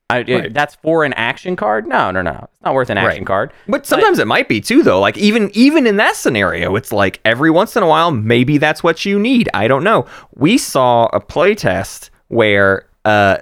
I, 0.09 0.19
it- 0.21 0.29
Right. 0.29 0.55
that's 0.55 0.77
for 0.77 1.05
an 1.05 1.13
action 1.15 1.57
card? 1.57 1.87
No, 1.87 2.11
no, 2.13 2.23
no. 2.23 2.49
It's 2.53 2.63
not 2.63 2.75
worth 2.75 2.91
an 2.91 2.99
action 2.99 3.23
Right. 3.23 3.27
card. 3.27 3.53
But 3.69 3.87
sometimes 3.87 4.19
it 4.21 4.27
might 4.27 4.49
be 4.49 4.61
too, 4.61 4.83
though. 4.85 5.01
Like 5.01 5.19
even 5.19 5.51
even 5.55 5.87
in 5.87 5.97
that 5.97 6.15
scenario, 6.17 6.77
it's 6.77 6.93
like 6.93 7.21
every 7.25 7.51
once 7.51 7.77
in 7.77 7.83
a 7.83 7.87
while, 7.89 8.11
maybe 8.13 8.57
that's 8.59 8.83
what 8.85 9.05
you 9.05 9.19
need. 9.19 9.49
I 9.53 9.67
don't 9.67 9.83
know. 9.83 10.07
We 10.35 10.59
saw 10.59 11.07
a 11.13 11.21
playtest 11.21 12.11
where 12.29 12.87
uh, 13.05 13.39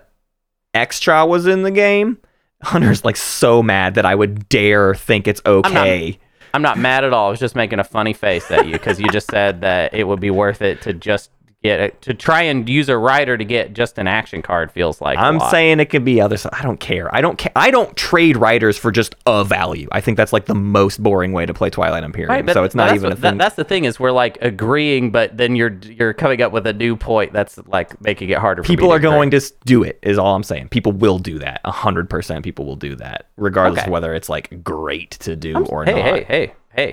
Xxcha 0.74 1.28
was 1.28 1.46
in 1.46 1.62
the 1.62 1.70
game. 1.70 2.18
Hunter's 2.62 3.04
like 3.04 3.16
so 3.16 3.62
mad 3.62 3.94
that 3.96 4.06
I 4.06 4.14
would 4.14 4.48
dare 4.48 4.94
think 4.94 5.28
it's 5.28 5.42
okay. 5.44 6.18
I'm 6.54 6.62
not 6.62 6.78
mad 6.78 7.04
at 7.04 7.12
all. 7.12 7.26
I 7.26 7.30
was 7.30 7.40
just 7.40 7.56
making 7.56 7.78
a 7.80 7.84
funny 7.84 8.12
face 8.14 8.50
at 8.50 8.64
you 8.66 8.72
because 8.72 8.98
you 9.00 9.08
just 9.08 9.28
said 9.30 9.60
that 9.62 9.92
it 9.92 10.04
would 10.04 10.20
be 10.20 10.30
worth 10.30 10.62
it 10.62 10.80
to 10.82 10.92
just 10.94 11.30
get 11.64 12.00
to 12.02 12.12
try 12.14 12.42
and 12.42 12.68
use 12.68 12.88
a 12.88 12.96
rider 12.96 13.36
to 13.38 13.44
get 13.44 13.72
just 13.72 13.98
an 13.98 14.06
action 14.06 14.42
card. 14.42 14.70
Feels 14.70 15.00
like 15.00 15.18
I'm 15.18 15.40
saying 15.50 15.80
it 15.80 15.86
could 15.86 16.04
be 16.04 16.20
other. 16.20 16.36
stuff. 16.36 16.52
I 16.58 16.62
don't 16.62 16.78
care. 16.78 17.12
I 17.14 17.20
don't 17.22 17.38
care. 17.38 17.52
I 17.56 17.70
don't 17.70 17.96
trade 17.96 18.36
riders 18.36 18.76
for 18.76 18.92
just 18.92 19.14
a 19.26 19.44
value. 19.44 19.88
I 19.90 20.00
think 20.00 20.16
that's 20.16 20.32
like 20.32 20.44
the 20.44 20.54
most 20.54 21.02
boring 21.02 21.32
way 21.32 21.46
to 21.46 21.54
play 21.54 21.70
Twilight 21.70 22.04
Imperium. 22.04 22.30
Right, 22.30 22.44
but 22.46 22.52
so 22.52 22.64
it's 22.64 22.74
not 22.74 22.90
even 22.94 23.04
what- 23.10 23.18
a 23.18 23.20
that- 23.20 23.30
thing. 23.30 23.38
that's 23.38 23.56
the 23.56 23.64
thing 23.64 23.84
is 23.84 23.98
we're 23.98 24.12
like 24.12 24.36
agreeing, 24.42 25.10
but 25.10 25.36
then 25.36 25.56
you're 25.56 25.72
you're 25.84 26.12
coming 26.12 26.42
up 26.42 26.52
with 26.52 26.66
a 26.66 26.72
new 26.74 26.96
point 26.96 27.32
that's 27.32 27.58
like 27.66 28.00
making 28.02 28.28
it 28.28 28.38
harder. 28.38 28.62
For 28.62 28.70
me 28.70 28.76
people 28.76 28.92
are 28.92 28.96
agree. 28.96 29.10
going 29.10 29.30
to 29.30 29.40
do 29.64 29.82
it 29.82 29.98
is 30.02 30.18
all 30.18 30.34
i'm 30.34 30.42
saying 30.42 30.68
people 30.68 30.92
will 30.92 31.18
do 31.18 31.38
that 31.38 31.60
100% 31.64 32.42
people 32.42 32.64
will 32.66 32.76
do 32.76 32.94
that 32.96 33.26
regardless 33.36 33.80
Okay. 33.80 33.88
of 33.88 33.92
whether 33.92 34.12
it's 34.14 34.28
like 34.28 34.62
great 34.62 35.12
to 35.12 35.34
do 35.36 35.64
or 35.66 35.84
Hey, 35.84 35.92
not 35.92 36.02
hey, 36.04 36.12
hey, 36.12 36.24
hey! 36.46 36.52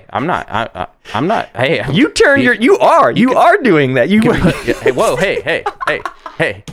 I'm 0.09 0.27
not. 0.27 0.47
I, 0.49 0.87
I'm 1.13 1.27
not. 1.27 1.49
Hey, 1.55 1.79
I'm- 1.79 1.93
you 1.93 2.09
turn 2.11 2.41
your 2.41 2.53
you 2.53 2.77
are 2.77 3.11
you 3.11 3.35
are 3.35 3.57
doing 3.57 3.93
that 3.95 4.09
you 4.09 4.21
Yeah, 4.23 4.73
hey, 4.81 4.91
whoa, 4.91 5.15
hey, 5.15 5.41
hey, 5.41 5.63
hey, 5.87 6.01
hey, 6.37 6.63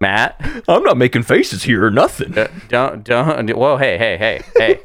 Matt. 0.00 0.36
i'm 0.68 0.82
not 0.82 0.96
making 0.96 1.22
faces 1.22 1.62
here 1.62 1.84
or 1.84 1.90
nothing 1.90 2.36
Uh, 2.36 2.48
don't 2.68 3.04
don't 3.04 3.48
whoa 3.50 3.76
hey 3.76 3.96
hey 3.98 4.16
hey 4.18 4.42
hey 4.56 4.80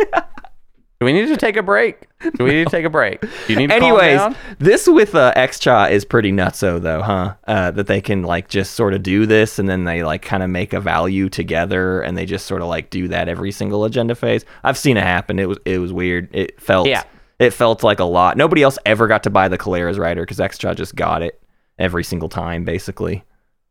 do 0.99 1.05
we 1.05 1.11
need 1.13 1.27
to 1.27 1.37
take 1.37 1.57
a 1.57 1.63
break 1.63 2.07
do 2.37 2.43
we 2.43 2.51
need 2.51 2.65
to 2.65 2.69
take 2.69 2.85
a 2.85 2.89
break 2.89 3.21
do 3.21 3.27
you 3.49 3.55
need 3.55 3.67
to 3.71 3.75
anyways 3.75 4.19
calm 4.19 4.33
down? 4.33 4.41
this 4.59 4.87
with 4.87 5.15
uh 5.15 5.33
Xxcha 5.35 5.89
is 5.89 6.05
pretty 6.05 6.31
nutso 6.31 6.79
though 6.79 7.01
huh 7.01 7.33
uh 7.47 7.71
that 7.71 7.87
they 7.87 7.99
can 7.99 8.21
like 8.23 8.47
just 8.47 8.75
sort 8.75 8.93
of 8.93 9.01
do 9.01 9.25
this 9.25 9.57
and 9.57 9.67
then 9.67 9.85
they 9.85 10.03
like 10.03 10.21
kind 10.21 10.43
of 10.43 10.51
make 10.51 10.71
a 10.73 10.79
value 10.79 11.29
together 11.29 12.01
and 12.01 12.15
they 12.15 12.25
just 12.27 12.45
sort 12.45 12.61
of 12.61 12.67
like 12.67 12.91
do 12.91 13.07
that 13.07 13.27
every 13.27 13.51
single 13.51 13.85
agenda 13.85 14.13
phase 14.13 14.45
i've 14.63 14.77
seen 14.77 14.97
it 14.97 15.03
happen 15.03 15.39
it 15.39 15.47
was 15.49 15.57
it 15.65 15.79
was 15.79 15.91
weird 15.91 16.29
it 16.31 16.61
felt 16.61 16.87
Yeah. 16.87 17.03
It 17.39 17.51
felt 17.51 17.83
like 17.83 17.99
a 17.99 18.05
lot. 18.05 18.35
Nobody 18.37 18.63
else 18.63 18.77
ever 18.85 19.07
got 19.07 19.23
to 19.23 19.29
buy 19.29 19.47
the 19.47 19.57
Keleres 19.57 19.99
rider 19.99 20.23
because 20.23 20.39
Xxcha 20.39 20.75
just 20.75 20.95
got 20.95 21.21
it 21.21 21.39
every 21.77 22.03
single 22.03 22.29
time 22.29 22.63
basically. 22.63 23.23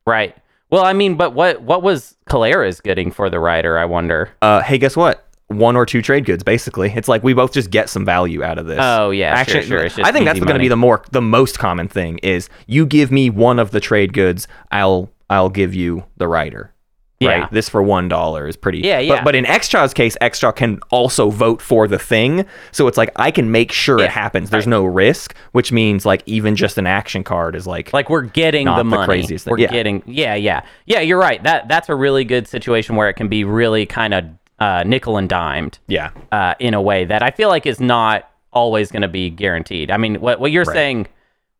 Right. 0.06 0.36
Well 0.70 0.84
i 0.84 0.92
mean 0.92 1.16
but 1.16 1.32
what 1.32 1.62
what 1.62 1.82
was 1.82 2.16
Keleres 2.28 2.82
getting 2.82 3.10
for 3.12 3.30
the 3.30 3.38
rider 3.38 3.78
i 3.78 3.84
wonder? 3.84 4.30
Uh 4.42 4.62
hey 4.62 4.78
guess 4.78 4.96
what? 4.96 5.24
One 5.48 5.76
or 5.76 5.86
two 5.86 6.02
trade 6.02 6.24
goods 6.24 6.42
basically. 6.42 6.92
It's 6.94 7.08
like 7.08 7.22
we 7.22 7.34
both 7.34 7.52
just 7.52 7.70
get 7.70 7.88
some 7.88 8.04
value 8.04 8.42
out 8.42 8.58
of 8.58 8.66
this. 8.66 8.80
Oh, 8.80 9.10
yeah, 9.10 9.32
actually 9.32 9.62
sure. 9.64 9.84
Just 9.84 10.00
i 10.00 10.10
think 10.10 10.24
that's 10.24 10.40
going 10.40 10.54
to 10.54 10.58
be 10.58 10.68
the 10.68 10.76
more 10.76 11.02
the 11.12 11.22
most 11.22 11.58
common 11.58 11.88
thing 11.88 12.18
is 12.18 12.48
you 12.66 12.84
give 12.86 13.10
me 13.10 13.30
one 13.30 13.58
of 13.58 13.70
the 13.70 13.80
trade 13.80 14.12
goods 14.12 14.48
i'll 14.72 15.10
i'll 15.30 15.50
give 15.50 15.74
you 15.74 16.04
the 16.16 16.26
rider 16.28 16.72
Yeah. 17.18 17.28
right 17.30 17.50
this 17.50 17.68
for 17.68 17.82
one 17.82 18.08
dollar 18.08 18.46
is 18.46 18.56
pretty 18.56 18.80
Yeah, 18.80 18.98
but, 18.98 19.04
yeah. 19.06 19.24
but 19.24 19.34
in 19.34 19.44
Xxcha's 19.46 19.94
case 19.94 20.18
extra 20.20 20.52
can 20.52 20.80
also 20.90 21.30
vote 21.30 21.62
for 21.62 21.88
the 21.88 21.98
thing 21.98 22.44
so 22.72 22.88
it's 22.88 22.98
like 22.98 23.10
i 23.16 23.30
can 23.30 23.50
make 23.50 23.72
sure 23.72 23.98
Yeah, 23.98 24.04
it 24.04 24.10
happens 24.10 24.50
there's 24.50 24.66
no 24.66 24.84
risk 24.84 25.34
which 25.52 25.72
means 25.72 26.04
like 26.04 26.22
even 26.26 26.56
just 26.56 26.76
an 26.76 26.86
action 26.86 27.24
card 27.24 27.56
is 27.56 27.66
like 27.66 27.92
like 27.94 28.10
we're 28.10 28.20
getting 28.20 28.66
the 28.66 28.76
the 28.76 28.84
money 28.84 29.06
craziest 29.06 29.46
thing. 29.46 29.52
we're 29.52 29.58
Yeah. 29.60 29.68
getting 29.72 30.02
yeah 30.06 30.34
yeah 30.34 30.60
yeah 30.84 31.00
you're 31.00 31.18
right 31.18 31.42
that 31.44 31.68
that's 31.68 31.88
a 31.88 31.94
really 31.94 32.24
good 32.24 32.46
situation 32.46 32.96
where 32.96 33.08
it 33.08 33.14
can 33.14 33.28
be 33.28 33.44
really 33.44 33.86
kind 33.86 34.12
of 34.12 34.24
uh, 34.58 34.82
nickel 34.86 35.16
and 35.16 35.28
dimed 35.28 35.78
yeah 35.86 36.10
uh, 36.32 36.54
in 36.58 36.74
a 36.74 36.82
way 36.82 37.04
that 37.06 37.22
I 37.22 37.30
feel 37.30 37.48
like 37.48 37.64
is 37.66 37.80
not 37.80 38.30
always 38.52 38.90
going 38.90 39.02
to 39.02 39.08
be 39.08 39.28
guaranteed. 39.28 39.90
I 39.90 39.98
mean, 39.98 40.14
what 40.20 40.40
what 40.40 40.50
you're 40.50 40.64
Right. 40.64 40.74
saying, 40.74 41.06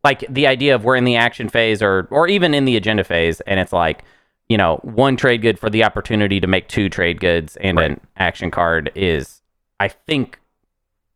like 0.03 0.25
the 0.31 0.47
idea 0.47 0.75
of 0.75 0.85
we're 0.85 0.97
in 0.97 1.05
the 1.05 1.17
action 1.17 1.51
phase 1.51 1.83
or 1.83 2.09
or 2.11 2.27
even 2.27 2.55
in 2.55 2.65
the 2.65 2.75
agenda 2.75 3.05
phase, 3.05 3.41
and 3.43 3.61
it's 3.61 3.73
like 3.73 4.03
you 4.49 4.57
know 4.57 4.76
one 4.82 5.16
trade 5.16 5.42
good 5.42 5.59
for 5.59 5.68
the 5.70 5.84
opportunity 5.84 6.40
to 6.40 6.47
make 6.47 6.68
two 6.68 6.88
trade 6.88 7.20
goods 7.20 7.57
and 7.57 7.76
Right. 7.78 7.90
an 7.92 8.01
action 8.16 8.51
card 8.51 8.90
is, 8.94 9.42
I 9.80 9.88
think, 9.88 10.38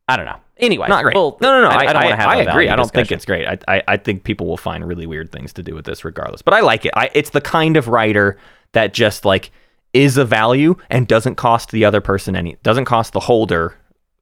I 0.08 0.16
don't 0.16 0.26
know. 0.26 0.40
Anyway, 0.58 0.88
not 0.88 1.04
great. 1.04 1.14
well, 1.16 1.38
no, 1.40 1.52
no, 1.62 1.62
no. 1.62 1.68
I, 1.70 1.72
I, 1.72 1.76
I 1.88 1.92
don't 1.92 2.02
want 2.04 2.08
to 2.10 2.16
have. 2.16 2.28
I 2.28 2.36
agree. 2.42 2.68
I 2.68 2.76
don't 2.76 2.90
think 2.90 3.10
it's 3.10 3.24
great. 3.24 3.46
I, 3.46 3.58
I, 3.76 3.82
I 3.88 3.96
think 3.96 4.24
people 4.24 4.46
will 4.46 4.58
find 4.58 4.86
really 4.86 5.06
weird 5.06 5.32
things 5.32 5.52
to 5.54 5.62
do 5.62 5.74
with 5.74 5.86
this, 5.86 6.04
regardless. 6.04 6.42
But 6.42 6.52
I 6.52 6.60
like 6.60 6.84
it. 6.84 6.92
I, 6.94 7.08
it's 7.14 7.30
the 7.30 7.40
kind 7.40 7.76
of 7.78 7.88
writer 7.88 8.36
that 8.72 8.92
just 8.92 9.24
like 9.24 9.52
is 9.94 10.18
a 10.18 10.24
value 10.24 10.76
and 10.90 11.08
doesn't 11.08 11.36
cost 11.36 11.70
the 11.70 11.84
other 11.86 12.00
person 12.02 12.36
any. 12.36 12.56
Doesn't 12.62 12.84
cost 12.84 13.14
the 13.14 13.20
holder 13.20 13.74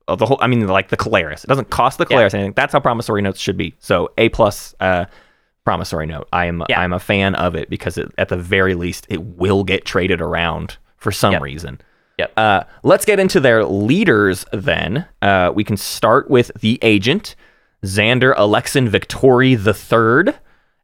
of 0.06 0.18
the 0.20 0.26
whole. 0.26 0.38
I 0.40 0.46
mean, 0.46 0.64
like 0.68 0.90
the 0.90 0.96
Keleres. 0.96 1.42
It 1.42 1.48
doesn't 1.48 1.70
cost 1.70 1.98
the 1.98 2.06
Yeah. 2.08 2.20
Anything. 2.20 2.52
That's 2.52 2.72
how 2.72 2.78
promissory 2.80 3.20
notes 3.20 3.40
should 3.40 3.56
be. 3.56 3.74
So 3.80 4.10
a 4.16 4.28
plus. 4.28 4.74
Uh, 4.78 5.06
promissory 5.68 6.06
note. 6.06 6.26
I 6.32 6.46
am 6.46 6.64
Yeah. 6.68 6.80
I'm 6.80 6.92
a 6.94 6.98
fan 6.98 7.34
of 7.34 7.54
it 7.54 7.68
because 7.68 7.98
it, 7.98 8.10
at 8.16 8.28
the 8.30 8.36
very 8.38 8.74
least 8.74 9.06
it 9.10 9.22
will 9.22 9.64
get 9.64 9.84
traded 9.84 10.20
around 10.22 10.78
for 10.96 11.12
some 11.12 11.32
Yep. 11.32 11.42
reason. 11.42 11.80
Yep. 12.18 12.32
Uh, 12.36 12.62
let's 12.82 13.04
get 13.04 13.20
into 13.20 13.38
their 13.38 13.64
leaders 13.64 14.44
then. 14.52 15.04
Uh, 15.20 15.52
we 15.54 15.62
can 15.64 15.76
start 15.76 16.30
with 16.30 16.50
the 16.60 16.78
agent, 16.82 17.36
Xander 17.84 18.34
Alexin 18.36 18.88
Victori 18.88 19.52
III. 19.56 20.34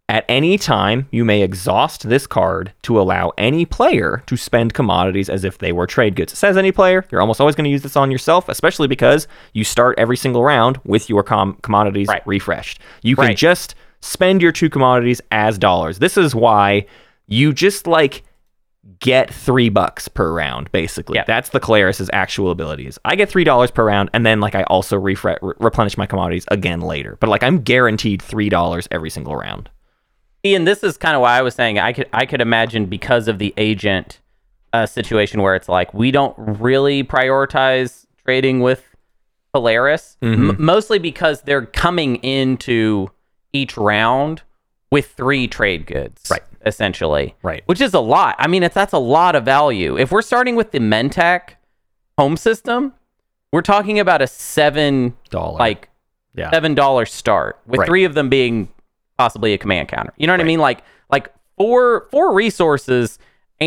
At 0.07 0.27
any 0.29 0.59
time, 0.59 1.09
you 1.11 1.25
may 1.25 1.41
exhaust 1.43 2.11
this 2.11 2.27
card 2.27 2.73
to 2.83 3.01
allow 3.01 3.33
any 3.39 3.65
player 3.65 4.23
to 4.27 4.37
spend 4.37 4.75
commodities 4.75 5.31
as 5.31 5.45
if 5.45 5.57
they 5.59 5.73
were 5.73 5.87
trade 5.87 6.15
goods. 6.15 6.35
It 6.35 6.37
says 6.37 6.59
any 6.59 6.73
player. 6.73 7.07
You're 7.11 7.23
almost 7.23 7.41
always 7.41 7.57
going 7.57 7.65
to 7.65 7.71
use 7.71 7.81
this 7.83 7.97
on 7.97 8.11
yourself, 8.11 8.51
especially 8.51 8.87
because 8.87 9.27
you 9.55 9.65
start 9.65 9.99
every 9.99 10.19
single 10.19 10.45
round 10.45 10.79
with 10.85 11.09
your 11.09 11.23
com- 11.23 11.57
commodities 11.63 12.07
Right. 12.09 12.23
refreshed. 12.27 12.81
You 13.03 13.17
can 13.17 13.29
Right. 13.29 13.37
just 13.37 13.75
spend 14.05 14.43
your 14.43 14.53
two 14.53 14.69
commodities 14.71 15.21
as 15.31 15.59
dollars. 15.59 15.99
This 15.99 16.17
is 16.17 16.35
why 16.35 16.87
you 17.27 17.53
just 17.53 17.87
like 17.87 18.23
get 19.01 19.33
three 19.33 19.71
bucks 19.71 20.09
per 20.09 20.31
round, 20.31 20.71
basically. 20.73 21.17
Yeah. 21.17 21.25
That's 21.27 21.49
the 21.51 21.61
Keleres's 21.61 22.11
actual 22.13 22.51
abilities. 22.51 22.99
I 23.05 23.17
get 23.17 23.31
three 23.31 23.45
dollars 23.45 23.71
per 23.71 23.85
round, 23.85 24.11
and 24.13 24.27
then 24.27 24.41
like 24.41 24.55
I 24.55 24.63
also 24.65 25.01
refre- 25.01 25.39
re- 25.41 25.55
replenish 25.59 25.97
my 25.97 26.07
commodities 26.07 26.45
again 26.51 26.81
later. 26.83 27.17
But 27.21 27.31
like 27.31 27.43
I'm 27.43 27.61
guaranteed 27.63 28.21
three 28.21 28.49
dollars 28.51 28.87
every 28.91 29.11
single 29.11 29.35
round. 29.37 29.71
Ian, 30.45 30.65
this 30.65 30.85
is 30.85 30.99
kind 30.99 31.17
of 31.17 31.23
why 31.23 31.39
I 31.39 31.43
was 31.43 31.55
saying 31.55 31.79
I 31.79 31.95
could 31.95 32.09
I 32.13 32.27
could 32.27 32.43
imagine 32.43 32.85
because 32.87 33.27
of 33.29 33.39
the 33.39 33.55
agent 33.57 34.21
uh, 34.75 34.85
situation 34.85 35.41
where 35.41 35.55
it's 35.55 35.69
like 35.69 35.95
we 35.95 36.11
don't 36.11 36.35
really 36.37 37.03
prioritize 37.05 38.05
trading 38.27 38.61
with 38.61 38.85
Keleres, 39.55 40.17
Mm-hmm. 40.21 40.51
m- 40.51 40.57
mostly 40.59 40.99
because 40.99 41.41
they're 41.43 41.65
coming 41.65 42.17
into 42.17 43.09
each 43.55 43.77
round 43.79 44.43
with 44.91 45.07
three 45.13 45.49
trade 45.49 45.87
goods, 45.87 46.23
Right. 46.31 46.43
Essentially, 46.67 47.35
Right. 47.43 47.63
Which 47.67 47.81
is 47.81 47.95
a 47.95 48.01
lot. 48.01 48.37
I 48.39 48.47
mean, 48.49 48.63
it's 48.63 48.75
that's 48.75 48.93
a 48.93 48.99
lot 48.99 49.35
of 49.35 49.45
value. 49.45 49.97
If 49.99 50.11
we're 50.11 50.23
starting 50.23 50.57
with 50.57 50.71
the 50.73 50.79
Mentak 50.79 51.57
home 52.19 52.37
system, 52.37 52.93
we're 53.53 53.61
talking 53.63 53.99
about 54.01 54.21
a 54.23 54.27
seven 54.27 55.15
Dollar. 55.31 55.59
like 55.59 55.89
yeah. 56.35 56.51
seven 56.51 56.75
dollar 56.75 57.07
start 57.07 57.59
with 57.67 57.81
Right. 57.81 57.87
three 57.87 58.05
of 58.05 58.15
them 58.15 58.29
being 58.29 58.69
possibly 59.19 59.53
a 59.53 59.59
command 59.59 59.89
counter. 59.89 60.13
You 60.17 60.27
know 60.27 60.33
what 60.33 60.41
I 60.41 60.45
mean? 60.45 60.59
Like 60.61 60.83
like 61.11 61.33
four 61.57 62.09
four 62.11 62.33
resources 62.35 63.19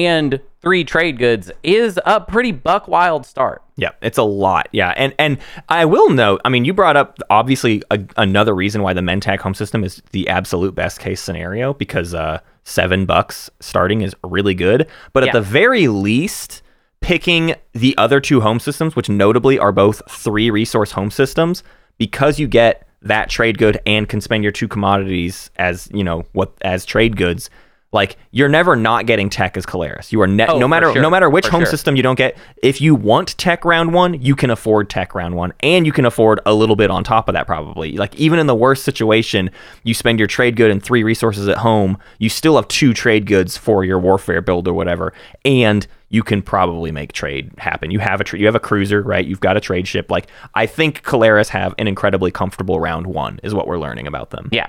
and 0.05 0.39
three 0.61 0.83
trade 0.83 1.17
goods 1.17 1.51
is 1.63 1.99
a 2.05 2.19
pretty 2.19 2.51
buck 2.51 2.87
wild 2.87 3.25
start. 3.25 3.63
Yeah, 3.75 3.91
it's 4.01 4.17
a 4.17 4.23
lot. 4.23 4.69
Yeah, 4.71 4.93
and 4.97 5.13
and 5.19 5.37
I 5.69 5.85
will 5.85 6.09
note. 6.09 6.41
I 6.43 6.49
mean, 6.49 6.65
you 6.65 6.73
brought 6.73 6.97
up 6.97 7.17
obviously 7.29 7.83
a, 7.91 7.99
another 8.17 8.55
reason 8.55 8.81
why 8.81 8.93
the 8.93 9.01
Mentak 9.01 9.39
home 9.39 9.53
system 9.53 9.83
is 9.83 10.01
the 10.11 10.27
absolute 10.29 10.75
best 10.75 10.99
case 10.99 11.21
scenario 11.21 11.73
because 11.73 12.13
uh, 12.13 12.39
seven 12.63 13.05
bucks 13.05 13.49
starting 13.59 14.01
is 14.01 14.15
really 14.23 14.53
good. 14.53 14.87
But 15.13 15.23
at 15.23 15.33
the 15.33 15.41
very 15.41 15.87
least, 15.87 16.63
picking 17.01 17.55
the 17.73 17.97
other 17.97 18.19
two 18.19 18.41
home 18.41 18.59
systems, 18.59 18.95
which 18.95 19.09
notably 19.09 19.59
are 19.59 19.71
both 19.71 20.01
three 20.09 20.49
resource 20.49 20.91
home 20.91 21.11
systems, 21.11 21.63
because 21.97 22.39
you 22.39 22.47
get 22.47 22.87
that 23.03 23.29
trade 23.29 23.57
good 23.57 23.79
and 23.85 24.09
can 24.09 24.21
spend 24.21 24.43
your 24.43 24.51
two 24.51 24.67
commodities 24.67 25.51
as 25.57 25.87
you 25.93 26.03
know 26.03 26.25
what 26.33 26.51
as 26.61 26.83
trade 26.83 27.15
goods 27.15 27.49
Like 27.93 28.17
you're 28.31 28.49
never 28.49 28.75
not 28.75 29.05
getting 29.05 29.29
tech 29.29 29.55
as 29.55 29.65
Keleres. 29.65 30.11
You 30.11 30.19
are 30.21 30.27
ne- 30.27 30.45
Oh, 30.45 30.59
no 30.59 30.67
matter 30.67 30.91
sure. 30.91 31.01
no 31.01 31.09
matter 31.09 31.29
which 31.29 31.45
For 31.45 31.51
home 31.51 31.61
sure. 31.61 31.67
system 31.71 31.95
you 31.95 32.03
don't 32.03 32.17
get. 32.17 32.38
If 32.61 32.81
you 32.81 32.93
want 32.93 33.38
tech 33.38 33.63
round 33.63 33.93
one, 33.93 34.21
you 34.21 34.35
can 34.35 34.49
afford 34.49 34.89
tech 34.89 35.15
round 35.15 35.35
one, 35.35 35.53
and 35.61 35.85
you 35.85 35.93
can 35.93 36.03
afford 36.05 36.41
a 36.45 36.53
little 36.53 36.75
bit 36.75 36.91
on 36.91 37.05
top 37.05 37.29
of 37.29 37.33
that 37.33 37.47
probably. 37.47 37.93
Like 37.97 38.13
even 38.15 38.39
in 38.39 38.47
the 38.47 38.55
worst 38.55 38.83
situation, 38.83 39.49
you 39.83 39.93
spend 39.93 40.19
your 40.19 40.27
trade 40.27 40.57
good 40.57 40.69
and 40.69 40.83
three 40.83 41.01
resources 41.03 41.47
at 41.47 41.57
home. 41.59 41.97
You 42.19 42.27
still 42.29 42.57
have 42.57 42.67
two 42.67 42.93
trade 42.93 43.25
goods 43.25 43.55
for 43.55 43.85
your 43.85 43.99
warfare 43.99 44.41
build 44.41 44.67
or 44.67 44.73
whatever, 44.73 45.13
and 45.45 45.88
you 46.09 46.23
can 46.23 46.41
probably 46.41 46.91
make 46.91 47.13
trade 47.13 47.51
happen. 47.57 47.89
You 47.91 47.99
have 47.99 48.19
a 48.19 48.23
tra- 48.25 48.38
you 48.39 48.45
have 48.47 48.55
a 48.55 48.59
cruiser, 48.59 49.01
right? 49.01 49.25
You've 49.25 49.39
got 49.39 49.55
a 49.55 49.61
trade 49.61 49.88
ship. 49.88 50.11
Like 50.11 50.27
I 50.53 50.65
think 50.65 51.03
Keleres 51.03 51.47
have 51.49 51.73
an 51.77 51.88
incredibly 51.88 52.31
comfortable 52.31 52.81
round 52.81 53.07
one, 53.07 53.39
is 53.43 53.53
what 53.53 53.65
we're 53.65 53.79
learning 53.79 54.07
about 54.07 54.31
them. 54.31 54.49
Yeah. 54.51 54.67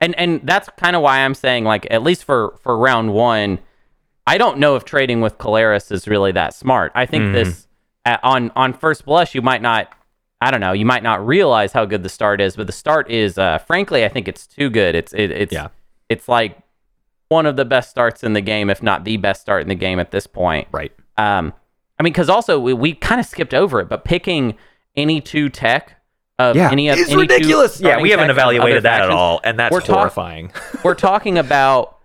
And 0.00 0.14
and 0.18 0.40
that's 0.44 0.68
kind 0.78 0.96
of 0.96 1.02
why 1.02 1.18
I'm 1.20 1.34
saying 1.34 1.64
like 1.64 1.86
at 1.90 2.02
least 2.02 2.24
for 2.24 2.56
for 2.62 2.76
round 2.76 3.12
1, 3.12 3.58
I 4.26 4.38
don't 4.38 4.58
know 4.58 4.76
if 4.76 4.84
trading 4.84 5.20
with 5.20 5.38
Keleres 5.38 5.92
is 5.92 6.08
really 6.08 6.32
that 6.32 6.54
smart. 6.54 6.92
I 6.94 7.06
think 7.06 7.32
this 7.32 7.66
uh, 8.06 8.16
on 8.22 8.50
on 8.56 8.72
first 8.72 9.04
blush 9.04 9.34
you 9.34 9.42
might 9.42 9.60
not 9.62 9.92
I 10.40 10.50
don't 10.50 10.60
know, 10.60 10.72
you 10.72 10.86
might 10.86 11.02
not 11.02 11.26
realize 11.26 11.72
how 11.72 11.84
good 11.84 12.02
the 12.02 12.08
start 12.08 12.40
is, 12.40 12.56
but 12.56 12.66
the 12.66 12.72
start 12.72 13.10
is 13.10 13.36
uh 13.36 13.58
frankly 13.58 14.04
I 14.04 14.08
think 14.08 14.26
it's 14.26 14.46
too 14.46 14.70
good. 14.70 14.94
It's 14.94 15.12
it, 15.12 15.30
it's 15.30 15.52
Yeah. 15.52 15.68
it's 16.08 16.28
like 16.28 16.56
one 17.28 17.44
of 17.46 17.56
the 17.56 17.64
best 17.66 17.90
starts 17.90 18.24
in 18.24 18.32
the 18.32 18.40
game 18.40 18.70
if 18.70 18.82
not 18.82 19.04
the 19.04 19.18
best 19.18 19.42
start 19.42 19.62
in 19.62 19.68
the 19.68 19.74
game 19.74 19.98
at 20.00 20.10
this 20.12 20.26
point. 20.26 20.66
Right. 20.72 20.92
Um, 21.18 21.52
I 21.98 22.02
mean, 22.02 22.14
because 22.14 22.30
also 22.30 22.58
we, 22.58 22.72
we 22.72 22.94
kind 22.94 23.20
of 23.20 23.26
skipped 23.26 23.52
over 23.52 23.80
it, 23.80 23.88
but 23.90 24.04
picking 24.06 24.56
any 24.96 25.20
two 25.20 25.50
tech 25.50 25.99
of 26.40 26.56
Yeah, 26.56 26.70
any 26.70 26.88
of 26.88 26.98
it's 26.98 27.08
any 27.10 27.14
two 27.14 27.20
ridiculous. 27.20 27.80
Yeah, 27.80 28.00
we 28.00 28.10
haven't 28.10 28.30
evaluated 28.30 28.78
other 28.78 28.80
that 28.82 29.02
at 29.02 29.10
all, 29.10 29.40
and 29.44 29.58
that's 29.58 29.72
We're 29.72 29.80
talk- 29.80 29.96
horrifying. 29.96 30.52
We're 30.84 30.94
talking 30.94 31.38
about 31.38 31.98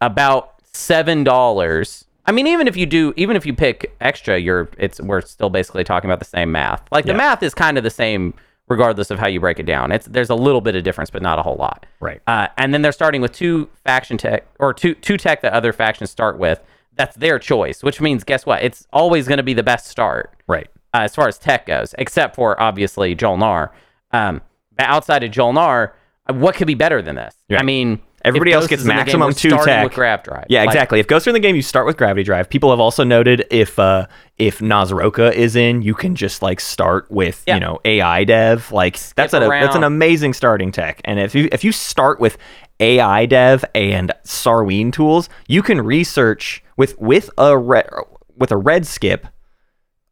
about 0.00 0.54
seven 0.72 1.24
dollars. 1.24 2.04
I 2.26 2.32
mean, 2.32 2.46
even 2.46 2.66
if 2.68 2.76
you 2.76 2.86
do, 2.86 3.12
even 3.16 3.36
if 3.36 3.44
you 3.44 3.52
pick 3.54 3.96
Xxcha, 4.00 4.42
you're 4.42 4.68
it's 4.78 5.00
we're 5.00 5.20
still 5.20 5.50
basically 5.50 5.84
talking 5.84 6.08
about 6.08 6.18
the 6.20 6.24
same 6.24 6.50
math. 6.52 6.82
Like 6.90 7.04
Yeah. 7.04 7.12
the 7.12 7.18
math 7.18 7.42
is 7.42 7.52
kind 7.54 7.76
of 7.76 7.84
the 7.84 7.90
same 7.90 8.34
regardless 8.68 9.10
of 9.10 9.18
how 9.18 9.26
you 9.26 9.40
break 9.40 9.58
it 9.60 9.66
down. 9.66 9.92
It's 9.92 10.06
there's 10.06 10.30
a 10.30 10.34
little 10.34 10.62
bit 10.62 10.74
of 10.74 10.84
difference, 10.84 11.10
but 11.10 11.20
not 11.20 11.38
a 11.38 11.42
whole 11.42 11.56
lot. 11.56 11.84
Right. 12.00 12.22
Uh, 12.26 12.48
and 12.56 12.72
then 12.72 12.80
they're 12.80 12.92
starting 12.92 13.20
with 13.20 13.32
two 13.32 13.68
faction 13.84 14.16
tech 14.16 14.46
or 14.58 14.72
two 14.72 14.94
two 14.94 15.18
tech 15.18 15.42
that 15.42 15.52
other 15.52 15.72
factions 15.72 16.10
start 16.10 16.38
with. 16.38 16.60
That's 16.96 17.16
their 17.16 17.38
choice, 17.40 17.82
which 17.82 18.00
means 18.00 18.22
guess 18.24 18.46
what? 18.46 18.62
It's 18.62 18.86
always 18.92 19.26
going 19.28 19.38
to 19.38 19.42
be 19.42 19.52
the 19.52 19.64
best 19.64 19.86
start 19.88 20.32
right. 20.46 20.68
Uh, 20.94 21.00
as 21.02 21.14
far 21.14 21.26
as 21.26 21.38
tech 21.38 21.66
goes, 21.66 21.94
except 21.98 22.36
for 22.36 22.60
obviously 22.62 23.14
Jol-Nar. 23.16 23.72
Um, 24.12 24.40
but 24.76 24.86
outside 24.86 25.24
of 25.24 25.32
Jol-Nar, 25.32 25.94
uh, 26.30 26.34
what 26.34 26.54
could 26.54 26.68
be 26.68 26.74
better 26.74 27.02
than 27.02 27.16
this? 27.16 27.34
Yeah. 27.48 27.58
I 27.58 27.64
mean, 27.64 28.00
Everybody 28.24 28.52
else 28.52 28.66
gets 28.68 28.80
is 28.80 28.86
in 28.86 28.88
the 28.88 28.94
game, 28.94 28.98
maximum 29.04 29.26
we're 29.28 29.32
two 29.34 29.50
tech. 29.64 29.84
with 29.84 29.92
grav 29.92 30.22
drive. 30.22 30.46
Yeah, 30.48 30.60
Like, 30.60 30.68
exactly. 30.68 30.98
If 30.98 31.06
Ghosts 31.08 31.26
are 31.26 31.30
in 31.30 31.34
the 31.34 31.40
game, 31.40 31.56
you 31.56 31.60
start 31.62 31.84
with 31.84 31.98
Gravity 31.98 32.22
Drive. 32.22 32.48
People 32.48 32.70
have 32.70 32.80
also 32.80 33.04
noted 33.04 33.44
if 33.50 33.78
uh 33.78 34.06
if 34.38 34.60
Naaz-Rokha 34.60 35.32
is 35.34 35.56
in, 35.56 35.82
you 35.82 35.92
can 35.94 36.14
just 36.14 36.40
like 36.40 36.58
start 36.60 37.10
with 37.10 37.44
Yeah. 37.46 37.54
you 37.54 37.60
know 37.60 37.80
AI 37.84 38.24
Dev. 38.24 38.72
Like 38.72 38.98
that's 39.14 39.34
a, 39.34 39.40
that's 39.40 39.76
an 39.76 39.84
amazing 39.84 40.32
starting 40.32 40.72
tech. 40.72 41.02
And 41.04 41.20
if 41.20 41.34
you 41.34 41.50
if 41.52 41.64
you 41.64 41.70
start 41.72 42.18
with 42.18 42.38
AI 42.80 43.26
Dev 43.26 43.62
and 43.74 44.10
Sarween 44.24 44.90
tools, 44.90 45.28
you 45.46 45.62
can 45.62 45.82
research 45.82 46.64
with 46.78 46.98
with 46.98 47.28
a 47.36 47.58
red 47.58 47.90
with 48.38 48.50
a 48.52 48.56
red 48.56 48.86
skip 48.86 49.26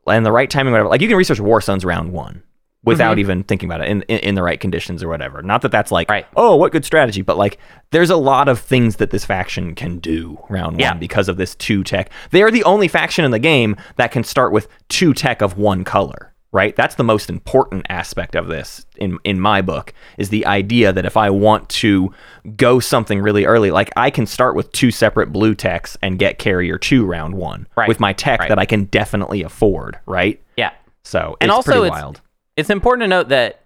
and 0.07 0.26
the 0.26 0.32
right 0.32 0.50
timing, 0.50 0.72
whatever. 0.72 0.88
Like 0.88 1.00
you 1.00 1.09
can 1.09 1.16
research 1.16 1.40
War 1.40 1.61
Suns 1.61 1.84
round 1.84 2.12
one 2.12 2.42
without 2.84 3.12
mm-hmm. 3.12 3.20
even 3.20 3.42
thinking 3.44 3.68
about 3.68 3.80
it 3.80 3.88
in, 3.88 4.03
in 4.03 4.18
in 4.18 4.34
the 4.34 4.42
right 4.42 4.59
conditions 4.59 5.03
or 5.03 5.09
whatever. 5.09 5.42
Not 5.42 5.62
that 5.62 5.70
that's 5.70 5.92
like, 5.92 6.11
Right. 6.11 6.26
oh, 6.36 6.57
what 6.57 6.72
good 6.72 6.84
strategy, 6.84 7.22
but 7.22 7.36
like 7.38 7.59
there's 7.90 8.11
a 8.11 8.16
lot 8.16 8.48
of 8.48 8.59
things 8.59 8.96
that 8.96 9.11
this 9.11 9.24
faction 9.24 9.74
can 9.74 9.98
do 9.98 10.38
round 10.48 10.80
Yeah. 10.80 10.90
one 10.90 10.98
because 11.00 11.28
of 11.28 11.36
this 11.36 11.55
two 11.55 11.84
tech. 11.84 12.11
They 12.30 12.42
are 12.42 12.50
the 12.50 12.64
only 12.64 12.88
faction 12.88 13.24
in 13.24 13.30
the 13.30 13.38
game 13.38 13.76
that 13.96 14.11
can 14.11 14.24
start 14.24 14.53
with 14.53 14.68
two 14.88 15.14
tech 15.14 15.42
of 15.42 15.57
one 15.57 15.84
color. 15.84 16.32
Right, 16.55 16.76
that's 16.76 16.96
the 16.96 17.05
most 17.05 17.30
important 17.30 17.86
aspect 17.88 18.34
of 18.36 18.46
this 18.46 18.84
in 18.98 19.18
in 19.24 19.40
my 19.40 19.62
book 19.62 19.94
is 20.18 20.28
the 20.28 20.44
idea 20.44 20.92
that 20.92 21.07
if 21.07 21.16
I 21.16 21.30
want 21.30 21.70
to 21.70 22.12
go 22.57 22.78
something 22.78 23.22
really 23.22 23.46
early, 23.46 23.70
like 23.70 23.90
I 23.96 24.11
can 24.11 24.26
start 24.26 24.55
with 24.55 24.70
two 24.72 24.90
separate 24.90 25.32
blue 25.32 25.55
techs 25.55 25.96
and 26.03 26.18
get 26.18 26.38
carrier 26.38 26.76
two 26.76 27.07
round 27.07 27.34
one 27.36 27.66
Right. 27.74 27.88
with 27.88 28.00
my 28.00 28.12
tech 28.12 28.40
Right. 28.40 28.48
that 28.50 28.59
I 28.59 28.66
can 28.66 28.84
definitely 28.84 29.42
afford. 29.42 29.98
Right, 30.05 30.42
Yeah. 30.59 30.72
so 31.05 31.38
And 31.40 31.48
it's 31.48 31.57
also 31.57 31.72
pretty 31.72 31.86
it's- 31.86 32.03
wild. 32.03 32.20
It's 32.57 32.68
important 32.68 33.05
to 33.05 33.09
note 33.09 33.28
that 33.30 33.61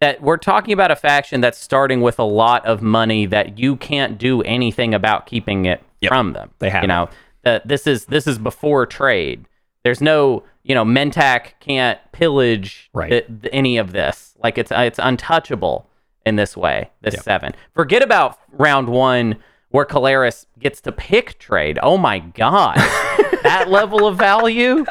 that 0.00 0.22
we're 0.22 0.36
talking 0.36 0.72
about 0.72 0.92
a 0.92 0.96
faction 0.96 1.40
that's 1.40 1.58
starting 1.58 2.02
with 2.02 2.20
a 2.20 2.24
lot 2.24 2.64
of 2.64 2.80
money 2.80 3.26
that 3.26 3.58
you 3.58 3.74
can't 3.74 4.16
do 4.16 4.42
anything 4.42 4.94
about 4.94 5.26
keeping 5.26 5.64
it 5.64 5.82
Yep. 6.02 6.08
from 6.10 6.34
them. 6.34 6.50
They 6.60 6.70
have 6.70 6.84
you 6.84 6.86
know, 6.88 7.08
that 7.42 7.66
this 7.66 7.84
is 7.88 8.04
this 8.04 8.28
is 8.28 8.38
before 8.38 8.86
trade. 8.86 9.44
There's 9.84 10.00
no, 10.00 10.42
you 10.64 10.74
know, 10.74 10.84
Mentak 10.84 11.52
can't 11.60 11.98
pillage 12.12 12.90
Right. 12.92 13.10
th- 13.10 13.26
th- 13.26 13.50
any 13.52 13.78
of 13.78 13.92
this. 13.92 14.34
Like 14.42 14.58
it's 14.58 14.70
uh, 14.72 14.80
it's 14.80 14.98
untouchable 15.00 15.88
in 16.26 16.36
this 16.36 16.56
way. 16.56 16.90
This 17.00 17.14
Yep. 17.14 17.22
seven. 17.22 17.54
Forget 17.74 18.02
about 18.02 18.38
round 18.52 18.88
one 18.88 19.36
where 19.70 19.84
Keleres 19.84 20.46
gets 20.58 20.80
to 20.82 20.92
pick 20.92 21.38
trade. 21.38 21.78
Oh 21.82 21.96
my 21.98 22.18
god, 22.18 22.76
that 23.42 23.66
level 23.68 24.06
of 24.06 24.16
value 24.18 24.84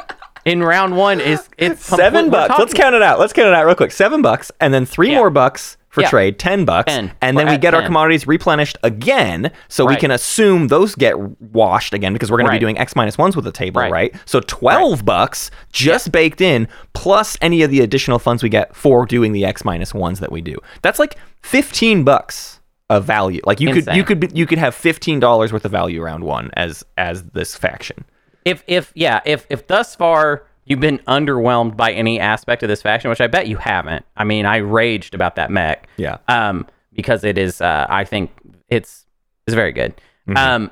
in 0.46 0.64
round 0.64 0.96
one 0.96 1.20
is 1.20 1.50
it's 1.58 1.84
Seven 1.86 2.26
we're 2.26 2.32
bucks. 2.32 2.56
Let's 2.58 2.74
count 2.74 2.96
it 2.96 3.02
out. 3.02 3.20
Let's 3.20 3.34
count 3.34 3.48
it 3.50 3.54
out 3.54 3.66
real 3.66 3.76
quick. 3.76 3.92
Seven 3.92 4.22
bucks, 4.22 4.52
and 4.62 4.74
then 4.74 4.86
three 4.86 5.12
Yeah. 5.12 5.18
more 5.18 5.30
bucks 5.30 5.78
for 5.98 6.02
Yeah. 6.04 6.10
trade. 6.10 6.38
Ten 6.38 6.64
bucks, 6.64 6.94
Ten. 6.94 7.12
and 7.22 7.36
then 7.38 7.48
We're 7.48 7.52
we 7.54 7.56
at 7.56 7.62
get 7.62 7.74
our 7.74 7.82
commodities 7.82 8.28
replenished 8.28 8.78
again, 8.84 9.52
so 9.68 9.84
we 9.86 9.96
can 9.96 10.12
assume 10.12 10.68
those 10.68 10.94
get 10.94 11.18
washed 11.42 11.94
again 11.96 12.14
because 12.14 12.30
we're 12.30 12.38
going 12.38 12.48
to 12.48 12.52
be 12.56 12.60
doing 12.60 12.78
X 12.78 12.96
minus 12.96 13.18
ones 13.18 13.36
with 13.36 13.46
the 13.46 13.52
table, 13.52 13.82
Right. 13.82 13.92
right? 13.92 14.16
So 14.26 14.40
twelve 14.42 15.04
bucks 15.06 15.50
just 15.72 16.12
baked 16.12 16.40
in, 16.40 16.68
plus 16.94 17.36
any 17.42 17.64
of 17.64 17.72
the 17.72 17.82
additional 17.82 18.20
funds 18.20 18.44
we 18.44 18.50
get 18.50 18.76
for 18.76 19.06
doing 19.08 19.32
the 19.32 19.44
X 19.44 19.66
minus 19.66 19.94
ones 19.94 20.20
that 20.20 20.32
we 20.32 20.42
do. 20.42 20.56
That's 20.84 21.00
like 21.00 21.18
fifteen 21.42 22.04
bucks 22.04 22.60
of 22.90 23.04
value. 23.04 23.42
Like 23.46 23.60
you 23.60 23.74
could 23.74 23.88
you 23.96 24.04
could 24.04 24.20
be, 24.20 24.30
you 24.34 24.46
could 24.46 24.60
have 24.60 24.76
fifteen 24.76 25.20
dollars 25.20 25.52
worth 25.52 25.66
of 25.66 25.72
value 25.72 26.02
round 26.02 26.24
one 26.24 26.52
as 26.54 26.86
as 26.98 27.24
this 27.34 27.56
faction. 27.56 28.06
if 28.46 28.64
if 28.68 28.92
yeah 28.96 29.20
if 29.26 29.46
if 29.50 29.68
thus 29.68 29.94
far 29.96 30.44
you've 30.68 30.80
been 30.80 31.00
underwhelmed 31.08 31.76
by 31.78 31.92
any 31.94 32.20
aspect 32.20 32.62
of 32.64 32.70
this 32.70 32.82
faction 32.82 33.10
which 33.10 33.22
i 33.22 33.28
bet 33.28 33.48
you 33.48 33.58
haven't 33.58 34.06
i 34.18 34.24
mean 34.24 34.46
i 34.46 34.58
raged 34.58 35.14
about 35.16 35.36
that 35.36 35.50
mech 35.50 35.88
Yeah. 35.98 36.18
um 36.28 36.66
because 36.94 37.24
it 37.24 37.38
is 37.38 37.62
uh 37.62 37.86
i 37.90 38.04
think 38.06 38.32
it's 38.70 39.06
it's 39.48 39.56
very 39.56 39.72
good 39.72 39.94
um 40.36 40.70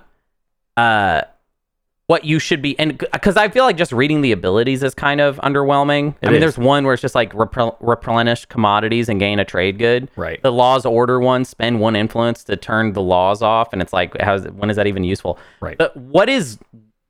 uh 0.78 1.22
what 2.08 2.24
you 2.24 2.38
should 2.38 2.62
be 2.62 2.78
and 2.78 2.98
because 3.14 3.36
i 3.38 3.50
feel 3.50 3.64
like 3.64 3.78
just 3.78 3.92
reading 3.92 4.22
the 4.22 4.32
abilities 4.32 4.84
is 4.84 4.94
kind 4.94 5.20
of 5.22 5.38
underwhelming 5.38 6.10
It 6.22 6.28
i 6.28 6.32
mean 6.32 6.36
is. 6.36 6.42
there's 6.42 6.58
one 6.58 6.84
where 6.84 6.94
it's 6.94 7.02
just 7.02 7.16
like 7.16 7.32
repl- 7.34 7.76
replenish 7.80 8.46
commodities 8.46 9.10
and 9.10 9.20
gain 9.20 9.40
a 9.40 9.46
trade 9.46 9.80
good 9.80 10.10
Right. 10.16 10.42
the 10.44 10.52
laws 10.52 10.86
order 10.86 11.20
one 11.20 11.46
spend 11.46 11.80
one 11.80 11.96
influence 11.96 12.44
to 12.44 12.58
turn 12.58 12.94
the 12.94 13.02
laws 13.02 13.42
off 13.42 13.74
and 13.74 13.82
it's 13.82 13.94
like 13.94 14.16
how's 14.22 14.46
when 14.50 14.70
is 14.70 14.76
that 14.76 14.86
even 14.88 15.04
useful 15.04 15.40
Right. 15.62 15.78
but 15.78 15.96
what 15.98 16.30
is 16.30 16.60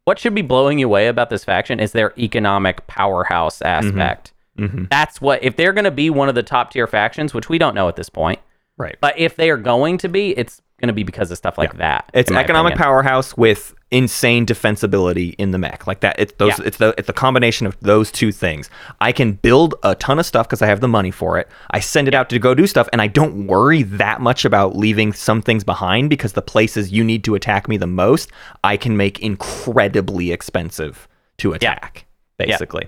what 0.06 0.18
should 0.20 0.34
be 0.36 0.42
blowing 0.42 0.80
you 0.80 0.86
away 0.86 1.08
about 1.08 1.30
this 1.30 1.44
faction 1.44 1.80
is 1.80 1.92
their 1.92 2.14
economic 2.18 2.86
powerhouse 2.88 3.62
aspect 3.62 4.32
Mhm. 4.58 4.90
that's 4.90 5.20
what 5.20 5.44
if 5.44 5.58
they're 5.58 5.74
going 5.74 5.84
to 5.84 5.92
be 5.92 6.10
one 6.10 6.30
of 6.30 6.36
the 6.36 6.44
top 6.44 6.72
tier 6.72 6.88
factions 6.88 7.34
which 7.34 7.50
we 7.50 7.58
don't 7.58 7.76
know 7.76 7.90
at 7.90 7.98
this 7.98 8.10
point 8.10 8.40
Right. 8.78 8.96
but 9.02 9.18
if 9.20 9.36
they 9.36 9.50
are 9.50 9.58
going 9.58 9.98
to 10.00 10.08
be 10.08 10.32
it's 10.38 10.62
going 10.80 10.88
to 10.88 10.94
be 10.94 11.04
because 11.04 11.32
of 11.32 11.38
stuff 11.38 11.58
like 11.58 11.78
that 11.78 12.10
It's 12.14 12.30
economic 12.30 12.74
opinion. 12.74 12.84
powerhouse 12.84 13.38
with 13.38 13.74
insane 13.92 14.46
defensibility 14.46 15.34
in 15.38 15.52
the 15.52 15.58
mech. 15.58 15.88
Like 15.88 16.02
that, 16.02 16.18
it's 16.20 16.34
those. 16.38 16.60
Yeah. 16.60 16.66
It's 16.66 16.78
the 16.78 16.94
it's 16.98 17.08
the 17.08 17.14
combination 17.14 17.66
of 17.66 17.80
those 17.80 18.12
two 18.12 18.32
things. 18.32 18.70
I 19.00 19.12
can 19.14 19.34
build 19.34 19.76
a 19.84 19.96
ton 19.96 20.20
of 20.20 20.26
stuff 20.26 20.48
because 20.48 20.62
I 20.62 20.68
have 20.68 20.82
the 20.82 20.88
money 20.88 21.12
for 21.12 21.38
it. 21.40 21.48
I 21.72 21.80
send 21.80 22.08
it 22.10 22.14
out 22.14 22.30
to 22.30 22.40
go 22.40 22.54
do 22.54 22.68
stuff, 22.68 22.90
and 22.92 23.02
I 23.02 23.08
don't 23.08 23.48
worry 23.48 23.84
that 23.84 24.20
much 24.20 24.44
about 24.44 24.76
leaving 24.76 25.14
some 25.14 25.42
things 25.42 25.64
behind 25.64 26.10
because 26.10 26.34
the 26.34 26.42
places 26.42 26.92
you 26.92 27.04
need 27.04 27.24
to 27.24 27.36
attack 27.36 27.70
me 27.70 27.78
the 27.78 27.88
most, 27.88 28.32
I 28.64 28.76
can 28.76 28.98
make 28.98 29.22
incredibly 29.22 30.32
expensive 30.32 31.08
to 31.38 31.54
attack. 31.54 32.06
Basically. 32.38 32.86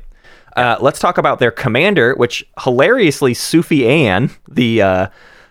Uh, 0.57 0.75
let's 0.81 0.99
talk 0.99 1.17
about 1.17 1.39
their 1.39 1.51
commander, 1.51 2.15
which 2.15 2.45
hilariously 2.63 3.33
Suffi 3.33 3.85
An, 3.85 4.31
the 4.49 4.81
uh, 4.81 5.07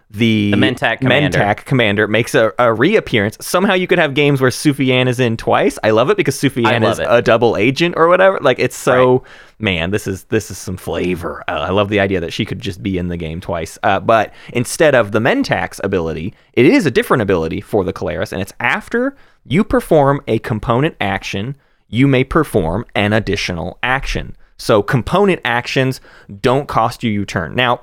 the, 0.08 0.52
The 0.52 0.56
Mentak 0.56 1.00
commander. 1.00 1.38
Mentak 1.38 1.64
commander 1.64 2.06
makes 2.06 2.34
a, 2.34 2.52
a 2.58 2.72
reappearance. 2.72 3.36
Somehow 3.40 3.74
you 3.74 3.86
could 3.88 3.98
have 3.98 4.14
games 4.14 4.40
where 4.40 4.50
Suffi 4.50 4.90
An 4.90 5.08
is 5.08 5.18
in 5.18 5.36
twice. 5.36 5.78
I 5.82 5.90
love 5.90 6.10
it 6.10 6.16
because 6.16 6.36
Suffi 6.36 6.64
An 6.64 6.84
is 6.84 7.00
it. 7.00 7.06
a 7.08 7.20
double 7.20 7.56
agent 7.56 7.94
or 7.96 8.06
whatever. 8.06 8.38
Like 8.40 8.58
it's 8.60 8.76
so 8.76 9.24
man, 9.58 9.90
this 9.90 10.06
is 10.06 10.24
this 10.24 10.50
is 10.50 10.58
some 10.58 10.76
flavor. 10.76 11.42
Uh, 11.48 11.52
I 11.52 11.70
love 11.70 11.88
the 11.88 11.98
idea 12.00 12.20
that 12.20 12.32
she 12.32 12.44
could 12.44 12.60
just 12.60 12.82
be 12.82 12.98
in 12.98 13.08
the 13.08 13.16
game 13.16 13.40
twice. 13.40 13.78
Uh, 13.82 13.98
but 13.98 14.32
instead 14.52 14.94
of 14.94 15.10
the 15.10 15.18
Mentak's 15.18 15.80
ability, 15.82 16.34
it 16.52 16.66
is 16.66 16.86
a 16.86 16.90
different 16.90 17.22
ability 17.22 17.60
for 17.60 17.82
the 17.82 17.92
Keleres, 17.92 18.32
and 18.32 18.40
it's 18.40 18.52
after 18.60 19.16
you 19.44 19.64
perform 19.64 20.20
a 20.28 20.38
component 20.38 20.94
action, 21.00 21.56
you 21.88 22.06
may 22.06 22.22
perform 22.22 22.84
an 22.94 23.12
additional 23.12 23.78
action. 23.82 24.36
So 24.56 24.82
component 24.82 25.40
actions 25.44 26.00
don't 26.40 26.66
cost 26.66 27.02
you 27.04 27.10
your 27.10 27.26
turn. 27.26 27.54
Now, 27.54 27.80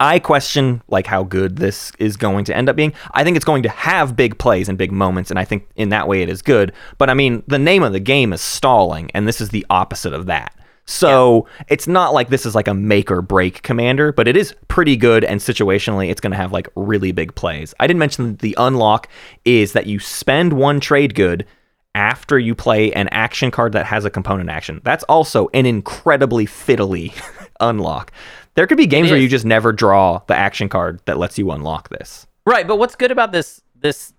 I 0.00 0.18
question 0.18 0.82
like 0.88 1.06
how 1.06 1.22
good 1.22 1.56
this 1.56 1.92
is 1.98 2.16
going 2.16 2.46
to 2.46 2.56
end 2.56 2.68
up 2.68 2.74
being. 2.74 2.94
I 3.12 3.22
think 3.22 3.36
it's 3.36 3.44
going 3.44 3.62
to 3.62 3.68
have 3.68 4.16
big 4.16 4.38
plays 4.38 4.68
and 4.68 4.76
big 4.76 4.90
moments, 4.90 5.30
and 5.30 5.38
I 5.38 5.44
think 5.44 5.68
in 5.76 5.90
that 5.90 6.08
way 6.08 6.22
it 6.22 6.28
is 6.28 6.42
good. 6.42 6.72
But 6.98 7.10
I 7.10 7.14
mean, 7.14 7.42
the 7.46 7.58
name 7.58 7.82
of 7.82 7.92
the 7.92 8.00
game 8.00 8.32
is 8.32 8.40
stalling, 8.40 9.10
and 9.12 9.28
this 9.28 9.40
is 9.40 9.50
the 9.50 9.64
opposite 9.70 10.14
of 10.14 10.26
that. 10.26 10.56
So 10.86 11.46
it's 11.68 11.86
not 11.86 12.14
like 12.14 12.30
this 12.30 12.44
is 12.44 12.56
like 12.56 12.66
a 12.66 12.74
make 12.74 13.12
or 13.12 13.22
break 13.22 13.62
commander, 13.62 14.12
but 14.12 14.26
it 14.26 14.36
is 14.36 14.54
pretty 14.66 14.96
good 14.96 15.22
and 15.22 15.40
situationally 15.40 16.10
it's 16.10 16.20
going 16.20 16.32
to 16.32 16.36
have 16.36 16.50
like 16.50 16.68
really 16.74 17.12
big 17.12 17.32
plays. 17.36 17.72
I 17.78 17.86
didn't 17.86 18.00
mention 18.00 18.32
that 18.32 18.38
the 18.40 18.56
unlock 18.58 19.08
is 19.44 19.72
that 19.74 19.86
you 19.86 20.00
spend 20.00 20.52
one 20.52 20.80
trade 20.80 21.14
good 21.14 21.46
after 21.94 22.38
you 22.38 22.54
play 22.54 22.92
an 22.92 23.08
action 23.08 23.50
card 23.50 23.72
that 23.72 23.86
has 23.86 24.04
a 24.04 24.10
component 24.10 24.50
action. 24.50 24.80
That's 24.82 25.04
also 25.04 25.48
an 25.54 25.66
incredibly 25.66 26.46
fiddly 26.46 27.14
unlock. 27.60 28.12
There 28.54 28.66
could 28.66 28.78
be 28.78 28.86
games 28.86 29.10
where 29.10 29.18
you 29.18 29.28
just 29.28 29.44
never 29.44 29.72
draw 29.72 30.20
the 30.26 30.36
action 30.36 30.68
card 30.68 31.00
that 31.04 31.18
lets 31.18 31.38
you 31.38 31.50
unlock 31.50 31.88
this. 31.88 32.26
Right, 32.46 32.66
but 32.66 32.76
what's 32.76 32.96
good 32.96 33.10
about 33.10 33.32
this 33.32 33.62
this 33.78 34.12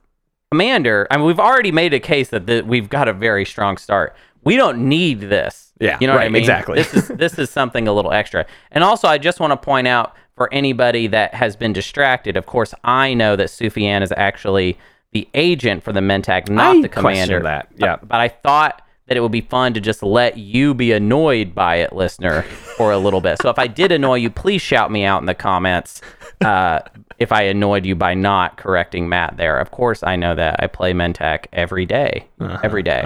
commander? 0.51 1.07
I 1.11 1.17
mean, 1.17 1.25
we've 1.25 1.39
already 1.39 1.71
made 1.71 1.93
a 1.93 1.99
case 1.99 2.29
that 2.29 2.45
the, 2.45 2.61
we've 2.61 2.89
got 2.89 3.07
a 3.07 3.13
very 3.13 3.45
strong 3.45 3.77
start. 3.77 4.15
We 4.43 4.55
don't 4.55 4.89
need 4.89 5.21
this. 5.21 5.73
Yeah, 5.79 5.97
you 5.99 6.07
know 6.07 6.13
what 6.13 6.23
I 6.23 6.29
mean. 6.29 6.41
exactly. 6.41 6.75
This 6.75 6.93
is 6.93 7.07
this 7.09 7.39
is 7.39 7.49
something 7.49 7.87
a 7.87 7.93
little 7.93 8.11
extra. 8.11 8.45
And 8.71 8.83
also, 8.83 9.07
I 9.07 9.17
just 9.17 9.39
want 9.39 9.51
to 9.51 9.57
point 9.57 9.87
out 9.87 10.15
for 10.35 10.51
anybody 10.53 11.07
that 11.07 11.33
has 11.33 11.55
been 11.55 11.73
distracted. 11.73 12.37
Of 12.37 12.45
course, 12.45 12.73
I 12.83 13.13
know 13.13 13.35
that 13.35 13.47
Suffi 13.47 13.83
An 13.83 14.01
is 14.01 14.13
actually 14.15 14.77
the 15.11 15.27
agent 15.33 15.83
for 15.83 15.91
the 15.91 15.99
Mentak, 15.99 16.49
not 16.49 16.77
I 16.77 16.81
the 16.81 16.89
commander. 16.89 17.41
that, 17.41 17.67
yeah. 17.75 17.97
but 18.01 18.19
I 18.21 18.29
thought 18.29 18.81
that 19.11 19.17
it 19.17 19.19
would 19.19 19.29
be 19.29 19.41
fun 19.41 19.73
to 19.73 19.81
just 19.81 20.01
let 20.01 20.37
you 20.37 20.73
be 20.73 20.93
annoyed 20.93 21.53
by 21.53 21.75
it, 21.75 21.91
listener, 21.91 22.43
for 22.77 22.93
a 22.93 22.97
little 22.97 23.19
bit. 23.19 23.41
So 23.41 23.49
if 23.49 23.59
I 23.59 23.67
did 23.67 23.91
annoy 23.91 24.15
you, 24.15 24.29
please 24.29 24.61
shout 24.61 24.89
me 24.89 25.03
out 25.03 25.21
in 25.21 25.25
the 25.25 25.35
comments 25.35 25.99
uh, 26.39 26.79
if 27.19 27.33
I 27.33 27.41
annoyed 27.41 27.85
you 27.85 27.93
by 27.93 28.13
not 28.13 28.55
correcting 28.55 29.09
Matt 29.09 29.35
there. 29.35 29.59
Of 29.59 29.69
course, 29.69 30.01
I 30.01 30.15
know 30.15 30.33
that 30.35 30.63
I 30.63 30.67
play 30.67 30.93
Mentak 30.93 31.47
every 31.51 31.85
day, 31.85 32.29
every 32.63 32.83
day. 32.83 33.01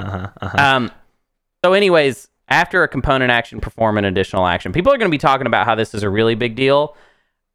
Um, 0.59 0.91
so, 1.63 1.73
anyways, 1.73 2.27
after 2.49 2.83
a 2.83 2.87
component 2.87 3.31
action, 3.31 3.59
perform 3.59 3.97
an 3.97 4.05
additional 4.05 4.45
action. 4.45 4.73
People 4.73 4.93
are 4.93 4.99
going 4.99 5.09
to 5.09 5.15
be 5.15 5.17
talking 5.17 5.47
about 5.47 5.65
how 5.65 5.73
this 5.73 5.95
is 5.95 6.03
a 6.03 6.09
really 6.11 6.35
big 6.35 6.55
deal. 6.55 6.95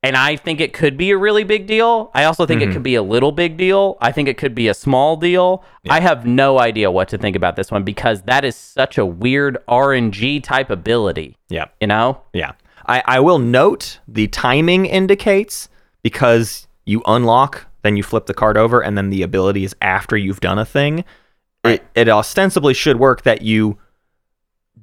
And 0.02 0.16
I 0.16 0.36
think 0.36 0.60
it 0.60 0.72
could 0.72 0.96
be 0.96 1.10
a 1.10 1.18
really 1.18 1.44
big 1.44 1.66
deal. 1.66 2.10
I 2.14 2.24
also 2.24 2.46
think 2.46 2.62
it 2.62 2.66
mm-hmm. 2.66 2.72
could 2.72 2.82
be 2.82 2.94
a 2.94 3.02
little 3.02 3.32
big 3.32 3.58
deal. 3.58 3.98
I 4.00 4.12
think 4.12 4.28
it 4.28 4.38
could 4.38 4.54
be 4.54 4.68
a 4.68 4.74
small 4.74 5.16
deal. 5.16 5.62
I 5.90 6.00
have 6.00 6.24
no 6.24 6.58
idea 6.58 6.90
what 6.90 7.08
to 7.08 7.18
think 7.18 7.36
about 7.36 7.56
this 7.56 7.70
one 7.70 7.84
because 7.84 8.22
that 8.22 8.44
is 8.44 8.56
such 8.56 8.96
a 8.96 9.04
weird 9.04 9.58
RNG 9.68 10.42
type 10.42 10.70
ability, 10.70 11.36
Yeah. 11.50 11.66
you 11.80 11.86
know? 11.86 12.22
Yeah. 12.32 12.52
I, 12.86 13.02
I 13.04 13.20
will 13.20 13.38
note 13.38 13.98
the 14.08 14.26
timing 14.28 14.86
indicates 14.86 15.68
because 16.02 16.66
you 16.86 17.02
unlock, 17.06 17.66
then 17.82 17.96
you 17.98 18.02
flip 18.02 18.24
the 18.24 18.34
card 18.34 18.56
over, 18.56 18.82
and 18.82 18.96
then 18.96 19.10
the 19.10 19.22
ability 19.22 19.64
is 19.64 19.76
after 19.82 20.16
you've 20.16 20.40
done 20.40 20.58
a 20.58 20.64
thing. 20.64 21.04
It, 21.62 21.84
it 21.94 22.08
ostensibly 22.08 22.72
should 22.72 22.98
work 22.98 23.22
that 23.22 23.42
you 23.42 23.78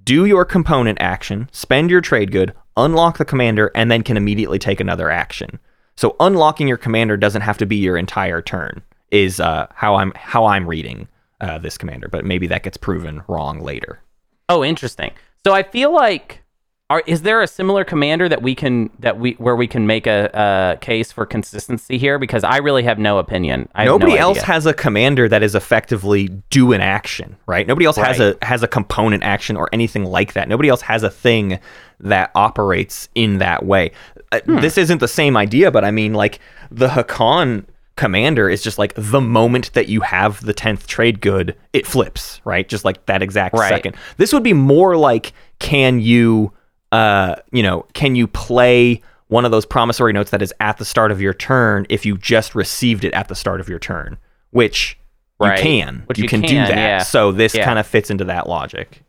do 0.03 0.25
your 0.25 0.45
component 0.45 1.01
action, 1.01 1.49
spend 1.51 1.89
your 1.89 2.01
trade 2.01 2.31
good, 2.31 2.53
unlock 2.77 3.17
the 3.17 3.25
commander, 3.25 3.71
and 3.75 3.91
then 3.91 4.03
can 4.03 4.15
immediately 4.15 4.59
take 4.59 4.79
another 4.79 5.09
action. 5.09 5.59
So 5.95 6.15
unlocking 6.19 6.67
your 6.67 6.77
commander 6.77 7.17
doesn't 7.17 7.41
have 7.41 7.57
to 7.57 7.65
be 7.65 7.75
your 7.75 7.97
entire 7.97 8.41
turn. 8.41 8.83
Is 9.09 9.39
uh, 9.39 9.67
how 9.73 9.95
I'm 9.95 10.11
how 10.15 10.45
I'm 10.45 10.67
reading 10.67 11.07
uh, 11.41 11.59
this 11.59 11.77
commander, 11.77 12.07
but 12.09 12.25
maybe 12.25 12.47
that 12.47 12.63
gets 12.63 12.77
proven 12.77 13.23
wrong 13.27 13.61
later. 13.61 14.01
Oh, 14.49 14.63
interesting. 14.63 15.11
So 15.45 15.53
I 15.53 15.63
feel 15.63 15.93
like 15.93 16.43
are 16.89 17.03
is 17.05 17.23
there 17.23 17.41
a 17.41 17.47
similar 17.47 17.83
commander 17.83 18.29
that 18.29 18.41
we 18.41 18.55
can 18.55 18.89
that 18.99 19.19
we 19.19 19.33
where 19.33 19.55
we 19.55 19.67
can 19.67 19.85
make 19.87 20.07
a, 20.07 20.29
a 20.33 20.77
case 20.79 21.11
for 21.11 21.25
consistency 21.25 21.97
here? 21.97 22.17
Because 22.17 22.43
I 22.45 22.57
really 22.57 22.83
have 22.83 22.97
no 22.97 23.17
opinion. 23.17 23.67
Have 23.75 23.87
Nobody 23.87 24.13
no 24.13 24.19
else 24.19 24.41
has 24.41 24.65
a 24.65 24.73
commander 24.73 25.27
that 25.27 25.43
is 25.43 25.53
effectively 25.53 26.29
do 26.49 26.71
an 26.71 26.79
action, 26.79 27.35
right? 27.45 27.67
Nobody 27.67 27.85
else 27.85 27.97
has 27.97 28.19
a 28.21 28.37
has 28.41 28.63
a 28.63 28.67
component 28.67 29.23
action 29.23 29.57
or 29.57 29.67
anything 29.73 30.05
like 30.05 30.33
that. 30.33 30.47
Nobody 30.47 30.69
else 30.69 30.81
has 30.83 31.03
a 31.03 31.09
thing 31.09 31.59
that 31.99 32.31
operates 32.35 33.09
in 33.15 33.39
that 33.39 33.65
way. 33.65 33.91
Uh, 34.31 34.39
Hmm. 34.45 34.59
This 34.59 34.77
isn't 34.77 34.99
the 34.99 35.07
same 35.07 35.35
idea, 35.35 35.71
but 35.71 35.83
I 35.83 35.91
mean, 35.91 36.13
like 36.13 36.39
the 36.71 36.87
Hacan 36.87 37.65
commander 37.97 38.49
is 38.49 38.61
just 38.61 38.77
like 38.77 38.93
the 38.95 39.19
moment 39.19 39.73
that 39.73 39.87
you 39.89 40.01
have 40.01 40.39
the 40.45 40.53
tenth 40.53 40.87
trade 40.87 41.19
good, 41.19 41.55
it 41.73 41.85
flips, 41.87 42.39
right? 42.45 42.69
Just 42.69 42.85
like 42.85 43.05
that 43.07 43.21
exact 43.21 43.55
Right. 43.55 43.69
second. 43.69 43.95
This 44.17 44.31
would 44.31 44.43
be 44.43 44.53
more 44.53 44.95
like, 44.95 45.33
can 45.59 45.99
you, 45.99 46.53
uh, 46.91 47.35
you 47.51 47.63
know, 47.63 47.85
can 47.93 48.15
you 48.15 48.27
play? 48.27 49.01
One 49.29 49.43
of 49.43 49.51
those 49.51 49.65
promissory 49.65 50.13
notes 50.13 50.31
that 50.31 50.41
is 50.41 50.53
at 50.61 50.77
the 50.77 50.85
start 50.85 51.11
of 51.11 51.19
your 51.19 51.33
turn 51.33 51.85
if 51.89 52.05
you 52.05 52.17
just 52.17 52.55
received 52.55 53.03
it 53.03 53.13
at 53.13 53.27
the 53.27 53.35
start 53.35 53.59
of 53.59 53.67
your 53.67 53.77
turn, 53.79 54.17
which 54.51 54.97
Right. 55.37 55.57
you 55.57 55.63
can. 55.63 56.03
Which 56.05 56.17
you, 56.17 56.23
you 56.23 56.29
can, 56.29 56.39
do 56.41 56.55
that. 56.55 56.69
yeah. 56.75 56.97
So 56.99 57.33
this 57.33 57.53
Yeah. 57.53 57.65
kind 57.65 57.77
of 57.77 57.85
fits 57.85 58.09
into 58.09 58.23
that 58.23 58.47
logic. 58.47 59.03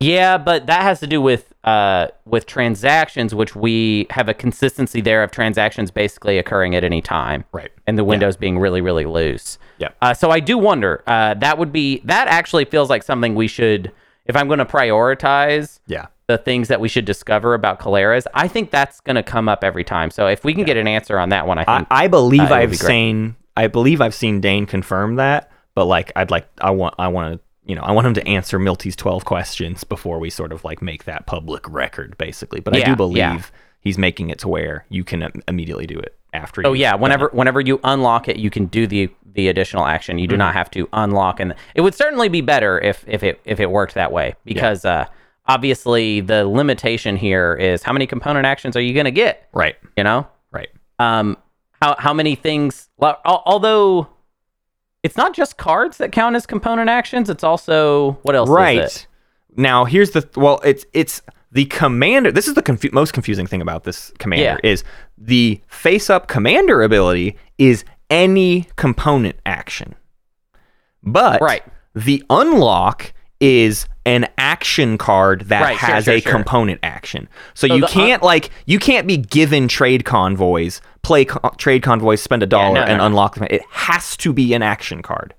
Yeah, 0.00 0.36
but 0.38 0.66
that 0.66 0.82
has 0.82 1.00
to 1.00 1.06
do 1.06 1.22
with 1.22 1.54
uh, 1.64 2.08
with 2.26 2.44
transactions, 2.46 3.34
which 3.34 3.56
we 3.56 4.06
have 4.10 4.28
a 4.28 4.34
consistency 4.34 5.00
there 5.00 5.22
of 5.22 5.30
transactions 5.30 5.90
basically 5.90 6.36
occurring 6.38 6.74
at 6.76 6.84
any 6.84 7.00
time, 7.02 7.44
Right. 7.52 7.70
And 7.86 7.96
the 7.98 8.04
windows 8.04 8.36
being 8.36 8.58
really, 8.58 8.80
really 8.82 9.06
loose. 9.06 9.58
Yep. 9.78 9.96
Uh, 10.00 10.14
so 10.14 10.30
I 10.30 10.40
do 10.40 10.56
wonder. 10.58 11.02
Uh, 11.06 11.34
that 11.34 11.56
would 11.58 11.72
be 11.72 12.00
that 12.04 12.28
actually 12.28 12.66
feels 12.66 12.90
like 12.90 13.02
something 13.02 13.34
we 13.34 13.48
should, 13.48 13.92
if 14.26 14.36
I'm 14.36 14.46
going 14.46 14.58
to 14.60 14.66
prioritize 14.66 15.80
Yeah. 15.86 16.06
The 16.28 16.38
things 16.38 16.68
that 16.68 16.78
we 16.78 16.88
should 16.88 17.06
discover 17.06 17.54
about 17.54 17.80
Keleres, 17.80 18.26
I 18.34 18.48
think 18.48 18.70
that's 18.70 19.00
going 19.00 19.16
to 19.16 19.22
come 19.22 19.48
up 19.48 19.64
every 19.64 19.82
time. 19.82 20.10
So 20.10 20.26
if 20.26 20.44
we 20.44 20.52
can 20.54 20.64
get 20.64 20.76
an 20.76 20.86
answer 20.86 21.18
on 21.18 21.30
that 21.30 21.46
one, 21.46 21.58
I 21.58 21.64
I, 21.66 21.76
think 21.78 21.88
I 21.90 22.06
believe 22.06 22.50
uh, 22.50 22.54
I've 22.54 22.70
be 22.70 22.76
seen 22.76 23.34
I 23.56 23.66
believe 23.66 24.00
I've 24.00 24.14
seen 24.14 24.40
Dane 24.40 24.66
confirm 24.66 25.16
that, 25.16 25.50
but 25.74 25.86
like 25.86 26.12
I'd 26.14 26.30
like 26.30 26.46
I 26.60 26.70
want 26.70 26.94
I 26.98 27.08
want 27.08 27.34
to 27.34 27.40
you 27.64 27.74
know 27.74 27.82
I 27.82 27.90
want 27.90 28.06
him 28.06 28.14
to 28.14 28.28
answer 28.28 28.58
Milty's 28.58 28.94
twelve 28.94 29.24
questions 29.24 29.82
before 29.82 30.20
we 30.20 30.30
sort 30.30 30.52
of 30.52 30.64
like 30.64 30.80
make 30.80 31.04
that 31.04 31.26
public 31.26 31.68
record 31.68 32.16
basically. 32.18 32.60
But 32.60 32.76
I 32.76 32.82
do 32.82 32.94
believe 32.94 33.16
yeah. 33.16 33.42
he's 33.80 33.98
making 33.98 34.30
it 34.30 34.38
to 34.40 34.48
where 34.48 34.84
you 34.90 35.02
can 35.02 35.42
immediately 35.48 35.86
do 35.86 35.98
it 35.98 36.14
after. 36.32 36.64
Oh 36.64 36.72
yeah, 36.72 36.94
whenever 36.94 37.26
it. 37.26 37.34
whenever 37.34 37.60
you 37.60 37.80
unlock 37.82 38.28
it, 38.28 38.36
you 38.36 38.50
can 38.50 38.66
do 38.66 38.86
the 38.86 39.10
the 39.34 39.48
additional 39.48 39.86
action. 39.86 40.18
You 40.18 40.26
do 40.26 40.34
Mm-hmm. 40.34 40.38
not 40.38 40.54
have 40.54 40.70
to 40.72 40.88
unlock, 40.92 41.40
and 41.40 41.54
it 41.74 41.80
would 41.80 41.94
certainly 41.94 42.28
be 42.28 42.42
better 42.42 42.78
if 42.78 43.04
if 43.08 43.22
it 43.22 43.40
if 43.44 43.58
it 43.58 43.70
worked 43.70 43.94
that 43.94 44.12
way 44.12 44.36
because 44.44 44.84
uh, 44.84 45.06
obviously 45.48 46.20
the 46.20 46.46
limitation 46.46 47.16
here 47.16 47.54
is 47.54 47.82
how 47.82 47.92
many 47.92 48.06
component 48.06 48.46
actions 48.46 48.76
are 48.76 48.80
you 48.80 48.94
going 48.94 49.06
to 49.06 49.10
get? 49.10 49.48
right 49.52 49.76
You 49.96 50.04
know, 50.04 50.26
right 50.52 50.68
um, 50.98 51.36
how 51.82 51.96
how 51.98 52.12
many 52.14 52.34
things? 52.34 52.88
Although 53.24 54.08
it's 55.02 55.16
not 55.16 55.32
just 55.34 55.56
cards 55.56 55.98
that 55.98 56.12
count 56.12 56.36
as 56.36 56.44
component 56.46 56.90
actions, 56.90 57.30
it's 57.30 57.44
also 57.44 58.12
what 58.22 58.34
else? 58.34 58.48
Is 58.48 58.54
right 58.54 59.06
now 59.56 59.84
here's 59.84 60.10
the 60.10 60.28
well 60.36 60.60
it's 60.64 60.84
it's 60.92 61.22
the 61.50 61.64
commander 61.66 62.30
this 62.30 62.46
is 62.46 62.54
the 62.54 62.62
confu- 62.62 62.90
most 62.92 63.12
confusing 63.14 63.46
thing 63.46 63.62
about 63.62 63.84
this 63.84 64.12
commander 64.18 64.60
Yeah. 64.62 64.70
is 64.70 64.84
the 65.16 65.60
face 65.68 66.10
up 66.10 66.28
commander 66.28 66.82
ability 66.82 67.36
is 67.56 67.84
any 68.10 68.66
component 68.76 69.36
action 69.46 69.94
but 71.02 71.40
Right. 71.40 71.62
the 71.94 72.22
unlock 72.28 73.12
is 73.40 73.86
an 74.08 74.28
action 74.38 74.96
card 74.98 75.42
that 75.48 75.62
Right, 75.62 75.76
has 75.76 76.04
sure, 76.04 76.14
a 76.14 76.20
sure. 76.20 76.32
component 76.32 76.80
action 76.82 77.28
so, 77.54 77.66
So 77.68 77.74
you 77.74 77.80
the 77.82 77.86
can't 77.88 78.22
like 78.22 78.50
you 78.66 78.78
can't 78.78 79.06
be 79.06 79.16
given 79.16 79.68
trade 79.68 80.04
convoys 80.04 80.80
play 81.02 81.24
co- 81.24 81.50
trade 81.58 81.82
convoys 81.82 82.20
spend 82.22 82.42
a 82.42 82.46
dollar 82.46 82.74
no, 82.80 82.82
and 82.82 82.98
no. 82.98 83.06
unlock 83.06 83.34
them 83.36 83.46
it 83.50 83.62
has 83.70 84.16
to 84.18 84.32
be 84.32 84.54
an 84.54 84.62
action 84.62 85.02
card 85.02 85.34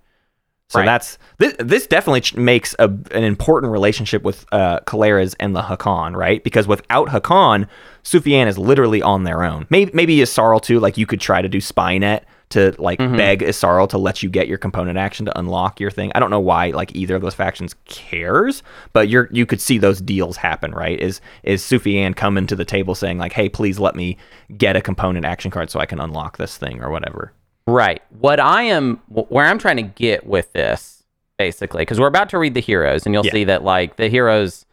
so 0.71 0.79
Right. 0.79 0.85
that's 0.85 1.17
this. 1.39 1.55
This 1.57 1.87
definitely 1.87 2.39
makes 2.39 2.75
a, 2.77 2.83
an 2.85 3.23
important 3.23 3.71
relationship 3.71 4.21
with 4.21 4.45
uh, 4.51 4.81
Keleres 4.81 5.33
and 5.39 5.55
the 5.55 5.63
Hacan, 5.63 6.15
right? 6.15 6.43
Because 6.43 6.67
without 6.67 7.07
Hakan, 7.07 7.67
Suffi 8.03 8.33
An 8.33 8.47
is 8.47 8.55
literally 8.59 9.01
on 9.01 9.23
their 9.23 9.41
own. 9.43 9.65
Maybe 9.71 9.89
maybe 9.95 10.17
Yssaril 10.17 10.61
too. 10.61 10.79
Like 10.79 10.95
you 10.95 11.07
could 11.07 11.19
try 11.19 11.41
to 11.41 11.49
do 11.49 11.57
Spynet 11.57 12.21
to 12.49 12.73
like 12.79 12.99
Mm-hmm. 12.99 13.15
beg 13.17 13.39
Yssaril 13.41 13.87
to 13.89 13.97
let 13.97 14.23
you 14.23 14.29
get 14.29 14.47
your 14.47 14.57
component 14.57 14.97
action 14.97 15.25
to 15.27 15.39
unlock 15.39 15.79
your 15.79 15.91
thing. 15.91 16.11
I 16.15 16.19
don't 16.19 16.29
know 16.31 16.39
why 16.39 16.71
like 16.71 16.95
either 16.95 17.15
of 17.15 17.21
those 17.21 17.35
factions 17.35 17.75
cares, 17.85 18.63
but 18.93 19.07
you're 19.09 19.29
you 19.31 19.45
could 19.45 19.61
see 19.61 19.77
those 19.77 20.01
deals 20.01 20.37
happen, 20.37 20.71
right? 20.71 20.99
Is 20.99 21.21
is 21.43 21.61
Suffi 21.63 21.95
An 21.95 22.13
coming 22.13 22.47
to 22.47 22.55
the 22.55 22.65
table 22.65 22.95
saying 22.95 23.17
like, 23.17 23.33
hey, 23.33 23.49
please 23.49 23.77
let 23.79 23.95
me 23.95 24.17
get 24.57 24.75
a 24.75 24.81
component 24.81 25.25
action 25.25 25.51
card 25.51 25.69
so 25.69 25.79
I 25.79 25.85
can 25.85 25.99
unlock 25.99 26.37
this 26.37 26.57
thing 26.57 26.81
or 26.81 26.89
whatever. 26.89 27.33
Right. 27.67 28.01
What 28.19 28.39
I 28.39 28.63
am, 28.63 28.97
where 29.09 29.45
I'm 29.45 29.59
trying 29.59 29.77
to 29.77 29.83
get 29.83 30.25
with 30.25 30.51
this, 30.53 31.03
basically, 31.37 31.81
because 31.81 31.99
we're 31.99 32.07
about 32.07 32.29
to 32.29 32.39
read 32.39 32.55
the 32.55 32.61
heroes, 32.61 33.05
and 33.05 33.13
you'll 33.13 33.25
Yeah. 33.27 33.31
see 33.31 33.43
that 33.43 33.63
like 33.63 33.97
the 33.97 34.07
heroes 34.09 34.65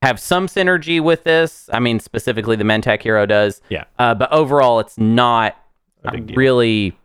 have 0.00 0.18
some 0.18 0.46
synergy 0.46 0.98
with 0.98 1.24
this. 1.24 1.68
I 1.72 1.80
mean, 1.80 2.00
specifically 2.00 2.56
the 2.56 2.64
Mentak 2.64 3.02
hero 3.02 3.26
does. 3.26 3.60
Yeah. 3.68 3.84
Uh, 3.98 4.14
but 4.14 4.32
overall, 4.32 4.78
it's 4.80 4.96
not 4.96 5.56
A 6.04 6.12
big 6.12 6.28
deal. 6.28 6.36
really 6.36 6.96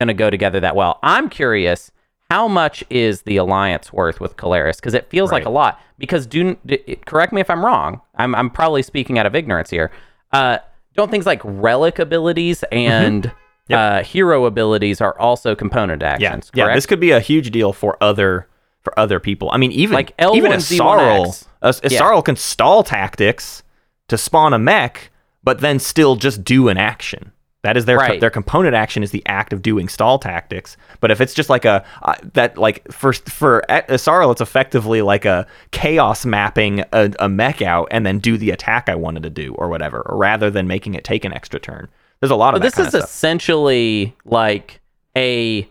going 0.00 0.08
to 0.08 0.14
go 0.14 0.30
together 0.30 0.58
that 0.60 0.74
well. 0.74 0.98
I'm 1.02 1.28
curious. 1.28 1.92
How 2.30 2.48
much 2.48 2.82
is 2.90 3.22
the 3.22 3.36
alliance 3.36 3.92
worth 3.92 4.18
with 4.20 4.36
Keleres? 4.36 4.76
Because 4.76 4.94
it 4.94 5.08
feels 5.10 5.30
like 5.32 5.44
a 5.44 5.50
lot. 5.50 5.80
Because 5.98 6.26
do 6.26 6.56
d- 6.64 6.98
correct 7.06 7.32
me 7.32 7.40
if 7.40 7.50
I'm 7.50 7.64
wrong. 7.64 8.00
I'm 8.14 8.34
I'm 8.34 8.50
probably 8.50 8.82
speaking 8.82 9.18
out 9.18 9.26
of 9.26 9.34
ignorance 9.34 9.68
here. 9.70 9.90
Uh, 10.32 10.58
don't 10.94 11.10
things 11.10 11.26
like 11.26 11.40
relic 11.44 11.98
abilities 11.98 12.64
and 12.72 13.24
Mm-hmm. 13.24 13.36
Yep. 13.68 13.78
uh, 13.78 14.02
hero 14.02 14.46
abilities 14.46 15.00
are 15.00 15.16
also 15.20 15.54
component 15.54 16.02
actions? 16.02 16.50
yeah. 16.54 16.64
correct? 16.64 16.76
This 16.76 16.86
could 16.86 16.98
be 16.98 17.12
a 17.12 17.20
huge 17.20 17.52
deal 17.52 17.72
for 17.72 17.96
other 18.02 18.48
for 18.82 18.98
other 18.98 19.20
people. 19.20 19.48
I 19.52 19.58
mean, 19.58 19.70
even 19.72 19.94
Like 19.94 20.12
even 20.20 20.50
L1Z1X. 20.50 20.78
Yssaril, 20.80 21.46
As- 21.62 21.80
Yeah. 21.84 22.00
Yssaril 22.00 22.24
can 22.24 22.34
stall 22.36 22.82
tactics 22.82 23.62
to 24.08 24.16
spawn 24.18 24.52
a 24.54 24.58
mech, 24.58 25.10
but 25.44 25.60
then 25.60 25.78
still 25.78 26.16
just 26.16 26.42
do 26.42 26.68
an 26.68 26.78
action. 26.78 27.30
That 27.62 27.76
is 27.76 27.84
their 27.84 27.98
Right. 27.98 28.20
their 28.20 28.30
component 28.30 28.74
action 28.74 29.02
is 29.02 29.10
the 29.10 29.22
act 29.26 29.52
of 29.52 29.60
doing 29.60 29.88
stall 29.88 30.18
tactics. 30.18 30.76
But 31.00 31.10
if 31.10 31.20
it's 31.20 31.34
just 31.34 31.50
like 31.50 31.64
a 31.66 31.84
uh, 32.02 32.14
that 32.32 32.56
like 32.56 32.90
for 32.90 33.12
for 33.12 33.62
Yssaril, 33.68 34.32
it's 34.32 34.40
effectively 34.40 35.02
like 35.02 35.26
a 35.26 35.46
chaos 35.70 36.24
mapping 36.24 36.80
a, 36.92 37.12
a 37.18 37.28
mech 37.28 37.60
out 37.60 37.88
and 37.90 38.06
then 38.06 38.18
do 38.18 38.38
the 38.38 38.50
attack 38.50 38.88
I 38.88 38.94
wanted 38.94 39.22
to 39.24 39.30
do 39.30 39.54
or 39.54 39.68
whatever, 39.68 40.06
rather 40.08 40.50
than 40.50 40.66
making 40.66 40.94
it 40.94 41.04
take 41.04 41.24
an 41.24 41.34
extra 41.34 41.60
turn. 41.60 41.88
There's 42.20 42.30
a 42.30 42.36
lot 42.36 42.54
of 42.54 42.62
this 42.62 42.78
is 42.78 42.94
of 42.94 43.04
essentially 43.04 44.16
like 44.24 44.80
a 45.16 45.68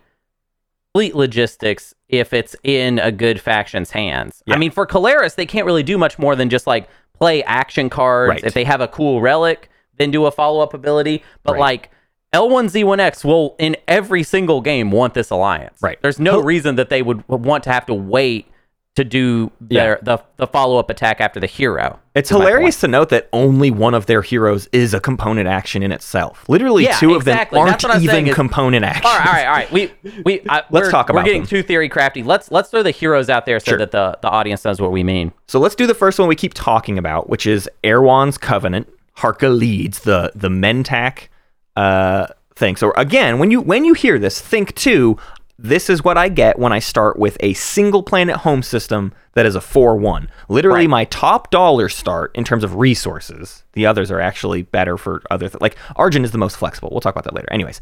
fleet 0.93 1.15
logistics 1.15 1.93
if 2.07 2.33
it's 2.33 2.55
in 2.63 2.99
a 2.99 3.11
good 3.11 3.39
faction's 3.39 3.91
hands. 3.91 4.43
Yeah. 4.45 4.55
I 4.55 4.57
mean, 4.57 4.71
for 4.71 4.85
Keleres, 4.87 5.35
they 5.35 5.45
can't 5.45 5.65
really 5.65 5.83
do 5.83 5.97
much 5.97 6.17
more 6.19 6.35
than 6.35 6.49
just 6.49 6.67
like 6.67 6.87
play 7.13 7.43
action 7.43 7.89
cards. 7.89 8.29
Right. 8.29 8.43
If 8.43 8.53
they 8.53 8.63
have 8.63 8.81
a 8.81 8.87
cool 8.87 9.21
relic, 9.21 9.69
then 9.99 10.09
do 10.11 10.25
a 10.25 10.31
follow 10.31 10.61
up 10.61 10.73
ability. 10.73 11.23
But 11.43 11.53
Right. 11.53 11.59
like 11.59 11.91
L1Z1X 12.33 13.23
will 13.25 13.55
in 13.59 13.75
every 13.87 14.23
single 14.23 14.61
game 14.61 14.91
want 14.91 15.13
this 15.13 15.29
alliance. 15.29 15.79
Right. 15.81 15.99
There's 16.01 16.19
no 16.19 16.39
reason 16.39 16.75
that 16.75 16.89
they 16.89 17.01
would 17.01 17.27
want 17.27 17.63
to 17.65 17.71
have 17.71 17.85
to 17.87 17.93
wait 17.93 18.47
to 18.95 19.03
do 19.05 19.49
their 19.61 19.97
the, 20.01 20.17
the 20.37 20.45
follow 20.47 20.77
up 20.77 20.89
attack 20.89 21.21
after 21.21 21.39
the 21.39 21.47
hero. 21.47 21.99
It's 22.15 22.27
hilarious 22.29 22.79
to 22.81 22.87
note 22.87 23.09
that 23.09 23.29
only 23.31 23.71
one 23.71 23.93
of 23.93 24.07
their 24.07 24.21
heroes 24.21 24.67
is 24.73 24.93
a 24.93 24.99
component 24.99 25.47
action 25.47 25.83
in 25.83 25.91
itself. 25.91 26.43
Literally, 26.49 26.83
Yeah, 26.83 26.97
two 26.97 27.11
of 27.15 27.21
exactly. 27.21 27.57
them 27.57 27.67
aren't 27.67 27.81
what 27.81 27.91
I'm 27.93 27.99
saying 28.03 28.17
even 28.25 28.27
is- 28.29 28.35
component 28.35 28.83
actions. 28.83 29.05
All 29.05 29.17
right, 29.17 29.27
all 29.27 29.33
right, 29.33 29.45
all 29.47 29.53
right. 29.53 29.71
We 29.71 29.91
we 30.25 30.41
I, 30.49 30.63
Let's 30.69 30.89
talk 30.89 31.09
about. 31.09 31.19
We're 31.19 31.25
getting 31.25 31.41
them. 31.43 31.49
too 31.49 31.63
theory 31.63 31.87
crafty. 31.87 32.23
Let's 32.23 32.51
let's 32.51 32.69
throw 32.71 32.83
the 32.83 32.91
heroes 32.91 33.29
out 33.29 33.45
there 33.45 33.59
so 33.59 33.71
Sure. 33.71 33.77
that 33.77 33.91
the 33.91 34.17
the 34.21 34.29
audience 34.29 34.65
knows 34.65 34.81
what 34.81 34.91
we 34.91 35.03
mean. 35.03 35.31
So 35.47 35.59
let's 35.59 35.75
do 35.75 35.87
the 35.87 35.95
first 35.95 36.19
one 36.19 36.27
we 36.27 36.35
keep 36.35 36.53
talking 36.53 36.97
about, 36.97 37.29
which 37.29 37.47
is 37.47 37.69
Erwan's 37.83 38.37
Covenant. 38.37 38.87
Harka 39.19 39.55
Leeds 39.55 39.99
the 39.99 40.31
the 40.35 40.49
Mentak 40.49 41.27
uh, 41.75 42.27
thing. 42.55 42.75
So 42.75 42.91
again, 42.97 43.39
when 43.39 43.51
you 43.51 43.61
when 43.61 43.85
you 43.85 43.93
hear 43.93 44.17
this, 44.19 44.39
think 44.41 44.75
too. 44.75 45.17
This 45.61 45.89
is 45.89 46.05
what 46.05 46.17
I 46.17 46.29
get 46.29 46.57
when 46.57 46.71
I 46.71 46.79
start 46.79 47.19
with 47.19 47.35
a 47.41 47.51
single 47.53 48.01
planet 48.01 48.37
home 48.37 48.63
system 48.63 49.11
that 49.33 49.45
is 49.45 49.55
a 49.55 49.59
4 49.61 49.97
1. 49.97 50.29
Literally, 50.47 50.79
Right. 50.87 50.89
my 50.89 51.03
top 51.03 51.51
dollar 51.51 51.89
start 51.89 52.31
in 52.33 52.45
terms 52.45 52.63
of 52.63 52.75
resources. 52.77 53.65
The 53.73 53.85
others 53.85 54.09
are 54.09 54.21
actually 54.21 54.61
better 54.61 54.97
for 54.97 55.21
other 55.29 55.49
th- 55.49 55.59
Like, 55.59 55.75
Argent 55.97 56.23
is 56.23 56.31
the 56.31 56.37
most 56.37 56.55
flexible. 56.55 56.87
We'll 56.91 57.01
talk 57.01 57.13
about 57.13 57.25
that 57.25 57.33
later. 57.33 57.51
Anyways, 57.51 57.81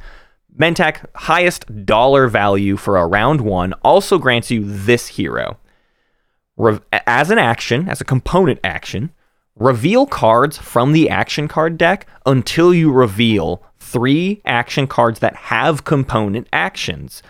Mentak, 0.59 1.05
highest 1.13 1.85
dollar 1.85 2.27
value 2.27 2.77
for 2.77 2.97
a 2.97 3.05
round 3.05 3.41
one, 3.41 3.73
also 3.83 4.17
grants 4.17 4.49
you 4.49 4.63
this 4.65 5.05
hero. 5.09 5.57
Re- 6.55 6.79
as 7.05 7.29
an 7.29 7.37
action, 7.37 7.87
as 7.89 8.01
a 8.01 8.05
component 8.05 8.59
action, 8.63 9.11
reveal 9.59 10.05
cards 10.05 10.57
from 10.57 10.91
the 10.93 11.09
action 11.09 11.47
card 11.47 11.77
deck 11.77 12.05
until 12.25 12.73
you 12.73 12.91
reveal 12.91 13.63
three 13.79 14.41
action 14.45 14.87
cards 14.87 15.19
that 15.19 15.35
have 15.35 15.83
component 15.83 16.47
actions. 16.51 17.23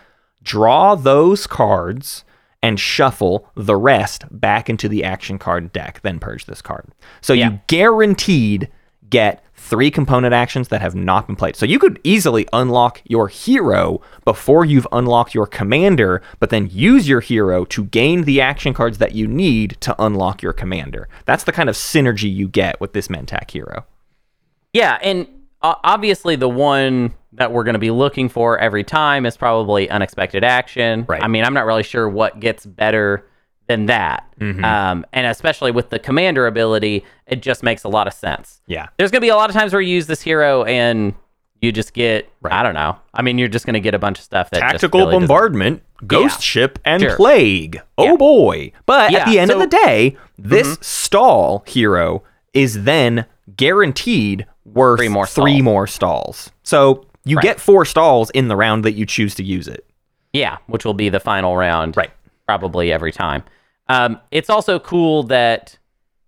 Draw 0.43 0.95
those 0.95 1.47
cards 1.47 2.23
and 2.63 2.79
shuffle 2.79 3.49
the 3.55 3.75
rest 3.75 4.25
back 4.31 4.69
into 4.69 4.89
the 4.89 5.03
action 5.03 5.37
card 5.37 5.71
deck, 5.71 6.01
then 6.01 6.19
purge 6.19 6.45
this 6.45 6.61
card. 6.61 6.87
So 7.21 7.33
Yeah. 7.33 7.49
you 7.51 7.59
guaranteed 7.67 8.69
get 9.09 9.43
three 9.53 9.91
component 9.91 10.33
actions 10.33 10.69
that 10.69 10.81
have 10.81 10.95
not 10.95 11.27
been 11.27 11.35
played. 11.35 11.55
So 11.55 11.65
you 11.65 11.79
could 11.79 11.99
easily 12.03 12.47
unlock 12.53 13.01
your 13.05 13.27
hero 13.27 14.01
before 14.23 14.63
you've 14.63 14.87
unlocked 14.91 15.33
your 15.33 15.47
commander, 15.47 16.21
but 16.39 16.51
then 16.51 16.69
use 16.71 17.09
your 17.09 17.19
hero 17.19 17.65
to 17.65 17.83
gain 17.85 18.23
the 18.23 18.39
action 18.39 18.73
cards 18.73 18.97
that 18.99 19.13
you 19.13 19.27
need 19.27 19.75
to 19.81 19.95
unlock 20.01 20.41
your 20.41 20.53
commander. 20.53 21.09
That's 21.25 21.43
the 21.43 21.51
kind 21.51 21.69
of 21.69 21.75
synergy 21.75 22.33
you 22.33 22.47
get 22.47 22.79
with 22.79 22.93
this 22.93 23.07
Mentak 23.07 23.51
hero. 23.51 23.85
Yeah, 24.73 24.99
and 25.01 25.27
obviously 25.61 26.35
the 26.35 26.49
one 26.49 27.13
that 27.33 27.51
we're 27.51 27.63
going 27.63 27.73
to 27.73 27.79
be 27.79 27.91
looking 27.91 28.29
for 28.29 28.57
every 28.57 28.83
time 28.83 29.25
is 29.25 29.35
probably 29.35 29.89
unexpected 29.89 30.43
action. 30.43 31.05
Right. 31.07 31.21
I 31.21 31.27
mean, 31.27 31.43
I'm 31.43 31.53
not 31.53 31.65
really 31.65 31.83
sure 31.83 32.07
what 32.07 32.39
gets 32.39 32.65
better 32.65 33.27
than 33.67 33.85
that. 33.87 34.25
Mm-hmm. 34.39 34.63
Um, 34.63 35.05
and 35.13 35.27
especially 35.27 35.71
with 35.71 35.89
the 35.89 35.99
commander 35.99 36.47
ability, 36.47 37.03
it 37.27 37.41
just 37.41 37.63
makes 37.63 37.83
a 37.83 37.89
lot 37.89 38.07
of 38.07 38.13
sense. 38.13 38.61
Yeah. 38.67 38.87
There's 38.97 39.11
going 39.11 39.19
to 39.19 39.25
be 39.25 39.29
a 39.29 39.35
lot 39.35 39.49
of 39.49 39.55
times 39.55 39.73
where 39.73 39.81
you 39.81 39.93
use 39.93 40.07
this 40.07 40.21
hero 40.21 40.63
and 40.63 41.13
you 41.61 41.71
just 41.71 41.93
get 41.93 42.29
I 42.45 42.61
don't 42.63 42.75
know. 42.75 42.97
I 43.13 43.21
mean, 43.23 43.37
you're 43.37 43.47
just 43.47 43.65
going 43.65 43.73
to 43.73 43.79
get 43.79 43.93
a 43.93 43.99
bunch 43.99 44.19
of 44.19 44.23
stuff 44.23 44.49
that 44.51 44.59
just 44.61 44.71
Tactical 44.73 44.99
really 45.01 45.11
doesn't- 45.13 45.27
bombardment, 45.27 45.83
ghost 46.05 46.37
Yeah. 46.39 46.43
ship, 46.43 46.79
and 46.85 47.01
Sure. 47.01 47.15
plague. 47.15 47.81
Oh 47.97 48.03
Yeah. 48.05 48.15
boy. 48.15 48.71
But 48.85 49.13
at 49.13 49.25
the 49.27 49.39
end 49.39 49.51
of 49.51 49.55
so- 49.59 49.65
Mm-hmm. 49.65 49.69
the 49.69 49.85
day, 49.85 50.17
this 50.37 50.77
stall 50.81 51.63
hero 51.67 52.23
is 52.53 52.83
then 52.83 53.25
guaranteed 53.55 54.45
worth 54.65 54.99
Three 54.99 55.09
more 55.09 55.25
three 55.27 55.51
stalls. 55.55 55.63
more 55.63 55.87
stalls. 55.87 56.51
So 56.63 57.05
you 57.25 57.35
Right. 57.37 57.43
get 57.43 57.59
four 57.59 57.83
stalls 57.85 58.29
in 58.31 58.47
the 58.47 58.55
round 58.55 58.85
that 58.85 58.93
you 58.93 59.05
choose 59.05 59.35
to 59.35 59.43
use 59.43 59.67
it. 59.67 59.85
Yeah, 60.33 60.57
which 60.67 60.85
will 60.85 60.93
be 60.93 61.09
the 61.09 61.19
final 61.19 61.57
round. 61.57 61.97
Right. 61.97 62.11
Probably 62.47 62.91
every 62.93 63.11
time. 63.11 63.43
Um, 63.89 64.19
it's 64.31 64.49
also 64.49 64.79
cool 64.79 65.23
that, 65.23 65.77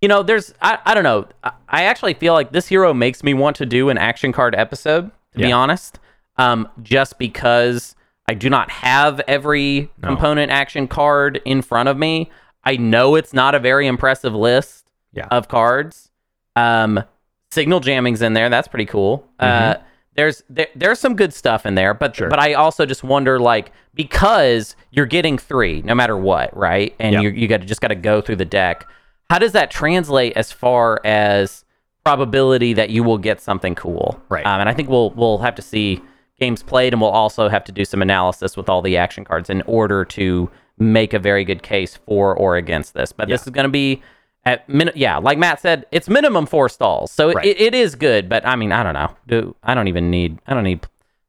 you 0.01 0.07
know, 0.07 0.23
there's, 0.23 0.53
I, 0.61 0.77
I 0.85 0.93
don't 0.93 1.03
know. 1.03 1.27
I, 1.43 1.51
I 1.67 1.83
actually 1.85 2.13
feel 2.13 2.33
like 2.33 2.51
this 2.51 2.67
hero 2.67 2.93
makes 2.93 3.23
me 3.23 3.33
want 3.33 3.55
to 3.57 3.65
do 3.65 3.89
an 3.89 3.97
action 3.97 4.31
card 4.31 4.55
episode, 4.55 5.11
to 5.33 5.39
be 5.39 5.51
honest. 5.51 5.99
Um, 6.37 6.69
just 6.81 7.17
because 7.19 7.95
I 8.27 8.33
do 8.33 8.49
not 8.49 8.69
have 8.71 9.19
every 9.27 9.91
component 10.01 10.51
action 10.51 10.87
card 10.87 11.41
in 11.45 11.61
front 11.61 11.89
of 11.89 11.97
me. 11.97 12.31
I 12.63 12.77
know 12.77 13.15
it's 13.15 13.33
not 13.33 13.55
a 13.55 13.59
very 13.59 13.87
impressive 13.87 14.33
list 14.33 14.85
Yeah. 15.13 15.27
of 15.31 15.47
cards. 15.49 16.11
Um, 16.55 17.03
signal 17.51 17.79
jamming's 17.81 18.21
in 18.21 18.33
there. 18.33 18.49
That's 18.49 18.67
pretty 18.69 18.85
cool. 18.85 19.27
Uh, 19.39 19.75
there's 20.19 20.43
there, 20.49 20.67
there's 20.75 20.99
some 20.99 21.15
good 21.15 21.33
stuff 21.33 21.65
in 21.65 21.75
there, 21.75 21.93
but. 21.93 22.15
Sure. 22.15 22.29
but 22.29 22.39
I 22.39 22.53
also 22.53 22.85
just 22.85 23.03
wonder 23.03 23.39
like 23.39 23.71
because 23.93 24.75
you're 24.91 25.05
getting 25.05 25.37
three 25.37 25.81
no 25.83 25.95
matter 25.95 26.17
what, 26.17 26.55
right? 26.55 26.93
And 26.99 27.13
Yeah. 27.13 27.21
you 27.21 27.29
you 27.29 27.47
got 27.47 27.61
to 27.61 27.65
just 27.65 27.79
got 27.79 27.87
to 27.87 27.95
go 27.95 28.19
through 28.21 28.35
the 28.35 28.45
deck. 28.45 28.85
How 29.29 29.39
does 29.39 29.53
that 29.53 29.71
translate 29.71 30.33
as 30.35 30.51
far 30.51 30.99
as 31.05 31.63
probability 32.03 32.73
that 32.73 32.89
you 32.89 33.03
will 33.03 33.17
get 33.17 33.39
something 33.41 33.75
cool? 33.75 34.19
Right. 34.29 34.45
Um, 34.45 34.59
and 34.59 34.67
I 34.69 34.73
think 34.73 34.89
we'll 34.89 35.11
we'll 35.11 35.37
have 35.39 35.55
to 35.55 35.61
see 35.61 36.01
games 36.39 36.63
played, 36.63 36.93
and 36.93 37.01
we'll 37.01 37.11
also 37.11 37.47
have 37.49 37.63
to 37.65 37.71
do 37.71 37.85
some 37.85 38.01
analysis 38.01 38.57
with 38.57 38.69
all 38.69 38.81
the 38.81 38.97
action 38.97 39.23
cards 39.25 39.49
in 39.49 39.61
order 39.63 40.03
to 40.05 40.49
make 40.77 41.13
a 41.13 41.19
very 41.19 41.43
good 41.43 41.61
case 41.63 41.95
for 42.05 42.35
or 42.35 42.55
against 42.55 42.93
this. 42.93 43.11
But 43.11 43.27
this 43.27 43.43
is 43.43 43.49
going 43.49 43.65
to 43.65 43.69
be 43.69 44.01
at 44.49 44.67
min- 44.69 44.91
yeah, 44.95 45.17
like 45.17 45.37
Matt 45.37 45.59
said, 45.59 45.85
it's 45.91 46.09
minimum 46.09 46.45
four 46.45 46.69
stalls, 46.69 47.11
so 47.11 47.31
Right. 47.31 47.45
it, 47.45 47.59
it 47.61 47.73
is 47.75 47.95
good. 47.95 48.27
But 48.29 48.45
I 48.45 48.55
mean, 48.55 48.71
I 48.71 48.83
don't 48.83 48.93
know. 48.93 49.09
Do 49.27 49.55
I 49.63 49.73
don't 49.73 49.87
even 49.87 50.09
need 50.09 50.39
I 50.47 50.53
don't 50.53 50.63
need 50.63 50.85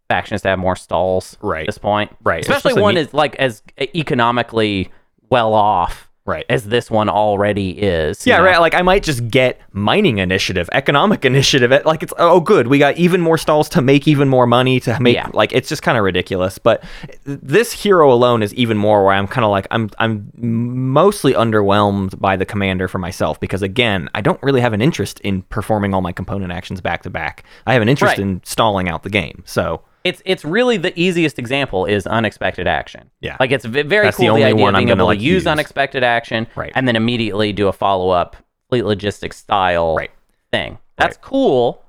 factions 0.08 0.42
to 0.42 0.48
have 0.48 0.58
more 0.58 0.74
stalls 0.76 1.36
Right. 1.40 1.60
at 1.60 1.66
this 1.66 1.78
point, 1.78 2.10
Right. 2.24 2.40
Especially 2.40 2.80
one 2.80 2.94
me- 2.96 3.00
is 3.02 3.14
like 3.14 3.36
as 3.36 3.62
economically 3.94 4.90
well 5.30 5.54
off 5.54 6.09
Right. 6.26 6.44
as 6.48 6.64
this 6.66 6.90
one 6.90 7.08
already 7.08 7.70
is. 7.70 8.24
Yeah, 8.24 8.36
know? 8.38 8.44
right. 8.44 8.58
Like 8.60 8.74
I 8.74 8.82
might 8.82 9.02
just 9.02 9.28
get 9.30 9.58
mining 9.72 10.18
initiative, 10.18 10.68
economic 10.70 11.24
initiative. 11.24 11.72
it- 11.72 11.84
Like 11.86 12.02
it's 12.04 12.12
oh 12.18 12.38
good, 12.40 12.68
we 12.68 12.78
got 12.78 12.96
even 12.98 13.20
more 13.20 13.36
stalls 13.38 13.68
to 13.70 13.82
make 13.82 14.06
even 14.06 14.28
more 14.28 14.46
money 14.46 14.78
to 14.80 15.00
make. 15.00 15.16
Yeah. 15.16 15.28
Like 15.32 15.52
it's 15.52 15.68
just 15.68 15.82
kind 15.82 15.98
of 15.98 16.04
ridiculous. 16.04 16.58
But 16.58 16.84
this 17.24 17.72
hero 17.72 18.12
alone 18.12 18.42
is 18.42 18.54
even 18.54 18.76
more 18.76 19.04
where 19.04 19.14
I'm 19.14 19.26
kind 19.26 19.44
of 19.44 19.50
like 19.50 19.66
I'm 19.72 19.90
I'm 19.98 20.30
mostly 20.36 21.32
underwhelmed 21.32 22.20
by 22.20 22.36
the 22.36 22.44
commander 22.44 22.86
for 22.86 22.98
myself 22.98 23.40
because 23.40 23.62
again 23.62 24.08
I 24.14 24.20
don't 24.20 24.40
really 24.42 24.60
have 24.60 24.72
an 24.72 24.82
interest 24.82 25.20
in 25.20 25.42
performing 25.42 25.94
all 25.94 26.00
my 26.02 26.12
component 26.12 26.52
actions 26.52 26.80
back 26.80 27.02
to 27.02 27.10
back. 27.10 27.44
I 27.66 27.72
have 27.72 27.82
an 27.82 27.88
interest 27.88 28.10
Right. 28.12 28.20
in 28.20 28.40
stalling 28.44 28.88
out 28.88 29.02
the 29.02 29.10
game. 29.10 29.42
So 29.46 29.82
it's 30.04 30.22
it's 30.24 30.44
really 30.44 30.76
the 30.76 30.98
easiest 30.98 31.38
example 31.38 31.84
is 31.86 32.06
unexpected 32.06 32.66
action. 32.66 33.10
Yeah. 33.20 33.36
like 33.40 33.50
it's 33.50 33.64
very 33.64 34.06
That's 34.06 34.16
cool 34.16 34.24
the, 34.26 34.30
only 34.30 34.44
idea 34.44 34.62
one 34.62 34.74
of 34.74 34.78
being 34.78 34.88
able 34.88 35.06
like, 35.06 35.18
to 35.18 35.24
use, 35.24 35.42
use. 35.42 35.46
unexpected 35.46 36.02
action, 36.02 36.46
Right. 36.56 36.72
and 36.74 36.86
then 36.88 36.96
immediately 36.96 37.52
do 37.52 37.68
a 37.68 37.72
follow 37.72 38.10
up 38.10 38.36
fleet 38.68 38.84
logistics 38.84 39.36
style 39.36 39.96
Right. 39.96 40.10
thing. 40.52 40.78
That's 40.96 41.16
cool, 41.18 41.82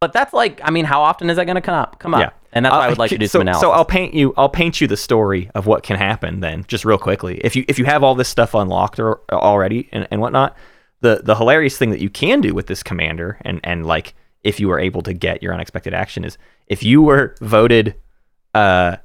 but 0.00 0.12
that's 0.12 0.32
like 0.32 0.60
I 0.64 0.70
mean, 0.70 0.84
how 0.84 1.02
often 1.02 1.30
is 1.30 1.36
that 1.36 1.44
going 1.44 1.56
to 1.56 1.60
come 1.60 1.74
up? 1.74 1.98
Come 1.98 2.14
up, 2.14 2.20
Yeah. 2.20 2.30
and 2.52 2.64
that's 2.64 2.72
why 2.72 2.82
I 2.82 2.86
Uh, 2.86 2.88
would 2.90 2.98
like 2.98 3.10
to 3.10 3.18
do 3.18 3.26
so, 3.26 3.32
some 3.38 3.42
analysis. 3.42 3.62
So 3.62 3.70
I'll 3.72 3.84
paint 3.84 4.14
you. 4.14 4.32
I'll 4.36 4.48
paint 4.48 4.80
you 4.80 4.86
the 4.86 4.96
story 4.96 5.50
of 5.54 5.66
what 5.66 5.82
can 5.82 5.96
happen 5.96 6.40
then, 6.40 6.64
just 6.68 6.84
real 6.84 6.98
quickly. 6.98 7.40
If 7.44 7.54
you 7.56 7.64
if 7.68 7.78
you 7.78 7.84
have 7.84 8.02
all 8.04 8.14
this 8.14 8.28
stuff 8.28 8.54
unlocked 8.54 8.98
or, 9.00 9.20
already 9.32 9.88
and, 9.92 10.06
and 10.10 10.20
whatnot, 10.20 10.56
the 11.00 11.20
the 11.24 11.34
hilarious 11.36 11.76
thing 11.78 11.90
that 11.90 12.00
you 12.00 12.10
can 12.10 12.40
do 12.40 12.52
with 12.54 12.66
this 12.66 12.82
commander 12.82 13.38
and 13.42 13.60
and 13.64 13.86
like 13.86 14.14
if 14.44 14.60
you 14.60 14.70
are 14.70 14.78
able 14.78 15.02
to 15.02 15.12
get 15.14 15.42
your 15.42 15.52
unexpected 15.54 15.94
action 15.94 16.22
is 16.24 16.36
if 16.68 16.82
you 16.82 17.02
were 17.02 17.34
voted 17.40 17.94
uh 18.54 18.96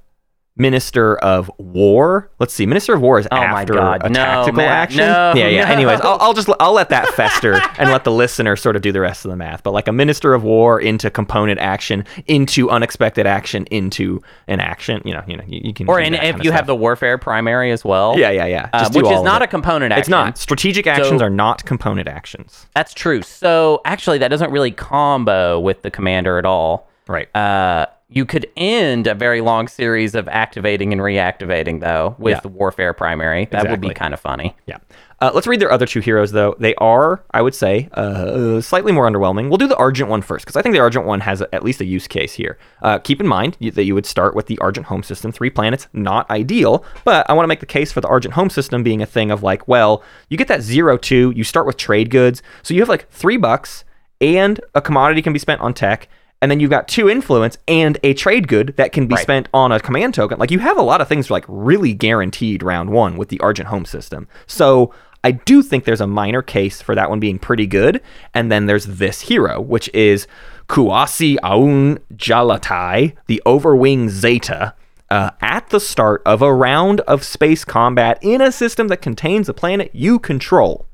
Minister 0.55 1.15
of 1.19 1.49
War. 1.57 2.29
Let's 2.37 2.53
see, 2.53 2.65
Minister 2.65 2.93
of 2.93 2.99
War 2.99 3.17
is 3.17 3.29
Oh 3.31 3.37
my 3.37 3.61
after 3.61 3.75
God, 3.75 4.01
a 4.05 4.09
no, 4.09 4.13
tactical 4.15 4.57
Matt, 4.57 4.67
action. 4.67 4.97
no, 4.97 5.33
yeah, 5.33 5.47
yeah. 5.47 5.63
no. 5.63 5.71
Anyways, 5.71 6.01
I'll, 6.01 6.17
I'll 6.19 6.33
just 6.33 6.49
I'll 6.59 6.73
let 6.73 6.89
that 6.89 7.07
fester 7.13 7.53
and 7.77 7.89
let 7.91 8.03
the 8.03 8.11
listener 8.11 8.57
sort 8.57 8.75
of 8.75 8.81
do 8.81 8.91
the 8.91 8.99
rest 8.99 9.23
of 9.23 9.31
the 9.31 9.37
math. 9.37 9.63
But 9.63 9.71
like 9.71 9.87
a 9.87 9.93
Minister 9.93 10.33
of 10.33 10.43
War 10.43 10.81
into 10.81 11.09
component 11.09 11.61
action, 11.61 12.03
into 12.27 12.69
unexpected 12.69 13.25
action, 13.25 13.67
into 13.71 14.21
an 14.49 14.59
action. 14.59 15.01
You 15.05 15.13
know, 15.13 15.23
you 15.27 15.37
know, 15.37 15.45
you, 15.47 15.61
you 15.63 15.73
can. 15.73 15.87
Or 15.87 15.97
and 15.97 16.13
if 16.13 16.43
you 16.43 16.51
have 16.51 16.67
the 16.67 16.75
warfare 16.75 17.17
primary 17.17 17.71
as 17.71 17.85
well. 17.85 18.19
yeah, 18.19 18.29
yeah, 18.29 18.45
yeah, 18.45 18.69
uh, 18.73 18.89
which 18.91 19.05
is 19.05 19.21
not 19.21 19.41
a 19.41 19.47
component 19.47 19.93
action. 19.93 20.01
It's 20.01 20.09
not. 20.09 20.37
Strategic 20.37 20.87
actions 20.87 21.21
So- 21.21 21.25
are 21.25 21.29
not 21.29 21.63
component 21.63 22.09
actions. 22.09 22.65
That's 22.75 22.93
true. 22.93 23.21
So 23.21 23.79
actually, 23.85 24.17
that 24.17 24.27
doesn't 24.27 24.51
really 24.51 24.71
combo 24.71 25.57
with 25.57 25.83
the 25.83 25.91
commander 25.91 26.37
at 26.37 26.43
all. 26.45 26.88
Right. 27.09 27.35
Uh, 27.35 27.87
you 28.07 28.25
could 28.25 28.47
end 28.55 29.07
a 29.07 29.13
very 29.15 29.41
long 29.41 29.67
series 29.67 30.15
of 30.15 30.27
activating 30.27 30.93
and 30.93 31.01
reactivating 31.01 31.79
though 31.79 32.15
with 32.19 32.35
Yeah. 32.35 32.39
the 32.41 32.47
warfare 32.49 32.93
primary. 32.93 33.45
That 33.51 33.69
would 33.69 33.81
be 33.81 33.93
kind 33.93 34.13
of 34.13 34.19
funny. 34.19 34.55
Yeah. 34.67 34.77
Uh, 35.21 35.31
let's 35.33 35.47
read 35.47 35.59
their 35.59 35.71
other 35.71 35.85
two 35.85 35.99
heroes, 35.99 36.31
though. 36.31 36.55
They 36.59 36.73
are, 36.75 37.21
I 37.33 37.41
would 37.41 37.53
say, 37.53 37.89
uh, 37.93 38.61
slightly 38.61 38.93
more 38.93 39.05
underwhelming. 39.05 39.49
We'll 39.49 39.57
do 39.57 39.67
the 39.67 39.75
Argent 39.75 40.09
one 40.09 40.21
first, 40.21 40.45
because 40.45 40.55
I 40.55 40.61
think 40.61 40.71
the 40.73 40.79
Argent 40.79 41.05
one 41.05 41.19
has 41.19 41.41
at 41.41 41.61
least 41.61 41.81
a 41.81 41.85
use 41.85 42.07
case 42.07 42.33
here. 42.35 42.57
Uh, 42.81 42.99
keep 42.99 43.19
in 43.19 43.27
mind 43.27 43.57
you, 43.59 43.69
that 43.71 43.83
you 43.83 43.93
would 43.95 44.05
start 44.05 44.33
with 44.33 44.45
the 44.45 44.57
Argent 44.59 44.85
home 44.85 45.03
system, 45.03 45.33
three 45.33 45.49
planets, 45.49 45.89
not 45.91 46.29
ideal, 46.31 46.85
but 47.03 47.29
I 47.29 47.33
want 47.33 47.43
to 47.43 47.49
make 47.49 47.59
the 47.59 47.65
case 47.65 47.91
for 47.91 47.99
the 47.99 48.07
Argent 48.07 48.35
home 48.35 48.49
system 48.49 48.81
being 48.81 49.01
a 49.01 49.05
thing 49.05 49.29
of 49.29 49.43
like, 49.43 49.67
well, 49.67 50.01
you 50.29 50.37
get 50.37 50.47
that 50.47 50.61
zero 50.61 50.95
two, 50.95 51.33
you 51.35 51.43
start 51.43 51.65
with 51.67 51.75
trade 51.75 52.09
goods, 52.11 52.41
so 52.63 52.73
you 52.73 52.79
have 52.79 52.87
like 52.87 53.09
three 53.11 53.35
bucks, 53.35 53.83
and 54.21 54.61
a 54.73 54.79
commodity 54.81 55.21
can 55.21 55.33
be 55.33 55.39
spent 55.39 55.59
on 55.59 55.73
tech. 55.73 56.07
And 56.41 56.49
then 56.49 56.59
you've 56.59 56.69
got 56.69 56.87
two 56.87 57.09
influence 57.09 57.57
and 57.67 57.97
a 58.03 58.13
trade 58.13 58.47
good 58.47 58.73
that 58.77 58.91
can 58.93 59.07
be 59.07 59.15
Right. 59.15 59.21
spent 59.21 59.49
on 59.53 59.71
a 59.71 59.79
command 59.79 60.13
token. 60.13 60.39
Like 60.39 60.51
you 60.51 60.59
have 60.59 60.77
a 60.77 60.81
lot 60.81 61.01
of 61.01 61.07
things 61.07 61.29
like 61.29 61.43
really 61.47 61.93
guaranteed 61.93 62.63
round 62.63 62.91
one 62.91 63.17
with 63.17 63.27
the 63.29 63.39
Argent 63.41 63.67
home 63.67 63.83
system. 63.85 64.27
So 64.47 64.93
I 65.21 65.31
do 65.31 65.61
think 65.61 65.83
there's 65.83 65.99
a 65.99 66.07
minor 66.07 66.41
case 66.41 66.81
for 66.81 66.95
that 66.95 67.09
one 67.09 67.19
being 67.19 67.39
pretty 67.39 67.67
good. 67.67 68.01
And 68.33 68.49
then 68.49 68.67
there's 68.67 68.85
this 68.85 69.19
hero, 69.21 69.59
which 69.59 69.89
is 69.93 70.27
Kuuasi 70.69 71.35
Aun 71.43 71.99
Jalatai, 72.15 73.15
the 73.27 73.41
Overwing 73.45 74.09
Zeta. 74.09 74.73
Uh, 75.11 75.31
at 75.41 75.67
the 75.71 75.79
start 75.79 76.21
of 76.23 76.43
a 76.43 76.53
round 76.53 77.01
of 77.01 77.23
space 77.23 77.65
combat 77.65 78.19
in 78.21 78.41
a 78.41 78.51
system 78.51 78.89
that 78.89 79.01
contains 79.01 79.49
a 79.49 79.53
planet 79.55 79.89
you 79.91 80.19
control. 80.19 80.85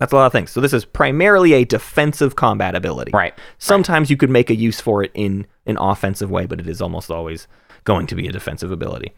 That's 0.00 0.12
a 0.12 0.16
lot 0.16 0.26
of 0.26 0.32
things. 0.32 0.50
So 0.50 0.60
this 0.60 0.72
is 0.72 0.86
primarily 0.86 1.52
a 1.52 1.64
defensive 1.64 2.34
combat 2.34 2.74
ability. 2.74 3.12
Right. 3.12 3.34
Sometimes 3.58 4.10
you 4.10 4.16
could 4.16 4.30
make 4.30 4.48
a 4.50 4.54
use 4.54 4.80
for 4.80 5.04
it 5.04 5.12
in 5.14 5.46
an 5.66 5.76
offensive 5.78 6.30
way, 6.30 6.46
but 6.46 6.58
it 6.58 6.66
is 6.66 6.80
almost 6.80 7.10
always 7.10 7.46
going 7.84 8.06
to 8.08 8.14
be 8.14 8.26
a 8.26 8.32
defensive 8.32 8.72
ability. 8.72 9.12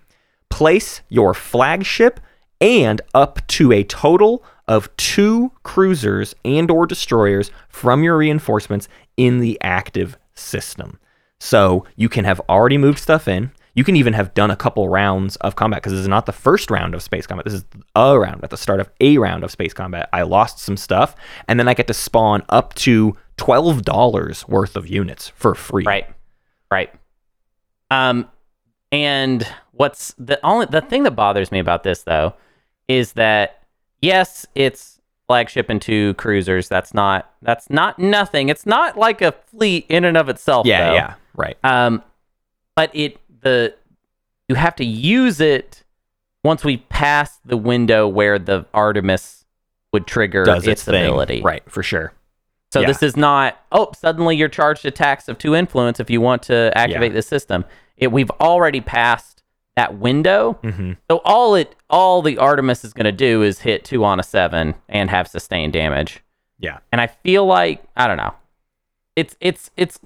Place 0.51 1.01
your 1.09 1.35
flagship 1.35 2.20
and 2.61 3.01
up 3.14 3.47
to 3.47 3.72
a 3.72 3.85
total 3.85 4.45
of 4.66 4.95
two 4.97 5.53
cruisers 5.62 6.35
and 6.45 6.70
or 6.70 6.87
destroyers 6.87 7.51
from 7.68 8.03
your 8.03 8.16
reinforcements 8.16 8.89
in 9.16 9.39
the 9.39 9.59
active 9.62 10.18
system. 10.35 10.99
So 11.39 11.87
you 11.97 12.09
can 12.09 12.24
have 12.24 12.41
already 12.49 12.78
moved 12.78 12.99
stuff 12.99 13.28
in. 13.28 13.53
You 13.75 13.85
can 13.85 13.97
even 13.97 14.12
have 14.12 14.35
done 14.35 14.51
a 14.51 14.57
couple 14.57 14.89
rounds 14.89 15.37
of 15.37 15.57
combat 15.57 15.83
because 15.83 15.93
this 15.93 16.01
is 16.01 16.09
not 16.09 16.27
the 16.27 16.33
first 16.33 16.70
round 16.70 16.95
of 16.95 17.03
space 17.03 17.27
combat. 17.27 17.45
This 17.45 17.55
is 17.55 17.64
a 17.97 18.18
round 18.18 18.45
at 18.45 18.51
the 18.51 18.57
start 18.57 18.81
of 18.81 18.91
a 19.01 19.16
round 19.16 19.45
of 19.45 19.51
space 19.51 19.73
combat. 19.73 20.09
I 20.12 20.23
lost 20.23 20.59
some 20.59 20.77
stuff, 20.77 21.16
and 21.49 21.59
then 21.59 21.68
I 21.68 21.75
get 21.75 21.87
to 21.87 21.95
spawn 21.95 22.43
up 22.51 22.75
to 22.75 23.16
twelve 23.37 23.83
dollars 23.83 24.47
worth 24.47 24.77
of 24.77 24.89
units 24.89 25.29
for 25.31 25.55
free. 25.55 25.85
Right. 25.85 26.07
Right. 26.70 26.93
Um, 27.91 28.29
and 28.91 29.47
what's 29.73 30.14
the 30.18 30.39
only 30.45 30.66
the 30.66 30.83
thing 30.83 31.03
that 31.05 31.12
bothers 31.12 31.51
me 31.51 31.59
about 31.59 31.83
this 31.83 32.03
though 32.03 32.35
is 32.89 33.12
that 33.14 33.62
yes, 34.03 34.47
it's 34.55 35.01
flagship 35.27 35.70
and 35.70 35.81
two 35.81 36.12
cruisers. 36.14 36.68
That's 36.68 36.93
not 36.93 37.33
that's 37.41 37.70
not 37.70 37.99
nothing. 37.99 38.51
It's 38.51 38.66
not 38.66 38.99
like 38.99 39.23
a 39.23 39.33
fleet 39.33 39.87
in 39.89 40.05
and 40.05 40.16
of 40.16 40.29
itself. 40.29 40.66
Yeah, 40.66 40.89
though. 40.89 40.95
yeah, 40.95 41.14
right. 41.35 41.57
Um, 41.64 42.03
but 42.75 42.91
it 42.95 43.18
the 43.43 43.74
you 44.49 44.55
have 44.57 44.74
to 44.76 44.84
use 44.84 45.40
it 45.40 45.84
once 46.45 46.64
we 46.64 46.78
pass 46.78 47.38
the 47.45 47.57
window 47.57 48.09
where 48.09 48.38
the 48.38 48.66
Artemis 48.74 49.45
would 49.93 50.07
trigger 50.07 50.45
Does 50.45 50.66
its, 50.66 50.82
its, 50.82 50.88
ability. 50.88 51.43
Right, 51.43 51.62
for 51.70 51.82
sure. 51.82 52.12
So 52.72 52.80
Yeah. 52.80 52.86
this 52.88 53.03
is 53.03 53.16
not 53.16 53.59
oh 53.70 53.93
suddenly 53.97 54.36
you're 54.36 54.49
charged 54.49 54.86
attacks 54.86 55.28
of 55.28 55.38
two 55.38 55.55
influence 55.55 56.01
if 56.01 56.09
you 56.11 56.20
want 56.20 56.43
to 56.45 56.72
activate 56.74 57.12
Yeah. 57.12 57.16
the 57.16 57.22
system. 57.22 57.64
It 57.97 58.11
we've 58.11 58.30
already 58.40 58.80
passed 58.80 59.43
that 59.76 59.99
window. 59.99 60.55
hmm 60.62 60.93
So 61.11 61.20
all 61.24 61.55
it 61.55 61.74
all 61.90 62.22
the 62.22 62.38
Artemis 62.38 62.84
is 62.84 62.93
going 62.93 63.05
to 63.05 63.12
do 63.12 63.43
is 63.43 63.61
hit 63.61 63.84
two 63.84 64.05
on 64.05 64.18
a 64.18 64.22
seven 64.22 64.74
and 64.88 65.11
have 65.11 65.28
sustained 65.28 65.72
damage. 65.72 66.22
Yeah. 66.59 66.78
And 66.90 67.01
I 67.01 67.07
feel 67.09 67.45
like 67.47 67.82
I 67.97 68.07
don't 68.07 68.16
know. 68.16 68.34
It's 69.16 69.36
it's 69.40 69.70
it's. 69.76 69.99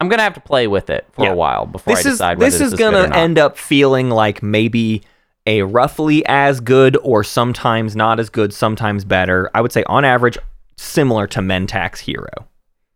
I'm 0.00 0.08
gonna 0.08 0.22
have 0.22 0.34
to 0.34 0.40
play 0.40 0.66
with 0.66 0.90
it 0.90 1.06
for 1.12 1.24
Yeah. 1.24 1.32
a 1.32 1.34
while 1.36 1.66
before 1.66 1.94
This 1.94 2.04
I 2.04 2.08
is 2.08 2.14
decide 2.16 2.38
whether 2.38 2.50
this 2.50 2.58
this 2.58 2.66
is 2.68 2.72
is 2.74 2.78
gonna 2.78 3.14
end 3.14 3.38
up 3.38 3.56
feeling 3.56 4.10
like 4.10 4.42
maybe 4.42 5.02
a 5.46 5.62
roughly 5.62 6.24
as 6.26 6.60
good 6.60 6.96
or 7.02 7.22
sometimes 7.22 7.94
not 7.94 8.18
as 8.18 8.30
good, 8.30 8.52
sometimes 8.52 9.04
better. 9.04 9.50
I 9.54 9.60
would 9.60 9.72
say 9.72 9.84
on 9.84 10.04
average 10.04 10.38
similar 10.76 11.26
to 11.28 11.40
Mentak's 11.40 12.00
hero. 12.00 12.46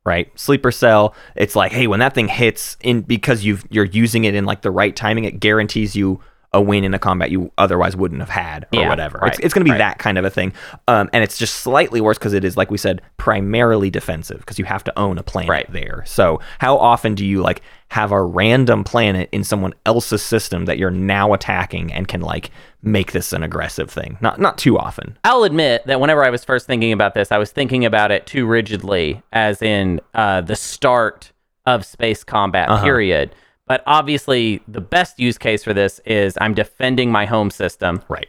Right? 0.05 0.31
Sleeper 0.39 0.71
cell, 0.71 1.15
it's 1.37 1.55
like, 1.55 1.71
hey, 1.73 1.87
when 1.87 2.01
that 2.01 2.15
thing 2.15 2.29
hits 2.29 2.79
in 2.81 3.03
because 3.03 3.45
you've 3.45 3.65
you're 3.71 3.85
using 3.85 4.25
it 4.25 4.35
in 4.35 4.47
like 4.47 4.63
the 4.63 4.71
right 4.71 4.97
timing, 4.97 5.25
it 5.25 5.39
guarantees 5.39 5.95
you 5.95 6.21
a 6.55 6.61
win 6.63 6.83
in 6.83 6.95
a 6.95 6.99
combat 6.99 7.31
you 7.31 7.53
otherwise 7.59 7.95
wouldn't 7.95 8.21
have 8.21 8.31
had 8.31 8.65
or 8.73 8.81
Yeah, 8.81 8.89
whatever. 8.89 9.19
right, 9.19 9.33
It's, 9.35 9.39
it's 9.41 9.55
going 9.55 9.61
to 9.61 9.65
be 9.67 9.73
right. 9.73 9.79
that 9.79 9.99
kind 9.99 10.17
of 10.17 10.25
a 10.25 10.31
thing. 10.31 10.55
Um, 10.87 11.11
and 11.13 11.23
it's 11.23 11.37
just 11.37 11.57
slightly 11.57 12.01
worse 12.01 12.17
because 12.17 12.33
it 12.33 12.43
is, 12.45 12.57
like 12.57 12.71
we 12.71 12.79
said, 12.79 13.03
primarily 13.19 13.91
defensive 13.91 14.39
because 14.39 14.59
you 14.59 14.65
have 14.65 14.83
to 14.85 14.99
own 14.99 15.19
a 15.19 15.23
planet 15.23 15.51
Right. 15.51 15.71
there. 15.73 16.03
So 16.07 16.41
how 16.59 16.79
often 16.79 17.15
do 17.15 17.27
you 17.27 17.43
like 17.43 17.61
have 17.89 18.13
a 18.13 18.23
random 18.23 18.83
planet 18.85 19.29
in 19.33 19.45
someone 19.45 19.75
else's 19.85 20.23
system 20.23 20.65
that 20.65 20.79
you're 20.79 20.91
now 20.91 21.35
attacking 21.35 21.93
and 21.93 22.09
can 22.09 22.23
like 22.23 22.51
make 22.83 23.13
this 23.13 23.35
an 23.35 23.43
aggressive 23.43 23.91
thing? 23.91 24.17
Not 24.23 24.41
not 24.41 24.57
too 24.57 24.79
often. 24.79 25.19
I'll 25.25 25.45
admit 25.45 25.87
that 25.87 26.01
whenever 26.01 26.25
I 26.25 26.31
was 26.31 26.45
first 26.47 26.67
thinking 26.67 26.93
about 26.93 27.13
this, 27.13 27.31
I 27.31 27.37
was 27.37 27.51
thinking 27.53 27.85
about 27.85 28.11
it 28.11 28.25
too 28.27 28.47
rigidly, 28.47 29.23
as 29.35 29.61
in 29.61 30.01
uh, 30.15 30.41
the 30.41 30.57
start 30.57 31.33
of 31.67 31.85
space 31.85 32.25
combat, 32.25 32.71
Uh-huh. 32.71 32.83
period. 32.83 33.35
But 33.69 33.83
obviously, 33.87 34.63
the 34.67 34.81
best 34.81 35.21
use 35.21 35.37
case 35.39 35.63
for 35.63 35.75
this 35.75 36.01
is 36.07 36.37
I'm 36.41 36.55
defending 36.55 37.13
my 37.13 37.27
home 37.27 37.51
system. 37.51 38.03
Right. 38.09 38.29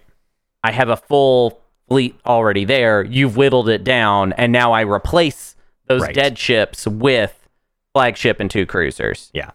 I 0.64 0.72
have 0.74 0.90
a 0.90 0.98
full 0.98 1.62
fleet 1.88 2.20
already 2.26 2.66
there. 2.66 3.04
You've 3.04 3.38
whittled 3.38 3.70
it 3.70 3.84
down, 3.84 4.34
and 4.34 4.52
now 4.52 4.74
I 4.74 4.82
replace 4.82 5.56
those 5.88 6.02
Right. 6.02 6.14
dead 6.14 6.38
ships 6.38 6.86
with 6.86 7.48
flagship 7.94 8.40
and 8.40 8.52
two 8.52 8.66
cruisers. 8.66 9.32
Yeah. 9.34 9.52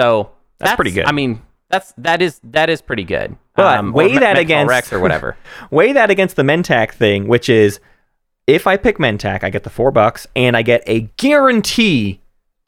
So 0.00 0.30
That's 0.58 0.76
pretty 0.76 0.92
good. 0.92 1.06
I 1.06 1.12
mean, 1.12 1.42
that's 1.70 1.92
that 1.98 2.20
is 2.22 2.40
that 2.44 2.68
is 2.70 2.80
pretty 2.82 3.04
good. 3.04 3.36
But 3.56 3.78
Um, 3.78 3.92
weigh 3.92 4.08
Me- 4.08 4.12
that 4.14 4.20
Mechanical 4.36 4.40
against- 4.42 4.68
Rex 4.70 4.92
or 4.92 5.00
whatever. 5.00 5.36
Weigh 5.70 5.92
that 5.92 6.10
against 6.10 6.36
the 6.36 6.42
Mentak 6.44 6.92
thing, 6.92 7.26
which 7.26 7.48
is 7.48 7.80
if 8.46 8.66
I 8.68 8.76
pick 8.76 8.98
Mentak, 8.98 9.42
I 9.42 9.50
get 9.50 9.64
the 9.64 9.70
four 9.70 9.90
bucks 9.90 10.26
and 10.36 10.56
I 10.56 10.62
get 10.62 10.82
a 10.86 11.08
guarantee 11.16 12.20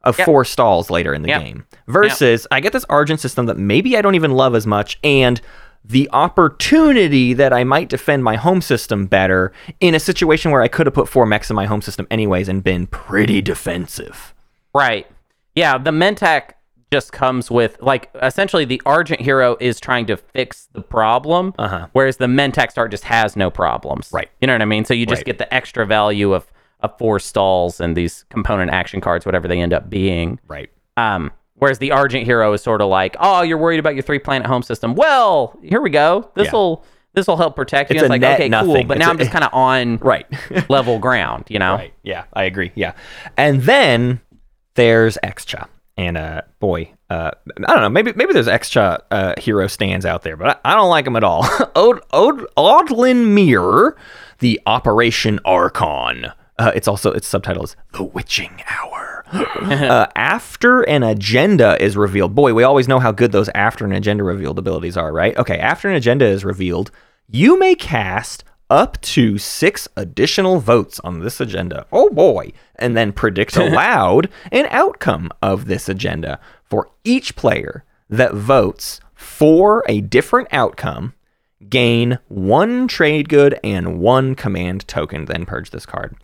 of 0.03 0.19
Yep. 0.19 0.25
four 0.27 0.45
stalls 0.45 0.91
later 0.91 1.13
in 1.15 1.23
the 1.23 1.29
Yep. 1.29 1.43
game. 1.43 1.67
Versus 1.89 2.47
I 2.51 2.61
get 2.61 2.73
this 2.73 2.85
Argent 2.89 3.21
system 3.21 3.47
that 3.47 3.59
maybe 3.59 3.97
I 3.97 4.03
don't 4.03 4.15
even 4.15 4.31
love 4.33 4.55
as 4.55 4.67
much 4.67 4.99
and 5.05 5.41
the 5.85 6.09
opportunity 6.13 7.33
that 7.35 7.53
I 7.53 7.65
might 7.65 7.89
defend 7.89 8.23
my 8.25 8.37
home 8.37 8.61
system 8.61 9.07
better 9.07 9.53
in 9.81 9.95
a 9.95 10.01
situation 10.01 10.51
where 10.51 10.63
I 10.63 10.69
could 10.69 10.87
have 10.87 10.95
put 10.95 11.09
four 11.09 11.25
mechs 11.27 11.49
in 11.51 11.57
my 11.57 11.67
home 11.67 11.81
system 11.83 12.07
anyways 12.11 12.49
and 12.49 12.63
been 12.63 12.87
pretty 12.87 13.41
defensive. 13.41 14.35
Right. 14.75 15.07
Yeah, 15.55 15.79
the 15.79 15.91
Mentak 15.91 16.53
just 16.93 17.13
comes 17.13 17.51
with 17.51 17.77
like 17.81 18.11
essentially 18.21 18.65
the 18.65 18.83
Argent 18.85 19.21
hero 19.21 19.57
is 19.61 19.79
trying 19.81 20.07
to 20.07 20.17
fix 20.17 20.69
the 20.73 20.83
problem, 20.83 21.55
Uh-huh. 21.59 21.87
whereas 21.93 22.17
the 22.19 22.27
Mentak 22.27 22.71
star 22.73 22.89
just 22.89 23.05
has 23.05 23.37
no 23.37 23.49
problems. 23.51 24.11
Right. 24.13 24.29
You 24.41 24.47
know 24.49 24.55
what 24.55 24.63
I 24.63 24.67
mean? 24.67 24.85
So 24.85 24.93
you 24.93 25.07
just 25.07 25.21
Right. 25.21 25.27
get 25.27 25.39
the 25.39 25.53
extra 25.55 25.87
value 25.87 26.33
of 26.35 26.47
of 26.83 26.97
four 26.99 27.19
stalls 27.19 27.81
and 27.81 27.97
these 27.97 28.25
component 28.31 28.71
action 28.71 29.01
cards, 29.01 29.25
whatever 29.27 29.49
they 29.49 29.61
end 29.61 29.73
up 29.73 29.89
being. 29.91 30.39
Right. 30.49 30.71
Um, 30.97 31.31
whereas 31.55 31.79
the 31.79 31.93
Argent 31.93 32.25
hero 32.25 32.53
is 32.53 32.63
sort 32.63 32.81
of 32.81 32.89
like, 32.89 33.17
oh, 33.21 33.43
you're 33.43 33.59
worried 33.59 33.81
about 33.81 33.95
your 33.95 34.03
three 34.03 34.19
planet 34.19 34.47
home 34.47 34.63
system. 34.63 34.95
Well, 34.95 35.59
here 35.63 35.81
we 35.81 35.91
go. 35.91 36.31
This 36.35 36.53
will 36.53 36.85
this 37.13 37.27
will 37.27 37.37
help 37.37 37.57
protect 37.57 37.91
you. 37.91 37.97
It's 37.97 38.03
It's 38.05 38.11
like, 38.11 38.23
okay, 38.23 38.49
cool. 38.51 38.85
But 38.85 38.97
It's 38.97 39.05
now 39.05 39.11
I'm 39.11 39.19
just 39.19 39.33
kind 39.33 39.45
of 39.45 39.51
on 39.55 39.97
Right. 39.99 40.27
level 40.71 40.99
ground, 40.99 41.47
you 41.49 41.59
know? 41.59 41.75
Right. 41.75 41.95
Yeah, 42.03 42.25
I 42.33 42.45
agree. 42.45 42.71
Yeah. 42.75 42.93
And 43.37 43.63
then 43.63 44.21
there's 44.75 45.19
Xxcha. 45.25 45.67
And 45.97 46.17
uh 46.17 46.43
boy, 46.61 46.91
uh 47.11 47.33
I 47.67 47.73
don't 47.73 47.81
know, 47.83 47.89
maybe 47.91 48.13
maybe 48.15 48.33
there's 48.33 48.47
Xxcha 48.47 49.01
uh 49.11 49.35
hero 49.39 49.67
stands 49.67 50.07
out 50.07 50.23
there, 50.23 50.37
but 50.37 50.61
I, 50.65 50.73
I 50.73 50.75
don't 50.77 50.89
like 50.89 51.05
them 51.05 51.17
at 51.17 51.25
all. 51.25 51.43
Od 51.75 52.01
Od 52.13 52.47
Odlynn 52.57 53.35
Myrr, 53.35 53.97
the 54.39 54.61
Operation 54.67 55.41
Archon. 55.45 56.33
Uh, 56.61 56.71
it's 56.75 56.87
also 56.87 57.11
its 57.11 57.27
subtitle 57.27 57.65
is 57.65 57.75
The 57.93 58.03
Witching 58.03 58.63
Hour. 58.69 59.25
uh, 59.33 60.09
after 60.15 60.83
an 60.83 61.03
agenda 61.03 61.83
is 61.83 61.97
revealed, 61.97 62.35
boy, 62.35 62.53
we 62.53 62.65
always 62.65 62.87
know 62.87 62.99
how 62.99 63.13
good 63.13 63.33
those 63.33 63.49
after 63.55 63.87
an 63.87 63.93
agenda 63.93 64.25
revealed 64.25 64.59
abilities 64.59 64.95
are, 64.95 65.11
right? 65.11 65.35
Okay, 65.39 65.59
after 65.59 65.89
an 65.89 65.97
agenda 65.97 66.27
is 66.27 66.45
revealed, 66.45 66.91
you 67.31 67.59
may 67.59 67.75
cast 67.75 68.45
up 68.69 69.01
to 69.01 69.39
six 69.39 69.89
additional 69.97 70.61
votes 70.61 71.01
on 71.01 71.21
this 71.21 71.41
agenda. 71.41 71.87
Oh 71.93 72.11
boy. 72.11 72.53
And 72.77 72.95
then 72.95 73.13
predict 73.13 73.57
aloud 73.57 74.29
an 74.53 74.67
outcome 74.71 75.31
of 75.41 75.65
this 75.65 75.89
agenda 75.89 76.39
for 76.63 76.91
each 77.05 77.37
player 77.37 77.85
that 78.11 78.35
votes 78.35 79.01
for 79.15 79.83
a 79.89 80.03
different 80.03 80.49
outcome. 80.53 81.15
Gain 81.71 82.19
one 82.29 82.87
trade 82.87 83.31
good 83.31 83.59
and 83.65 83.99
one 83.99 84.35
command 84.35 84.87
token, 84.87 85.25
then 85.25 85.47
purge 85.47 85.71
this 85.71 85.87
card. 85.87 86.17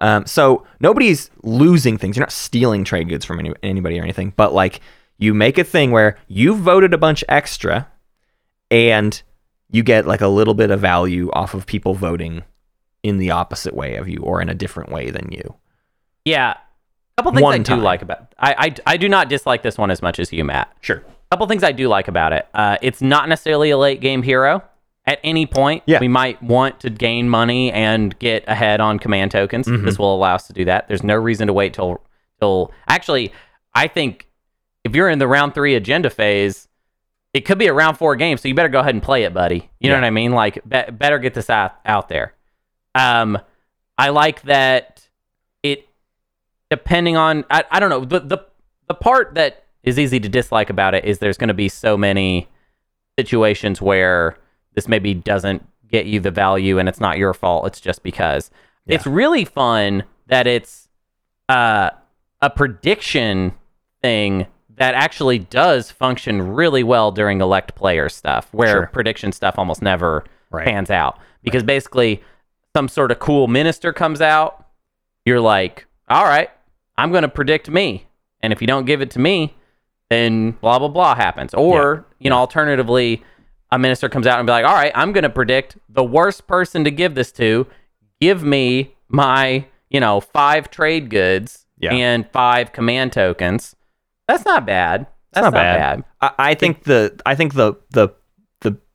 Um, 0.00 0.26
so 0.26 0.66
nobody's 0.80 1.30
losing 1.42 1.98
things. 1.98 2.16
You're 2.16 2.22
not 2.22 2.32
stealing 2.32 2.84
trade 2.84 3.08
goods 3.08 3.24
from 3.24 3.38
any, 3.38 3.52
anybody 3.62 3.98
or 3.98 4.02
anything, 4.02 4.32
but 4.36 4.52
like 4.52 4.80
you 5.18 5.34
make 5.34 5.58
a 5.58 5.64
thing 5.64 5.90
where 5.90 6.18
you 6.28 6.54
voted 6.56 6.92
a 6.92 6.98
bunch 6.98 7.24
extra 7.28 7.88
and 8.70 9.22
you 9.70 9.82
get 9.82 10.06
like 10.06 10.20
a 10.20 10.28
little 10.28 10.54
bit 10.54 10.70
of 10.70 10.80
value 10.80 11.30
off 11.32 11.54
of 11.54 11.66
people 11.66 11.94
voting 11.94 12.42
in 13.02 13.18
the 13.18 13.30
opposite 13.30 13.74
way 13.74 13.96
of 13.96 14.08
you 14.08 14.18
or 14.18 14.40
in 14.40 14.48
a 14.48 14.54
different 14.54 14.90
way 14.90 15.10
than 15.10 15.30
you. 15.30 15.54
Yeah. 16.24 16.52
A 16.52 17.22
couple 17.22 17.32
things 17.32 17.42
One 17.42 17.54
I 17.54 17.58
do 17.58 17.76
like 17.76 18.02
about 18.02 18.34
I, 18.38 18.54
I 18.58 18.94
I 18.94 18.96
do 18.96 19.08
not 19.08 19.28
dislike 19.28 19.62
this 19.62 19.78
one 19.78 19.90
as 19.90 20.02
much 20.02 20.18
as 20.18 20.32
you, 20.32 20.44
Matt. 20.44 20.74
Sure. 20.80 20.96
A 20.96 21.36
couple 21.36 21.46
things 21.46 21.62
I 21.62 21.70
do 21.72 21.86
like 21.86 22.08
about 22.08 22.32
it. 22.32 22.48
Uh, 22.52 22.76
it's 22.82 23.00
not 23.00 23.28
necessarily 23.28 23.70
a 23.70 23.78
late 23.78 24.00
game 24.00 24.22
hero. 24.22 24.62
At 25.06 25.20
any 25.22 25.44
point, 25.44 25.82
Yeah. 25.86 26.00
we 26.00 26.08
might 26.08 26.42
want 26.42 26.80
to 26.80 26.90
gain 26.90 27.28
money 27.28 27.70
and 27.70 28.18
get 28.18 28.42
ahead 28.48 28.80
on 28.80 28.98
command 28.98 29.30
tokens. 29.32 29.66
Mm-hmm. 29.66 29.84
This 29.84 29.98
will 29.98 30.14
allow 30.14 30.34
us 30.34 30.46
to 30.46 30.52
do 30.54 30.64
that. 30.64 30.88
There's 30.88 31.02
no 31.02 31.14
reason 31.16 31.46
to 31.48 31.52
wait 31.52 31.74
till 31.74 32.00
till. 32.40 32.72
Actually, 32.88 33.32
I 33.74 33.86
think 33.88 34.28
if 34.82 34.94
you're 34.94 35.10
in 35.10 35.18
the 35.18 35.28
round 35.28 35.54
three 35.54 35.74
agenda 35.74 36.08
phase, 36.08 36.68
it 37.34 37.44
could 37.44 37.58
be 37.58 37.66
a 37.66 37.72
round 37.74 37.98
four 37.98 38.16
game, 38.16 38.38
so 38.38 38.48
you 38.48 38.54
better 38.54 38.68
go 38.68 38.80
ahead 38.80 38.94
and 38.94 39.02
play 39.02 39.24
it, 39.24 39.34
buddy. 39.34 39.68
You 39.80 39.90
know 39.90 39.96
what 39.96 40.04
I 40.04 40.10
mean? 40.10 40.32
Like, 40.32 40.62
be- 40.66 40.90
better 40.92 41.18
get 41.18 41.34
this 41.34 41.50
out 41.50 41.74
out 41.84 42.08
there. 42.08 42.32
Um, 42.94 43.38
I 43.98 44.08
like 44.10 44.42
that 44.42 45.06
it 45.62 45.86
depending 46.70 47.16
on 47.16 47.44
I, 47.50 47.64
I 47.70 47.78
don't 47.80 47.90
know 47.90 48.04
the 48.04 48.20
the 48.20 48.38
the 48.88 48.94
part 48.94 49.34
that 49.34 49.64
is 49.82 49.98
easy 49.98 50.18
to 50.20 50.28
dislike 50.30 50.70
about 50.70 50.94
it 50.94 51.04
is 51.04 51.18
there's 51.18 51.36
going 51.36 51.48
to 51.48 51.54
be 51.54 51.68
so 51.68 51.96
many 51.96 52.48
situations 53.18 53.82
where 53.82 54.36
this 54.74 54.88
maybe 54.88 55.14
doesn't 55.14 55.66
get 55.88 56.06
you 56.06 56.20
the 56.20 56.30
value 56.30 56.78
and 56.78 56.88
it's 56.88 57.00
not 57.00 57.18
your 57.18 57.32
fault 57.34 57.66
it's 57.66 57.80
just 57.80 58.02
because. 58.02 58.50
It's 58.86 59.06
really 59.06 59.44
fun 59.46 60.04
that 60.26 60.46
it's 60.46 60.88
uh, 61.48 61.90
a 62.42 62.50
prediction 62.50 63.52
thing 64.02 64.46
that 64.76 64.94
actually 64.94 65.38
does 65.38 65.90
function 65.90 66.42
really 66.54 66.82
well 66.82 67.10
during 67.12 67.40
elect 67.40 67.74
player 67.76 68.08
stuff 68.08 68.48
where 68.52 68.68
Sure. 68.72 68.86
prediction 68.92 69.32
stuff 69.32 69.54
almost 69.58 69.80
never 69.82 70.24
Right. 70.50 70.66
pans 70.66 70.90
out. 70.90 71.18
Because 71.42 71.62
basically 71.62 72.22
some 72.76 72.88
sort 72.88 73.10
of 73.10 73.18
cool 73.20 73.46
minister 73.48 73.92
comes 73.92 74.20
out 74.20 74.66
you're 75.24 75.40
like 75.40 75.86
all 76.08 76.24
right 76.24 76.50
i'm 76.98 77.10
going 77.10 77.22
to 77.22 77.28
predict 77.28 77.70
me. 77.70 78.06
And 78.42 78.52
if 78.52 78.60
you 78.60 78.66
don't 78.66 78.84
give 78.84 79.00
it 79.00 79.10
to 79.12 79.18
me 79.18 79.54
then 80.10 80.50
blah 80.60 80.78
blah 80.78 80.88
blah 80.88 81.14
happens. 81.14 81.54
Or 81.54 82.04
you 82.18 82.28
know 82.30 82.36
alternatively 82.36 83.22
a 83.74 83.78
minister 83.78 84.08
comes 84.08 84.26
out 84.26 84.38
and 84.38 84.46
be 84.46 84.52
like 84.52 84.64
all 84.64 84.74
right 84.74 84.92
i'm 84.94 85.12
going 85.12 85.22
to 85.22 85.30
predict 85.30 85.76
the 85.88 86.04
worst 86.04 86.46
person 86.46 86.84
to 86.84 86.90
give 86.90 87.14
this 87.14 87.32
to 87.32 87.66
give 88.20 88.42
me 88.44 88.94
my 89.08 89.64
you 89.90 89.98
know 90.00 90.20
five 90.20 90.70
trade 90.70 91.10
goods 91.10 91.66
Yeah. 91.78 91.92
and 91.92 92.28
five 92.32 92.72
command 92.72 93.12
tokens 93.12 93.74
that's 94.28 94.44
not 94.44 94.64
bad 94.64 95.06
that's 95.32 95.44
not 95.46 95.52
bad. 95.54 96.04
I, 96.20 96.30
I 96.50 96.54
think 96.54 96.84
the 96.84 97.20
I 97.26 97.34
think 97.34 97.54
the 97.54 97.74
the 97.90 98.10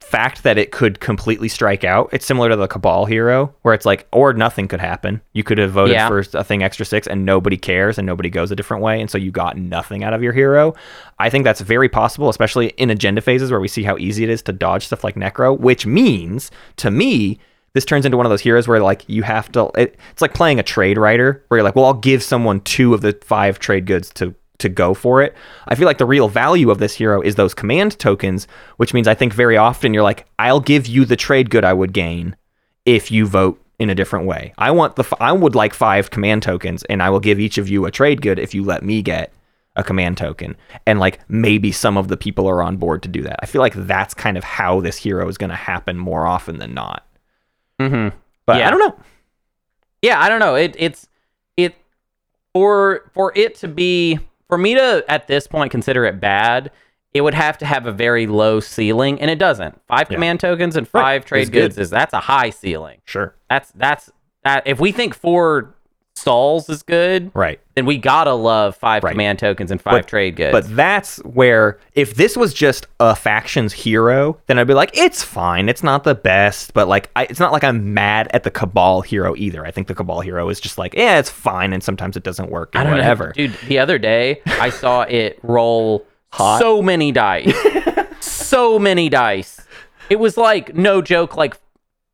fact 0.10 0.44
that 0.44 0.58
it 0.58 0.72
could 0.72 1.00
completely 1.00 1.48
strike 1.48 1.84
out, 1.84 2.10
it's 2.12 2.26
similar 2.26 2.50
to 2.50 2.56
the 2.56 2.68
Cabal 2.68 3.06
hero, 3.06 3.54
where 3.62 3.74
it's 3.74 3.86
like, 3.86 4.08
or 4.12 4.34
nothing 4.34 4.68
could 4.68 4.80
happen. 4.80 5.22
You 5.34 5.44
could 5.44 5.58
have 5.58 5.72
voted 5.72 5.94
Yeah. 5.94 6.08
for 6.08 6.20
a 6.34 6.44
thing 6.44 6.64
extra 6.64 6.86
six 6.86 7.08
and 7.08 7.26
nobody 7.26 7.58
cares 7.58 7.98
and 7.98 8.06
nobody 8.06 8.30
goes 8.30 8.52
a 8.52 8.56
different 8.56 8.84
way. 8.84 9.00
And 9.00 9.10
so 9.10 9.18
you 9.18 9.32
got 9.32 9.58
nothing 9.58 10.04
out 10.04 10.14
of 10.14 10.24
your 10.24 10.34
hero. 10.34 10.74
I 11.20 11.30
think 11.30 11.44
that's 11.44 11.62
very 11.62 11.90
possible, 11.90 12.30
especially 12.30 12.68
in 12.78 12.90
agenda 12.90 13.22
phases 13.22 13.52
where 13.52 13.60
we 13.60 13.68
see 13.68 13.84
how 13.84 13.98
easy 13.98 14.24
it 14.24 14.30
is 14.30 14.42
to 14.44 14.52
dodge 14.54 14.86
stuff 14.88 15.04
like 15.04 15.16
Nekro, 15.16 15.58
which 15.60 15.86
means 15.86 16.50
to 16.78 16.90
me, 16.92 17.40
this 17.74 17.86
turns 17.86 18.04
into 18.06 18.18
one 18.18 18.26
of 18.26 18.30
those 18.32 18.42
heroes 18.42 18.68
where 18.68 18.80
like 18.82 19.04
you 19.08 19.22
have 19.24 19.52
to 19.52 19.70
it, 19.76 19.96
it's 20.12 20.22
like 20.24 20.34
playing 20.34 20.60
a 20.60 20.64
trade 20.64 20.98
writer 20.98 21.44
where 21.48 21.60
you're 21.60 21.64
like 21.64 21.76
well 21.76 21.86
i'll 21.86 21.94
give 21.94 22.24
someone 22.24 22.60
two 22.62 22.96
of 22.96 23.02
the 23.02 23.16
five 23.24 23.60
trade 23.60 23.86
goods 23.86 24.10
to 24.10 24.34
to 24.60 24.70
go 24.70 24.94
for 24.94 25.22
it. 25.22 25.36
I 25.68 25.76
feel 25.76 25.86
like 25.86 25.98
the 25.98 26.06
real 26.06 26.30
value 26.30 26.70
of 26.70 26.78
this 26.78 26.94
hero 26.96 27.22
is 27.22 27.36
those 27.36 27.54
command 27.54 27.98
tokens 28.00 28.48
which 28.78 28.94
means 28.94 29.08
i 29.08 29.14
think 29.14 29.34
very 29.34 29.58
often 29.58 29.94
you're 29.94 30.04
like 30.04 30.26
i'll 30.38 30.60
give 30.60 30.86
you 30.88 31.04
the 31.06 31.16
trade 31.16 31.50
good 31.50 31.64
i 31.66 31.74
would 31.74 31.94
gain 31.94 32.36
if 32.86 33.12
you 33.12 33.26
vote 33.26 33.62
in 33.80 33.90
a 33.90 33.96
different 33.96 34.26
way. 34.26 34.54
I 34.58 34.72
want 34.72 34.96
the 34.98 35.04
f- 35.04 35.14
i 35.22 35.32
would 35.32 35.56
like 35.56 35.74
five 35.74 36.12
command 36.12 36.44
tokens 36.44 36.84
and 36.84 37.02
i 37.02 37.10
will 37.10 37.20
give 37.22 37.40
each 37.40 37.58
of 37.58 37.70
you 37.70 37.86
a 37.86 37.92
trade 37.92 38.22
good 38.22 38.38
if 38.40 38.54
you 38.54 38.64
let 38.64 38.84
me 38.84 39.02
get 39.02 39.32
a 39.76 39.84
command 39.84 40.18
token. 40.18 40.58
And 40.86 41.00
like 41.00 41.20
maybe 41.30 41.72
some 41.72 41.96
of 41.98 42.10
the 42.10 42.18
people 42.18 42.48
are 42.50 42.62
on 42.62 42.76
board 42.76 43.02
to 43.04 43.08
do 43.10 43.22
that. 43.22 43.40
I 43.42 43.46
feel 43.46 43.62
like 43.62 43.74
that's 43.76 44.14
kind 44.14 44.38
of 44.38 44.44
how 44.44 44.82
this 44.82 44.98
hero 44.98 45.28
is 45.30 45.38
going 45.38 45.52
to 45.52 45.56
happen 45.56 45.98
more 45.98 46.26
often 46.28 46.58
than 46.58 46.74
not. 46.74 47.06
Mm-hmm. 47.80 48.18
but 48.46 48.58
Yeah. 48.58 48.68
i 48.68 48.72
don't 48.72 48.80
know. 48.80 48.96
Yeah 50.02 50.20
i 50.22 50.28
don't 50.28 50.40
know. 50.40 50.56
It 50.56 50.76
it's 50.78 51.08
it 51.56 51.76
for 52.54 53.10
for 53.14 53.32
it 53.36 53.56
to 53.56 53.68
be 53.70 54.20
for 54.50 54.58
me 54.58 54.76
to 54.76 55.06
at 55.08 55.28
this 55.28 55.48
point 55.48 55.72
consider 55.72 56.04
it 56.06 56.20
bad 56.20 56.72
it 57.14 57.22
would 57.22 57.34
have 57.34 57.58
to 57.58 57.66
have 57.66 57.88
a 57.88 57.92
very 57.92 58.28
low 58.28 58.60
ceiling 58.60 59.20
and 59.22 59.32
it 59.32 59.40
doesn't 59.40 59.80
five 59.88 60.08
Yeah. 60.10 60.16
command 60.16 60.40
tokens 60.42 60.76
and 60.76 60.88
Right. 60.94 61.02
five 61.02 61.26
trade 61.26 61.42
It's 61.42 61.50
good. 61.50 61.62
goods 61.62 61.78
is 61.78 61.90
that's 61.90 62.14
a 62.14 62.20
high 62.20 62.50
ceiling 62.50 63.00
sure 63.06 63.36
that's 63.50 63.72
that's 63.72 64.12
that 64.44 64.64
if 64.66 64.80
we 64.80 64.92
think 64.92 65.16
four 65.16 65.76
stalls 66.20 66.70
is 66.70 66.84
good 66.84 67.32
right 67.34 67.60
then 67.76 67.86
we 67.86 67.98
gotta 67.98 68.34
love 68.34 68.76
five 68.76 69.04
Right. 69.04 69.12
command 69.12 69.40
tokens 69.40 69.72
and 69.72 69.82
five 69.82 69.94
But- 69.94 70.08
trade 70.08 70.36
goods 70.36 70.52
But 70.52 70.76
that's 70.76 71.18
where, 71.24 71.80
if 71.94 72.16
this 72.16 72.36
was 72.36 72.54
just 72.54 72.88
a 73.00 73.16
faction's 73.16 73.72
hero, 73.72 74.38
then 74.48 74.60
I'd 74.60 74.68
be 74.68 74.74
like, 74.74 74.98
it's 74.98 75.24
fine. 75.24 75.70
It's 75.70 75.82
not 75.82 76.04
the 76.04 76.14
best, 76.16 76.74
but 76.74 76.90
like, 76.90 77.10
I, 77.16 77.24
it's 77.30 77.40
not 77.40 77.54
like 77.54 77.64
I'm 77.64 77.94
mad 77.94 78.28
at 78.34 78.44
the 78.44 78.52
Cabal 78.52 79.00
hero 79.02 79.34
either. 79.38 79.66
I 79.66 79.72
think 79.72 79.88
the 79.88 79.96
Cabal 79.96 80.20
hero 80.20 80.50
is 80.50 80.60
just 80.60 80.78
like, 80.78 80.94
yeah, 80.94 81.20
it's 81.20 81.30
fine, 81.30 81.72
and 81.72 81.82
sometimes 81.82 82.18
it 82.18 82.24
doesn't 82.24 82.50
work, 82.52 82.72
I 82.76 82.84
don't 82.84 82.92
whatever. 82.94 83.28
know, 83.28 83.32
dude. 83.34 83.54
The 83.70 83.80
other 83.80 83.98
day, 83.98 84.42
I 84.46 84.70
saw 84.72 85.04
it 85.04 85.40
roll 85.42 86.06
Hot. 86.34 86.60
so 86.60 86.82
many 86.82 87.14
dice, 87.14 87.56
so 88.20 88.78
many 88.78 89.08
dice. 89.08 89.62
It 90.10 90.20
was 90.20 90.36
like 90.36 90.76
no 90.76 91.02
joke, 91.02 91.38
like 91.38 91.58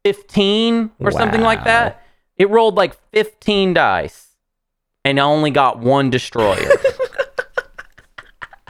fifteen 0.03 0.91
or 0.99 1.09
something 1.11 1.41
like 1.41 1.63
that. 1.63 2.03
It 2.37 2.49
rolled 2.49 2.75
like 2.75 2.97
fifteen 3.11 3.73
dice, 3.73 4.35
and 5.03 5.19
I 5.19 5.23
only 5.23 5.51
got 5.51 5.79
one 5.79 6.09
destroyer. 6.09 6.69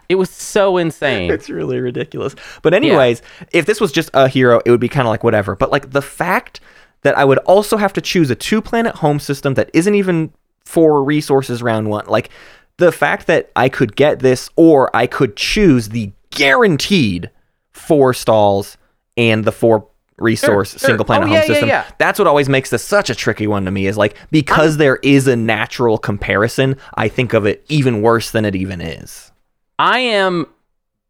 it 0.10 0.16
was 0.16 0.30
so 0.30 0.78
insane. 0.78 1.32
It's 1.32 1.50
really 1.50 1.80
ridiculous. 1.80 2.36
But 2.62 2.74
anyways, 2.74 3.22
if 3.52 3.66
this 3.66 3.82
was 3.82 3.92
just 3.92 4.10
a 4.14 4.28
hero, 4.28 4.62
it 4.66 4.72
would 4.72 4.80
be 4.80 4.90
kind 4.90 5.08
of 5.08 5.12
like 5.12 5.24
whatever. 5.24 5.56
But 5.56 5.72
like 5.72 5.92
the 5.92 6.02
fact 6.02 6.60
that 7.02 7.18
I 7.18 7.26
would 7.26 7.40
also 7.40 7.78
have 7.78 7.94
to 7.94 8.02
choose 8.02 8.30
a 8.30 8.36
two 8.36 8.62
planet 8.62 8.96
home 8.96 9.20
system 9.20 9.56
that 9.56 9.70
isn't 9.74 9.96
even 9.96 10.32
for 10.64 11.04
resources 11.04 11.62
round 11.62 11.90
one, 11.90 12.06
like 12.08 12.30
the 12.78 12.92
fact 12.92 13.28
that 13.28 13.52
I 13.56 13.70
could 13.70 13.96
get 13.96 14.20
this 14.20 14.50
or 14.56 14.96
I 14.96 15.08
could 15.08 15.36
choose 15.36 15.90
the 15.90 16.12
guaranteed 16.32 17.30
four 17.72 18.14
stalls 18.14 18.78
and 19.18 19.46
the 19.46 19.52
four 19.52 19.88
resource 20.18 20.72
Sure, 20.72 20.80
sure. 20.80 20.88
single 20.88 21.06
planet 21.06 21.26
Oh, 21.26 21.28
home 21.28 21.34
yeah, 21.36 21.42
yeah, 21.42 21.48
system. 21.48 21.70
yeah. 21.70 21.86
That's 21.98 22.18
what 22.20 22.28
always 22.28 22.48
makes 22.50 22.70
this 22.70 22.84
such 22.84 23.10
a 23.10 23.16
tricky 23.16 23.48
one 23.48 23.66
to 23.66 23.72
me 23.72 23.86
is 23.88 23.98
like 23.98 24.16
because 24.32 24.78
there 24.78 24.98
is 24.98 25.28
a 25.28 25.36
natural 25.36 25.98
comparison, 25.98 26.78
I 26.96 27.08
think 27.10 27.34
of 27.34 27.46
it 27.46 27.66
even 27.70 28.02
worse 28.02 28.32
than 28.32 28.46
it 28.46 28.56
even 28.56 28.82
is. 28.82 29.32
I 29.78 30.00
am 30.00 30.48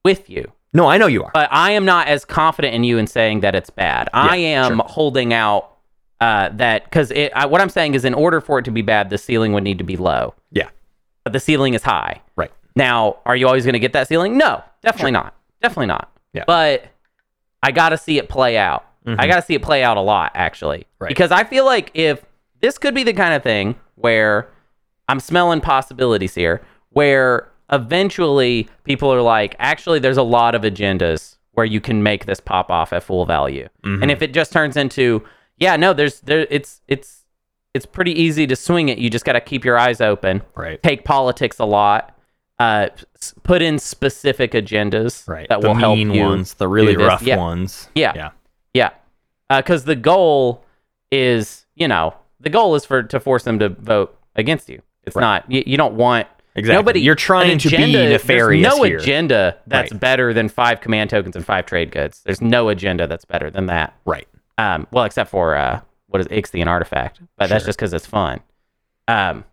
with 0.04 0.30
you. 0.30 0.52
No, 0.74 0.88
I 0.88 0.98
know 0.98 1.08
you 1.08 1.24
are. 1.24 1.32
but 1.34 1.48
I 1.52 1.72
am 1.72 1.86
not 1.86 2.08
as 2.08 2.26
confident 2.26 2.74
in 2.74 2.84
you 2.84 2.98
in 2.98 3.08
saying 3.08 3.40
that 3.42 3.56
it's 3.56 3.70
bad. 3.70 4.10
I 4.14 4.36
am 4.38 4.80
holding 4.86 5.34
out 5.34 5.72
uh, 6.20 6.50
that 6.54 6.84
because 6.86 7.12
what 7.12 7.62
I'm 7.62 7.70
saying 7.70 7.94
is, 7.94 8.04
in 8.06 8.14
order 8.14 8.42
for 8.42 8.60
it 8.60 8.66
to 8.66 8.72
be 8.72 8.82
bad, 8.82 9.10
the 9.10 9.18
ceiling 9.18 9.54
would 9.54 9.64
need 9.64 9.78
to 9.78 9.84
be 9.86 9.96
low, 9.98 10.34
yeah. 10.52 10.70
but 11.24 11.32
the 11.34 11.40
ceiling 11.40 11.76
is 11.76 11.84
high. 11.84 12.22
Right. 12.36 12.52
Now, 12.76 13.18
are 13.26 13.36
you 13.38 13.48
always 13.48 13.64
going 13.64 13.74
to 13.74 13.80
get 13.80 13.94
that 13.94 14.08
ceiling? 14.10 14.38
No, 14.38 14.64
definitely 14.82 15.12
not. 15.12 15.34
Definitely 15.62 15.86
not. 15.88 16.12
Yeah. 16.34 16.44
But 16.46 16.88
I 17.64 17.72
got 17.72 17.90
to 17.90 17.98
see 17.98 18.18
it 18.18 18.28
play 18.28 18.58
out. 18.58 18.86
I 19.08 19.28
got 19.28 19.36
to 19.36 19.42
see 19.42 19.54
it 19.56 19.62
play 19.62 19.84
out 19.84 19.98
a 19.98 20.02
lot, 20.02 20.32
actually, 20.36 20.86
Right. 21.00 21.10
because 21.10 21.32
I 21.32 21.44
feel 21.44 21.66
like 21.66 21.92
if 21.94 22.26
this 22.62 22.78
could 22.78 22.96
be 22.96 23.04
the 23.04 23.14
kind 23.14 23.34
of 23.34 23.44
thing 23.44 23.76
where 23.96 24.48
I'm 25.08 25.20
smelling 25.20 25.62
possibilities 25.62 26.34
here, 26.36 26.62
where 26.90 27.50
eventually 27.72 28.68
people 28.84 29.12
are 29.14 29.22
like, 29.22 29.56
actually, 29.60 30.00
there's 30.00 30.18
a 30.18 30.24
lot 30.24 30.56
of 30.56 30.64
agendas 30.64 31.36
where 31.52 31.66
you 31.66 31.80
can 31.80 32.04
make 32.04 32.26
this 32.26 32.40
pop 32.40 32.70
off 32.72 32.92
at 32.94 33.04
full 33.04 33.26
value, 33.26 33.68
and 33.84 34.12
if 34.12 34.22
it 34.22 34.34
just 34.34 34.52
turns 34.52 34.76
into, 34.76 35.24
yeah, 35.58 35.76
no, 35.78 35.94
there's 35.94 36.20
there, 36.22 36.46
it's 36.50 36.82
it's 36.88 37.24
it's 37.74 37.86
pretty 37.86 38.12
easy 38.20 38.46
to 38.48 38.56
swing 38.56 38.90
it. 38.90 38.98
You 38.98 39.10
just 39.10 39.24
got 39.26 39.34
to 39.34 39.42
keep 39.42 39.64
your 39.64 39.78
eyes 39.78 40.02
open. 40.02 40.42
Right. 40.56 40.82
Take 40.84 41.04
politics 41.06 41.60
a 41.60 41.66
lot. 41.66 42.18
Uh, 42.58 42.88
s- 43.18 43.34
put 43.44 43.62
in 43.62 43.78
specific 43.80 44.52
agendas 44.54 45.28
Right. 45.28 45.48
that 45.50 45.60
the 45.62 45.68
will 45.68 45.76
help 45.76 45.98
you. 45.98 46.22
ones, 46.24 46.54
the 46.54 46.68
really 46.70 46.96
rough 46.96 47.22
Yeah. 47.22 47.36
ones. 47.38 47.90
Yeah. 47.94 48.14
Yeah. 48.16 48.30
Because 49.50 49.84
the 49.86 49.96
goal 49.96 50.64
is, 51.12 51.66
you 51.76 51.88
know, 51.88 52.14
the 52.40 52.50
goal 52.50 52.76
is 52.76 52.86
for 52.86 53.04
to 53.04 53.20
force 53.20 53.44
them 53.44 53.60
to 53.60 53.70
vote 53.70 54.18
against 54.36 54.70
you. 54.70 54.82
It's 55.04 55.16
Right. 55.16 55.22
not 55.22 55.52
you, 55.52 55.64
you 55.66 55.78
don't 55.78 55.96
want 55.96 56.28
Exactly. 56.56 56.76
nobody. 56.76 57.02
You're 57.02 57.16
trying 57.16 57.58
to 57.60 57.70
be 57.70 57.76
agenda- 57.76 58.10
nefarious 58.10 58.64
There's 58.64 58.78
no 58.78 58.84
here. 58.84 58.98
agenda 58.98 59.58
that's 59.68 59.92
Right. 59.92 60.00
better 60.00 60.34
than 60.34 60.50
five 60.50 60.82
command 60.82 61.10
tokens 61.10 61.36
and 61.36 61.46
five 61.46 61.66
trade 61.66 61.92
goods. 61.92 62.22
There's 62.26 62.42
no 62.42 62.70
agenda 62.70 63.08
that's 63.08 63.26
better 63.26 63.50
than 63.52 63.66
that. 63.68 63.94
Right. 64.06 64.28
Um, 64.58 64.88
well, 64.92 65.04
except 65.04 65.30
for 65.30 65.56
uh, 65.56 65.82
what 66.08 66.22
is 66.22 66.28
Ixthian 66.28 66.68
artifact, 66.68 67.20
but 67.38 67.50
that's 67.50 67.66
just 67.66 67.78
because 67.78 67.94
it's 67.94 68.06
fun. 68.06 68.40
Um, 69.08 69.44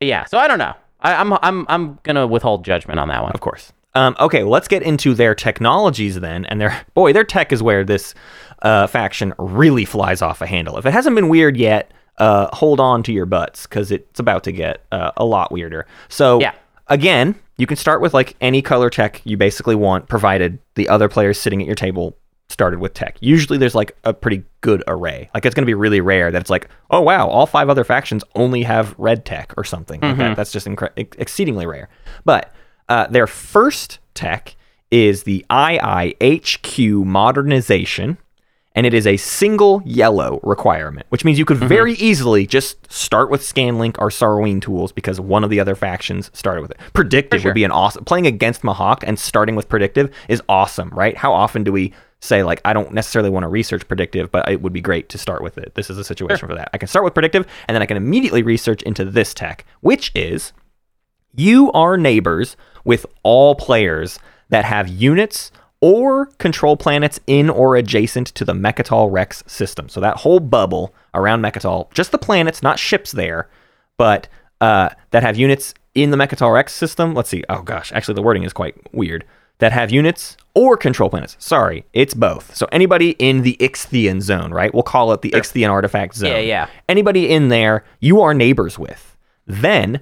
yeah. 0.00 0.24
So 0.24 0.38
I 0.38 0.48
don't 0.48 0.58
know. 0.58 0.74
I, 1.00 1.14
I'm 1.14 1.32
I'm 1.42 1.66
I'm 1.68 1.98
gonna 2.02 2.26
withhold 2.26 2.64
judgment 2.64 2.98
on 2.98 3.08
that 3.08 3.22
one. 3.22 3.32
Of 3.32 3.40
course. 3.40 3.72
Um, 3.94 4.14
okay, 4.20 4.42
well, 4.42 4.52
let's 4.52 4.68
get 4.68 4.82
into 4.82 5.14
their 5.14 5.34
technologies 5.34 6.20
then. 6.20 6.44
And 6.46 6.60
their 6.60 6.82
boy, 6.94 7.12
their 7.14 7.24
tech 7.24 7.50
is 7.52 7.62
where 7.62 7.82
this 7.84 8.14
uh, 8.62 8.86
faction 8.86 9.32
really 9.38 9.84
flies 9.84 10.22
off 10.22 10.40
a 10.40 10.46
handle. 10.46 10.76
If 10.78 10.86
it 10.86 10.92
hasn't 10.92 11.14
been 11.16 11.28
weird 11.28 11.56
yet, 11.56 11.90
uh, 12.18 12.48
hold 12.54 12.80
on 12.80 13.02
to 13.04 13.12
your 13.12 13.26
butts 13.26 13.66
because 13.66 13.90
it's 13.92 14.18
about 14.20 14.44
to 14.44 14.52
get 14.52 14.82
uh, 14.92 15.12
a 15.16 15.24
lot 15.24 15.52
weirder. 15.52 15.86
So 16.08 16.40
Yeah. 16.40 16.52
again, 16.88 17.34
you 17.58 17.66
can 17.66 17.76
start 17.76 18.00
with 18.00 18.14
like 18.14 18.36
any 18.40 18.62
color 18.62 18.90
tech 18.90 19.20
you 19.24 19.36
basically 19.36 19.74
want, 19.74 20.08
provided 20.08 20.58
the 20.74 20.88
other 20.88 21.08
players 21.08 21.38
sitting 21.38 21.60
at 21.60 21.66
your 21.66 21.74
table 21.76 22.16
started 22.48 22.78
with 22.78 22.94
tech. 22.94 23.16
Usually 23.20 23.58
there's 23.58 23.74
like 23.74 23.96
a 24.04 24.14
pretty 24.14 24.44
good 24.60 24.82
array. 24.86 25.28
Like 25.34 25.44
it's 25.44 25.54
going 25.54 25.64
to 25.64 25.66
be 25.66 25.74
really 25.74 26.00
rare 26.00 26.30
that 26.30 26.40
it's 26.40 26.50
like, 26.50 26.68
oh 26.90 27.00
wow, 27.00 27.26
all 27.28 27.44
five 27.46 27.68
other 27.68 27.82
factions 27.84 28.22
only 28.34 28.62
have 28.62 28.94
red 28.98 29.24
tech 29.24 29.52
or 29.56 29.64
something. 29.64 30.00
Like 30.00 30.16
that. 30.18 30.36
That's 30.36 30.52
just 30.52 30.66
incre- 30.66 30.92
exceedingly 31.18 31.66
rare. 31.66 31.88
But 32.24 32.54
uh, 32.88 33.08
their 33.08 33.26
first 33.26 33.98
tech 34.14 34.54
is 34.92 35.24
the 35.24 35.44
IIHQ 35.50 37.04
modernization, 37.04 38.18
and 38.76 38.86
it 38.86 38.92
is 38.92 39.06
a 39.06 39.16
single 39.16 39.82
yellow 39.84 40.38
requirement, 40.42 41.06
which 41.08 41.24
means 41.24 41.38
you 41.38 41.46
could 41.46 41.56
mm-hmm. 41.56 41.66
very 41.66 41.94
easily 41.94 42.46
just 42.46 42.92
start 42.92 43.30
with 43.30 43.40
Scanlink 43.40 43.96
or 43.98 44.10
Sarween 44.10 44.60
tools 44.60 44.92
because 44.92 45.18
one 45.18 45.42
of 45.42 45.50
the 45.50 45.58
other 45.58 45.74
factions 45.74 46.30
started 46.34 46.60
with 46.60 46.70
it. 46.72 46.78
Predictive 46.92 47.40
sure. 47.40 47.48
would 47.48 47.54
be 47.54 47.64
an 47.64 47.72
awesome 47.72 48.04
playing 48.04 48.26
against 48.26 48.62
Mahact 48.62 49.02
and 49.02 49.18
starting 49.18 49.56
with 49.56 49.68
predictive 49.68 50.14
is 50.28 50.42
awesome, 50.48 50.90
right? 50.90 51.16
How 51.16 51.32
often 51.32 51.64
do 51.64 51.72
we 51.72 51.94
say 52.20 52.42
like 52.42 52.60
I 52.64 52.74
don't 52.74 52.92
necessarily 52.92 53.30
want 53.30 53.44
to 53.44 53.48
research 53.48 53.88
predictive, 53.88 54.30
but 54.30 54.48
it 54.48 54.60
would 54.60 54.72
be 54.72 54.82
great 54.82 55.08
to 55.08 55.18
start 55.18 55.42
with 55.42 55.56
it. 55.56 55.74
This 55.74 55.88
is 55.88 55.96
a 55.96 56.04
situation 56.04 56.46
for 56.46 56.54
that. 56.54 56.68
I 56.74 56.78
can 56.78 56.88
start 56.88 57.04
with 57.04 57.14
predictive 57.14 57.46
and 57.66 57.74
then 57.74 57.82
I 57.82 57.86
can 57.86 57.96
immediately 57.96 58.42
research 58.42 58.82
into 58.82 59.04
this 59.06 59.32
tech, 59.32 59.64
which 59.80 60.12
is 60.14 60.52
you 61.34 61.72
are 61.72 61.96
neighbors 61.96 62.56
with 62.84 63.06
all 63.22 63.54
players 63.54 64.18
that 64.50 64.64
have 64.64 64.88
units 64.88 65.50
or 65.80 66.26
control 66.38 66.76
planets 66.76 67.20
in 67.26 67.50
or 67.50 67.76
adjacent 67.76 68.28
to 68.28 68.44
the 68.44 68.52
Mecatol 68.52 69.10
Rex 69.10 69.44
system. 69.46 69.88
So 69.88 70.00
that 70.00 70.18
whole 70.18 70.40
bubble 70.40 70.94
around 71.14 71.42
Mecatol, 71.42 71.92
just 71.92 72.12
the 72.12 72.18
planets, 72.18 72.62
not 72.62 72.78
ships 72.78 73.12
there, 73.12 73.48
but 73.96 74.28
uh, 74.60 74.90
that 75.10 75.22
have 75.22 75.36
units 75.36 75.74
in 75.94 76.10
the 76.10 76.16
Mecatol 76.16 76.52
Rex 76.52 76.72
system. 76.72 77.14
Let's 77.14 77.28
see. 77.28 77.44
Oh 77.48 77.62
gosh, 77.62 77.92
actually 77.92 78.14
the 78.14 78.22
wording 78.22 78.42
is 78.42 78.52
quite 78.52 78.74
weird. 78.94 79.24
That 79.58 79.72
have 79.72 79.90
units 79.90 80.36
or 80.54 80.76
control 80.76 81.08
planets. 81.08 81.36
Sorry, 81.38 81.86
it's 81.94 82.12
both. 82.12 82.54
So 82.54 82.68
anybody 82.72 83.10
in 83.18 83.40
the 83.40 83.56
Ixthian 83.58 84.20
zone, 84.20 84.52
right? 84.52 84.72
We'll 84.72 84.82
call 84.82 85.12
it 85.12 85.22
the 85.22 85.30
Ixthian 85.30 85.70
artifact 85.70 86.14
zone. 86.14 86.30
Yeah, 86.30 86.38
yeah. 86.38 86.68
Anybody 86.90 87.30
in 87.30 87.48
there, 87.48 87.82
you 87.98 88.20
are 88.20 88.34
neighbors 88.34 88.78
with. 88.78 89.16
Then 89.46 90.00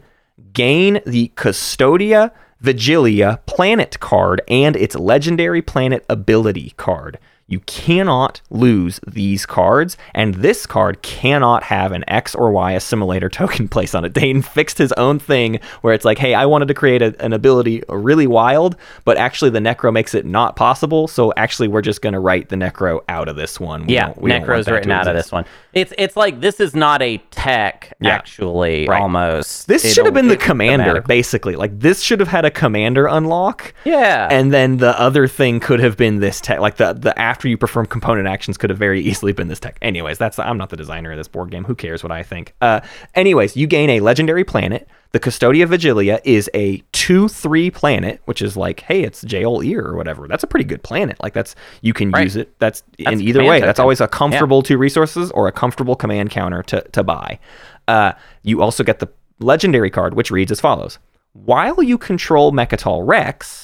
gain 0.52 1.00
the 1.06 1.30
Custodia 1.36 2.32
Vigilia 2.60 3.40
planet 3.46 3.98
card 4.00 4.40
and 4.48 4.76
its 4.76 4.94
legendary 4.94 5.62
planet 5.62 6.04
ability 6.08 6.72
card. 6.76 7.18
You 7.46 7.60
cannot 7.60 8.40
lose 8.50 9.00
these 9.06 9.44
cards, 9.44 9.98
and 10.14 10.34
this 10.36 10.64
card 10.64 11.02
cannot 11.02 11.62
have 11.64 11.92
an 11.92 12.02
X 12.08 12.34
or 12.34 12.50
Y 12.50 12.72
assimilator 12.72 13.30
token 13.40 13.68
placed 13.68 13.94
on 13.94 14.04
it. 14.04 14.14
Dane 14.14 14.40
fixed 14.40 14.78
his 14.78 14.92
own 14.92 15.18
thing 15.18 15.60
where 15.82 15.92
it's 15.92 16.06
like, 16.06 16.16
hey, 16.18 16.32
I 16.34 16.46
wanted 16.46 16.68
to 16.68 16.74
create 16.74 17.02
a, 17.02 17.14
an 17.22 17.32
ability 17.34 17.82
really 17.88 18.26
wild, 18.26 18.76
but 19.04 19.18
actually 19.18 19.50
the 19.50 19.58
Nekro 19.58 19.92
makes 19.92 20.14
it 20.14 20.24
not 20.24 20.56
possible. 20.56 21.06
So 21.06 21.34
actually, 21.36 21.68
we're 21.68 21.82
just 21.82 22.00
going 22.00 22.14
to 22.14 22.18
write 22.20 22.48
the 22.48 22.56
Nekro 22.56 23.00
out 23.08 23.28
of 23.28 23.36
this 23.36 23.60
one. 23.60 23.86
We 23.86 23.94
Yeah, 23.94 24.14
Nekro's 24.14 24.66
written 24.68 24.90
out 24.90 25.06
of 25.06 25.14
this 25.14 25.30
one. 25.30 25.44
It's 25.74 25.92
it's 25.98 26.16
like 26.16 26.40
this 26.40 26.60
is 26.60 26.74
not 26.74 27.02
a 27.02 27.18
tech 27.30 27.92
Yeah. 28.00 28.10
actually 28.10 28.86
Right. 28.88 29.02
almost. 29.02 29.68
This 29.68 29.84
It'll- 29.84 29.94
should 29.94 30.04
have 30.06 30.14
been 30.14 30.28
the 30.28 30.36
commander, 30.36 31.02
basically. 31.02 31.56
Like 31.56 31.78
this 31.78 32.00
should 32.00 32.20
have 32.20 32.28
had 32.28 32.44
a 32.46 32.50
commander 32.50 33.06
unlock. 33.06 33.74
Yeah. 33.84 34.28
And 34.30 34.52
then 34.52 34.78
the 34.78 34.98
other 34.98 35.26
thing 35.28 35.60
could 35.60 35.80
have 35.80 35.96
been 35.98 36.20
this 36.20 36.40
tech. 36.40 36.60
Like 36.60 36.76
the 36.76 36.92
the 36.94 37.16
after 37.34 37.48
you 37.48 37.58
perform 37.58 37.84
component 37.84 38.28
actions 38.28 38.56
could 38.56 38.70
have 38.70 38.78
very 38.78 39.00
easily 39.00 39.32
been 39.32 39.48
this 39.48 39.58
tech. 39.58 39.76
Anyways, 39.82 40.18
that's 40.18 40.38
I'm 40.38 40.56
not 40.56 40.70
the 40.70 40.76
designer 40.76 41.10
of 41.10 41.16
this 41.16 41.26
board 41.26 41.50
game. 41.50 41.64
Who 41.64 41.74
cares 41.74 42.04
what 42.04 42.12
I 42.12 42.22
think? 42.22 42.54
Uh, 42.60 42.80
anyways, 43.16 43.56
you 43.56 43.66
gain 43.66 43.90
a 43.90 43.98
legendary 43.98 44.44
planet. 44.44 44.86
The 45.10 45.18
Custodia 45.18 45.66
Vigilia 45.66 46.20
is 46.24 46.48
a 46.54 46.78
two 46.92 47.26
three 47.26 47.72
planet, 47.72 48.20
which 48.26 48.40
is 48.40 48.56
like, 48.56 48.80
hey, 48.82 49.02
it's 49.02 49.24
Jeol 49.24 49.64
Ir 49.66 49.84
or 49.84 49.96
whatever. 49.96 50.28
That's 50.28 50.44
a 50.44 50.46
pretty 50.46 50.64
good 50.64 50.84
planet. 50.84 51.16
Like 51.20 51.34
that's 51.34 51.56
you 51.82 51.92
can 51.92 52.12
Right. 52.12 52.22
use 52.22 52.36
it. 52.36 52.56
That's, 52.60 52.84
That's 53.00 53.14
in 53.14 53.20
either 53.20 53.42
way. 53.42 53.60
That's 53.60 53.80
always 53.80 54.00
a 54.00 54.06
comfortable 54.06 54.62
two 54.62 54.78
resources 54.78 55.32
or 55.32 55.48
a 55.48 55.52
comfortable 55.52 55.96
command 55.96 56.30
counter 56.30 56.62
to, 56.64 56.82
to 56.92 57.02
buy. 57.02 57.40
Uh, 57.88 58.12
you 58.44 58.62
also 58.62 58.84
get 58.84 59.00
the 59.00 59.08
legendary 59.40 59.90
card, 59.90 60.14
which 60.14 60.30
reads 60.30 60.52
as 60.52 60.60
follows 60.60 61.00
While 61.32 61.82
you 61.82 61.98
control 61.98 62.52
Mecatol 62.52 63.04
Rex, 63.04 63.63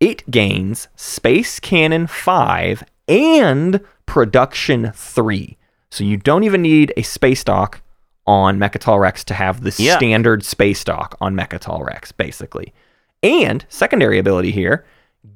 it 0.00 0.28
gains 0.30 0.88
Space 0.96 1.60
Cannon 1.60 2.06
5 2.06 2.84
and 3.08 3.80
Production 4.06 4.92
3. 4.94 5.56
So 5.90 6.04
you 6.04 6.16
don't 6.16 6.44
even 6.44 6.62
need 6.62 6.92
a 6.96 7.02
space 7.02 7.44
dock 7.44 7.80
on 8.26 8.58
Mecatol 8.58 8.98
Rex 9.00 9.22
to 9.24 9.34
have 9.34 9.62
the 9.62 9.74
Yeah. 9.82 9.96
standard 9.96 10.44
space 10.44 10.82
dock 10.84 11.16
on 11.20 11.34
Mecatol 11.34 11.84
Rex, 11.86 12.10
basically. 12.12 12.72
And 13.22 13.64
secondary 13.68 14.18
ability 14.18 14.50
here 14.50 14.84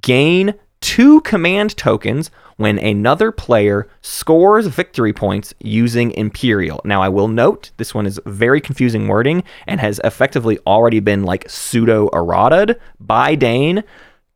gain 0.02 0.54
two 0.80 1.20
command 1.22 1.76
tokens 1.76 2.30
when 2.56 2.78
another 2.78 3.30
player 3.32 3.88
scores 4.00 4.66
victory 4.66 5.12
points 5.12 5.54
using 5.60 6.10
Imperial. 6.12 6.80
Now, 6.84 7.02
I 7.02 7.08
will 7.08 7.28
note 7.28 7.70
this 7.76 7.94
one 7.94 8.06
is 8.06 8.20
very 8.26 8.60
confusing 8.60 9.06
wording 9.08 9.44
and 9.66 9.80
has 9.80 10.00
effectively 10.04 10.58
already 10.66 11.00
been 11.00 11.22
like 11.24 11.48
pseudo 11.48 12.08
errataed 12.10 12.76
by 13.00 13.34
Dane 13.34 13.84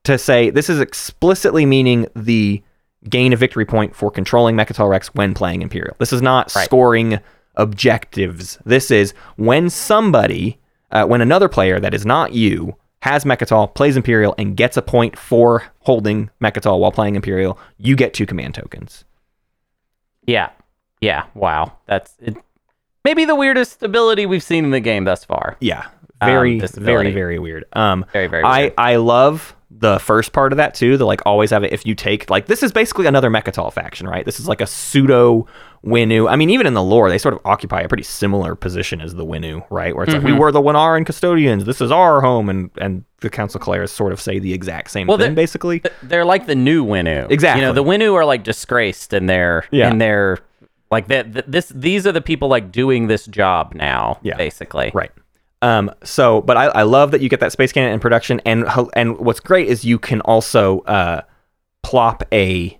to 0.04 0.18
say 0.18 0.50
this 0.50 0.68
is 0.70 0.80
explicitly 0.80 1.64
meaning 1.66 2.06
the 2.16 2.62
gain 3.08 3.32
a 3.32 3.36
victory 3.36 3.64
point 3.64 3.94
for 3.96 4.10
controlling 4.10 4.56
Mecatol 4.56 4.88
Rex 4.88 5.08
when 5.14 5.34
playing 5.34 5.62
Imperial. 5.62 5.94
This 5.98 6.12
is 6.12 6.22
not 6.22 6.52
Right. 6.54 6.64
scoring 6.64 7.18
objectives. 7.56 8.58
This 8.64 8.90
is 8.90 9.12
when 9.36 9.68
somebody, 9.70 10.58
uh, 10.90 11.04
when 11.06 11.20
another 11.20 11.48
player 11.48 11.80
that 11.80 11.94
is 11.94 12.06
not 12.06 12.32
you 12.32 12.76
has 13.02 13.24
Mecatol, 13.24 13.74
plays 13.74 13.96
Imperial, 13.96 14.34
and 14.38 14.56
gets 14.56 14.76
a 14.76 14.82
point 14.82 15.18
for 15.18 15.64
holding 15.80 16.30
Mecatol 16.40 16.78
while 16.78 16.92
playing 16.92 17.16
Imperial, 17.16 17.58
you 17.76 17.96
get 17.96 18.14
two 18.14 18.26
command 18.26 18.54
tokens. 18.54 19.04
yeah. 20.26 20.50
Yeah. 21.00 21.24
Wow. 21.34 21.72
That's 21.86 22.14
it. 22.20 22.36
Maybe 23.04 23.24
the 23.24 23.34
weirdest 23.34 23.82
ability 23.82 24.24
we've 24.24 24.42
seen 24.44 24.64
in 24.64 24.70
the 24.70 24.78
game 24.78 25.02
thus 25.02 25.24
far. 25.24 25.56
Yeah, 25.58 25.86
Um, 26.20 26.28
very, 26.30 26.60
this 26.60 26.76
very, 26.76 27.10
very 27.10 27.40
weird. 27.40 27.64
Um, 27.72 28.06
Very, 28.12 28.28
very 28.28 28.44
I. 28.44 28.72
I 28.78 28.94
love 28.96 29.56
the 29.82 29.98
first 29.98 30.32
part 30.32 30.52
of 30.52 30.56
that 30.56 30.74
too. 30.74 30.96
The 30.96 31.04
like 31.04 31.20
always 31.26 31.50
have 31.50 31.62
it 31.64 31.72
if 31.72 31.84
you 31.84 31.94
take 31.94 32.30
like 32.30 32.46
this 32.46 32.62
is 32.62 32.72
basically 32.72 33.06
another 33.06 33.28
Mecatol 33.30 33.70
faction, 33.72 34.08
right? 34.08 34.24
This 34.24 34.40
is 34.40 34.48
like 34.48 34.60
a 34.62 34.66
pseudo 34.66 35.46
Winnu. 35.84 36.30
I 36.30 36.36
mean, 36.36 36.48
even 36.50 36.66
in 36.66 36.74
the 36.74 36.82
lore, 36.82 37.10
they 37.10 37.18
sort 37.18 37.34
of 37.34 37.40
occupy 37.44 37.80
a 37.80 37.88
pretty 37.88 38.04
similar 38.04 38.54
position 38.54 39.00
as 39.00 39.14
the 39.14 39.26
Winnu, 39.26 39.66
right? 39.70 39.94
Where 39.94 40.04
it's 40.04 40.14
Mm-hmm. 40.14 40.24
like 40.24 40.32
we 40.34 40.38
were 40.38 40.52
the 40.52 40.62
Winnaran 40.62 41.04
custodians. 41.04 41.64
This 41.64 41.80
is 41.80 41.90
our 41.90 42.20
home, 42.20 42.48
and 42.48 42.70
and 42.78 43.04
the 43.20 43.28
Council 43.30 43.60
Keleres 43.60 43.90
sort 43.90 44.12
of 44.12 44.20
say 44.20 44.38
the 44.38 44.52
exact 44.54 44.90
same 44.92 45.06
Well, 45.08 45.18
thing, 45.18 45.34
basically. 45.34 45.82
They're 46.02 46.24
like 46.24 46.46
the 46.46 46.54
new 46.54 46.84
Winnu. 46.84 47.30
Exactly. 47.30 47.60
You 47.62 47.66
know, 47.66 47.72
the 47.74 47.84
Winnu 47.84 48.14
are 48.14 48.24
like 48.24 48.44
disgraced 48.44 49.12
in 49.12 49.26
their 49.26 49.64
Yeah. 49.72 49.90
in 49.90 49.98
their 49.98 50.38
like 50.92 51.08
that. 51.08 51.50
This 51.50 51.68
these 51.74 52.06
are 52.06 52.12
the 52.12 52.20
people 52.20 52.48
like 52.48 52.70
doing 52.70 53.08
this 53.08 53.26
job 53.26 53.74
now. 53.74 54.18
Yeah. 54.22 54.36
Basically. 54.36 54.92
Right. 54.94 55.10
Um, 55.62 55.90
so, 56.02 56.42
but 56.42 56.56
I, 56.56 56.66
I 56.66 56.82
love 56.82 57.12
that 57.12 57.20
you 57.22 57.28
get 57.28 57.40
that 57.40 57.52
space 57.52 57.72
cannon 57.72 57.92
in 57.92 58.00
production, 58.00 58.40
and 58.44 58.66
and 58.94 59.16
what's 59.18 59.40
great 59.40 59.68
is 59.68 59.84
you 59.84 59.98
can 59.98 60.20
also 60.22 60.80
uh, 60.80 61.22
plop 61.82 62.24
a 62.32 62.78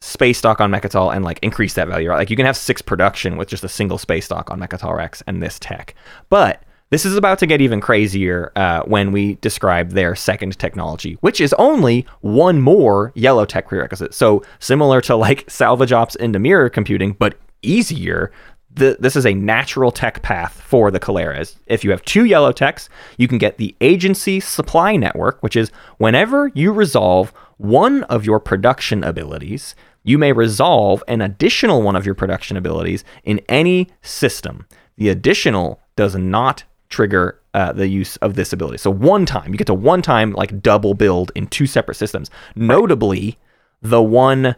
space 0.00 0.40
dock 0.40 0.60
on 0.60 0.70
Mecatol 0.70 1.14
and 1.14 1.24
like 1.24 1.38
increase 1.42 1.74
that 1.74 1.88
value. 1.88 2.10
Right? 2.10 2.18
Like 2.18 2.30
you 2.30 2.36
can 2.36 2.46
have 2.46 2.56
six 2.56 2.82
production 2.82 3.36
with 3.36 3.48
just 3.48 3.64
a 3.64 3.68
single 3.68 3.96
space 3.96 4.28
dock 4.28 4.50
on 4.50 4.60
Mecatol 4.60 4.96
Rex 4.96 5.22
and 5.26 5.42
this 5.42 5.58
tech. 5.58 5.94
But 6.28 6.62
this 6.90 7.04
is 7.04 7.16
about 7.16 7.38
to 7.40 7.46
get 7.46 7.60
even 7.60 7.80
crazier 7.80 8.52
uh, 8.54 8.82
when 8.82 9.10
we 9.10 9.36
describe 9.36 9.90
their 9.90 10.14
second 10.14 10.56
technology, 10.58 11.14
which 11.20 11.40
is 11.40 11.52
only 11.54 12.06
one 12.20 12.60
more 12.60 13.12
yellow 13.14 13.44
tech 13.44 13.68
prerequisite. 13.68 14.14
So 14.14 14.44
similar 14.60 15.00
to 15.02 15.16
like 15.16 15.48
salvage 15.50 15.92
ops 15.92 16.14
into 16.16 16.38
mirror 16.38 16.68
computing, 16.68 17.12
but 17.12 17.38
easier 17.62 18.30
the, 18.76 18.96
this 19.00 19.16
is 19.16 19.26
a 19.26 19.34
natural 19.34 19.90
tech 19.90 20.22
path 20.22 20.60
for 20.60 20.90
the 20.90 21.00
Keleres. 21.00 21.56
If 21.66 21.82
you 21.82 21.90
have 21.90 22.04
two 22.04 22.24
yellow 22.24 22.52
techs, 22.52 22.88
you 23.16 23.26
can 23.26 23.38
get 23.38 23.56
the 23.56 23.74
agency 23.80 24.38
supply 24.38 24.96
network, 24.96 25.42
which 25.42 25.56
is 25.56 25.72
whenever 25.96 26.48
you 26.54 26.72
resolve 26.72 27.32
one 27.56 28.02
of 28.04 28.26
your 28.26 28.38
production 28.38 29.02
abilities, 29.02 29.74
you 30.04 30.18
may 30.18 30.32
resolve 30.32 31.02
an 31.08 31.22
additional 31.22 31.82
one 31.82 31.96
of 31.96 32.04
your 32.04 32.14
production 32.14 32.56
abilities 32.56 33.02
in 33.24 33.40
any 33.48 33.88
system. 34.02 34.66
The 34.96 35.08
additional 35.08 35.80
does 35.96 36.14
not 36.14 36.64
trigger 36.90 37.40
uh, 37.54 37.72
the 37.72 37.88
use 37.88 38.16
of 38.18 38.34
this 38.34 38.52
ability. 38.52 38.78
So 38.78 38.90
one 38.90 39.24
time, 39.24 39.52
you 39.52 39.58
get 39.58 39.66
to 39.68 39.74
one 39.74 40.02
time 40.02 40.32
like 40.32 40.60
double 40.60 40.92
build 40.92 41.32
in 41.34 41.46
two 41.46 41.66
separate 41.66 41.96
systems. 41.96 42.30
Notably, 42.54 43.38
the 43.80 44.02
one 44.02 44.54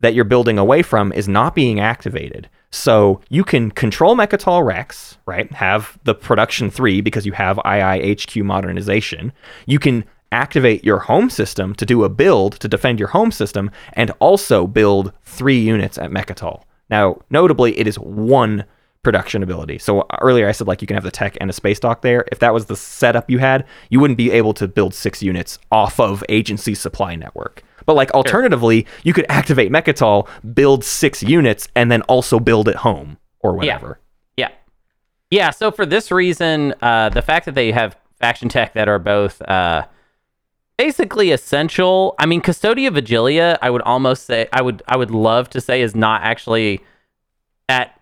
that 0.00 0.14
you're 0.14 0.24
building 0.24 0.58
away 0.58 0.82
from 0.82 1.12
is 1.12 1.28
not 1.28 1.54
being 1.54 1.80
activated. 1.80 2.48
So 2.70 3.20
you 3.28 3.44
can 3.44 3.70
control 3.70 4.16
Mecatol 4.16 4.64
Rex, 4.64 5.18
right? 5.26 5.50
Have 5.52 5.98
the 6.04 6.14
production 6.14 6.70
three 6.70 7.00
because 7.00 7.24
you 7.24 7.32
have 7.32 7.56
IIHQ 7.58 8.44
modernization. 8.44 9.32
You 9.66 9.78
can 9.78 10.04
activate 10.32 10.84
your 10.84 10.98
home 10.98 11.30
system 11.30 11.74
to 11.76 11.86
do 11.86 12.04
a 12.04 12.08
build 12.08 12.54
to 12.60 12.68
defend 12.68 12.98
your 12.98 13.08
home 13.08 13.30
system 13.30 13.70
and 13.94 14.10
also 14.18 14.66
build 14.66 15.12
three 15.24 15.58
units 15.58 15.96
at 15.96 16.10
Mecatol. 16.10 16.62
Now, 16.90 17.18
notably, 17.30 17.78
it 17.78 17.86
is 17.86 17.98
one 17.98 18.64
production 19.02 19.40
ability. 19.40 19.78
So 19.78 20.04
earlier 20.20 20.48
I 20.48 20.52
said 20.52 20.66
like 20.66 20.80
you 20.80 20.88
can 20.88 20.96
have 20.96 21.04
the 21.04 21.12
tech 21.12 21.36
and 21.40 21.48
a 21.48 21.52
space 21.52 21.78
dock 21.78 22.02
there. 22.02 22.24
If 22.32 22.40
that 22.40 22.52
was 22.52 22.66
the 22.66 22.74
setup 22.74 23.30
you 23.30 23.38
had, 23.38 23.64
you 23.88 24.00
wouldn't 24.00 24.18
be 24.18 24.32
able 24.32 24.52
to 24.54 24.66
build 24.66 24.94
six 24.94 25.22
units 25.22 25.60
off 25.70 26.00
of 26.00 26.24
agency 26.28 26.74
supply 26.74 27.14
network. 27.14 27.62
But 27.86 27.94
like 27.94 28.10
alternatively, 28.10 28.86
you 29.04 29.12
could 29.12 29.26
activate 29.28 29.70
Mecatol, 29.70 30.28
build 30.54 30.84
six 30.84 31.22
units, 31.22 31.68
and 31.74 31.90
then 31.90 32.02
also 32.02 32.40
build 32.40 32.68
at 32.68 32.76
home 32.76 33.16
or 33.40 33.54
whatever. 33.54 34.00
Yeah. 34.36 34.50
Yeah. 35.30 35.50
So 35.50 35.70
for 35.70 35.86
this 35.86 36.10
reason, 36.10 36.74
uh, 36.82 37.08
the 37.08 37.22
fact 37.22 37.46
that 37.46 37.54
they 37.54 37.72
have 37.72 37.96
faction 38.18 38.48
tech 38.48 38.74
that 38.74 38.88
are 38.88 38.98
both 38.98 39.40
uh, 39.42 39.86
basically 40.76 41.30
essential. 41.30 42.14
I 42.18 42.26
mean, 42.26 42.40
Custodia 42.40 42.92
Vigilia, 42.92 43.58
I 43.62 43.70
would 43.70 43.82
almost 43.82 44.26
say, 44.26 44.48
I 44.52 44.62
would, 44.62 44.82
I 44.88 44.96
would 44.96 45.10
love 45.10 45.48
to 45.50 45.60
say 45.60 45.82
is 45.82 45.94
not 45.94 46.22
actually 46.22 46.80
at 47.68 48.00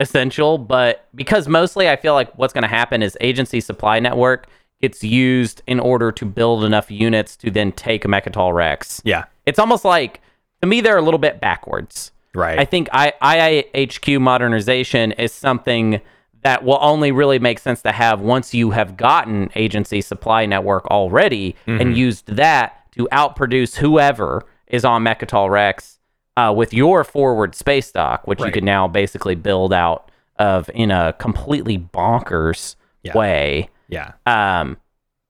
essential, 0.00 0.58
but 0.58 1.08
because 1.14 1.48
mostly 1.48 1.88
I 1.88 1.96
feel 1.96 2.14
like 2.14 2.36
what's 2.36 2.52
going 2.52 2.62
to 2.62 2.68
happen 2.68 3.02
is 3.02 3.16
agency 3.20 3.60
supply 3.60 4.00
network 4.00 4.46
gets 4.82 5.02
used 5.02 5.62
in 5.66 5.80
order 5.80 6.12
to 6.12 6.24
build 6.26 6.64
enough 6.64 6.90
units 6.90 7.36
to 7.36 7.50
then 7.50 7.72
take 7.72 8.02
Mecatol 8.04 8.52
Rex. 8.52 9.00
Yeah. 9.04 9.24
It's 9.46 9.58
almost 9.58 9.84
like 9.84 10.20
to 10.60 10.66
me 10.66 10.80
they're 10.80 10.98
a 10.98 11.02
little 11.02 11.18
bit 11.18 11.40
backwards. 11.40 12.10
Right. 12.34 12.58
I 12.58 12.64
think 12.64 12.88
I, 12.92 13.12
IIHQ 13.22 14.20
modernization 14.20 15.12
is 15.12 15.32
something 15.32 16.00
that 16.42 16.64
will 16.64 16.78
only 16.80 17.12
really 17.12 17.38
make 17.38 17.58
sense 17.60 17.82
to 17.82 17.92
have 17.92 18.20
once 18.20 18.52
you 18.52 18.70
have 18.72 18.96
gotten 18.96 19.48
agency 19.54 20.00
supply 20.00 20.44
network 20.46 20.86
already 20.86 21.54
Mm-hmm. 21.66 21.80
and 21.80 21.96
used 21.96 22.26
that 22.26 22.90
to 22.92 23.08
outproduce 23.12 23.76
whoever 23.76 24.42
is 24.66 24.84
on 24.84 25.04
Mecatol 25.04 25.50
Rex 25.50 25.98
uh, 26.36 26.52
with 26.56 26.72
your 26.74 27.04
forward 27.04 27.54
space 27.54 27.92
dock, 27.92 28.26
which 28.26 28.40
you 28.40 28.50
can 28.50 28.64
now 28.64 28.88
basically 28.88 29.34
build 29.34 29.72
out 29.72 30.10
of 30.38 30.68
in 30.74 30.90
a 30.90 31.12
completely 31.18 31.78
bonkers 31.78 32.74
Yeah. 33.02 33.16
way. 33.16 33.68
Yeah. 33.92 34.12
Um, 34.26 34.76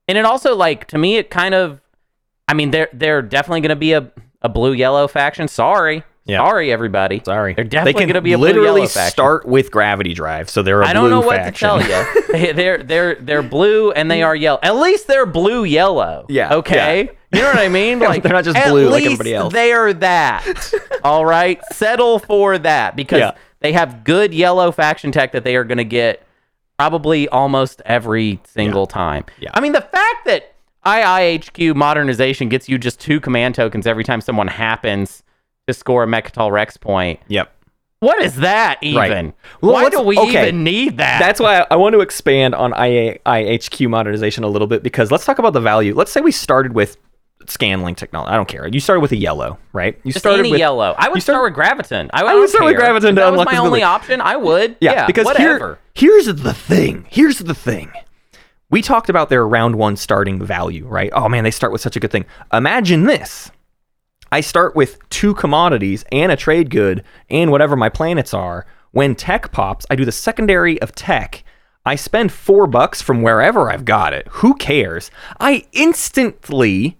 and 0.07 0.17
it 0.17 0.25
also 0.25 0.55
like 0.55 0.87
to 0.87 0.97
me, 0.97 1.17
it 1.17 1.29
kind 1.29 1.53
of, 1.53 1.79
I 2.47 2.53
mean, 2.53 2.71
they're 2.71 2.89
they're 2.93 3.21
definitely 3.21 3.61
going 3.61 3.69
to 3.69 3.75
be 3.75 3.93
a 3.93 4.11
a 4.41 4.49
blue 4.49 4.73
yellow 4.73 5.07
faction. 5.07 5.47
Sorry, 5.47 6.03
Yeah. 6.25 6.39
sorry 6.39 6.71
everybody. 6.71 7.21
Sorry. 7.23 7.53
they're 7.53 7.63
definitely 7.63 7.93
they 8.01 8.05
going 8.07 8.15
to 8.15 8.21
be 8.21 8.33
a 8.33 8.37
blue 8.37 8.47
literally 8.47 8.81
yellow 8.81 8.87
faction. 8.87 9.11
start 9.11 9.45
with 9.47 9.71
gravity 9.71 10.13
drive, 10.13 10.49
so 10.49 10.61
they're 10.61 10.83
I 10.83 10.91
don't 10.93 11.03
blue 11.03 11.09
know 11.11 11.21
what 11.21 11.37
faction. 11.37 11.69
to 11.79 11.87
tell 11.87 12.05
you. 12.05 12.23
they, 12.33 12.51
they're 12.51 12.83
they're 12.83 13.15
they're 13.15 13.43
blue 13.43 13.91
and 13.91 14.11
they 14.11 14.21
are 14.23 14.35
yellow. 14.35 14.59
At 14.61 14.75
least 14.75 15.07
they're 15.07 15.25
blue 15.25 15.63
yellow. 15.63 16.25
Yeah, 16.29 16.55
Okay. 16.55 17.03
yeah. 17.05 17.11
You 17.31 17.39
know 17.41 17.47
what 17.49 17.57
I 17.59 17.69
mean? 17.69 17.99
Like 18.11 18.21
They're 18.23 18.33
not 18.33 18.43
just 18.43 18.61
blue 18.67 18.89
like 18.89 19.03
everybody 19.05 19.33
else. 19.33 19.53
They 19.53 19.71
are 19.71 19.91
that. 19.93 20.45
All 21.03 21.25
right. 21.25 21.59
Settle 21.71 22.19
for 22.19 22.57
that 22.59 22.95
because 22.95 23.19
Yeah. 23.19 23.31
they 23.61 23.71
have 23.73 24.03
good 24.03 24.33
yellow 24.35 24.71
faction 24.71 25.11
tech 25.11 25.31
that 25.31 25.43
they 25.45 25.55
are 25.55 25.63
going 25.63 25.79
to 25.79 25.83
get 25.85 26.21
probably 26.77 27.27
almost 27.29 27.81
every 27.85 28.39
single 28.45 28.87
time. 28.87 29.25
Yeah. 29.39 29.51
I 29.53 29.59
mean, 29.61 29.71
the 29.73 29.81
fact 29.81 30.25
that 30.25 30.55
IIHQ 30.85 31.75
modernization 31.75 32.49
gets 32.49 32.67
you 32.67 32.77
just 32.77 32.99
two 32.99 33.19
command 33.19 33.55
tokens 33.55 33.87
every 33.87 34.03
time 34.03 34.21
someone 34.21 34.47
happens 34.47 35.23
to 35.67 35.73
score 35.73 36.03
a 36.03 36.07
Mecatol 36.07 36.51
Rex 36.51 36.75
point. 36.77 37.19
Yep. 37.27 37.51
What 37.99 38.21
is 38.21 38.35
that 38.37 38.79
even? 38.81 38.97
Right. 38.97 39.33
Well, 39.61 39.73
Why 39.73 39.89
do 39.89 40.01
we 40.01 40.17
okay. 40.17 40.43
even 40.49 40.63
need 40.65 40.97
that? 40.97 41.19
That's 41.19 41.39
why 41.39 41.61
I, 41.61 41.67
I 41.71 41.75
want 41.77 41.93
to 41.93 42.01
expand 42.01 42.53
on 42.53 42.71
IA, 42.71 43.19
IHQ 43.25 43.89
modernization 43.89 44.43
a 44.43 44.49
little 44.49 44.67
bit 44.67 44.83
because 44.83 45.09
let's 45.09 45.23
talk 45.23 45.39
about 45.39 45.53
the 45.53 45.61
value. 45.61 45.95
Let's 45.95 46.11
say 46.11 46.19
we 46.19 46.33
started 46.33 46.73
with 46.73 46.97
scanlink 47.45 47.95
technology. 47.95 48.31
I 48.33 48.35
don't 48.35 48.49
care. 48.49 48.67
You 48.67 48.81
started 48.81 48.99
with 48.99 49.13
a 49.13 49.17
yellow, 49.17 49.57
right? 49.71 49.97
You 50.03 50.11
Just 50.11 50.21
started 50.23 50.49
with 50.51 50.59
yellow. 50.59 50.95
I 50.97 51.07
would 51.07 51.21
start, 51.21 51.37
start- 51.37 51.55
with 51.57 51.87
Graviton. 51.89 52.09
I, 52.13 52.23
I 52.23 52.35
would 52.35 52.49
start 52.49 52.65
with. 52.65 52.75
Graviton 52.75 53.09
If 53.11 53.15
that 53.15 53.31
was 53.31 53.45
my 53.45 53.55
only 53.57 53.79
ability. 53.79 53.83
option. 53.83 54.19
I 54.19 54.35
would. 54.35 54.75
Yeah, 54.81 54.91
Yeah, 54.91 55.07
because 55.07 55.23
whatever. 55.25 55.57
here 55.57 55.79
here's 55.93 56.25
the 56.25 56.53
thing. 56.53 57.05
Here's 57.09 57.39
the 57.39 57.53
thing. 57.55 57.91
We 58.69 58.81
talked 58.81 59.09
about 59.09 59.29
their 59.29 59.47
round 59.47 59.75
one 59.75 59.95
starting 59.95 60.43
value, 60.43 60.87
right? 60.87 61.11
Oh 61.13 61.29
man, 61.29 61.43
they 61.43 61.51
start 61.51 61.71
with 61.71 61.81
such 61.81 61.95
a 61.95 61.99
good 61.99 62.11
thing. 62.11 62.25
Imagine 62.51 63.03
this. 63.03 63.51
I 64.31 64.41
start 64.41 64.75
with 64.75 64.97
two 65.09 65.35
commodities 65.35 66.03
and 66.11 66.31
a 66.31 66.35
trade 66.35 66.71
good 66.71 67.03
and 67.29 67.51
whatever 67.51 67.75
my 67.75 67.89
planets 67.89 68.33
are. 68.33 68.65
When 68.89 69.13
tech 69.13 69.51
pops, 69.51 69.85
I 69.89 69.95
do 69.95 70.05
the 70.05 70.11
secondary 70.11 70.81
of 70.81 70.95
tech. 70.95 71.43
I 71.85 71.95
spend 71.95 72.31
four 72.31 72.65
bucks 72.65 73.01
from 73.01 73.21
wherever 73.21 73.69
I've 73.69 73.85
got 73.85 74.13
it. 74.13 74.27
Who 74.31 74.55
cares? 74.55 75.11
I 75.39 75.67
instantly 75.73 76.97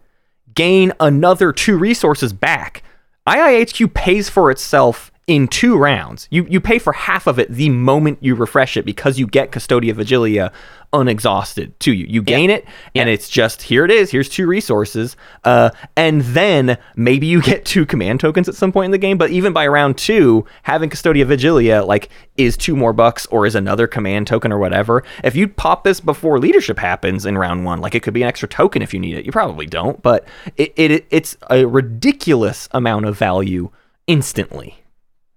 gain 0.53 0.91
another 0.99 1.51
two 1.51 1.77
resources 1.77 2.33
back. 2.33 2.83
IIHQ 3.27 3.93
pays 3.93 4.29
for 4.29 4.51
itself 4.51 5.11
in 5.25 5.47
two 5.47 5.77
rounds. 5.77 6.27
You 6.31 6.45
you 6.49 6.59
pay 6.59 6.79
for 6.79 6.93
half 6.93 7.27
of 7.27 7.39
it 7.39 7.49
the 7.49 7.69
moment 7.69 8.19
you 8.21 8.35
refresh 8.35 8.75
it 8.75 8.85
because 8.85 9.17
you 9.17 9.27
get 9.27 9.51
Custodia 9.51 9.93
Vigilia 9.93 10.51
unexhausted 10.91 11.79
to 11.79 11.93
you. 11.93 12.05
You 12.07 12.21
gain 12.21 12.49
it, 12.49 12.65
and 12.93 13.09
it's 13.09 13.29
just 13.29 13.63
here 13.63 13.85
it 13.85 13.89
is. 13.89 14.11
Here's 14.11 14.29
two 14.29 14.45
resources, 14.45 15.15
uh, 15.45 15.71
and 15.95 16.21
then 16.21 16.77
maybe 16.95 17.25
you 17.25 17.41
get 17.53 17.63
two 17.63 17.85
command 17.85 18.19
tokens 18.19 18.49
at 18.49 18.55
some 18.55 18.71
point 18.71 18.85
in 18.85 18.91
the 18.91 18.97
game. 18.97 19.17
But 19.17 19.31
even 19.31 19.53
by 19.53 19.65
round 19.67 19.97
two, 19.97 20.45
having 20.63 20.89
Custodia 20.89 21.25
Vigilia 21.25 21.83
like 21.83 22.09
is 22.35 22.57
two 22.57 22.75
more 22.75 22.93
bucks 22.93 23.25
or 23.27 23.45
is 23.45 23.55
another 23.55 23.87
command 23.87 24.27
token 24.27 24.51
or 24.51 24.59
whatever. 24.59 25.03
If 25.23 25.35
you 25.35 25.47
pop 25.47 25.85
this 25.85 26.01
before 26.01 26.37
leadership 26.37 26.77
happens 26.77 27.25
in 27.25 27.37
round 27.37 27.63
one, 27.63 27.79
like 27.79 27.95
it 27.95 28.03
could 28.03 28.13
be 28.13 28.23
an 28.23 28.27
extra 28.27 28.49
token 28.49 28.81
if 28.81 28.93
you 28.93 28.99
need 28.99 29.15
it. 29.15 29.25
You 29.25 29.31
probably 29.31 29.67
don't, 29.67 30.01
but 30.01 30.27
it, 30.57 30.73
it 30.75 31.05
it's 31.09 31.37
a 31.49 31.65
ridiculous 31.65 32.67
amount 32.71 33.05
of 33.05 33.17
value 33.17 33.71
instantly. 34.05 34.82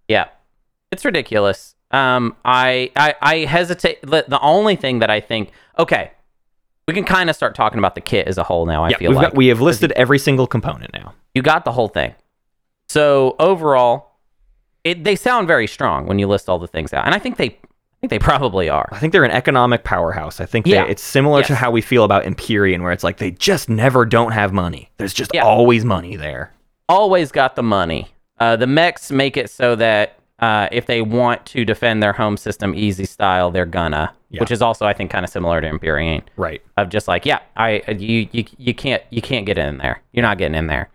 Yeah, 0.09 0.29
it's 0.93 1.05
ridiculous. 1.05 1.75
Um, 1.91 2.37
I, 2.45 2.91
I, 2.97 3.15
I 3.21 3.37
hesitate. 3.45 4.01
The, 4.03 4.25
the 4.29 4.41
only 4.41 4.77
thing 4.77 4.99
that 5.01 5.11
I 5.11 5.21
think, 5.21 5.53
okay, 5.79 6.11
we 6.89 6.95
can 6.95 7.05
kind 7.05 7.31
of 7.31 7.37
start 7.37 7.55
talking 7.55 7.79
about 7.79 7.95
the 7.95 8.01
kit 8.01 8.27
as 8.29 8.39
a 8.39 8.43
whole 8.45 8.67
now. 8.67 8.85
I 8.85 8.91
yeah, 8.91 8.97
feel 8.99 9.13
like 9.13 9.29
got, 9.29 9.35
we 9.37 9.49
have 9.49 9.61
listed 9.61 9.93
every 9.93 10.19
single 10.19 10.47
component 10.47 10.93
now. 10.93 11.15
you 11.35 11.43
got 11.43 11.65
the 11.65 11.73
whole 11.73 11.89
thing. 11.89 12.15
So 12.89 13.35
overall, 13.39 14.13
it 14.85 15.03
they 15.05 15.17
sound 15.17 15.49
very 15.49 15.67
strong 15.67 16.07
when 16.07 16.19
you 16.19 16.27
list 16.29 16.49
all 16.49 16.59
the 16.59 16.69
things 16.69 16.93
out, 16.93 17.05
and 17.05 17.15
I 17.15 17.19
think 17.19 17.37
they, 17.37 17.47
I 17.47 17.59
think 18.01 18.11
they 18.11 18.19
probably 18.19 18.69
are. 18.69 18.89
I 18.93 18.99
think 18.99 19.13
they're 19.13 19.25
an 19.25 19.31
economic 19.33 19.83
powerhouse. 19.85 20.41
I 20.41 20.47
think 20.47 20.67
Yeah. 20.67 20.85
they, 20.85 20.91
it's 20.93 21.03
similar 21.03 21.43
to 21.45 21.55
how 21.57 21.71
we 21.73 21.81
feel 21.81 22.05
about 22.05 22.25
Empyrean, 22.27 22.83
where 22.83 22.93
it's 22.93 23.03
like 23.05 23.17
they 23.19 23.33
just 23.33 23.69
never 23.69 24.05
don't 24.05 24.33
have 24.33 24.53
money. 24.53 24.91
There's 24.99 25.15
just 25.15 25.33
Yeah. 25.35 25.43
always 25.45 25.85
money 25.85 26.15
there. 26.17 26.53
always 26.89 27.33
got 27.33 27.57
the 27.57 27.63
money. 27.65 28.07
Uh, 28.39 28.57
the 28.57 28.67
mechs 28.67 29.11
make 29.11 29.37
it 29.37 29.51
so 29.51 29.75
that 29.77 30.19
uh, 30.39 30.69
if 30.71 30.87
they 30.87 31.01
want 31.01 31.45
to 31.47 31.65
defend 31.65 32.03
their 32.03 32.13
home 32.13 32.37
system 32.37 32.75
easy 32.75 33.07
style, 33.07 33.51
they're 33.51 33.67
gonna. 33.67 34.13
Yeah. 34.29 34.41
Which 34.41 34.51
is 34.51 34.61
also, 34.61 34.87
I 34.87 34.93
think, 34.93 35.11
kind 35.11 35.25
of 35.25 35.31
similar 35.31 35.61
to 35.61 35.67
Empyrean. 35.67 36.23
Right. 36.37 36.61
Of 36.77 36.89
just 36.89 37.09
like, 37.09 37.25
yeah, 37.25 37.41
I 37.57 37.83
you 37.89 38.29
you 38.33 38.45
you 38.59 38.75
can't 38.75 39.03
you 39.11 39.23
can't 39.23 39.47
get 39.47 39.57
in 39.57 39.79
there. 39.79 40.03
You're 40.13 40.23
not 40.25 40.37
getting 40.37 40.57
in 40.57 40.67
there. 40.67 40.91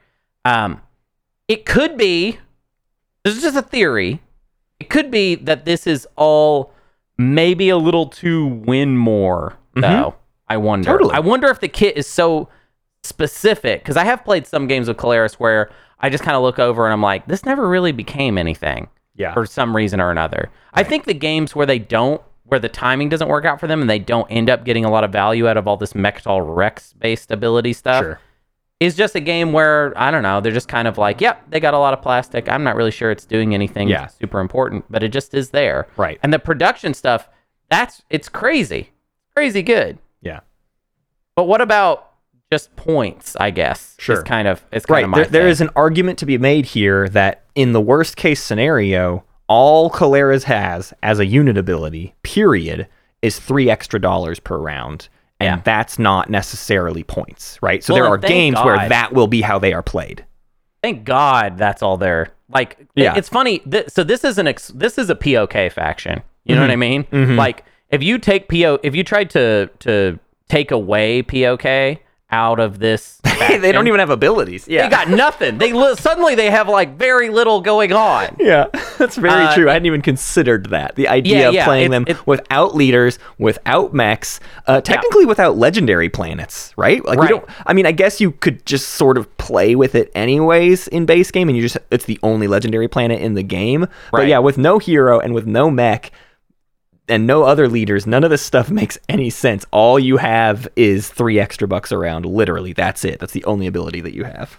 Um, 0.45 0.81
it 1.47 1.65
could 1.65 1.97
be. 1.97 2.39
This 3.23 3.35
is 3.37 3.41
just 3.41 3.55
a 3.55 3.61
theory. 3.61 4.21
It 4.79 4.89
could 4.89 5.11
be 5.11 5.35
that 5.35 5.65
this 5.65 5.87
is 5.87 6.07
all 6.15 6.73
maybe 7.17 7.69
a 7.69 7.77
little 7.77 8.07
too 8.07 8.47
win 8.47 8.97
more 8.97 9.57
though. 9.75 10.15
I 10.47 10.57
wonder. 10.57 10.89
Mm-hmm. 10.89 10.97
Totally. 10.97 11.13
I 11.15 11.19
wonder 11.19 11.47
if 11.47 11.59
the 11.61 11.67
kit 11.67 11.97
is 11.97 12.07
so 12.07 12.49
specific 13.03 13.81
because 13.81 13.97
I 13.97 14.03
have 14.03 14.25
played 14.25 14.45
some 14.45 14.67
games 14.67 14.87
with 14.87 14.97
Keleres 14.97 15.35
where 15.35 15.71
I 16.01 16.09
just 16.09 16.23
kind 16.23 16.35
of 16.35 16.43
look 16.43 16.59
over 16.59 16.85
and 16.85 16.93
I'm 16.93 17.01
like, 17.01 17.27
this 17.27 17.45
never 17.45 17.67
really 17.67 17.91
became 17.91 18.37
anything 18.37 18.89
Yeah. 19.15 19.33
for 19.33 19.45
some 19.45 19.75
reason 19.75 20.01
or 20.01 20.11
another. 20.11 20.49
I 20.73 20.83
think 20.83 21.05
the 21.05 21.13
games 21.13 21.55
where 21.55 21.65
they 21.65 21.79
don't, 21.79 22.21
where 22.43 22.59
the 22.59 22.69
timing 22.69 23.07
doesn't 23.09 23.27
work 23.29 23.45
out 23.45 23.59
for 23.59 23.67
them 23.67 23.81
and 23.81 23.89
they 23.89 23.99
don't 23.99 24.27
end 24.29 24.49
up 24.49 24.65
getting 24.65 24.83
a 24.83 24.91
lot 24.91 25.03
of 25.03 25.11
value 25.11 25.47
out 25.47 25.57
of 25.57 25.67
all 25.67 25.77
this 25.77 25.93
Mecatol 25.93 26.55
Rex 26.55 26.93
based 26.93 27.31
ability 27.31 27.73
stuff, 27.73 28.03
Sure. 28.03 28.19
is 28.79 28.95
just 28.95 29.15
a 29.15 29.19
game 29.19 29.53
where 29.53 29.93
I 29.95 30.09
don't 30.11 30.23
know. 30.23 30.41
They're 30.41 30.51
just 30.51 30.67
kind 30.67 30.87
of 30.87 30.97
like, 30.97 31.21
yep, 31.21 31.43
they 31.49 31.59
got 31.59 31.73
a 31.75 31.77
lot 31.79 31.93
of 31.93 32.01
plastic. 32.01 32.49
I'm 32.49 32.63
not 32.63 32.75
really 32.75 32.91
sure 32.91 33.11
it's 33.11 33.25
doing 33.25 33.53
anything 33.53 33.87
Yeah. 33.87 34.07
super 34.07 34.39
important, 34.39 34.85
but 34.89 35.03
it 35.03 35.09
just 35.09 35.33
is 35.35 35.51
there. 35.51 35.87
Right. 35.97 36.19
And 36.23 36.33
the 36.33 36.39
production 36.39 36.93
stuff, 36.95 37.29
that's 37.69 38.01
it's 38.09 38.27
crazy, 38.27 38.89
crazy 39.35 39.61
good. 39.61 39.99
Yeah. 40.21 40.39
But 41.35 41.43
what 41.45 41.61
about 41.61 42.10
just 42.51 42.75
points? 42.75 43.35
I 43.39 43.49
guess. 43.51 43.95
Sure. 43.99 44.19
It's 44.19 44.27
kind 44.27 44.47
of 44.47 44.63
it's 44.71 44.85
kind 44.85 44.95
Right. 44.97 45.03
of 45.05 45.09
my 45.09 45.17
There, 45.19 45.25
there 45.27 45.53
thing. 45.53 45.67
an 45.67 45.73
argument 45.75 46.19
to 46.19 46.25
be 46.25 46.37
made 46.37 46.65
here 46.65 47.07
that 47.09 47.43
in 47.55 47.71
the 47.73 47.81
worst 47.81 48.17
case 48.17 48.43
scenario, 48.43 49.23
all 49.47 49.89
Keleres 49.89 50.43
has 50.43 50.93
as 51.01 51.19
a 51.19 51.25
unit 51.25 51.57
ability, 51.57 52.13
period, 52.23 52.87
is 53.21 53.39
three 53.39 53.69
extra 53.69 53.99
dollars 53.99 54.39
per 54.39 54.57
round. 54.57 55.07
And 55.39 55.57
Yeah. 55.57 55.61
that's 55.63 55.97
not 55.97 56.29
necessarily 56.29 57.03
points, 57.03 57.57
right? 57.63 57.83
So 57.83 57.93
Well, 57.93 58.03
there 58.03 58.11
are 58.11 58.17
games 58.17 58.57
where 58.63 58.87
that 58.89 59.11
will 59.13 59.27
be 59.27 59.41
how 59.41 59.57
they 59.57 59.73
are 59.73 59.81
played. 59.81 60.23
Thank 60.83 61.03
God 61.03 61.57
that's 61.57 61.81
all 61.81 61.97
there. 61.97 62.29
Like, 62.53 62.77
Yeah. 62.95 63.15
it's 63.15 63.29
funny. 63.29 63.59
Th- 63.59 63.89
so 63.89 64.03
this 64.03 64.23
is 64.23 64.37
an 64.37 64.47
ex- 64.47 64.71
this 64.75 64.97
is 64.97 65.09
a 65.09 65.15
POK 65.15 65.69
faction. 65.69 66.21
You 66.43 66.55
know 66.55 66.61
what 66.61 66.69
I 66.69 66.73
mm-hmm. 66.73 66.79
mean? 66.79 67.03
Mm-hmm. 67.05 67.35
Like, 67.37 67.63
if 67.89 68.03
you 68.03 68.17
take 68.19 68.49
PO, 68.49 68.79
if 68.83 68.95
you 68.95 69.03
tried 69.03 69.29
to 69.31 69.69
to 69.79 70.19
take 70.49 70.69
away 70.71 71.21
POK 71.23 71.97
out 72.31 72.59
of 72.59 72.79
this, 72.79 73.19
they 73.39 73.71
don't 73.71 73.87
even 73.87 73.99
have 73.99 74.09
abilities. 74.09 74.67
Yeah. 74.67 74.83
They 74.83 74.89
got 74.89 75.09
nothing. 75.09 75.57
They 75.57 75.73
li- 75.73 75.95
suddenly 75.95 76.35
they 76.35 76.49
have 76.49 76.69
like 76.69 76.97
very 76.97 77.29
little 77.29 77.61
going 77.61 77.91
on. 77.93 78.35
Yeah, 78.39 78.67
that's 78.97 79.17
very 79.17 79.43
Uh, 79.45 79.53
true. 79.55 79.69
I 79.69 79.73
hadn't 79.73 79.85
even 79.85 80.01
considered 80.01 80.67
that. 80.69 80.95
The 80.95 81.07
idea 81.07 81.39
Yeah, 81.41 81.47
of 81.49 81.53
yeah, 81.53 81.65
playing 81.65 81.87
it- 81.87 81.91
them 81.91 82.05
it- 82.07 82.27
without 82.27 82.75
leaders, 82.75 83.19
without 83.37 83.93
mechs, 83.93 84.39
uh, 84.67 84.81
technically 84.81 85.25
without 85.25 85.57
legendary 85.57 86.09
planets, 86.09 86.73
right? 86.77 87.03
Like 87.03 87.19
Right. 87.19 87.29
don't. 87.29 87.45
I 87.65 87.73
mean, 87.73 87.85
I 87.85 87.91
guess 87.91 88.21
you 88.21 88.31
could 88.31 88.65
just 88.65 88.89
sort 88.89 89.17
of 89.17 89.35
play 89.37 89.75
with 89.75 89.95
it 89.95 90.11
anyways 90.15 90.87
in 90.87 91.05
base 91.05 91.31
game, 91.31 91.49
and 91.49 91.57
you 91.57 91.63
just 91.63 91.77
it's 91.91 92.05
the 92.05 92.19
only 92.23 92.47
legendary 92.47 92.87
planet 92.87 93.21
in 93.21 93.33
the 93.33 93.43
game. 93.43 93.87
But 94.11 94.27
yeah, 94.27 94.39
with 94.39 94.57
no 94.57 94.79
hero 94.79 95.19
and 95.19 95.33
with 95.33 95.45
no 95.45 95.69
mech. 95.69 96.11
And 97.11 97.27
no 97.27 97.43
other 97.43 97.67
leaders, 97.67 98.07
none 98.07 98.23
of 98.23 98.29
this 98.29 98.41
stuff 98.41 98.69
makes 98.81 98.97
any 99.09 99.29
sense. 99.29 99.65
All 99.71 99.99
you 99.99 100.17
have 100.17 100.67
is 100.75 101.09
three 101.09 101.39
extra 101.39 101.67
bucks 101.67 101.91
around. 101.91 102.25
Literally, 102.25 102.73
that's 102.73 103.03
it. 103.05 103.19
That's 103.19 103.33
the 103.33 103.43
only 103.45 103.67
ability 103.67 104.01
that 104.01 104.13
you 104.15 104.23
have. 104.23 104.57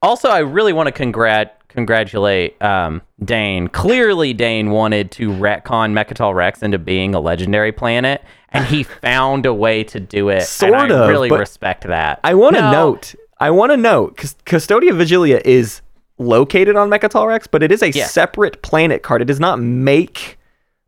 Also, 0.00 0.28
I 0.30 0.38
really 0.38 0.72
want 0.72 0.88
to 0.88 0.92
congrat 0.92 1.58
congratulate 1.68 2.60
um, 2.62 3.00
Dane. 3.24 3.68
Clearly, 3.68 4.32
Dane 4.34 4.70
wanted 4.70 5.10
to 5.12 5.30
retcon 5.30 5.92
Mecatol 5.92 6.34
Rex 6.34 6.62
into 6.62 6.78
being 6.78 7.14
a 7.14 7.20
legendary 7.20 7.72
planet, 7.72 8.22
and 8.50 8.64
he 8.66 8.82
found 9.02 9.46
a 9.46 9.54
way 9.54 9.84
to 9.84 10.00
do 10.00 10.28
it. 10.28 10.34
and 10.38 10.42
Sort 10.46 10.74
I 10.74 10.88
of, 10.90 11.08
really 11.08 11.30
respect 11.30 11.84
that. 11.84 12.20
I 12.24 12.34
want 12.34 12.56
to 12.56 12.62
No, 12.62 12.70
note. 12.72 13.14
I 13.38 13.50
want 13.50 13.70
to 13.72 13.76
note 13.76 14.16
because 14.16 14.34
Custodia 14.46 14.94
Vigilia 14.96 15.40
is 15.44 15.80
located 16.18 16.76
on 16.76 16.90
Mecatol 16.90 17.26
Rex, 17.28 17.46
but 17.46 17.62
it 17.62 17.70
is 17.72 17.82
a 17.82 17.90
Yeah. 17.90 18.06
separate 18.06 18.62
planet 18.62 19.02
card. 19.02 19.22
It 19.22 19.26
does 19.26 19.40
not 19.40 19.58
make 19.60 20.38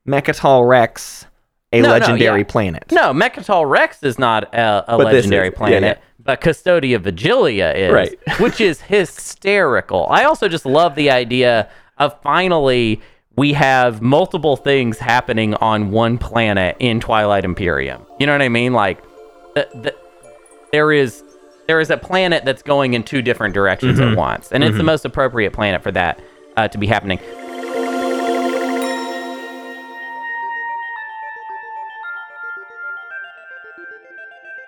Mecatol 0.07 0.67
Rex 0.69 1.27
a 1.73 1.81
No, 1.81 1.89
no, 1.89 1.93
legendary 1.95 2.41
yeah. 2.41 2.45
planet. 2.47 2.85
No, 2.93 3.13
Mecatol 3.13 3.69
Rex 3.69 4.03
is 4.03 4.19
not 4.19 4.55
a, 4.55 4.85
a 4.89 4.97
legendary 4.97 5.49
is- 5.49 5.55
planet, 5.55 5.99
yeah. 5.99 6.05
but 6.23 6.41
Custodia 6.41 7.01
Vigilia 7.01 7.73
is, 7.75 7.93
Right. 7.93 8.19
which 8.41 8.61
is 8.61 8.81
hysterical. 8.83 10.07
I 10.11 10.25
also 10.25 10.49
just 10.49 10.67
love 10.67 10.95
the 10.95 11.11
idea 11.11 11.69
of 11.99 12.21
finally 12.23 13.01
we 13.37 13.53
have 13.55 14.01
multiple 14.01 14.57
things 14.57 14.99
happening 14.99 15.55
on 15.57 15.91
one 15.91 16.19
planet 16.19 16.77
in 16.79 17.01
Twilight 17.01 17.45
Imperium. 17.45 18.07
You 18.21 18.27
know 18.27 18.33
what 18.33 18.43
I 18.43 18.49
mean? 18.49 18.73
Like, 18.73 19.03
the, 19.57 19.69
the, 19.75 19.95
there 20.71 20.93
is 20.93 21.23
there 21.67 21.81
is 21.81 21.91
a 21.91 21.97
planet 21.97 22.45
that's 22.45 22.63
going 22.63 22.95
in 22.95 23.03
two 23.03 23.23
different 23.23 23.55
directions 23.55 23.99
Mm-hmm. 23.99 24.13
at 24.13 24.17
once, 24.19 24.53
and 24.53 24.63
it's 24.63 24.77
the 24.77 24.83
most 24.85 25.05
appropriate 25.05 25.53
planet 25.53 25.83
for 25.83 25.91
that 25.93 26.21
uh, 26.57 26.69
to 26.69 26.79
be 26.79 26.87
happening. 26.87 27.19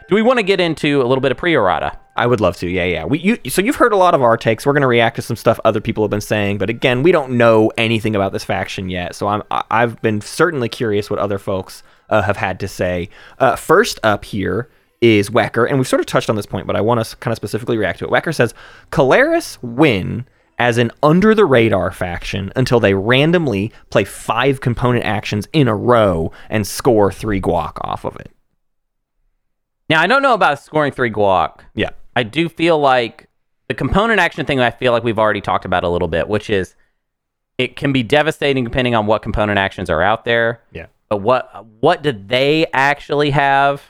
Do 0.08 0.14
we 0.14 0.22
want 0.22 0.38
to 0.38 0.44
get 0.44 0.60
into 0.60 1.02
a 1.02 1.04
little 1.04 1.20
bit 1.20 1.32
of 1.32 1.38
pre-errata? 1.38 1.98
I 2.16 2.26
would 2.26 2.40
love 2.40 2.56
to. 2.58 2.68
Yeah, 2.68 2.84
yeah. 2.84 3.04
We 3.04 3.18
you 3.18 3.50
so 3.50 3.60
you've 3.60 3.76
heard 3.76 3.92
a 3.92 3.96
lot 3.96 4.14
of 4.14 4.22
our 4.22 4.36
takes. 4.36 4.64
We're 4.64 4.72
going 4.72 4.82
to 4.82 4.86
react 4.86 5.16
to 5.16 5.22
some 5.22 5.36
stuff 5.36 5.60
other 5.64 5.80
people 5.80 6.02
have 6.02 6.10
been 6.10 6.20
saying, 6.20 6.58
but 6.58 6.70
again, 6.70 7.02
we 7.02 7.12
don't 7.12 7.32
know 7.32 7.70
anything 7.76 8.16
about 8.16 8.32
this 8.32 8.44
faction 8.44 8.88
yet. 8.88 9.14
So 9.14 9.26
I'm 9.26 9.42
I've 9.50 10.00
been 10.00 10.20
certainly 10.20 10.68
curious 10.68 11.10
what 11.10 11.18
other 11.18 11.38
folks 11.38 11.82
uh, 12.08 12.22
have 12.22 12.36
had 12.36 12.58
to 12.60 12.68
say. 12.68 13.10
Uh, 13.38 13.56
first 13.56 14.00
up 14.02 14.24
here 14.24 14.70
is 15.02 15.28
Wecker, 15.28 15.68
and 15.68 15.76
we've 15.76 15.88
sort 15.88 16.00
of 16.00 16.06
touched 16.06 16.30
on 16.30 16.36
this 16.36 16.46
point, 16.46 16.66
but 16.66 16.76
I 16.76 16.80
want 16.80 17.04
to 17.04 17.16
kind 17.16 17.32
of 17.32 17.36
specifically 17.36 17.76
react 17.76 17.98
to 17.98 18.06
it. 18.06 18.10
Wecker 18.10 18.34
says 18.34 18.54
Keleres 18.90 19.58
win 19.60 20.26
as 20.58 20.78
an 20.78 20.90
under 21.02 21.34
the 21.34 21.44
radar 21.44 21.90
faction 21.90 22.50
until 22.56 22.80
they 22.80 22.94
randomly 22.94 23.72
play 23.90 24.04
five 24.04 24.60
component 24.62 25.04
actions 25.04 25.46
in 25.52 25.68
a 25.68 25.76
row 25.76 26.32
and 26.48 26.66
score 26.66 27.12
three 27.12 27.42
guac 27.42 27.72
off 27.82 28.06
of 28.06 28.16
it. 28.16 28.30
Now 29.88 30.00
I 30.00 30.06
don't 30.06 30.22
know 30.22 30.34
about 30.34 30.62
scoring 30.62 30.92
three 30.92 31.10
guac. 31.10 31.60
Yeah. 31.74 31.90
I 32.14 32.22
do 32.22 32.48
feel 32.48 32.78
like 32.78 33.28
the 33.68 33.74
component 33.74 34.20
action 34.20 34.46
thing 34.46 34.60
I 34.60 34.70
feel 34.70 34.92
like 34.92 35.04
we've 35.04 35.18
already 35.18 35.40
talked 35.40 35.64
about 35.64 35.84
a 35.84 35.88
little 35.88 36.08
bit, 36.08 36.28
which 36.28 36.50
is 36.50 36.74
it 37.58 37.76
can 37.76 37.92
be 37.92 38.02
devastating 38.02 38.64
depending 38.64 38.94
on 38.94 39.06
what 39.06 39.22
component 39.22 39.58
actions 39.58 39.90
are 39.90 40.02
out 40.02 40.24
there. 40.24 40.62
Yeah. 40.72 40.86
But 41.08 41.18
what 41.18 41.66
what 41.80 42.02
do 42.02 42.12
they 42.12 42.66
actually 42.72 43.30
have 43.30 43.82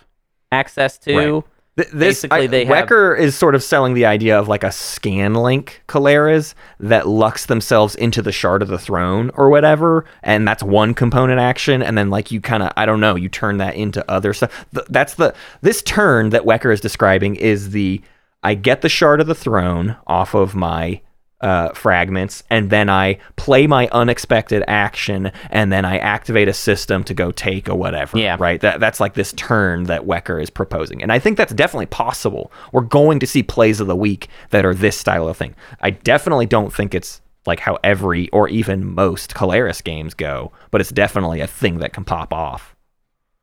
access 0.53 0.99
to? 0.99 1.17
Right. 1.17 1.45
Th- 1.77 1.89
this 1.91 2.23
Basically, 2.23 2.45
I, 2.45 2.47
they 2.47 2.65
have- 2.65 2.89
Wecker 2.89 3.19
is 3.19 3.37
sort 3.37 3.55
of 3.55 3.63
selling 3.63 3.93
the 3.93 4.07
idea 4.07 4.39
of 4.39 4.49
like 4.49 4.65
a 4.65 4.73
scan 4.73 5.35
link 5.35 5.83
Keleres 5.89 6.55
that 6.81 7.07
lucks 7.07 7.47
themselves 7.47 7.95
into 7.95 8.23
the 8.23 8.33
shard 8.33 8.63
of 8.63 8.69
the 8.69 8.79
throne 8.79 9.31
or 9.35 9.51
whatever, 9.51 10.07
and 10.23 10.49
that's 10.49 10.63
one 10.63 10.95
component 10.95 11.39
action, 11.39 11.83
and 11.83 11.99
then 11.99 12.09
like 12.09 12.31
you 12.31 12.41
kind 12.41 12.63
of 12.63 12.73
I 12.79 12.87
don't 12.87 13.01
know, 13.01 13.15
you 13.15 13.29
turn 13.29 13.59
that 13.59 13.75
into 13.75 14.03
other 14.11 14.33
stuff. 14.33 14.67
Th- 14.75 14.87
that's 14.89 15.15
the 15.17 15.35
this 15.61 15.83
turn 15.83 16.31
that 16.31 16.43
Wecker 16.45 16.73
is 16.73 16.81
describing 16.81 17.37
is 17.37 17.71
the 17.71 18.01
I 18.43 18.55
get 18.55 18.81
the 18.81 18.89
shard 18.89 19.21
of 19.21 19.27
the 19.27 19.35
throne 19.35 19.97
off 20.07 20.33
of 20.35 20.55
my 20.55 21.03
uh, 21.41 21.71
fragments, 21.71 22.43
and 22.51 22.71
then 22.71 22.89
I 22.89 23.19
play 23.37 23.67
my 23.67 23.89
unexpected 23.93 24.65
action, 24.67 25.31
and 25.51 25.71
then 25.71 25.85
I 25.85 25.99
activate 25.99 26.49
a 26.49 26.55
system 26.55 27.05
to 27.05 27.15
go 27.15 27.31
take 27.31 27.69
a 27.69 27.75
whatever. 27.75 28.19
Yeah. 28.19 28.37
Right. 28.39 28.61
That 28.61 28.81
that's 28.81 29.01
like 29.01 29.15
this 29.15 29.33
turn 29.35 29.85
that 29.85 30.03
Wecker 30.03 30.43
is 30.43 30.51
proposing, 30.51 31.03
and 31.03 31.13
I 31.13 31.19
think 31.19 31.37
that's 31.37 31.53
definitely 31.53 31.87
possible. 31.87 32.51
We're 32.73 32.83
going 32.83 33.21
to 33.21 33.27
see 33.27 33.43
plays 33.43 33.81
of 33.81 33.87
the 33.87 33.97
week 33.97 34.29
that 34.51 34.65
are 34.65 34.75
this 34.75 34.99
style 34.99 35.29
of 35.29 35.37
thing. 35.37 35.55
I 35.81 35.91
definitely 35.91 36.47
don't 36.47 36.73
think 36.73 36.95
it's 36.95 37.21
like 37.47 37.61
how 37.61 37.79
every 37.85 38.29
or 38.31 38.49
even 38.49 38.95
most 38.95 39.35
Keleres 39.35 39.83
games 39.83 40.15
go, 40.15 40.53
but 40.71 40.81
it's 40.81 40.91
definitely 40.91 41.41
a 41.41 41.47
thing 41.47 41.79
that 41.79 41.93
can 41.93 42.05
pop 42.05 42.33
off. 42.33 42.75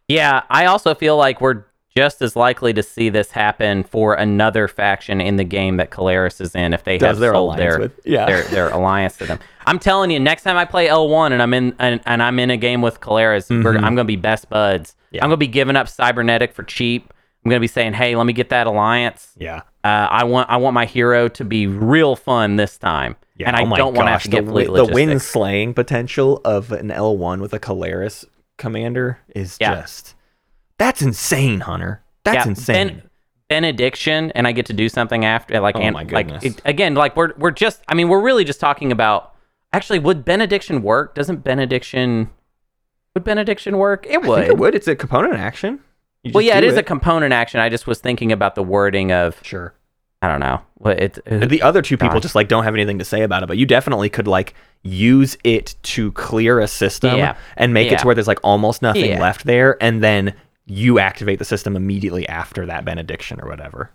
Yeah, 0.07 0.43
I 0.49 0.65
also 0.65 0.93
feel 0.93 1.15
like 1.15 1.39
we're 1.39 1.63
just 1.95 2.21
as 2.21 2.35
likely 2.35 2.73
to 2.73 2.81
see 2.81 3.09
this 3.09 3.31
happen 3.31 3.83
for 3.83 4.15
another 4.15 4.67
faction 4.67 5.21
in 5.21 5.35
the 5.35 5.43
game 5.43 5.77
that 5.77 5.91
Keleres 5.91 6.41
is 6.41 6.55
in 6.55 6.73
if 6.73 6.83
they 6.83 6.97
Does 6.97 7.07
have 7.09 7.19
their 7.19 7.33
sold 7.33 7.49
alliance 7.55 7.59
their 7.59 7.79
with- 7.79 7.99
yeah. 8.05 8.25
their 8.25 8.43
their 8.45 8.69
alliance 8.69 9.17
to 9.17 9.25
them. 9.25 9.39
I'm 9.65 9.79
telling 9.79 10.09
you, 10.11 10.19
next 10.19 10.43
time 10.43 10.57
I 10.57 10.65
play 10.65 10.87
L1 10.87 11.31
and 11.31 11.41
I'm 11.41 11.53
in 11.53 11.75
and, 11.79 12.01
and 12.05 12.23
I'm 12.23 12.39
in 12.39 12.49
a 12.49 12.57
game 12.57 12.81
with 12.81 12.99
Keleres, 12.99 13.49
we're, 13.63 13.75
I'm 13.77 13.95
gonna 13.95 14.05
be 14.05 14.15
best 14.15 14.49
buds. 14.49 14.91
Mm-hmm. 14.91 15.15
Yeah. 15.15 15.23
I'm 15.23 15.29
gonna 15.29 15.37
be 15.37 15.47
giving 15.47 15.75
up 15.75 15.87
cybernetic 15.87 16.53
for 16.53 16.63
cheap. 16.63 17.13
I'm 17.45 17.49
gonna 17.49 17.59
be 17.59 17.67
saying, 17.67 17.93
"Hey, 17.93 18.15
let 18.15 18.25
me 18.25 18.33
get 18.33 18.49
that 18.49 18.67
alliance. 18.67 19.33
Yeah. 19.37 19.61
Uh, 19.83 20.07
I 20.09 20.23
want 20.23 20.49
I 20.49 20.57
want 20.57 20.73
my 20.73 20.85
hero 20.85 21.27
to 21.27 21.43
be 21.45 21.67
real 21.67 22.15
fun 22.15 22.55
this 22.55 22.77
time, 22.77 23.17
Yeah, 23.37 23.49
and 23.49 23.55
I 23.57 23.63
oh 23.69 23.75
don't 23.75 23.93
want 23.95 24.07
to 24.07 24.11
have 24.13 24.23
to 24.23 24.29
get 24.29 24.45
the, 24.45 24.51
fleet 24.51 24.73
the 24.73 24.85
wind 24.85 25.21
slaying 25.21 25.73
potential 25.73 26.39
of 26.45 26.71
an 26.71 26.87
L1 26.89 27.41
with 27.41 27.53
a 27.53 27.59
Keleres 27.59 28.23
commander 28.57 29.19
is 29.35 29.57
Yeah. 29.59 29.75
just 29.81 30.15
that's 30.77 31.01
insane, 31.01 31.61
Hunter. 31.61 32.01
That's 32.23 32.45
Yeah, 32.45 32.49
insane. 32.49 32.87
Ben- 32.87 33.09
benediction, 33.49 34.31
and 34.31 34.47
I 34.47 34.51
get 34.51 34.65
to 34.67 34.73
do 34.73 34.89
something 34.89 35.25
after. 35.25 35.59
Like, 35.59 35.75
Oh 35.75 35.79
and, 35.81 35.93
my 35.93 35.99
like 36.01 36.07
goodness. 36.09 36.43
it, 36.43 36.61
again, 36.65 36.95
like 36.95 37.15
we're 37.15 37.33
we're 37.37 37.51
just. 37.51 37.81
I 37.87 37.93
mean, 37.93 38.09
we're 38.09 38.21
really 38.21 38.43
just 38.43 38.59
talking 38.59 38.91
about. 38.91 39.31
Actually, 39.73 39.99
would 39.99 40.23
benediction 40.23 40.81
work? 40.83 41.15
Doesn't 41.15 41.43
benediction? 41.43 42.29
Would 43.15 43.23
benediction 43.23 43.77
work? 43.77 44.05
It 44.07 44.15
I 44.23 44.27
would. 44.27 44.39
think 44.39 44.49
it 44.53 44.57
would. 44.57 44.75
It's 44.75 44.87
a 44.87 44.95
component 44.95 45.35
action. 45.35 45.79
Well, 46.31 46.41
yeah, 46.41 46.57
it 46.57 46.61
do 46.61 46.67
is 46.67 46.77
a 46.77 46.83
component 46.83 47.33
action. 47.33 47.59
I 47.59 47.69
just 47.69 47.85
was 47.85 47.99
thinking 47.99 48.31
about 48.31 48.55
the 48.55 48.63
wording 48.63 49.11
of. 49.11 49.39
sure. 49.43 49.73
I 50.21 50.29
don't 50.29 50.39
know. 50.39 50.61
What 50.75 50.99
it. 51.01 51.19
And 51.25 51.49
the 51.49 51.61
other 51.61 51.81
two 51.81 51.97
people 51.97 52.13
Gosh. 52.13 52.21
just 52.21 52.33
like 52.35 52.47
don't 52.47 52.63
have 52.63 52.73
anything 52.73 52.97
to 52.99 53.03
say 53.05 53.23
about 53.23 53.43
it, 53.43 53.47
but 53.47 53.57
you 53.57 53.65
definitely 53.65 54.09
could 54.09 54.25
like 54.27 54.53
use 54.81 55.37
it 55.43 55.75
to 55.83 56.13
clear 56.13 56.61
a 56.61 56.67
system 56.67 57.17
Yeah. 57.17 57.35
and 57.57 57.73
make 57.73 57.91
it 57.91 57.99
to 57.99 58.05
where 58.05 58.15
there's 58.15 58.27
like 58.27 58.39
almost 58.41 58.81
nothing 58.81 59.03
Yeah. 59.09 59.19
left 59.21 59.43
there, 59.43 59.75
and 59.83 60.01
then 60.01 60.33
you 60.65 60.99
activate 60.99 61.39
the 61.39 61.45
system 61.45 61.75
immediately 61.75 62.27
after 62.27 62.65
that 62.65 62.85
benediction 62.85 63.39
or 63.41 63.47
whatever. 63.49 63.91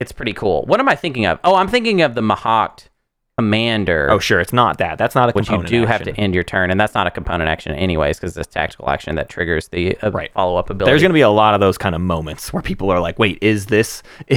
It's 0.00 0.12
pretty 0.12 0.32
cool. 0.32 0.64
What 0.66 0.80
am 0.80 0.88
I 0.88 0.94
thinking 0.94 1.26
of? 1.26 1.38
Oh, 1.44 1.54
I'm 1.56 1.68
thinking 1.68 2.02
of 2.02 2.14
the 2.14 2.20
Mahact 2.20 2.88
commander. 3.36 4.08
Oh, 4.10 4.18
sure, 4.18 4.40
it's 4.40 4.52
not 4.52 4.78
that. 4.78 4.98
That's 4.98 5.14
not 5.14 5.28
a 5.30 5.32
which 5.32 5.48
you 5.48 5.62
do 5.62 5.86
have 5.86 6.00
action. 6.00 6.14
to 6.14 6.20
end 6.20 6.34
your 6.34 6.42
turn, 6.42 6.72
and 6.72 6.80
that's 6.80 6.94
not 6.94 7.06
a 7.06 7.10
component 7.10 7.48
action 7.48 7.72
anyways, 7.72 8.18
because 8.18 8.36
it's 8.36 8.48
tactical 8.48 8.90
action 8.90 9.14
that 9.14 9.28
triggers 9.28 9.68
the 9.68 9.96
uh, 9.98 10.10
Right. 10.10 10.32
follow-up 10.32 10.70
ability. 10.70 10.90
There's 10.90 11.02
going 11.02 11.10
to 11.10 11.14
be 11.14 11.20
a 11.20 11.28
lot 11.30 11.54
of 11.54 11.60
those 11.60 11.78
kind 11.78 11.94
of 11.94 12.00
moments 12.00 12.52
where 12.52 12.62
people 12.62 12.90
are 12.90 12.98
like, 13.00 13.16
"Wait, 13.18 13.38
is 13.40 13.66
this?" 13.66 14.02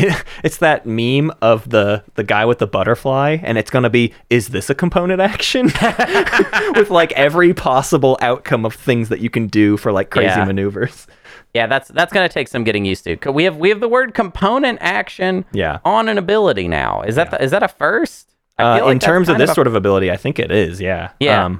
It's 0.43 0.57
that 0.57 0.85
meme 0.85 1.31
of 1.41 1.69
the 1.69 2.03
the 2.13 2.23
guy 2.23 2.45
with 2.45 2.59
the 2.59 2.67
butterfly, 2.67 3.37
and 3.41 3.57
it's 3.57 3.71
going 3.71 3.83
to 3.83 3.89
be, 3.89 4.13
"Is 4.29 4.49
this 4.49 4.69
a 4.69 4.75
component 4.75 5.19
action?" 5.19 5.65
with 6.75 6.91
like 6.91 7.11
every 7.13 7.53
possible 7.55 8.17
outcome 8.21 8.65
of 8.65 8.73
things 8.75 9.09
that 9.09 9.19
you 9.19 9.29
can 9.31 9.47
do 9.47 9.77
for 9.77 9.91
like 9.91 10.09
crazy 10.11 10.27
Yeah. 10.27 10.45
maneuvers. 10.45 11.07
Yeah, 11.53 11.67
that's 11.67 11.89
that's 11.89 12.13
gonna 12.13 12.29
take 12.29 12.47
some 12.47 12.63
getting 12.63 12.85
used 12.85 13.03
to. 13.05 13.15
'Cause 13.17 13.33
We 13.33 13.43
have 13.43 13.57
we 13.57 13.69
have 13.69 13.79
the 13.79 13.89
word 13.89 14.13
component 14.13 14.79
action 14.81 15.45
Yeah. 15.51 15.79
on 15.85 16.07
an 16.09 16.17
ability 16.17 16.67
now. 16.67 17.01
Is 17.01 17.15
that 17.15 17.31
the, 17.31 17.41
is 17.43 17.51
that 17.51 17.63
a 17.63 17.67
first? 17.67 18.29
Uh, 18.59 18.79
like 18.83 18.91
in 18.91 18.99
terms 18.99 19.27
of 19.29 19.37
this 19.37 19.49
a- 19.51 19.53
sort 19.53 19.67
of 19.67 19.75
ability, 19.75 20.11
I 20.11 20.17
think 20.17 20.37
it 20.39 20.51
is. 20.51 20.79
Yeah. 20.79 21.09
Yeah. 21.19 21.55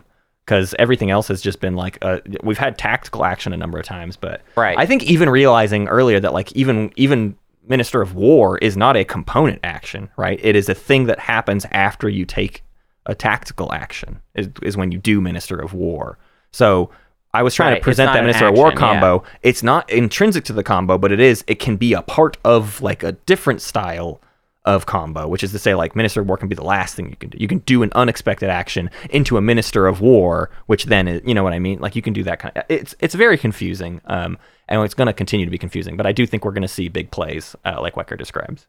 because 0.46 0.74
everything 0.80 1.12
else 1.12 1.28
has 1.30 1.40
just 1.42 1.62
been 1.62 1.76
like 1.76 1.98
uh, 2.02 2.18
we've 2.44 2.58
had 2.58 2.78
tactical 2.78 3.24
action 3.26 3.54
a 3.54 3.58
number 3.58 3.78
of 3.80 3.86
times, 3.86 4.18
but 4.18 4.42
Right. 4.58 4.78
I 4.78 4.86
think 4.86 5.04
even 5.04 5.30
realizing 5.30 5.88
earlier 5.88 6.20
that 6.20 6.34
like 6.34 6.52
even 6.54 6.92
even 6.96 7.36
Minister 7.68 8.02
of 8.02 8.16
War 8.16 8.58
is 8.58 8.76
not 8.76 8.98
a 8.98 9.04
component 9.06 9.60
action, 9.64 10.10
right? 10.18 10.40
It 10.44 10.56
is 10.56 10.68
a 10.68 10.74
thing 10.74 11.06
that 11.06 11.20
happens 11.20 11.66
after 11.72 12.10
you 12.10 12.26
take 12.26 12.64
a 13.06 13.14
tactical 13.16 13.72
action. 13.72 14.20
Is, 14.36 14.50
is 14.64 14.76
when 14.76 14.92
you 14.92 14.98
do 14.98 15.22
Minister 15.22 15.58
of 15.60 15.74
War. 15.74 16.18
So 16.52 16.90
I 17.34 17.44
was 17.44 17.56
trying 17.56 17.74
Right, 17.74 17.80
to 17.80 17.84
present 17.84 18.12
that 18.14 18.22
Minister 18.22 18.48
of 18.48 18.56
War 18.56 18.68
action, 18.68 18.82
yeah. 18.82 18.94
combo. 18.94 19.24
It's 19.42 19.64
not 19.64 19.90
intrinsic 19.90 20.44
to 20.46 20.54
the 20.54 20.64
combo, 20.64 20.98
but 20.98 21.12
it 21.12 21.20
is. 21.20 21.44
It 21.48 21.60
can 21.60 21.78
be 21.78 21.94
a 21.94 22.02
part 22.02 22.38
of 22.44 22.82
like 22.82 23.04
a 23.04 23.14
different 23.14 23.62
style 23.62 24.22
of 24.64 24.86
combo, 24.86 25.28
which 25.28 25.44
is 25.44 25.52
to 25.52 25.60
say, 25.60 25.74
like 25.74 25.96
Minister 25.96 26.22
of 26.22 26.28
War 26.28 26.38
can 26.38 26.48
be 26.48 26.56
the 26.56 26.64
last 26.64 26.94
thing 26.96 27.10
you 27.10 27.16
can 27.16 27.30
do. 27.30 27.38
You 27.40 27.48
can 27.48 27.60
do 27.60 27.84
an 27.84 27.92
unexpected 27.96 28.50
action 28.50 28.90
into 29.10 29.38
a 29.38 29.42
Minister 29.42 29.88
of 29.88 30.02
War, 30.02 30.52
which 30.68 30.86
then 30.86 31.08
is, 31.08 31.22
you 31.26 31.34
know 31.34 31.44
what 31.44 31.54
I 31.54 31.60
mean? 31.60 31.80
Like 31.80 31.96
you 31.96 32.02
can 32.02 32.14
do 32.14 32.24
that 32.24 32.40
kind 32.40 32.56
of. 32.56 32.64
It's 32.70 32.94
it's 33.00 33.16
very 33.16 33.38
confusing, 33.38 34.02
um, 34.06 34.38
and 34.68 34.84
it's 34.84 34.94
going 34.94 35.08
to 35.08 35.14
continue 35.14 35.46
to 35.46 35.52
be 35.52 35.58
confusing. 35.58 35.98
But 35.98 36.06
I 36.06 36.12
do 36.12 36.28
think 36.28 36.46
we're 36.46 36.52
going 36.52 36.62
to 36.62 36.68
see 36.68 36.90
big 36.90 37.12
plays, 37.12 37.56
uh, 37.66 37.82
like 37.82 37.96
Wecker 37.96 38.18
describes. 38.18 38.68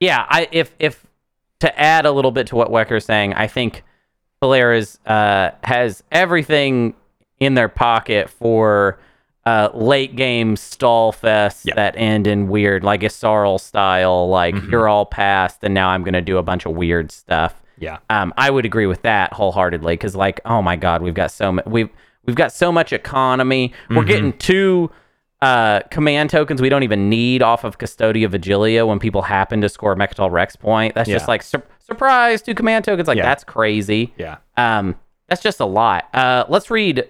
Yeah, 0.00 0.26
I 0.28 0.48
if 0.52 0.74
if 0.78 1.06
to 1.60 1.80
add 1.80 2.06
a 2.06 2.12
little 2.12 2.30
bit 2.32 2.46
to 2.48 2.56
what 2.56 2.70
Wecker's 2.70 3.04
saying, 3.04 3.34
I 3.34 3.46
think 3.46 3.82
Polaris 4.40 4.98
uh, 5.06 5.50
has 5.64 6.02
everything 6.12 6.94
in 7.42 7.54
their 7.54 7.68
pocket 7.68 8.30
for 8.30 8.98
uh, 9.44 9.68
late 9.74 10.14
game 10.14 10.54
stall 10.56 11.12
fests 11.12 11.62
Yeah. 11.64 11.74
that 11.74 11.94
end 11.96 12.26
in 12.26 12.48
weird, 12.48 12.84
like 12.84 13.02
a 13.02 13.10
Sarl 13.10 13.58
style, 13.58 14.28
like 14.28 14.54
Mm-hmm. 14.54 14.70
you're 14.70 14.88
all 14.88 15.04
passed 15.06 15.58
and 15.64 15.74
now 15.74 15.88
I'm 15.88 16.04
gonna 16.04 16.20
do 16.20 16.38
a 16.38 16.42
bunch 16.42 16.64
of 16.66 16.72
weird 16.76 17.10
stuff. 17.10 17.60
Yeah, 17.78 17.98
Um, 18.10 18.32
I 18.36 18.50
would 18.50 18.64
agree 18.64 18.86
with 18.86 19.02
that 19.02 19.32
wholeheartedly 19.32 19.94
because, 19.94 20.14
like, 20.14 20.40
oh 20.44 20.62
my 20.62 20.76
god, 20.76 21.02
we've 21.02 21.14
got 21.14 21.32
so 21.32 21.50
much 21.50 21.66
we've 21.66 21.88
we've 22.24 22.36
got 22.36 22.52
so 22.52 22.70
much 22.70 22.92
economy. 22.92 23.70
Mm-hmm. 23.84 23.96
We're 23.96 24.04
getting 24.04 24.32
two 24.38 24.90
uh, 25.40 25.80
command 25.90 26.30
tokens 26.30 26.62
we 26.62 26.68
don't 26.68 26.84
even 26.84 27.08
need 27.08 27.42
off 27.42 27.64
of 27.64 27.78
Custodia 27.78 28.28
Vigilia 28.30 28.86
when 28.86 29.00
people 29.00 29.22
happen 29.22 29.60
to 29.62 29.68
score 29.68 29.96
Mecatol 29.96 30.30
Rex 30.30 30.54
point. 30.54 30.94
That's 30.94 31.10
just 31.10 31.26
like 31.26 31.42
sur- 31.42 31.64
surprise, 31.80 32.42
two 32.42 32.54
command 32.54 32.84
tokens. 32.84 33.08
Like 33.08 33.16
Yeah. 33.18 33.24
that's 33.24 33.42
crazy. 33.42 34.14
yeah. 34.16 34.36
Um, 34.56 34.94
that's 35.28 35.42
just 35.42 35.58
a 35.58 35.64
lot. 35.66 36.08
Uh, 36.14 36.44
let's 36.48 36.70
read 36.70 37.08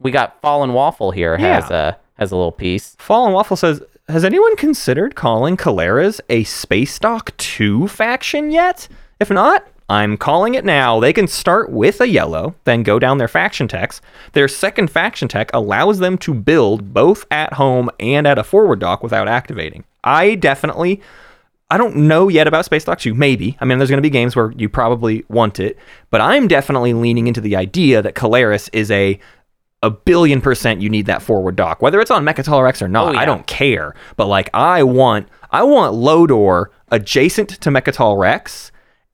we 0.00 0.10
got. 0.10 0.40
Fallen 0.40 0.72
Waffle 0.72 1.12
here 1.12 1.36
has 1.36 1.70
a 1.70 1.96
has 2.14 2.32
a 2.32 2.36
little 2.36 2.52
piece. 2.52 2.96
Fallen 2.98 3.32
Waffle 3.32 3.56
says, 3.56 3.82
"Has 4.08 4.24
anyone 4.24 4.56
considered 4.56 5.14
calling 5.14 5.56
Keleres 5.56 6.20
a 6.28 6.44
Space 6.44 6.98
Dock 6.98 7.36
2 7.36 7.86
faction 7.86 8.50
yet? 8.50 8.88
If 9.20 9.30
not, 9.30 9.66
I'm 9.90 10.16
calling 10.16 10.54
it 10.54 10.64
now. 10.64 11.00
They 11.00 11.12
can 11.12 11.26
start 11.26 11.70
with 11.70 12.00
a 12.00 12.08
yellow, 12.08 12.54
then 12.62 12.84
go 12.84 13.00
down 13.00 13.18
their 13.18 13.28
faction 13.28 13.66
techs. 13.66 14.00
Their 14.32 14.46
second 14.46 14.90
faction 14.90 15.26
tech 15.26 15.50
allows 15.52 15.98
them 15.98 16.16
to 16.18 16.32
build 16.32 16.94
both 16.94 17.26
at 17.30 17.54
home 17.54 17.90
and 17.98 18.26
at 18.26 18.38
a 18.38 18.44
forward 18.44 18.78
dock 18.78 19.02
without 19.02 19.26
activating. 19.26 19.84
I 20.04 20.36
definitely 20.36 21.02
I 21.72 21.78
don't 21.78 21.94
know 21.94 22.28
yet 22.28 22.48
about 22.48 22.64
Space 22.64 22.84
Dock 22.84 22.98
2. 22.98 23.14
Maybe. 23.14 23.56
I 23.60 23.64
mean, 23.64 23.78
there's 23.78 23.90
going 23.90 23.98
to 23.98 24.02
be 24.02 24.10
games 24.10 24.34
where 24.34 24.50
you 24.56 24.68
probably 24.68 25.24
want 25.28 25.60
it, 25.60 25.78
but 26.10 26.20
I'm 26.20 26.48
definitely 26.48 26.94
leaning 26.94 27.28
into 27.28 27.40
the 27.40 27.54
idea 27.54 28.02
that 28.02 28.14
Keleres 28.16 28.68
is 28.72 28.90
a 28.90 29.20
a 29.82 29.90
billion 29.90 30.40
percent 30.40 30.80
you 30.82 30.90
need 30.90 31.06
that 31.06 31.22
forward 31.22 31.56
dock. 31.56 31.80
Whether 31.80 32.00
it's 32.00 32.10
on 32.10 32.24
Mecatol 32.24 32.62
Rex 32.62 32.82
or 32.82 32.88
not, 32.88 33.08
Oh, 33.08 33.12
yeah. 33.12 33.20
I 33.20 33.24
don't 33.24 33.46
care. 33.46 33.94
But 34.16 34.26
like 34.26 34.50
I 34.52 34.82
want 34.82 35.28
I 35.50 35.62
want 35.62 35.94
Lodor 35.94 36.70
adjacent 36.90 37.48
to 37.48 37.70
Mecatol 37.70 38.18
Rex. 38.18 38.69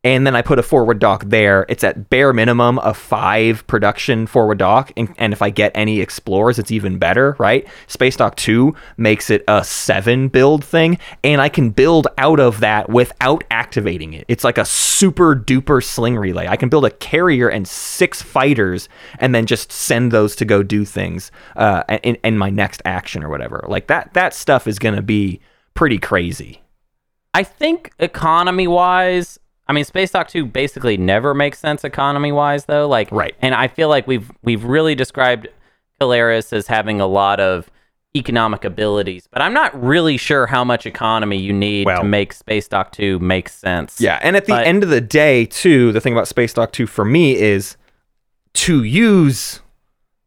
And 0.07 0.25
then 0.25 0.37
I 0.37 0.43
put 0.43 0.61
a 0.61 0.63
forward 0.63 1.01
dock 1.01 1.25
there. 1.27 1.67
It's 1.69 1.83
at 1.83 2.11
bare 2.11 2.33
minimum 2.33 2.79
a 2.79 2.95
five 2.95 3.67
production 3.67 4.29
forward 4.29 4.59
dock. 4.59 4.93
And, 4.97 5.13
and 5.19 5.33
if 5.33 5.43
I 5.43 5.51
get 5.51 5.73
any 5.75 5.99
explorers, 5.99 6.61
it's 6.61 6.71
even 6.71 6.97
better, 6.97 7.35
right? 7.41 7.67
Space 7.89 8.15
Dock 8.15 8.37
2 8.37 8.73
makes 8.97 9.31
it 9.31 9.43
a 9.49 9.65
seven 9.65 10.29
build 10.29 10.65
thing. 10.65 10.99
And 11.25 11.41
I 11.41 11.49
can 11.49 11.71
build 11.71 12.07
out 12.19 12.39
of 12.39 12.61
that 12.61 12.89
without 12.89 13.43
activating 13.51 14.13
it. 14.13 14.25
It's 14.29 14.45
like 14.45 14.59
a 14.59 14.65
super 14.65 15.35
duper 15.35 15.83
sling 15.83 16.17
relay. 16.17 16.47
I 16.47 16.57
can 16.57 16.69
build 16.69 16.85
a 16.85 16.91
carrier 16.91 17.49
and 17.49 17.67
six 17.67 18.23
fighters 18.23 18.89
and 19.19 19.35
then 19.35 19.45
just 19.45 19.73
send 19.73 20.13
those 20.13 20.37
to 20.37 20.45
go 20.45 20.63
do 20.63 20.85
things 20.85 21.33
uh, 21.57 21.83
in, 22.05 22.15
in 22.23 22.39
my 22.39 22.49
next 22.49 22.81
action 22.85 23.25
or 23.25 23.29
whatever. 23.29 23.65
Like 23.67 23.89
that, 23.89 24.15
that 24.15 24.35
stuff 24.35 24.69
is 24.69 24.79
going 24.79 24.95
to 24.95 25.03
be 25.03 25.41
pretty 25.75 25.99
crazy. 25.99 26.63
I 27.35 27.43
think 27.43 27.91
economy 27.99 28.69
wise, 28.69 29.41
I 29.69 29.73
mean 29.73 29.85
Space 29.85 30.11
Dock 30.13 30.29
2 30.29 30.47
basically 30.47 30.97
never 30.97 31.35
makes 31.35 31.59
sense 31.59 31.85
economy 31.85 32.33
wise 32.33 32.67
though. 32.67 32.87
Like 32.89 33.09
Right. 33.11 33.35
And 33.43 33.55
I 33.55 33.69
feel 33.69 33.89
like 33.89 34.07
we've 34.07 34.31
we've 34.43 34.65
really 34.65 34.95
described 34.95 35.49
Keleres 36.01 36.53
as 36.53 36.67
having 36.67 37.01
a 37.01 37.07
lot 37.07 37.41
of 37.41 37.71
economic 38.15 38.65
abilities, 38.65 39.29
but 39.31 39.43
I'm 39.43 39.53
not 39.53 39.79
really 39.83 40.17
sure 40.17 40.47
how 40.47 40.65
much 40.65 40.87
economy 40.87 41.37
you 41.37 41.53
need 41.53 41.85
Well- 41.87 42.01
to 42.01 42.05
make 42.09 42.33
Space 42.33 42.67
Dock 42.67 42.91
2 42.93 43.19
make 43.19 43.49
sense. 43.49 44.01
Yeah, 44.01 44.19
and 44.23 44.37
at 44.37 44.47
the 44.47 44.53
But- 44.53 44.67
end 44.67 44.83
of 44.83 44.89
the 44.89 45.03
day, 45.03 45.45
too, 45.45 45.93
the 45.93 46.01
thing 46.01 46.15
about 46.15 46.27
Space 46.27 46.55
Dock 46.55 46.73
2 46.73 46.87
for 46.87 47.05
me 47.05 47.37
is 47.37 47.77
to 48.55 48.83
use 48.83 49.61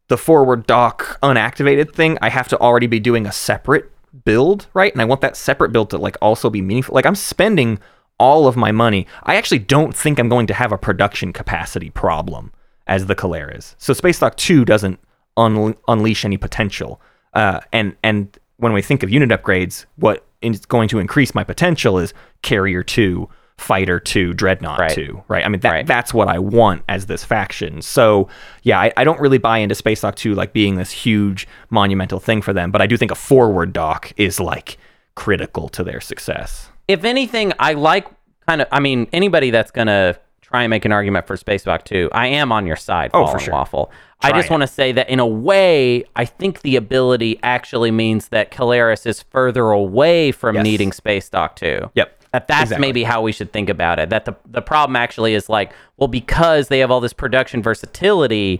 the 0.06 0.16
forward 0.16 0.66
dock 0.68 1.18
unactivated 1.20 1.92
thing, 1.92 2.16
I 2.22 2.28
have 2.30 2.46
to 2.48 2.58
already 2.60 2.86
be 2.86 3.00
doing 3.00 3.26
a 3.26 3.32
separate 3.32 3.90
build, 4.24 4.66
right? 4.74 4.92
And 4.92 5.00
I 5.02 5.04
want 5.04 5.20
that 5.22 5.36
separate 5.36 5.72
build 5.72 5.90
to 5.90 5.98
like 5.98 6.16
also 6.22 6.48
be 6.50 6.62
meaningful. 6.62 6.94
Like 6.94 7.06
I'm 7.06 7.14
spending 7.16 7.78
all 8.20 8.46
of 8.46 8.56
my 8.56 8.70
money. 8.70 9.06
I 9.24 9.34
actually 9.34 9.58
don't 9.58 9.96
think 9.96 10.20
I'm 10.20 10.28
going 10.28 10.46
to 10.46 10.54
have 10.54 10.70
a 10.70 10.78
production 10.78 11.32
capacity 11.32 11.90
problem 11.90 12.52
as 12.86 13.06
the 13.06 13.16
Keleres. 13.16 13.74
So 13.78 13.92
Space 13.92 14.20
Dock 14.20 14.36
2 14.36 14.64
doesn't 14.64 15.00
un- 15.36 15.74
unleash 15.88 16.24
any 16.24 16.36
potential. 16.36 17.00
Uh, 17.34 17.60
and 17.72 17.96
and 18.04 18.38
when 18.58 18.72
we 18.72 18.82
think 18.82 19.02
of 19.02 19.10
unit 19.10 19.30
upgrades, 19.30 19.86
what 19.96 20.24
is 20.42 20.64
going 20.66 20.88
to 20.90 20.98
increase 20.98 21.34
my 21.34 21.42
potential 21.44 21.98
is 21.98 22.12
Carrier 22.42 22.82
2, 22.82 23.28
Fighter 23.56 24.00
2, 24.00 24.32
Dreadnought 24.34 24.78
Right. 24.80 24.90
2, 24.90 25.22
right? 25.28 25.44
I 25.44 25.48
mean, 25.48 25.60
that, 25.60 25.70
Right. 25.70 25.86
that's 25.86 26.12
what 26.14 26.28
I 26.28 26.38
want 26.38 26.82
as 26.88 27.06
this 27.06 27.24
faction. 27.24 27.82
So, 27.82 28.28
yeah, 28.62 28.80
I, 28.80 28.92
I 28.96 29.04
don't 29.04 29.20
really 29.20 29.38
buy 29.38 29.58
into 29.58 29.74
Space 29.74 30.00
Dock 30.00 30.16
2 30.16 30.34
like 30.34 30.52
being 30.54 30.76
this 30.76 30.90
huge 30.90 31.46
monumental 31.70 32.20
thing 32.20 32.40
for 32.42 32.52
them, 32.54 32.70
but 32.70 32.80
I 32.82 32.86
do 32.86 32.96
think 32.96 33.10
a 33.10 33.14
forward 33.14 33.72
dock 33.72 34.12
is 34.16 34.40
like 34.40 34.78
critical 35.14 35.68
to 35.70 35.84
their 35.84 36.00
success. 36.00 36.69
If 36.90 37.04
anything, 37.04 37.52
I 37.58 37.74
like 37.74 38.06
kind 38.46 38.62
of 38.62 38.68
I 38.72 38.80
mean 38.80 39.06
anybody 39.12 39.50
that's 39.50 39.70
going 39.70 39.86
to 39.86 40.18
try 40.42 40.64
and 40.64 40.70
make 40.70 40.84
an 40.84 40.90
argument 40.92 41.26
for 41.28 41.36
Space 41.36 41.62
Dock 41.62 41.84
2, 41.84 42.10
I 42.12 42.26
am 42.26 42.50
on 42.50 42.66
your 42.66 42.74
side, 42.76 43.12
Oh, 43.14 43.26
for 43.28 43.38
sure. 43.38 43.54
Waffle. 43.54 43.92
I 44.22 44.32
just 44.32 44.50
want 44.50 44.62
to 44.62 44.66
say 44.66 44.92
that 44.92 45.08
in 45.08 45.18
a 45.20 45.26
way, 45.26 46.04
I 46.16 46.24
think 46.26 46.60
the 46.62 46.76
ability 46.76 47.38
actually 47.42 47.90
means 47.90 48.28
that 48.28 48.50
Keleres 48.50 49.06
is 49.06 49.22
further 49.22 49.70
away 49.70 50.30
from 50.32 50.56
Yes. 50.56 50.64
needing 50.64 50.92
Space 50.92 51.28
Dock 51.28 51.56
2. 51.56 51.90
Yep. 51.94 52.16
That 52.32 52.46
that's 52.48 52.62
Exactly. 52.64 52.86
maybe 52.86 53.02
how 53.04 53.22
we 53.22 53.32
should 53.32 53.52
think 53.52 53.68
about 53.70 53.98
it. 53.98 54.10
That 54.10 54.24
the 54.24 54.34
the 54.46 54.60
problem 54.62 54.96
actually 54.96 55.34
is 55.34 55.48
like, 55.48 55.72
well, 55.96 56.08
because 56.08 56.68
they 56.68 56.80
have 56.80 56.90
all 56.90 57.00
this 57.00 57.12
production 57.12 57.62
versatility, 57.62 58.58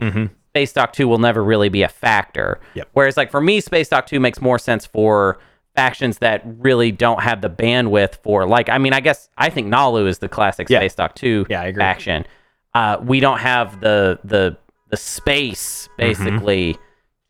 Space 0.51 0.73
Dock 0.73 0.93
2 0.93 1.07
will 1.09 1.19
never 1.19 1.43
really 1.45 1.69
be 1.69 1.83
a 1.83 1.89
factor. 1.89 2.59
Mm-hmm. 2.61 2.79
Yep. 2.79 2.89
Whereas 2.93 3.17
like 3.17 3.31
for 3.31 3.41
me, 3.41 3.61
Space 3.61 3.89
Dock 3.89 4.07
2 4.07 4.19
makes 4.21 4.41
more 4.41 4.59
sense 4.59 4.87
for 4.87 5.39
factions 5.81 6.19
that 6.19 6.43
really 6.45 6.93
don't 6.93 7.23
have 7.23 7.41
the 7.41 7.51
bandwidth 7.51 8.17
for 8.23 8.47
like 8.47 8.69
I 8.69 8.79
mean, 8.79 8.93
I 8.93 9.01
guess 9.01 9.29
I 9.39 9.49
think 9.51 9.69
Naalu 9.73 10.07
is 10.09 10.19
the 10.19 10.29
classic 10.29 10.69
Yeah. 10.69 10.79
Space 10.81 10.95
Dock 10.95 11.15
2 11.15 11.47
Yeah, 11.49 11.63
I 11.63 11.67
agree. 11.67 11.81
faction. 11.81 12.27
Uh, 12.75 12.97
we 13.03 13.21
don't 13.21 13.39
have 13.39 13.81
the 13.81 14.19
the 14.25 14.57
the 14.91 14.97
space 14.97 15.89
Mm-hmm. 15.89 15.97
basically 16.07 16.79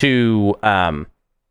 to 0.01 0.55
um 0.63 1.07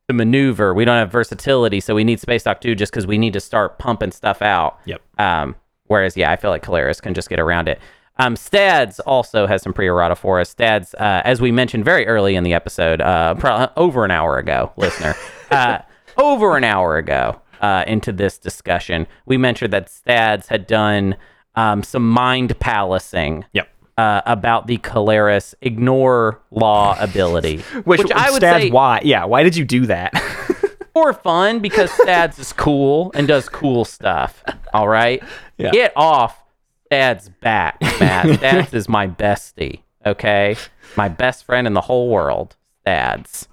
to 0.08 0.14
maneuver. 0.14 0.74
We 0.74 0.86
don't 0.86 0.98
have 0.98 1.12
versatility, 1.12 1.80
so 1.80 1.94
we 1.96 2.04
need 2.04 2.20
Space 2.20 2.44
Dock 2.44 2.62
2 2.62 2.74
just 2.76 2.92
because 2.92 3.06
we 3.08 3.18
need 3.18 3.34
to 3.34 3.40
start 3.40 3.78
pumping 3.78 4.12
stuff 4.12 4.42
out. 4.42 4.80
Yep. 4.86 5.02
Um, 5.20 5.56
whereas, 5.86 6.18
yeah, 6.18 6.32
I 6.32 6.36
feel 6.36 6.50
like 6.50 6.64
Keleres 6.66 7.00
can 7.02 7.14
just 7.14 7.30
get 7.30 7.40
around 7.40 7.68
it. 7.68 7.80
Um, 8.18 8.36
Stads 8.36 9.00
also 9.02 9.46
has 9.46 9.62
some 9.62 9.72
pre-errata 9.72 10.16
for 10.16 10.40
us. 10.40 10.50
Stads, 10.50 10.96
uh, 10.96 11.22
as 11.24 11.40
we 11.40 11.52
mentioned 11.52 11.86
very 11.86 12.08
early 12.08 12.36
in 12.36 12.44
the 12.44 12.54
episode, 12.56 13.02
uh, 13.02 13.36
pro- 13.36 13.68
over 13.78 14.04
an 14.04 14.10
hour 14.12 14.38
ago, 14.40 14.72
listener, 14.78 15.14
uh, 15.52 15.78
over 16.20 16.58
an 16.58 16.64
hour 16.64 16.98
ago 16.98 17.42
uh, 17.62 17.84
into 17.88 18.12
this 18.12 18.38
discussion, 18.38 19.08
we 19.26 19.38
mentioned 19.38 19.74
that 19.74 19.90
Stads 19.90 20.48
had 20.48 20.68
done 20.68 21.16
um, 21.56 21.84
some 21.84 22.08
mind 22.10 22.60
palacing 22.60 23.46
Yep. 23.54 23.70
uh, 23.98 24.22
about 24.26 24.68
the 24.68 24.78
Keleres 24.78 25.54
ignore 25.62 26.42
law 26.52 26.96
ability, 27.00 27.58
Which, 27.86 28.02
I 28.12 28.30
would 28.32 28.38
Stads, 28.42 28.64
say 28.66 28.70
why? 28.72 29.02
Yeah, 29.04 29.26
why 29.26 29.44
did 29.44 29.56
you 29.56 29.66
do 29.66 29.86
that? 29.88 30.14
for 30.94 31.14
fun 31.14 31.60
because 31.60 31.92
Stads 31.92 32.40
is 32.40 32.52
cool 32.54 33.12
and 33.14 33.28
does 33.28 33.48
cool 33.50 33.86
stuff. 33.86 34.44
All 34.74 34.88
right, 34.88 35.22
Yeah. 35.58 35.72
get 35.72 35.94
off 35.96 36.42
Stads' 36.88 37.30
back, 37.30 37.80
Matt. 38.00 38.38
Stads 38.40 38.74
is 38.74 38.90
my 38.90 39.08
bestie. 39.08 39.82
Okay, 40.06 40.56
my 40.96 41.08
best 41.10 41.44
friend 41.46 41.68
in 41.68 41.74
the 41.74 41.82
whole 41.82 42.10
world. 42.10 42.56
Stads. 42.82 43.48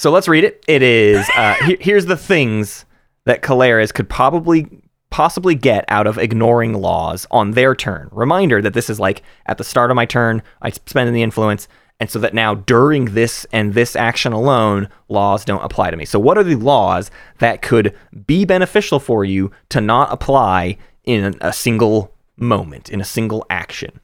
So 0.00 0.10
let's 0.10 0.28
read 0.28 0.44
it. 0.44 0.64
It 0.66 0.82
is 0.82 1.28
uh, 1.36 1.56
he- 1.66 1.76
here's 1.78 2.06
the 2.06 2.16
things 2.16 2.86
that 3.26 3.42
Keleres 3.42 3.92
could 3.92 4.08
probably 4.08 4.66
possibly 5.10 5.54
get 5.54 5.84
out 5.88 6.06
of 6.06 6.16
ignoring 6.16 6.72
laws 6.72 7.26
on 7.30 7.50
their 7.50 7.74
turn. 7.74 8.08
Reminder 8.10 8.62
that 8.62 8.72
this 8.72 8.88
is 8.88 8.98
like 8.98 9.22
at 9.44 9.58
the 9.58 9.62
start 9.62 9.90
of 9.90 9.96
my 9.96 10.06
turn, 10.06 10.42
I 10.62 10.70
spend 10.70 11.14
the 11.14 11.22
influence, 11.22 11.68
and 12.00 12.08
so 12.08 12.18
that 12.20 12.32
now 12.32 12.54
during 12.54 13.12
this 13.12 13.44
and 13.52 13.74
this 13.74 13.94
action 13.94 14.32
alone, 14.32 14.88
laws 15.10 15.44
don't 15.44 15.62
apply 15.62 15.90
to 15.90 15.98
me. 15.98 16.06
So 16.06 16.18
what 16.18 16.38
are 16.38 16.44
the 16.44 16.54
laws 16.54 17.10
that 17.36 17.60
could 17.60 17.94
be 18.26 18.46
beneficial 18.46 19.00
for 19.00 19.26
you 19.26 19.50
to 19.68 19.82
not 19.82 20.10
apply 20.10 20.78
in 21.04 21.36
a 21.42 21.52
single 21.52 22.14
moment, 22.38 22.88
in 22.88 23.02
a 23.02 23.04
single 23.04 23.44
action? 23.50 24.00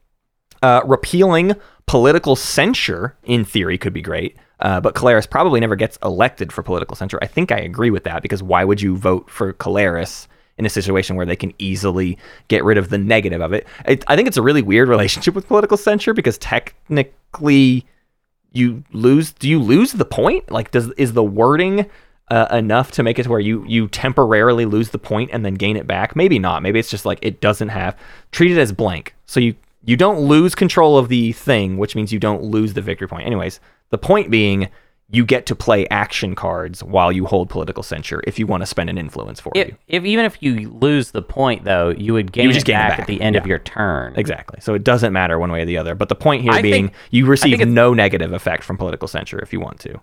Uh, 0.63 0.83
repealing 0.85 1.55
political 1.87 2.37
censure, 2.37 3.17
in 3.25 3.47
theory, 3.47 3.79
could 3.79 3.95
be 3.95 4.03
great. 4.03 4.37
Uh, 4.61 4.81
but 4.81 4.95
Keleres 4.95 5.29
probably 5.29 5.61
never 5.61 5.77
gets 5.77 5.99
elected 6.03 6.53
for 6.53 6.63
political 6.63 6.97
censure. 6.97 7.19
I 7.21 7.27
think 7.27 7.53
I 7.53 7.59
agree 7.59 7.91
with 7.91 8.05
that 8.05 8.23
because 8.23 8.43
why 8.43 8.65
would 8.65 8.81
you 8.81 8.97
vote 8.97 9.29
for 9.29 9.53
Keleres 9.55 10.27
in 10.57 10.65
a 10.65 10.71
situation 10.71 11.17
where 11.17 11.27
they 11.27 11.37
can 11.37 11.53
easily 11.59 12.17
get 12.49 12.65
rid 12.65 12.79
of 12.79 12.89
the 12.89 12.99
negative 12.99 13.43
of 13.43 13.53
it? 13.53 13.67
it 13.87 14.05
I 14.07 14.17
think 14.17 14.29
it's 14.29 14.39
a 14.39 14.43
really 14.43 14.63
weird 14.63 14.89
relationship 14.97 15.35
with 15.35 15.47
political 15.47 15.77
censure 15.77 16.15
because 16.15 16.39
technically 16.39 17.87
you 18.53 18.83
lose. 18.93 19.33
Do 19.33 19.49
you 19.49 19.61
lose 19.61 19.93
the 19.93 20.07
point? 20.07 20.51
Like, 20.51 20.71
does 20.71 20.91
is 20.93 21.13
the 21.13 21.25
wording 21.25 21.91
uh, 22.29 22.47
enough 22.51 22.91
to 22.93 23.03
make 23.03 23.19
it 23.19 23.25
to 23.25 23.31
where 23.31 23.41
you 23.41 23.63
you 23.69 23.89
temporarily 23.89 24.65
lose 24.65 24.89
the 24.91 24.99
point 24.99 25.31
and 25.35 25.45
then 25.45 25.55
gain 25.55 25.77
it 25.77 25.87
back? 25.87 26.17
Maybe 26.17 26.39
not. 26.39 26.63
Maybe 26.63 26.79
it's 26.79 26.91
just 26.91 27.05
like 27.05 27.19
it 27.21 27.43
doesn't 27.43 27.69
have 27.69 27.97
treat 28.33 28.53
it 28.53 28.59
as 28.59 28.73
blank. 28.73 29.15
So 29.27 29.39
you 29.39 29.55
you 29.85 29.97
don't 29.97 30.21
lose 30.21 30.55
control 30.55 30.97
of 30.97 31.09
the 31.09 31.33
thing, 31.33 31.77
which 31.77 31.95
means 31.95 32.13
you 32.13 32.19
don't 32.19 32.43
lose 32.43 32.73
the 32.73 32.81
victory 32.81 33.07
point. 33.07 33.27
Anyways, 33.27 33.61
the 33.91 33.99
point 33.99 34.31
being 34.31 34.69
you 35.09 35.25
get 35.25 35.47
to 35.47 35.55
play 35.55 35.87
action 35.89 36.35
cards 36.35 36.83
while 36.83 37.13
you 37.13 37.27
hold 37.27 37.49
political 37.49 37.83
censure 37.85 38.21
if 38.27 38.41
you 38.41 38.47
want 38.47 38.61
to 38.61 38.67
spend 38.67 38.91
an 38.91 38.99
influence 38.99 39.39
for 39.39 39.53
If, 39.55 39.69
you. 39.69 39.77
if 39.87 40.05
even 40.05 40.25
if 40.25 40.37
you 40.43 40.69
lose 40.71 41.13
the 41.13 41.23
point 41.23 41.63
though, 41.63 41.91
you 41.91 42.13
would 42.13 42.33
gain 42.33 42.51
it 42.51 42.55
just 42.55 42.67
gain 42.67 42.75
back, 42.75 42.91
back. 42.91 42.99
at 43.01 43.07
the 43.07 43.21
end 43.21 43.37
of 43.37 43.47
your 43.47 43.61
turn. 43.61 44.15
Exactly. 44.17 44.59
So 44.61 44.75
it 44.75 44.83
doesn't 44.83 45.13
matter 45.13 45.39
one 45.39 45.53
way 45.53 45.63
or 45.63 45.65
the 45.65 45.79
other. 45.79 45.95
But 45.95 46.09
the 46.09 46.17
point 46.17 46.43
here 46.43 46.51
I 46.53 46.61
being 46.61 46.89
think- 46.89 46.97
you 47.13 47.27
receive 47.27 47.61
no 47.69 47.95
negative 47.95 48.33
effect 48.33 48.65
from 48.65 48.77
political 48.77 49.07
censure 49.07 49.39
if 49.39 49.53
you 49.53 49.61
want 49.61 49.79
to. 49.81 50.01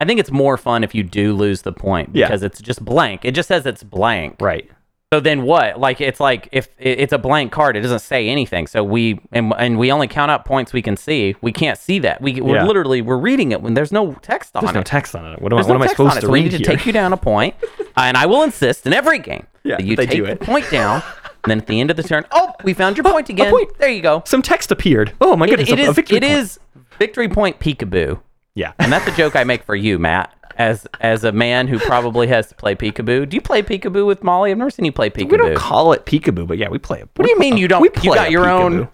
I 0.00 0.04
think 0.04 0.20
it's 0.20 0.30
more 0.30 0.56
fun 0.56 0.84
if 0.84 0.94
you 0.94 1.02
do 1.02 1.34
lose 1.34 1.62
the 1.62 1.72
point 1.72 2.10
Yeah. 2.12 2.26
because 2.28 2.44
it's 2.44 2.60
just 2.60 2.84
blank. 2.84 3.24
It 3.24 3.32
just 3.34 3.48
says 3.48 3.66
it's 3.66 3.82
blank. 3.82 4.36
Right. 4.40 4.70
So 5.14 5.20
then 5.20 5.42
what? 5.44 5.78
Like 5.78 6.00
it's 6.00 6.18
like 6.18 6.48
if 6.50 6.66
it's 6.76 7.12
a 7.12 7.18
blank 7.18 7.52
card, 7.52 7.76
it 7.76 7.82
doesn't 7.82 8.00
say 8.00 8.28
anything. 8.28 8.66
So 8.66 8.82
we 8.82 9.20
and, 9.30 9.52
and 9.56 9.78
we 9.78 9.92
only 9.92 10.08
count 10.08 10.28
out 10.32 10.44
points 10.44 10.72
we 10.72 10.82
can 10.82 10.96
see. 10.96 11.36
We 11.40 11.52
can't 11.52 11.78
see 11.78 12.00
that. 12.00 12.20
We 12.20 12.40
we're 12.40 12.56
Yeah. 12.56 12.64
literally 12.66 13.00
we're 13.00 13.16
reading 13.16 13.52
it 13.52 13.62
when 13.62 13.74
there's 13.74 13.92
no 13.92 14.14
text 14.22 14.56
on 14.56 14.64
it. 14.64 14.66
There's 14.66 14.74
no 14.74 14.82
text 14.82 15.14
on 15.14 15.24
it. 15.32 15.40
What 15.40 15.52
am, 15.52 15.58
I, 15.60 15.62
what 15.62 15.68
no 15.68 15.74
am 15.76 15.82
I 15.82 15.86
supposed 15.86 16.16
to 16.16 16.22
so 16.22 16.28
we 16.32 16.40
read 16.42 16.50
need 16.52 16.58
to 16.58 16.64
take 16.64 16.84
you 16.84 16.92
down 16.92 17.12
a 17.12 17.16
point, 17.16 17.54
uh, 17.62 18.00
and 18.00 18.16
I 18.16 18.26
will 18.26 18.42
insist 18.42 18.88
in 18.88 18.92
every 18.92 19.20
game 19.20 19.46
Yeah, 19.62 19.76
that 19.76 19.84
you 19.84 19.94
take 19.94 20.10
the 20.10 20.34
point 20.44 20.68
down. 20.68 21.00
And 21.44 21.50
then 21.50 21.58
at 21.58 21.66
the 21.68 21.78
end 21.78 21.92
of 21.92 21.96
the 21.96 22.02
turn, 22.02 22.24
oh, 22.32 22.52
we 22.64 22.74
found 22.74 22.96
your 22.96 23.04
point 23.04 23.28
again. 23.28 23.52
point. 23.52 23.78
There 23.78 23.90
you 23.90 24.02
go. 24.02 24.24
Some 24.26 24.42
text 24.42 24.72
appeared. 24.72 25.12
Oh 25.20 25.36
my 25.36 25.46
It, 25.46 25.50
goodness! 25.50 25.70
it 25.70 25.78
a, 25.78 25.84
a 25.86 25.90
is. 25.90 25.94
victory 25.94 26.16
It 26.16 26.22
point. 26.22 26.32
is 26.32 26.58
victory 26.98 27.28
point 27.28 27.60
peekaboo. 27.60 28.20
Yeah. 28.56 28.72
And 28.80 28.90
that's 28.90 29.06
a 29.06 29.12
joke 29.16 29.36
I 29.36 29.44
make 29.44 29.62
for 29.62 29.76
you, 29.76 29.98
Matt, 30.00 30.34
as 30.56 30.86
as 31.00 31.24
a 31.24 31.32
man 31.32 31.68
who 31.68 31.78
probably 31.78 32.26
has 32.28 32.48
to 32.48 32.54
play 32.54 32.74
peekaboo. 32.74 33.28
Do 33.28 33.34
you 33.36 33.40
play 33.40 33.62
peekaboo 33.62 34.06
with 34.06 34.22
Molly? 34.22 34.50
I've 34.50 34.58
never 34.58 34.70
seen 34.70 34.84
you 34.84 34.92
play 34.92 35.10
peekaboo. 35.10 35.30
we 35.32 35.36
don't 35.38 35.56
call 35.56 35.92
it 35.92 36.04
peekaboo, 36.06 36.46
but 36.46 36.58
yeah, 36.58 36.68
we 36.68 36.78
play 36.78 37.00
it. 37.00 37.08
what 37.14 37.24
do 37.24 37.30
you 37.30 37.38
mean 37.38 37.56
you 37.56 37.68
don't? 37.68 37.82
We 37.82 37.88
you 37.88 37.92
play 38.10 38.16
got 38.16 38.28
a 38.28 38.30
your 38.32 38.48
own. 38.48 38.88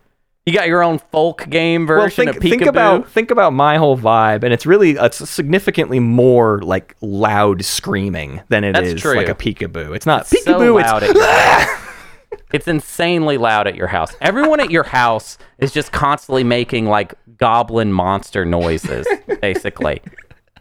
You 0.47 0.55
got 0.55 0.69
your 0.69 0.83
own 0.83 0.99
folk 1.13 1.49
game 1.51 1.87
Well, 1.87 2.01
version 2.01 2.25
think, 2.25 2.37
of 2.37 2.43
peekaboo. 2.43 2.51
think 2.51 2.63
about 2.67 3.09
think 3.11 3.31
about 3.31 3.53
my 3.53 3.77
whole 3.77 3.97
vibe, 3.97 4.43
and 4.43 4.53
it's 4.55 4.65
really 4.67 4.93
it's 4.93 5.29
significantly 5.29 6.01
more 6.01 6.61
like 6.63 6.97
loud 7.03 7.63
screaming 7.65 8.41
than 8.49 8.65
it 8.65 8.77
is 8.77 8.93
That's 8.95 9.03
true. 9.03 9.15
like 9.17 9.29
a 9.29 9.35
peekaboo. 9.35 9.95
It's 9.95 10.07
not 10.07 10.27
so 10.27 10.37
peekaboo. 10.39 10.83
loud 10.83 11.03
it's. 11.05 11.71
It's 12.53 12.67
insanely 12.67 13.39
loud 13.39 13.69
at 13.69 13.77
your 13.77 13.87
house. 13.87 14.15
Everyone 14.21 14.59
at 14.59 14.71
your 14.73 14.83
house 14.83 15.39
is 15.59 15.71
just 15.73 15.93
constantly 15.93 16.43
making 16.43 16.87
like 16.87 17.15
goblin 17.37 17.93
monster 17.93 18.45
noises, 18.45 19.07
basically. 19.41 20.03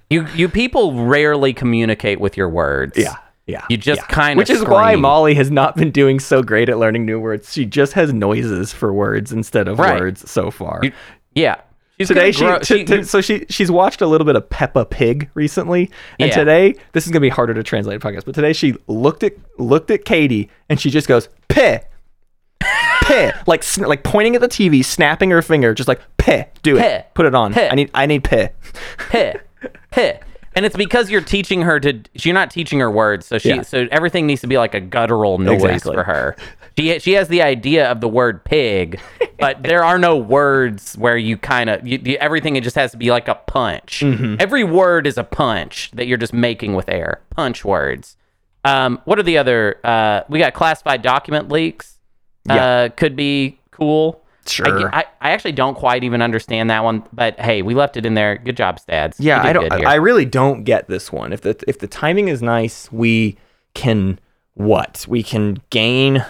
You 0.10 0.26
you 0.36 0.50
people 0.50 1.06
rarely 1.06 1.54
communicate 1.54 2.20
with 2.20 2.36
your 2.38 2.50
words. 2.50 2.98
yeah. 2.98 3.16
Yeah, 3.48 3.66
You 3.68 3.78
just 3.78 4.02
yeah. 4.08 4.16
kinda 4.16 4.38
which 4.38 4.52
is 4.52 4.64
why. 4.64 4.96
Molly 4.96 5.34
has 5.34 5.50
not 5.50 5.76
been 5.76 5.90
doing 5.90 6.20
so 6.20 6.44
great 6.44 6.70
at 6.70 6.78
learning 6.78 7.08
new 7.08 7.20
words. 7.20 7.52
She 7.52 7.66
just 7.66 7.94
has 7.94 8.14
noises 8.14 8.72
for 8.72 8.94
words 8.94 9.32
instead 9.32 9.68
of 9.68 9.80
Right. 9.80 10.00
words 10.00 10.30
so 10.30 10.52
far. 10.52 10.82
You- 10.84 10.92
yeah. 11.34 11.56
She's 12.00 12.10
today 12.10 12.32
she, 12.32 12.46
grow- 12.46 12.60
t- 12.60 12.84
t- 12.86 13.02
so 13.04 13.22
she 13.22 13.46
she's 13.50 13.72
watched 13.72 14.02
a 14.02 14.06
little 14.08 14.24
bit 14.26 14.36
of 14.36 14.48
Peppa 14.52 14.86
Pig 14.86 15.30
recently, 15.34 15.90
and 16.20 16.30
Yeah. 16.30 16.36
today 16.36 16.76
this 16.94 17.08
is 17.08 17.12
gonna 17.12 17.22
be 17.22 17.30
harder 17.30 17.56
to 17.56 17.64
translate 17.64 18.00
podcast. 18.02 18.24
But 18.26 18.36
today 18.36 18.54
she 18.54 18.76
looked 18.88 19.24
at 19.24 19.34
looked 19.58 19.90
at 19.90 20.06
Katie 20.06 20.50
and 20.70 20.80
she 20.80 20.92
just 20.92 21.08
goes 21.08 21.28
peh, 21.48 21.80
peh, 23.02 23.32
like 23.48 23.64
like 23.80 24.04
pointing 24.04 24.36
at 24.36 24.42
the 24.42 24.48
TV, 24.48 24.86
snapping 24.86 25.32
her 25.32 25.42
finger, 25.42 25.74
just 25.74 25.88
like 25.88 26.02
peh, 26.18 26.46
do 26.62 26.78
Peh. 26.78 26.98
it, 27.00 27.08
put 27.16 27.26
it 27.26 27.34
on. 27.34 27.52
Peh. 27.54 27.68
I 27.72 27.76
need 27.76 27.90
I 27.96 28.06
need 28.06 28.24
peh. 28.24 28.50
heh, 29.12 29.34
heh. 29.92 30.20
And 30.56 30.66
it's 30.66 30.76
because 30.76 31.12
you're 31.12 31.22
teaching 31.22 31.62
her 31.62 31.80
to. 31.80 32.02
You're 32.16 32.34
not 32.34 32.50
teaching 32.52 32.80
her 32.80 32.90
words, 32.90 33.26
so 33.28 33.38
she. 33.38 33.50
Yeah. 33.50 33.62
So 33.62 33.88
everything 33.92 34.26
needs 34.26 34.42
to 34.42 34.48
be 34.48 34.58
like 34.58 34.74
a 34.74 34.80
guttural 34.80 35.38
noise 35.38 35.64
Exactly. 35.64 35.94
for 35.94 36.04
her. 36.04 36.36
She 36.78 36.98
she 37.00 37.14
has 37.14 37.28
the 37.28 37.42
idea 37.42 37.90
of 37.90 38.02
the 38.02 38.08
word 38.08 38.44
pig, 38.44 39.00
but 39.40 39.62
there 39.64 39.84
are 39.84 40.00
no 40.00 40.18
words 40.18 40.98
where 40.98 41.18
you 41.18 41.38
kind 41.38 41.70
of 41.70 41.86
everything. 42.20 42.56
It 42.56 42.64
just 42.64 42.76
has 42.76 42.92
to 42.92 42.98
be 42.98 43.12
like 43.12 43.28
a 43.28 43.36
punch. 43.36 44.02
Mm-hmm. 44.04 44.36
Every 44.40 44.64
word 44.64 45.06
is 45.06 45.18
a 45.18 45.24
punch 45.24 45.92
that 45.92 46.08
you're 46.08 46.18
just 46.18 46.34
making 46.34 46.74
with 46.74 46.90
air. 46.90 47.22
Punch 47.30 47.64
words. 47.64 48.18
Um, 48.66 49.02
what 49.06 49.20
are 49.20 49.24
the 49.24 49.38
other? 49.38 49.80
Uh, 49.84 50.22
we 50.30 50.40
got 50.40 50.54
classified 50.54 51.02
document 51.04 51.50
leaks. 51.50 52.00
Yeah. 52.48 52.66
Uh, 52.66 52.90
could 52.90 53.16
be 53.16 53.60
cool. 53.72 54.24
I, 54.50 54.54
Sure. 54.54 54.96
I, 54.96 55.06
I 55.22 55.32
actually 55.32 55.52
don't 55.54 55.76
quite 55.76 56.04
even 56.04 56.22
understand 56.22 56.70
that 56.70 56.84
one, 56.84 57.04
but 57.14 57.40
hey, 57.40 57.62
we 57.62 57.74
left 57.76 57.98
it 57.98 58.06
in 58.06 58.14
there. 58.14 58.38
Good 58.38 58.58
job, 58.58 58.80
Stads. 58.80 59.20
Yeah, 59.20 59.42
I 59.42 59.54
don't. 59.54 59.72
I 59.72 59.96
really 59.96 60.26
don't 60.26 60.64
get 60.64 60.88
this 60.88 61.12
one. 61.12 61.34
If 61.34 61.42
the 61.42 61.62
if 61.68 61.80
the 61.80 61.88
timing 61.88 62.28
is 62.28 62.42
nice, 62.42 62.92
we 62.92 63.38
can 63.74 64.20
what? 64.54 65.06
We 65.08 65.24
can 65.24 65.58
gain 65.70 66.26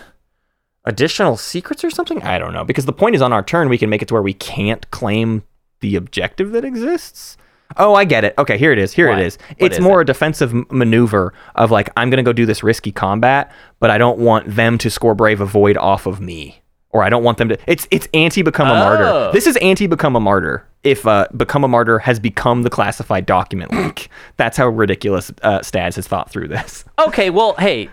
additional 0.86 1.38
secrets 1.38 1.84
or 1.84 1.90
something. 1.90 2.22
I 2.24 2.40
don't 2.40 2.54
know 2.54 2.64
because 2.64 2.86
the 2.86 2.94
point 2.94 3.16
is 3.16 3.22
on 3.22 3.34
our 3.34 3.44
turn 3.44 3.70
we 3.70 3.78
can 3.78 3.90
make 3.90 4.02
it 4.02 4.08
to 4.10 4.14
where 4.14 4.24
we 4.24 4.34
can't 4.34 4.90
claim 4.92 5.44
the 5.82 5.96
objective 5.96 6.52
that 6.52 6.66
exists. 6.66 7.38
Oh, 7.78 7.94
I 7.94 8.04
get 8.04 8.24
it. 8.24 8.34
Okay, 8.38 8.58
here 8.58 8.72
it 8.72 8.80
is. 8.80 8.94
Here 8.94 9.10
What? 9.10 9.20
it 9.20 9.28
is. 9.28 9.38
What 9.38 9.56
it's 9.60 9.78
is 9.78 9.84
more 9.84 10.00
it? 10.02 10.04
a 10.04 10.06
defensive 10.06 10.54
maneuver 10.72 11.34
of 11.56 11.70
like 11.70 11.90
I'm 11.96 12.10
gonna 12.10 12.24
go 12.24 12.34
do 12.34 12.46
this 12.46 12.64
risky 12.64 12.92
combat, 12.92 13.52
but 13.80 13.92
I 13.92 13.98
don't 13.98 14.18
want 14.20 14.56
them 14.56 14.78
to 14.80 14.90
score 14.90 15.14
brave 15.14 15.40
avoid 15.42 15.78
off 15.78 16.06
of 16.06 16.20
me. 16.20 16.62
Or 16.92 17.04
I 17.04 17.10
don't 17.10 17.24
want 17.24 17.38
them 17.38 17.50
to. 17.50 17.58
It's 17.68 17.88
it's 17.92 18.08
anti 18.14 18.42
become 18.42 18.68
a 18.68 18.74
Oh. 18.74 18.76
martyr. 18.80 19.32
This 19.32 19.46
is 19.46 19.58
anti 19.58 19.86
become 19.88 20.16
a 20.16 20.20
martyr. 20.20 20.66
If 20.84 21.06
uh, 21.06 21.28
become 21.38 21.64
a 21.64 21.68
martyr 21.68 22.00
has 22.00 22.20
become 22.20 22.64
the 22.64 22.70
classified 22.70 23.26
document 23.26 23.72
leak, 23.74 24.10
that's 24.38 24.58
how 24.58 24.68
ridiculous 24.70 25.32
uh, 25.44 25.62
Stads 25.62 25.98
has 25.98 26.08
thought 26.08 26.32
through 26.32 26.48
this. 26.48 26.86
Okay, 26.98 27.30
well, 27.30 27.54
hey, 27.60 27.90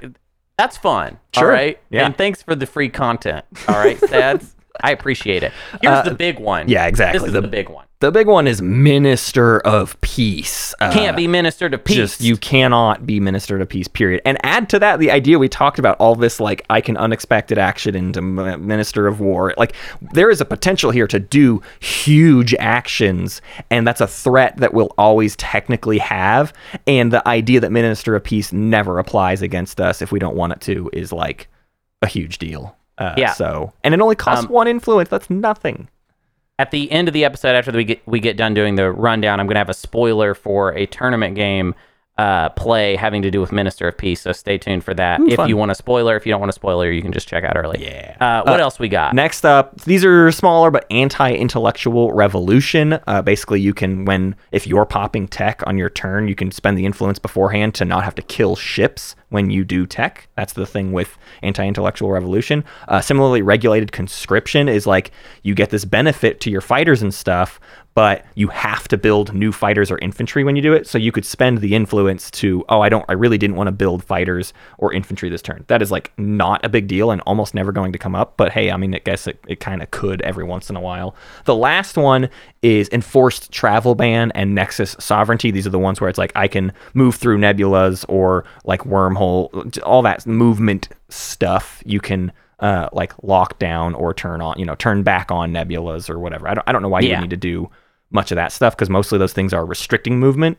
that's 0.56 0.78
fun. 0.78 1.18
Sure. 1.34 1.48
right. 1.48 1.78
Yeah. 1.90 2.06
And 2.06 2.16
thanks 2.16 2.42
for 2.42 2.54
the 2.54 2.64
free 2.64 2.88
content. 2.88 3.44
All 3.68 3.74
right, 3.76 3.98
Stads. 3.98 4.54
I 4.82 4.90
appreciate 4.92 5.42
it. 5.42 5.52
Here's 5.82 6.04
the 6.04 6.14
big 6.14 6.38
one. 6.38 6.62
Uh, 6.62 6.68
yeah, 6.68 6.86
exactly. 6.86 7.18
This 7.18 7.26
is 7.28 7.32
The- 7.32 7.40
the, 7.42 7.48
big 7.48 7.68
one. 7.68 7.84
The 8.00 8.12
big 8.12 8.26
one 8.26 8.46
is 8.46 8.60
Minister 8.60 9.58
of 9.60 9.98
Peace. 10.02 10.74
Uh, 10.80 10.92
Can't 10.92 11.16
be 11.16 11.26
minister 11.26 11.70
to 11.70 11.78
peace. 11.78 11.96
Just 11.96 12.20
you 12.20 12.36
cannot 12.36 13.06
be 13.06 13.20
Minister 13.20 13.58
of 13.58 13.66
Peace. 13.70 13.88
Period. 13.88 14.20
And 14.26 14.36
add 14.44 14.68
to 14.68 14.78
that 14.80 14.98
the 14.98 15.10
idea 15.10 15.38
we 15.38 15.48
talked 15.48 15.78
about 15.78 15.96
all 15.98 16.14
this 16.14 16.38
like 16.38 16.62
I 16.68 16.82
can 16.82 16.98
unexpected 16.98 17.56
action 17.56 17.94
into 17.94 18.20
Minister 18.20 19.06
of 19.06 19.20
War. 19.20 19.54
Like 19.56 19.74
there 20.12 20.28
is 20.28 20.42
a 20.42 20.44
potential 20.44 20.90
here 20.90 21.06
to 21.06 21.18
do 21.18 21.62
huge 21.80 22.54
actions, 22.56 23.40
and 23.70 23.86
that's 23.86 24.02
a 24.02 24.06
threat 24.06 24.58
that 24.58 24.74
we'll 24.74 24.92
always 24.98 25.34
technically 25.36 25.96
have. 25.98 26.52
And 26.86 27.10
the 27.10 27.26
idea 27.26 27.60
that 27.60 27.72
Minister 27.72 28.14
of 28.14 28.22
Peace 28.22 28.52
never 28.52 28.98
applies 28.98 29.40
against 29.40 29.80
us 29.80 30.02
if 30.02 30.12
we 30.12 30.18
don't 30.18 30.36
want 30.36 30.52
it 30.52 30.60
to 30.62 30.90
is 30.92 31.14
like 31.14 31.48
a 32.02 32.06
huge 32.06 32.36
deal. 32.36 32.76
Uh, 32.98 33.14
Yeah. 33.16 33.32
So 33.32 33.72
and 33.84 33.94
it 33.94 34.00
only 34.00 34.16
costs 34.16 34.46
Um, 34.46 34.50
one 34.52 34.68
influence. 34.68 35.08
That's 35.08 35.30
nothing. 35.30 35.88
At 36.58 36.70
the 36.70 36.90
end 36.90 37.08
of 37.08 37.14
the 37.14 37.24
episode, 37.24 37.54
after 37.54 37.70
we 37.72 37.84
get 37.84 38.02
we 38.06 38.18
get 38.20 38.36
done 38.36 38.54
doing 38.54 38.76
the 38.76 38.90
rundown, 38.90 39.40
I'm 39.40 39.46
gonna 39.46 39.58
have 39.60 39.68
a 39.68 39.74
spoiler 39.74 40.34
for 40.34 40.70
a 40.74 40.86
tournament 40.86 41.34
game 41.34 41.74
uh, 42.18 42.48
play 42.50 42.96
having 42.96 43.20
to 43.20 43.30
do 43.30 43.42
with 43.42 43.52
Minister 43.52 43.86
of 43.88 43.98
Peace. 43.98 44.22
So 44.22 44.32
stay 44.32 44.56
tuned 44.56 44.82
for 44.82 44.94
that. 44.94 45.20
Ooh, 45.20 45.28
if 45.28 45.36
fun. 45.36 45.50
you 45.50 45.56
want 45.58 45.70
a 45.70 45.74
spoiler, 45.74 46.16
if 46.16 46.24
you 46.24 46.32
don't 46.32 46.40
want 46.40 46.48
a 46.48 46.54
spoiler, 46.54 46.90
you 46.90 47.02
can 47.02 47.12
just 47.12 47.28
check 47.28 47.44
out 47.44 47.58
early. 47.58 47.84
Yeah. 47.84 48.16
Uh, 48.18 48.42
what 48.50 48.58
else 48.58 48.78
we 48.78 48.88
got? 48.88 49.12
Next 49.14 49.44
up, 49.44 49.78
these 49.82 50.02
are 50.02 50.32
smaller 50.32 50.70
but 50.70 50.86
anti-intellectual 50.90 52.12
revolution. 52.14 52.98
Uh, 53.06 53.20
basically, 53.20 53.60
you 53.60 53.74
can 53.74 54.06
when 54.06 54.34
if 54.50 54.66
you're 54.66 54.86
popping 54.86 55.28
tech 55.28 55.62
on 55.66 55.76
your 55.76 55.90
turn, 55.90 56.26
you 56.28 56.34
can 56.34 56.50
spend 56.50 56.78
the 56.78 56.86
influence 56.86 57.18
beforehand 57.18 57.74
to 57.74 57.84
not 57.84 58.04
have 58.04 58.14
to 58.14 58.22
kill 58.22 58.56
ships 58.56 59.14
when 59.30 59.50
you 59.50 59.64
do 59.64 59.86
tech. 59.86 60.28
That's 60.36 60.52
the 60.52 60.66
thing 60.66 60.92
with 60.92 61.18
anti-intellectual 61.42 62.10
revolution. 62.10 62.64
Uh, 62.88 63.00
similarly, 63.00 63.42
regulated 63.42 63.92
conscription 63.92 64.68
is 64.68 64.86
like 64.86 65.10
you 65.42 65.54
get 65.54 65.70
this 65.70 65.84
benefit 65.84 66.40
to 66.42 66.50
your 66.50 66.60
fighters 66.60 67.02
and 67.02 67.12
stuff, 67.12 67.58
but 67.94 68.26
you 68.34 68.48
have 68.48 68.86
to 68.88 68.98
build 68.98 69.34
new 69.34 69.50
fighters 69.50 69.90
or 69.90 69.98
infantry 69.98 70.44
when 70.44 70.54
you 70.54 70.60
do 70.60 70.74
it. 70.74 70.86
So 70.86 70.98
you 70.98 71.10
could 71.10 71.24
spend 71.24 71.58
the 71.58 71.74
influence 71.74 72.30
to, 72.32 72.62
oh, 72.68 72.82
I 72.82 72.90
don't, 72.90 73.06
I 73.08 73.14
really 73.14 73.38
didn't 73.38 73.56
want 73.56 73.68
to 73.68 73.72
build 73.72 74.04
fighters 74.04 74.52
or 74.76 74.92
infantry 74.92 75.30
this 75.30 75.40
turn. 75.40 75.64
That 75.68 75.80
is 75.80 75.90
like 75.90 76.12
not 76.18 76.62
a 76.62 76.68
big 76.68 76.88
deal 76.88 77.10
and 77.10 77.22
almost 77.22 77.54
never 77.54 77.72
going 77.72 77.92
to 77.92 77.98
come 77.98 78.14
up. 78.14 78.36
But 78.36 78.52
hey, 78.52 78.70
I 78.70 78.76
mean, 78.76 78.94
I 78.94 78.98
guess 78.98 79.26
it, 79.26 79.42
it 79.48 79.60
kind 79.60 79.82
of 79.82 79.90
could 79.90 80.20
every 80.22 80.44
once 80.44 80.68
in 80.68 80.76
a 80.76 80.80
while. 80.80 81.16
The 81.46 81.54
last 81.54 81.96
one 81.96 82.28
is 82.66 82.88
enforced 82.90 83.52
travel 83.52 83.94
ban 83.94 84.32
and 84.32 84.54
Nexus 84.54 84.96
sovereignty. 84.98 85.52
These 85.52 85.66
are 85.68 85.70
the 85.70 85.78
ones 85.78 86.00
where 86.00 86.10
it's 86.10 86.18
like 86.18 86.32
I 86.34 86.48
can 86.48 86.72
move 86.94 87.14
through 87.14 87.38
nebulas 87.38 88.04
or 88.08 88.44
like 88.64 88.80
wormhole, 88.82 89.80
all 89.84 90.02
that 90.02 90.26
movement 90.26 90.88
stuff. 91.08 91.80
You 91.86 92.00
can 92.00 92.32
uh, 92.58 92.88
like 92.92 93.12
lock 93.22 93.58
down 93.60 93.94
or 93.94 94.12
turn 94.12 94.40
on, 94.40 94.58
you 94.58 94.64
know, 94.66 94.74
turn 94.74 95.04
back 95.04 95.30
on 95.30 95.52
nebulas 95.52 96.10
or 96.10 96.18
whatever. 96.18 96.48
I 96.48 96.54
don't, 96.54 96.68
I 96.68 96.72
don't 96.72 96.82
know 96.82 96.88
why 96.88 97.00
you 97.00 97.10
Yeah. 97.10 97.20
would 97.20 97.30
need 97.30 97.30
to 97.30 97.36
do 97.36 97.70
much 98.10 98.32
of 98.32 98.36
that 98.36 98.50
stuff 98.50 98.74
because 98.74 98.90
mostly 98.90 99.18
those 99.18 99.32
things 99.32 99.52
are 99.52 99.64
restricting 99.64 100.18
movement. 100.18 100.58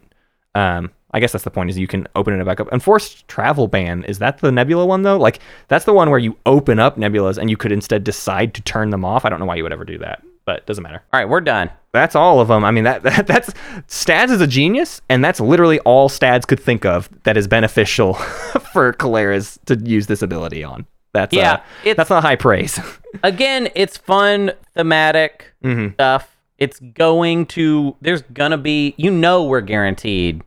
Um, 0.56 0.92
I 1.12 1.20
guess 1.20 1.32
that's 1.34 1.44
the 1.44 1.52
point 1.52 1.70
is 1.70 1.78
you 1.78 1.88
can 1.88 2.08
open 2.16 2.40
it 2.40 2.44
back 2.46 2.60
up. 2.62 2.72
Enforced 2.72 3.28
travel 3.28 3.68
ban 3.68 4.04
is 4.06 4.20
that 4.20 4.40
the 4.40 4.52
nebula 4.52 4.86
one 4.86 5.02
though? 5.02 5.18
Like 5.18 5.40
that's 5.68 5.86
the 5.86 5.94
one 5.94 6.10
where 6.10 6.20
you 6.20 6.38
open 6.46 6.80
up 6.80 6.98
nebulas 6.98 7.38
and 7.38 7.50
you 7.50 7.58
could 7.58 7.72
instead 7.72 8.04
decide 8.04 8.54
to 8.54 8.62
turn 8.62 8.92
them 8.92 9.04
off. 9.04 9.26
I 9.26 9.30
don't 9.30 9.40
know 9.40 9.46
why 9.46 9.56
you 9.56 9.64
would 9.64 9.74
ever 9.74 9.86
do 9.86 9.98
that, 10.00 10.22
but 10.48 10.58
it 10.58 10.66
doesn't 10.66 10.82
matter. 10.82 11.04
All 11.14 11.20
right, 11.20 11.30
we're 11.30 11.42
done. 11.42 11.70
That's 11.94 12.16
all 12.16 12.40
of 12.40 12.48
them. 12.48 12.64
I 12.66 12.72
mean 12.72 12.86
that, 12.86 13.04
that 13.04 13.28
that's 13.28 13.54
Stads 13.86 14.32
is 14.32 14.42
a 14.42 14.48
genius, 14.48 15.02
and 15.10 15.24
that's 15.24 15.40
literally 15.40 15.80
all 15.82 16.10
Stads 16.10 16.46
could 16.48 16.60
think 16.60 16.86
of 16.86 17.08
that 17.24 17.38
is 17.38 17.48
beneficial 17.48 18.14
for 18.74 18.94
Keleres 18.94 19.60
to 19.66 19.76
use 19.88 20.08
this 20.08 20.24
ability 20.24 20.64
on. 20.64 20.88
That's 21.14 21.34
Yeah, 21.36 21.54
uh, 21.54 21.60
it's- 21.84 21.98
that's 21.98 22.10
not 22.10 22.24
high 22.24 22.36
praise. 22.36 22.80
Again, 23.24 23.70
it's 23.76 23.98
fun, 23.98 24.52
thematic 24.76 25.54
Mhm. 25.64 25.94
stuff. 25.94 26.36
It's 26.58 26.80
going 26.80 27.46
to. 27.48 27.96
There's 28.02 28.22
gonna 28.34 28.58
be. 28.58 28.96
You 28.98 29.12
know, 29.12 29.44
we're 29.44 29.62
guaranteed 29.62 30.44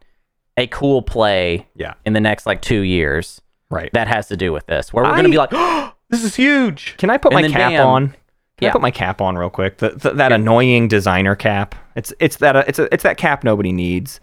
a 0.56 0.66
cool 0.66 1.02
play 1.02 1.66
yeah, 1.77 1.94
in 2.05 2.12
the 2.14 2.20
next 2.20 2.47
like 2.47 2.60
two 2.60 2.81
years 2.81 3.40
right. 3.70 3.90
that 3.93 4.09
has 4.09 4.27
to 4.28 4.36
do 4.36 4.52
with 4.52 4.66
this, 4.66 4.93
where 4.93 5.05
we're 5.05 5.10
I- 5.12 5.16
gonna 5.16 5.28
be 5.31 5.36
like, 5.39 5.51
oh, 5.52 5.93
this 6.10 6.22
is 6.24 6.35
huge. 6.36 6.97
Can 6.98 7.10
I 7.10 7.16
put 7.16 7.32
And 7.32 7.43
my 7.43 7.48
cap 7.48 7.70
bam. 7.72 7.86
on? 7.86 8.14
Can 8.61 8.66
Yeah. 8.66 8.69
I 8.70 8.73
put 8.73 8.82
my 8.82 8.91
cap 8.91 9.20
on 9.20 9.37
real 9.37 9.51
quick? 9.51 9.78
The, 9.78 9.91
the, 9.91 10.11
that 10.12 10.32
annoying 10.32 10.87
designer 10.87 11.35
cap. 11.35 11.74
It's 11.97 12.12
it's 12.20 12.37
that 12.37 12.57
uh, 12.57 12.65
it's 12.69 12.78
a, 12.78 12.93
it's 12.95 13.03
that 13.03 13.16
cap 13.16 13.43
nobody 13.43 13.73
needs. 13.73 14.20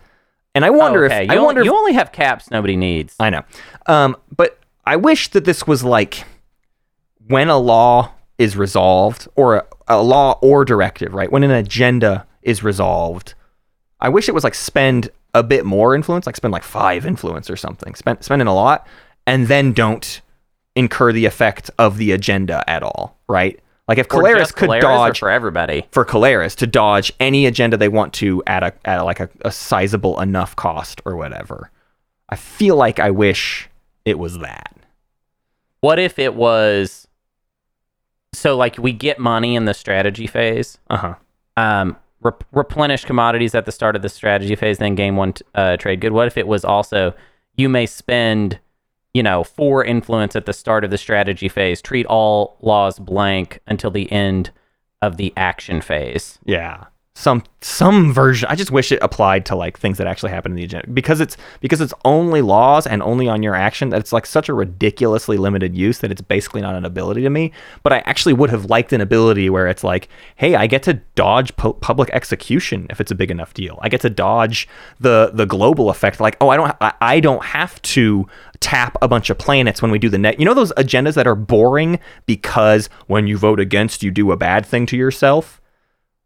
And 0.56 0.64
I 0.64 0.70
wonder 0.70 1.06
okay, 1.06 1.24
if 1.24 1.28
you 1.28 1.34
I 1.34 1.38
only, 1.38 1.46
wonder 1.46 1.62
if, 1.62 1.66
you 1.66 1.76
only 1.76 1.94
have 1.94 2.12
caps 2.12 2.50
nobody 2.50 2.76
needs. 2.78 3.16
I 3.20 3.30
know. 3.30 3.44
Um, 3.88 4.16
but 4.36 4.60
I 4.86 4.96
wish 4.96 5.30
that 5.32 5.44
this 5.46 5.68
was 5.68 5.84
like 5.84 6.24
when 7.28 7.50
a 7.50 7.58
law 7.58 8.12
is 8.38 8.56
resolved 8.56 9.28
or 9.36 9.56
a, 9.58 9.66
a 9.88 10.02
law 10.02 10.40
or 10.42 10.64
directive, 10.66 11.14
right? 11.14 11.32
When 11.32 11.44
an 11.44 11.52
agenda 11.52 12.26
is 12.44 12.64
resolved, 12.64 13.34
I 14.00 14.10
wish 14.10 14.30
it 14.30 14.34
was 14.34 14.44
like 14.44 14.56
spend 14.56 15.10
a 15.34 15.44
bit 15.44 15.66
more 15.66 15.94
influence, 15.96 16.26
like 16.26 16.36
spend 16.36 16.52
like 16.52 16.64
five 16.64 17.06
influence 17.06 17.50
or 17.50 17.56
something, 17.58 17.96
spend 17.96 18.24
spending 18.24 18.48
a 18.48 18.54
lot, 18.56 18.88
and 19.26 19.48
then 19.48 19.74
don't 19.74 20.22
incur 20.76 21.12
the 21.12 21.26
effect 21.26 21.70
of 21.78 21.98
the 21.98 22.12
agenda 22.12 22.64
at 22.70 22.84
all, 22.84 23.18
right? 23.28 23.60
Like 23.88 23.98
if 24.00 24.08
Or 24.14 24.22
could 24.52 24.82
dodge 24.82 25.20
for 25.20 25.30
everybody. 25.30 25.86
for 25.92 26.04
Keleres 26.04 26.56
to 26.58 26.68
dodge 26.68 27.12
any 27.20 27.46
agenda 27.46 27.78
they 27.78 27.88
want 27.88 28.14
to 28.16 28.44
at 28.46 28.64
a 28.64 28.74
at 28.86 29.02
like 29.06 29.20
a, 29.20 29.30
a 29.46 29.52
sizable 29.52 30.20
enough 30.20 30.56
cost 30.56 31.02
or 31.06 31.16
whatever. 31.16 31.72
I 32.30 32.36
feel 32.36 32.76
like 32.76 33.00
I 33.00 33.12
wish 33.12 33.70
it 34.04 34.20
was 34.20 34.40
that. 34.40 34.76
What 35.80 36.00
if 36.00 36.20
it 36.20 36.34
was 36.36 37.08
so 38.34 38.58
like 38.58 38.78
we 38.78 38.92
get 38.92 39.20
money 39.20 39.56
in 39.56 39.66
the 39.66 39.74
strategy 39.74 40.28
phase, 40.28 40.78
Uh 40.90 40.98
huh. 40.98 41.16
um, 41.56 41.96
rep- 42.22 42.44
replenish 42.52 43.06
commodities 43.06 43.56
at 43.56 43.66
the 43.66 43.72
start 43.72 43.96
of 43.96 44.02
the 44.02 44.10
strategy 44.10 44.56
phase, 44.56 44.80
then 44.80 44.96
gain 44.96 45.16
one 45.16 45.34
t- 45.34 45.46
uh, 45.56 45.78
trade 45.78 46.02
good. 46.02 46.12
What 46.12 46.28
if 46.28 46.38
it 46.38 46.48
was 46.48 46.66
also 46.66 47.14
you 47.56 47.70
may 47.70 47.86
spend, 47.86 48.60
you 49.18 49.24
know, 49.24 49.44
four 49.44 49.84
influence 49.84 50.36
at 50.36 50.46
the 50.46 50.54
start 50.54 50.84
of 50.84 50.92
the 50.92 50.98
strategy 50.98 51.50
phase, 51.50 51.82
treat 51.82 52.06
all 52.06 52.56
laws 52.62 53.00
blank 53.00 53.60
until 53.66 53.90
the 53.90 54.12
end 54.12 54.52
of 55.02 55.18
the 55.18 55.34
action 55.36 55.82
phase. 55.82 56.38
Yeah. 56.46 56.84
Some 57.18 57.42
some 57.62 58.14
version. 58.14 58.48
I 58.48 58.54
just 58.54 58.70
wish 58.70 58.92
it 58.92 59.00
applied 59.02 59.44
to 59.48 59.56
like 59.56 59.80
things 59.80 59.98
that 59.98 60.06
actually 60.06 60.30
happen 60.30 60.52
in 60.52 60.56
the 60.56 60.64
agenda 60.64 60.88
because 60.92 61.20
it's 61.20 61.36
because 61.62 61.82
it's 61.82 61.94
only 62.06 62.44
laws 62.44 62.86
and 62.86 63.02
only 63.02 63.28
on 63.28 63.42
your 63.42 63.56
action 63.56 63.90
that 63.90 64.00
it's 64.00 64.14
like 64.14 64.28
such 64.28 64.50
a 64.50 64.54
ridiculously 64.54 65.36
limited 65.36 65.76
use 65.76 65.98
that 66.00 66.12
it's 66.12 66.22
basically 66.22 66.62
not 66.62 66.76
an 66.76 66.86
ability 66.86 67.24
to 67.24 67.32
me. 67.32 67.52
But 67.82 67.92
I 67.92 68.04
actually 68.06 68.34
would 68.34 68.52
have 68.52 68.66
liked 68.66 68.94
an 68.94 69.02
ability 69.02 69.50
where 69.50 69.66
it's 69.68 69.84
like, 69.84 70.10
hey, 70.36 70.54
I 70.54 70.68
get 70.68 70.84
to 70.84 70.94
dodge 71.16 71.56
pu- 71.56 71.74
public 71.74 72.12
execution 72.12 72.86
if 72.92 73.02
it's 73.02 73.10
a 73.10 73.16
big 73.16 73.32
enough 73.32 73.52
deal. 73.56 73.80
I 73.82 73.90
get 73.90 74.02
to 74.02 74.12
dodge 74.12 74.68
the 75.00 75.32
the 75.34 75.48
global 75.48 75.90
effect. 75.90 76.20
Like, 76.20 76.38
oh, 76.40 76.50
I 76.50 76.56
don't 76.56 76.76
I, 76.82 76.94
I 77.02 77.20
don't 77.20 77.44
have 77.44 77.82
to 77.82 78.28
tap 78.60 78.96
a 79.02 79.08
bunch 79.08 79.32
of 79.32 79.40
planets 79.40 79.82
when 79.82 79.90
we 79.90 79.98
do 79.98 80.10
the 80.10 80.20
net. 80.20 80.40
You 80.40 80.46
know 80.46 80.54
those 80.54 80.72
agendas 80.74 81.16
that 81.16 81.26
are 81.26 81.36
boring 81.36 81.98
because 82.28 82.90
when 83.08 83.26
you 83.26 83.40
vote 83.40 83.60
against, 83.60 84.04
you 84.04 84.12
do 84.12 84.32
a 84.32 84.38
bad 84.38 84.68
thing 84.68 84.86
to 84.86 84.96
yourself. 84.96 85.60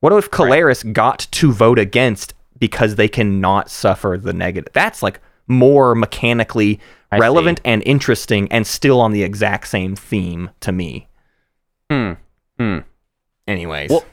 What 0.02 0.14
if 0.14 0.30
Keleres 0.30 0.92
got 0.94 1.20
to 1.32 1.52
vote 1.52 1.80
against 1.80 2.34
because 2.60 2.96
they 2.96 3.08
cannot 3.08 3.70
suffer 3.70 4.18
the 4.22 4.34
negative? 4.34 4.74
That's 4.74 5.02
like 5.02 5.20
more 5.48 5.96
mechanically 5.96 6.80
I 7.12 7.18
relevant 7.18 7.62
and 7.66 7.82
interesting 7.86 8.52
and 8.52 8.66
still 8.68 9.00
on 9.00 9.12
the 9.12 9.24
exact 9.24 9.68
same 9.68 9.96
theme 9.96 10.50
to 10.62 10.72
me. 10.72 11.08
Hmm. 11.90 12.14
Hmm. 12.60 12.78
Anyways, 13.48 13.90
Well- 13.90 14.06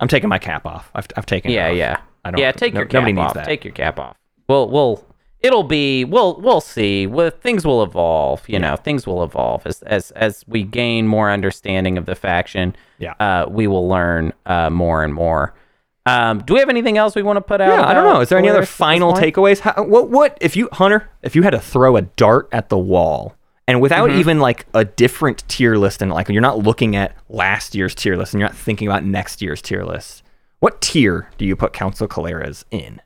I'm 0.00 0.08
taking 0.08 0.28
my 0.28 0.38
cap 0.38 0.66
off. 0.66 0.90
I've, 0.94 1.06
I've 1.16 1.26
taken 1.26 1.50
it 1.50 1.54
Yeah, 1.54 1.68
off. 1.70 1.76
yeah. 1.76 1.96
I 2.24 2.30
don't, 2.30 2.40
yeah, 2.40 2.52
take 2.52 2.74
no- 2.74 2.80
your 2.80 2.86
cap 2.86 3.02
nobody 3.02 3.16
off. 3.18 3.26
needs 3.26 3.34
that. 3.34 3.44
Take 3.46 3.64
your 3.64 3.72
cap 3.74 3.98
off. 3.98 4.16
We'll 4.48 4.68
we'll 4.68 5.04
it'll 5.42 5.62
be 5.64 6.04
we'll 6.04 6.40
we'll 6.40 6.60
see. 6.60 7.06
Well, 7.06 7.30
things 7.30 7.64
will 7.66 7.82
evolve. 7.82 8.48
You 8.48 8.58
know, 8.58 8.76
things 8.76 9.06
will 9.06 9.22
evolve 9.22 9.66
as 9.66 9.82
as 9.82 10.10
as 10.12 10.44
we 10.46 10.62
gain 10.62 11.06
more 11.06 11.30
understanding 11.30 11.98
of 11.98 12.06
the 12.06 12.14
faction. 12.14 12.74
Yeah. 12.98 13.14
uh, 13.18 13.46
we 13.48 13.66
will 13.66 13.88
learn 13.88 14.32
uh, 14.46 14.70
more 14.70 15.02
and 15.02 15.12
more. 15.12 15.54
Um, 16.04 16.40
do 16.40 16.54
we 16.54 16.60
have 16.60 16.68
anything 16.68 16.98
else 16.98 17.14
we 17.14 17.22
want 17.22 17.36
to 17.36 17.40
put 17.40 17.60
out? 17.60 17.68
yeah, 17.68 17.86
I 17.86 17.94
don't 17.94 18.04
know. 18.04 18.20
Is 18.20 18.28
there 18.28 18.38
any 18.38 18.48
other 18.48 18.66
Polaris 18.66 18.68
at 18.68 18.72
this 18.72 18.76
final 18.76 19.12
takeaways? 19.14 19.58
How, 19.60 19.82
what 19.84 20.08
what 20.10 20.38
if 20.40 20.56
you 20.56 20.68
Hunter, 20.72 21.08
if 21.22 21.36
you 21.36 21.42
had 21.42 21.50
to 21.50 21.60
throw 21.60 21.96
a 21.96 22.02
dart 22.02 22.48
at 22.52 22.68
the 22.70 22.78
wall 22.78 23.36
and 23.68 23.80
without 23.80 24.10
Mm-hmm. 24.10 24.18
even 24.20 24.40
like 24.40 24.66
a 24.74 24.84
different 24.84 25.46
tier 25.48 25.76
list 25.76 26.02
and 26.02 26.10
like 26.10 26.28
you're 26.28 26.40
not 26.42 26.58
looking 26.58 26.96
at 26.96 27.16
last 27.28 27.74
year's 27.76 27.94
tier 27.94 28.16
list 28.16 28.34
and 28.34 28.40
you're 28.40 28.48
not 28.48 28.56
thinking 28.56 28.88
about 28.88 29.04
next 29.04 29.40
year's 29.42 29.62
tier 29.62 29.84
list, 29.84 30.24
what 30.58 30.80
tier 30.80 31.28
do 31.38 31.44
you 31.44 31.54
put 31.54 31.72
Council 31.72 32.08
Keleres 32.08 32.64
in? 32.72 33.00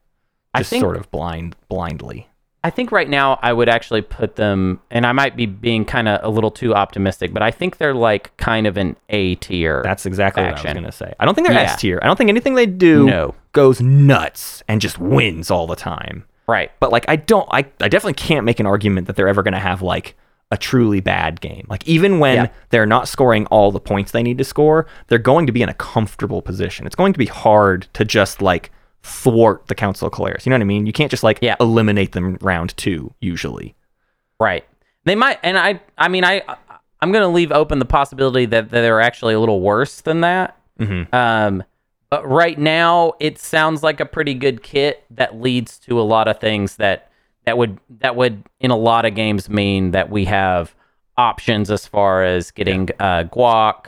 I 0.56 0.60
Just 0.60 0.70
think- 0.70 0.80
sort 0.82 0.96
of 0.96 1.10
blind 1.10 1.56
blindly. 1.68 2.28
I 2.64 2.70
think 2.70 2.90
right 2.90 3.08
now 3.08 3.38
I 3.42 3.52
would 3.52 3.68
actually 3.68 4.02
put 4.02 4.34
them, 4.34 4.80
and 4.90 5.06
I 5.06 5.12
might 5.12 5.36
be 5.36 5.46
being 5.46 5.84
kind 5.84 6.08
of 6.08 6.18
a 6.24 6.28
little 6.28 6.50
too 6.50 6.74
optimistic, 6.74 7.32
but 7.32 7.40
I 7.40 7.52
think 7.52 7.76
they're 7.76 7.94
like 7.94 8.36
kind 8.38 8.66
of 8.66 8.76
an 8.76 8.96
A 9.08 9.36
tier. 9.36 9.82
That's 9.84 10.04
exactly 10.04 10.42
what 10.42 10.48
I 10.50 10.52
was 10.54 10.62
going 10.74 10.82
to 10.82 10.90
say. 10.90 11.14
I 11.20 11.24
don't 11.24 11.34
think 11.36 11.46
they're 11.46 11.56
Yeah. 11.56 11.62
S 11.74 11.80
tier. 11.80 12.00
I 12.02 12.06
don't 12.06 12.16
think 12.16 12.28
anything 12.28 12.56
they 12.56 12.66
do 12.66 13.06
No. 13.06 13.34
goes 13.52 13.80
nuts 13.80 14.64
and 14.66 14.80
just 14.80 14.98
wins 14.98 15.48
all 15.50 15.68
the 15.68 15.76
time. 15.76 16.24
right. 16.48 16.72
But 16.80 16.90
like 16.90 17.04
I 17.08 17.14
don't 17.16 17.48
I, 17.52 17.58
I 17.80 17.88
definitely 17.88 18.14
can't 18.14 18.44
make 18.44 18.58
an 18.58 18.66
argument 18.66 19.06
that 19.06 19.14
they're 19.16 19.28
ever 19.28 19.42
going 19.44 19.54
to 19.54 19.60
have 19.60 19.80
like 19.82 20.16
a 20.50 20.56
truly 20.56 21.00
bad 21.00 21.40
game. 21.40 21.66
Like 21.68 21.86
even 21.86 22.18
when 22.18 22.36
Yeah. 22.36 22.46
they're 22.70 22.86
not 22.86 23.06
scoring 23.08 23.46
all 23.46 23.70
the 23.70 23.80
points 23.80 24.10
they 24.12 24.22
need 24.24 24.38
to 24.38 24.44
score, 24.44 24.86
they're 25.06 25.18
going 25.18 25.46
to 25.46 25.52
be 25.52 25.62
in 25.62 25.68
a 25.68 25.74
comfortable 25.74 26.42
position. 26.42 26.84
It's 26.86 26.96
going 26.96 27.12
to 27.12 27.18
be 27.18 27.26
hard 27.26 27.86
to 27.94 28.04
just 28.04 28.42
like 28.42 28.70
thwart 29.06 29.66
the 29.68 29.74
Council 29.74 30.08
of 30.08 30.12
Keleres. 30.12 30.44
You 30.44 30.50
know 30.50 30.56
what 30.56 30.62
I 30.62 30.64
mean? 30.66 30.86
You 30.86 30.92
can't 30.92 31.10
just 31.10 31.22
like 31.22 31.38
Yeah. 31.40 31.56
eliminate 31.60 32.12
them 32.12 32.38
round 32.40 32.76
2 32.76 33.12
usually. 33.20 33.74
Right. 34.40 34.64
They 35.04 35.14
might, 35.14 35.38
and 35.42 35.56
I, 35.56 35.80
I 35.96 36.08
mean, 36.08 36.24
I, 36.24 36.42
I'm 37.00 37.12
going 37.12 37.22
to 37.22 37.28
leave 37.28 37.52
open 37.52 37.78
the 37.78 37.84
possibility 37.84 38.46
that, 38.46 38.70
that 38.70 38.80
they're 38.80 39.00
actually 39.00 39.34
a 39.34 39.40
little 39.40 39.60
worse 39.60 40.00
than 40.00 40.20
that. 40.22 40.56
Mhm. 40.80 41.12
Um, 41.14 41.62
but 42.10 42.28
right 42.28 42.58
now, 42.58 43.14
it 43.20 43.38
sounds 43.38 43.82
like 43.82 44.00
a 44.00 44.06
pretty 44.06 44.34
good 44.34 44.62
kit 44.62 45.04
that 45.10 45.40
leads 45.40 45.78
to 45.80 46.00
a 46.00 46.02
lot 46.02 46.28
of 46.28 46.38
things 46.40 46.76
that 46.76 47.10
that 47.44 47.56
would 47.58 47.78
that 48.00 48.16
would 48.16 48.42
in 48.60 48.70
a 48.72 48.76
lot 48.76 49.04
of 49.04 49.14
games 49.14 49.48
mean 49.48 49.92
that 49.92 50.10
we 50.10 50.24
have 50.26 50.74
options 51.16 51.70
as 51.70 51.86
far 51.86 52.24
as 52.24 52.50
getting 52.50 52.88
uh, 53.00 53.24
guac 53.24 53.86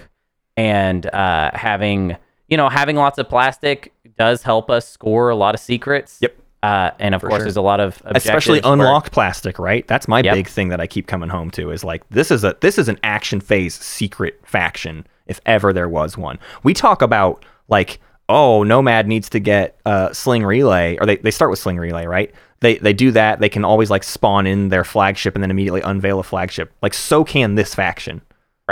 and 0.57 1.07
uh, 1.07 1.51
having 1.55 2.17
you 2.49 2.57
know 2.57 2.69
having 2.69 2.97
lots 2.97 3.19
of 3.19 3.29
plastic 3.29 3.93
does 4.19 4.43
help 4.43 4.71
us 4.71 4.89
score 4.89 5.31
a 5.31 5.37
lot 5.37 5.55
of 5.55 5.61
secrets. 5.61 6.19
Yep. 6.21 6.37
Uh, 6.61 6.91
and 6.99 7.15
of 7.15 7.21
course, 7.21 7.35
sure. 7.35 7.43
there's 7.45 7.57
a 7.57 7.63
lot 7.63 7.79
of 7.79 8.03
especially 8.07 8.61
unlock 8.65 9.05
where- 9.05 9.11
plastic, 9.11 9.59
right? 9.61 9.87
That's 9.87 10.09
my 10.09 10.21
Yep. 10.21 10.35
big 10.35 10.49
thing 10.49 10.69
that 10.71 10.81
I 10.81 10.89
keep 10.89 11.07
coming 11.07 11.29
home 11.29 11.51
to 11.53 11.71
is 11.71 11.85
like 11.85 12.03
this 12.11 12.31
is 12.33 12.43
a 12.43 12.57
this 12.61 12.79
is 12.79 12.89
an 12.89 12.99
action 13.05 13.41
phase 13.41 13.75
secret 13.77 14.41
faction 14.45 15.07
if 15.27 15.41
ever 15.47 15.73
there 15.73 15.89
was 15.89 16.19
one. 16.19 16.39
We 16.65 16.75
talk 16.75 17.01
about 17.01 17.45
like 17.69 18.01
oh 18.29 18.63
Nomad 18.65 19.07
needs 19.07 19.29
to 19.31 19.39
get 19.39 19.79
uh, 19.87 20.13
Sling 20.13 20.45
Relay 20.45 20.99
or 21.01 21.07
they, 21.07 21.17
they 21.17 21.31
start 21.31 21.51
with 21.51 21.61
Sling 21.61 21.79
Relay, 21.79 22.07
right? 22.07 22.35
They 22.61 22.79
they 22.79 22.93
do 22.93 23.13
that. 23.13 23.39
They 23.39 23.49
can 23.49 23.65
always 23.65 23.89
like 23.89 24.03
spawn 24.03 24.45
in 24.47 24.69
their 24.69 24.83
flagship 24.85 25.37
and 25.37 25.43
then 25.45 25.53
immediately 25.53 25.81
unveil 25.83 26.19
a 26.19 26.25
flagship. 26.25 26.73
Like 26.83 26.93
so 26.93 27.23
can 27.23 27.55
this 27.55 27.73
faction. 27.75 28.21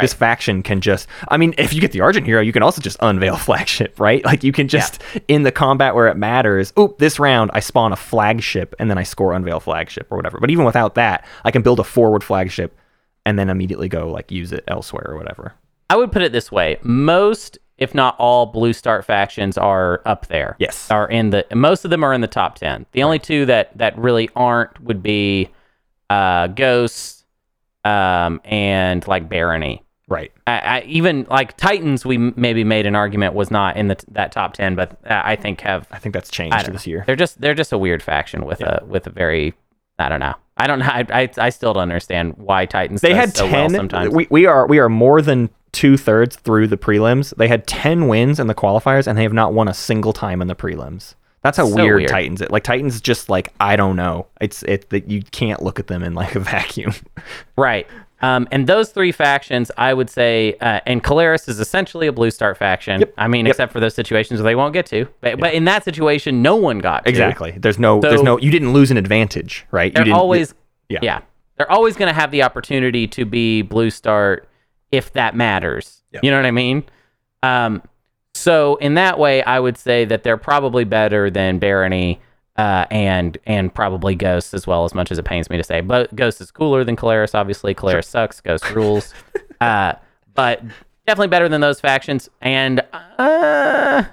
This 0.02 0.14
faction 0.14 0.62
can 0.62 0.80
just 0.80 1.08
I 1.28 1.36
mean, 1.36 1.54
if 1.58 1.72
you 1.72 1.80
get 1.80 1.92
the 1.92 2.00
Argent 2.00 2.26
Hero, 2.26 2.40
you 2.40 2.52
can 2.52 2.62
also 2.62 2.80
just 2.80 2.96
unveil 3.00 3.36
flagship, 3.36 3.98
right? 4.00 4.24
Like 4.24 4.44
you 4.44 4.52
can 4.52 4.68
just 4.68 5.02
in 5.28 5.42
the 5.42 5.52
combat 5.52 5.94
where 5.94 6.08
it 6.08 6.16
matters, 6.16 6.72
oop, 6.78 6.98
this 6.98 7.18
round 7.18 7.50
I 7.54 7.60
spawn 7.60 7.92
a 7.92 7.96
flagship 7.96 8.74
and 8.78 8.90
then 8.90 8.98
I 8.98 9.02
score 9.02 9.32
unveil 9.32 9.60
flagship 9.60 10.06
or 10.10 10.16
whatever. 10.16 10.38
But 10.40 10.50
even 10.50 10.64
without 10.64 10.94
that, 10.96 11.26
I 11.44 11.50
can 11.50 11.62
build 11.62 11.80
a 11.80 11.84
forward 11.84 12.22
flagship 12.22 12.76
and 13.24 13.38
then 13.38 13.50
immediately 13.50 13.88
go 13.88 14.10
like 14.10 14.30
use 14.30 14.52
it 14.52 14.64
elsewhere 14.68 15.06
or 15.08 15.16
whatever. 15.16 15.54
I 15.90 15.96
would 15.96 16.12
put 16.12 16.22
it 16.22 16.32
this 16.32 16.50
way: 16.50 16.78
most, 16.82 17.58
if 17.78 17.94
not 17.94 18.16
all, 18.18 18.46
Blue 18.46 18.72
Start 18.72 19.04
factions 19.04 19.56
are 19.56 20.02
up 20.04 20.26
there. 20.26 20.56
Yes. 20.58 20.90
are 20.90 21.08
in 21.08 21.30
the 21.30 21.44
most 21.54 21.84
of 21.84 21.90
them 21.90 22.04
are 22.04 22.12
in 22.12 22.20
the 22.20 22.26
top 22.26 22.56
ten. 22.56 22.86
The 22.92 23.02
only 23.02 23.18
two 23.18 23.46
that 23.46 23.76
that 23.78 23.96
really 23.98 24.30
aren't 24.34 24.80
would 24.80 25.02
be 25.02 25.50
uh, 26.10 26.48
Ghosts 26.48 27.24
um, 27.84 28.40
and 28.44 29.06
like 29.06 29.28
Barony. 29.28 29.82
Right. 30.08 30.32
I, 30.46 30.58
I, 30.58 30.80
even 30.82 31.26
like 31.28 31.56
Titans, 31.56 32.06
we 32.06 32.16
maybe 32.16 32.62
made 32.62 32.86
an 32.86 32.94
argument 32.94 33.34
was 33.34 33.50
not 33.50 33.76
in 33.76 33.88
the 33.88 34.02
that 34.12 34.30
top 34.30 34.54
ten, 34.54 34.76
but 34.76 34.92
uh, 35.04 35.22
I 35.24 35.34
think 35.34 35.60
have 35.62 35.88
I 35.90 35.98
think 35.98 36.12
that's 36.12 36.30
changed 36.30 36.72
this 36.72 36.86
know. 36.86 36.90
year. 36.90 37.04
They're 37.06 37.16
just 37.16 37.40
they're 37.40 37.54
just 37.54 37.72
a 37.72 37.78
weird 37.78 38.02
faction 38.02 38.44
with 38.44 38.60
a 38.60 38.84
with 38.86 39.06
a 39.06 39.10
very 39.10 39.54
I 39.98 40.08
don't 40.08 40.20
know. 40.20 40.34
I 40.56 40.66
don't 40.66 40.78
know. 40.78 40.86
I, 40.88 41.06
I, 41.10 41.30
I 41.38 41.50
still 41.50 41.72
don't 41.72 41.82
understand 41.82 42.34
why 42.36 42.66
Titans. 42.66 43.00
They 43.00 43.14
had 43.14 43.36
so 43.36 43.44
well 43.44 43.68
ten. 43.68 43.70
sometimes. 43.70 44.14
we, 44.14 44.28
we 44.30 44.46
are 44.46 44.66
we 44.66 44.78
are 44.78 44.88
more 44.88 45.20
than 45.22 45.50
two 45.72 45.96
thirds 45.96 46.36
through 46.36 46.68
the 46.68 46.76
prelims. 46.76 47.34
They 47.36 47.48
had 47.48 47.66
ten 47.66 48.06
wins 48.06 48.38
in 48.38 48.46
the 48.46 48.54
qualifiers, 48.54 49.08
and 49.08 49.18
they 49.18 49.24
have 49.24 49.32
not 49.32 49.54
won 49.54 49.66
a 49.66 49.74
single 49.74 50.12
time 50.12 50.40
in 50.40 50.46
the 50.46 50.54
prelims. 50.56 51.14
That's 51.42 51.58
how 51.58 51.66
So 51.66 51.76
weird, 51.76 51.96
weird. 51.98 52.10
Titans. 52.10 52.40
It 52.40 52.50
like 52.50 52.64
Titans 52.64 53.00
just 53.00 53.28
like 53.28 53.52
I 53.60 53.76
don't 53.76 53.96
know. 53.96 54.26
It's 54.40 54.62
it 54.64 54.90
that 54.90 55.08
you 55.08 55.22
can't 55.22 55.62
look 55.62 55.78
at 55.78 55.86
them 55.88 56.02
in 56.02 56.14
like 56.14 56.34
a 56.34 56.40
vacuum. 56.54 56.92
Right. 57.56 57.86
Um, 58.22 58.48
and 58.50 58.66
those 58.66 58.90
three 58.90 59.12
factions, 59.12 59.70
I 59.76 59.92
would 59.92 60.08
say, 60.08 60.54
uh, 60.60 60.80
and 60.86 61.04
Keleres 61.04 61.48
is 61.48 61.60
essentially 61.60 62.06
a 62.06 62.12
Blue 62.12 62.30
Start 62.30 62.56
faction. 62.56 63.00
Yep. 63.00 63.14
I 63.18 63.28
mean, 63.28 63.44
Yep. 63.44 63.52
except 63.52 63.72
for 63.72 63.80
those 63.80 63.94
situations 63.94 64.40
where 64.40 64.50
they 64.50 64.54
won't 64.54 64.72
get 64.72 64.86
to. 64.86 65.06
But, 65.20 65.38
but 65.38 65.52
in 65.52 65.64
that 65.66 65.84
situation, 65.84 66.40
no 66.40 66.56
one 66.56 66.78
got 66.78 67.04
to. 67.04 67.10
exactly. 67.10 67.52
There's 67.58 67.78
no 67.78 68.00
there's 68.00 68.22
no 68.22 68.38
you 68.38 68.50
didn't 68.50 68.72
lose 68.72 68.90
an 68.90 68.96
advantage, 68.96 69.66
right? 69.70 69.92
They're 69.92 70.00
you 70.02 70.06
didn't, 70.06 70.18
always, 70.18 70.54
yeah. 70.88 71.00
yeah. 71.02 71.20
They're 71.56 71.70
always 71.70 71.96
going 71.96 72.08
to 72.08 72.18
have 72.18 72.30
the 72.30 72.42
opportunity 72.42 73.06
to 73.08 73.24
be 73.24 73.62
Blue 73.62 73.90
Start 73.90 74.48
if 74.92 75.12
that 75.12 75.34
matters. 75.34 76.02
You 76.22 76.30
know 76.30 76.38
what 76.38 76.46
I 76.46 76.50
mean? 76.50 76.84
Um, 77.42 77.82
so 78.34 78.76
in 78.76 78.94
that 78.94 79.18
way, 79.18 79.42
I 79.42 79.60
would 79.60 79.76
say 79.76 80.06
that 80.06 80.22
they're 80.22 80.38
probably 80.38 80.84
better 80.84 81.28
than 81.30 81.58
Barony. 81.58 82.20
Uh, 82.58 82.86
and 82.90 83.36
and 83.46 83.74
probably 83.74 84.14
Ghost 84.14 84.54
as 84.54 84.66
well, 84.66 84.84
as 84.84 84.94
much 84.94 85.10
as 85.10 85.18
it 85.18 85.24
pains 85.24 85.50
me 85.50 85.56
to 85.56 85.64
say. 85.64 85.80
But 85.80 86.14
Ghost 86.14 86.40
is 86.40 86.50
cooler 86.50 86.84
than 86.84 86.96
Keleres, 86.96 87.34
obviously. 87.34 87.74
Keleres 87.74 88.04
sucks. 88.06 88.40
Ghost 88.40 88.70
rules. 88.70 89.12
uh, 89.60 89.94
but 90.34 90.62
definitely 91.06 91.28
better 91.28 91.48
than 91.48 91.60
those 91.60 91.80
factions. 91.80 92.28
And 92.40 92.82
uh, 92.92 94.04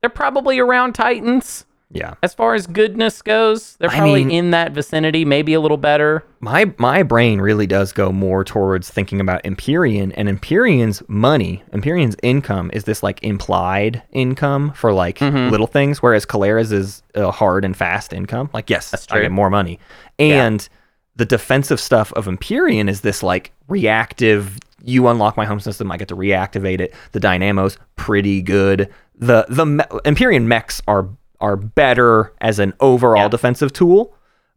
they're 0.00 0.10
probably 0.10 0.58
around 0.58 0.94
Titans 0.94 1.65
yeah. 1.90 2.14
as 2.22 2.34
far 2.34 2.54
as 2.54 2.66
goodness 2.66 3.22
goes. 3.22 3.76
They're 3.76 3.90
I 3.90 3.96
probably 3.98 4.24
mean- 4.24 4.44
in 4.46 4.50
that 4.50 4.72
vicinity, 4.72 5.24
maybe 5.24 5.54
a 5.54 5.60
little 5.60 5.76
better. 5.76 6.24
my 6.40 6.72
my 6.78 7.02
brain 7.02 7.40
really 7.40 7.66
does 7.66 7.92
go 7.92 8.12
more 8.12 8.44
towards 8.44 8.90
thinking 8.90 9.20
about 9.20 9.40
Empyrean 9.44 10.12
and 10.12 10.28
Empyrean's 10.28 11.02
money, 11.08 11.62
Empyrean's 11.72 12.16
income 12.22 12.70
is 12.72 12.84
this 12.84 13.02
like 13.02 13.22
implied 13.22 14.02
income 14.12 14.72
for 14.72 14.92
like 14.92 15.18
Mm-hmm. 15.18 15.50
little 15.50 15.66
things, 15.66 16.02
whereas 16.02 16.24
Keleres's 16.26 16.72
is 16.72 17.02
a 17.14 17.30
hard 17.30 17.64
and 17.64 17.76
fast 17.76 18.12
income. 18.12 18.50
Like 18.52 18.68
yes, 18.70 18.90
That's 18.90 19.06
I 19.10 19.20
get 19.22 19.30
more 19.32 19.50
money, 19.50 19.78
and 20.18 20.68
the 21.16 21.24
defensive 21.24 21.80
stuff 21.80 22.12
of 22.12 22.28
Empyrean 22.28 22.88
is 22.88 23.00
this 23.00 23.22
like 23.22 23.52
reactive. 23.68 24.58
You 24.84 25.08
unlock 25.08 25.36
my 25.36 25.44
home 25.46 25.58
system, 25.60 25.90
I 25.90 25.96
get 25.96 26.08
to 26.08 26.16
reactivate 26.16 26.80
it. 26.80 26.94
The 27.12 27.18
dynamo's 27.20 27.78
pretty 27.96 28.42
good. 28.42 28.88
The 29.18 29.46
the 29.48 29.64
me- 29.66 29.84
Empyrean 30.04 30.46
mechs 30.48 30.82
are 30.86 31.08
are 31.40 31.56
better 31.56 32.32
as 32.40 32.58
an 32.58 32.72
overall 32.80 33.22
Yeah. 33.24 33.28
defensive 33.28 33.72
tool 33.72 34.12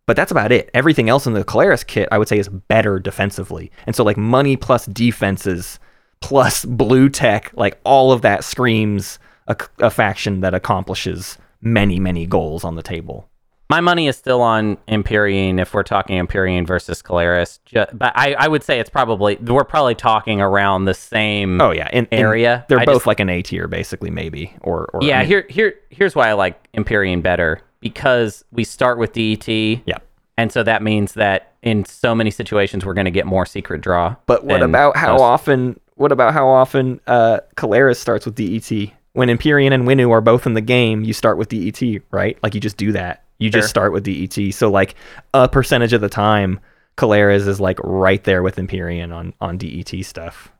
but 0.05 0.15
that's 0.15 0.31
about 0.31 0.51
it. 0.51 0.71
Everything 0.73 1.07
else 1.07 1.27
in 1.27 1.33
the 1.33 1.43
Keleres 1.43 1.85
kit, 1.85 2.09
I 2.11 2.17
would 2.17 2.27
say, 2.27 2.39
is 2.39 2.49
better 2.49 2.97
defensively. 2.97 3.71
And 3.85 3.95
so, 3.95 4.03
like, 4.03 4.17
money 4.17 4.57
plus 4.57 4.87
defenses 4.87 5.77
plus 6.19 6.65
blue 6.65 7.09
tech, 7.09 7.51
like, 7.53 7.79
all 7.83 8.11
of 8.11 8.23
that 8.23 8.43
screams 8.43 9.19
a, 9.47 9.55
a 9.77 9.91
faction 9.91 10.39
that 10.41 10.55
accomplishes 10.55 11.37
many, 11.61 11.99
many 11.99 12.25
goals 12.25 12.63
on 12.63 12.73
the 12.73 12.81
table. 12.81 13.28
My 13.69 13.81
money 13.81 14.07
is 14.07 14.17
still 14.17 14.41
on 14.41 14.77
Empyrean 14.87 15.59
if 15.59 15.75
we're 15.75 15.83
talking 15.83 16.17
Empyrean 16.17 16.65
versus 16.65 17.03
Keleres. 17.03 17.59
But 17.71 18.13
I, 18.15 18.33
I 18.33 18.47
would 18.47 18.63
say 18.63 18.79
it's 18.79 18.89
probably, 18.89 19.35
we're 19.35 19.63
probably 19.63 19.93
talking 19.93 20.41
around 20.41 20.85
the 20.85 20.95
same. 20.95 21.61
Oh, 21.61 21.69
yeah. 21.71 21.87
In, 21.93 22.05
in- 22.11 22.19
Area. 22.19 22.65
they're 22.67 22.79
I 22.79 22.85
both 22.85 22.95
just- 22.95 23.07
like 23.07 23.19
an 23.19 23.29
A 23.29 23.43
tier, 23.43 23.67
basically, 23.67 24.09
maybe. 24.09 24.55
Or, 24.61 24.85
or 24.91 25.01
yeah, 25.03 25.17
I 25.17 25.19
mean, 25.19 25.27
here, 25.27 25.45
here, 25.49 25.73
here's 25.91 26.15
why 26.15 26.29
I 26.29 26.33
like 26.33 26.67
Empyrean 26.73 27.21
better 27.21 27.61
because 27.79 28.43
we 28.51 28.63
start 28.63 28.97
with 28.97 29.13
DET. 29.13 29.47
Yeah. 29.47 29.99
And 30.35 30.51
so 30.51 30.63
that 30.63 30.81
means 30.81 31.13
that 31.13 31.53
in 31.61 31.85
so 31.85 32.15
many 32.15 32.31
situations, 32.31 32.85
we're 32.85 32.93
going 32.95 33.05
to 33.05 33.11
get 33.11 33.27
more 33.27 33.45
secret 33.45 33.81
draw. 33.81 34.15
But 34.25 34.45
what 34.45 34.63
about 34.63 34.97
how 34.97 35.11
most- 35.13 35.21
often? 35.21 35.79
What 35.93 36.11
about 36.11 36.33
how 36.33 36.47
often 36.47 37.01
uh, 37.05 37.41
Keleres 37.55 37.97
starts 37.97 38.25
with 38.25 38.33
DET? 38.33 38.93
When 39.13 39.29
Empyrean 39.29 39.73
and 39.73 39.83
Winnu 39.85 40.09
are 40.11 40.21
both 40.21 40.47
in 40.47 40.53
the 40.55 40.61
game, 40.61 41.03
you 41.03 41.13
start 41.13 41.37
with 41.37 41.49
DET, 41.49 41.81
right? 42.09 42.37
Like 42.41 42.55
you 42.55 42.61
just 42.61 42.77
do 42.77 42.93
that. 42.93 43.25
You 43.39 43.49
just 43.49 43.65
Sure. 43.65 43.69
start 43.69 43.93
with 43.93 44.03
DET. 44.03 44.53
So 44.53 44.69
like 44.69 44.95
a 45.33 45.47
percentage 45.49 45.93
of 45.93 46.01
the 46.01 46.09
time, 46.09 46.59
Keleres 46.97 47.47
is 47.47 47.59
like 47.59 47.79
right 47.83 48.23
there 48.23 48.43
with 48.43 48.57
Empyrean 48.59 49.11
on 49.11 49.33
on 49.41 49.57
DET 49.57 50.03
stuff. 50.05 50.51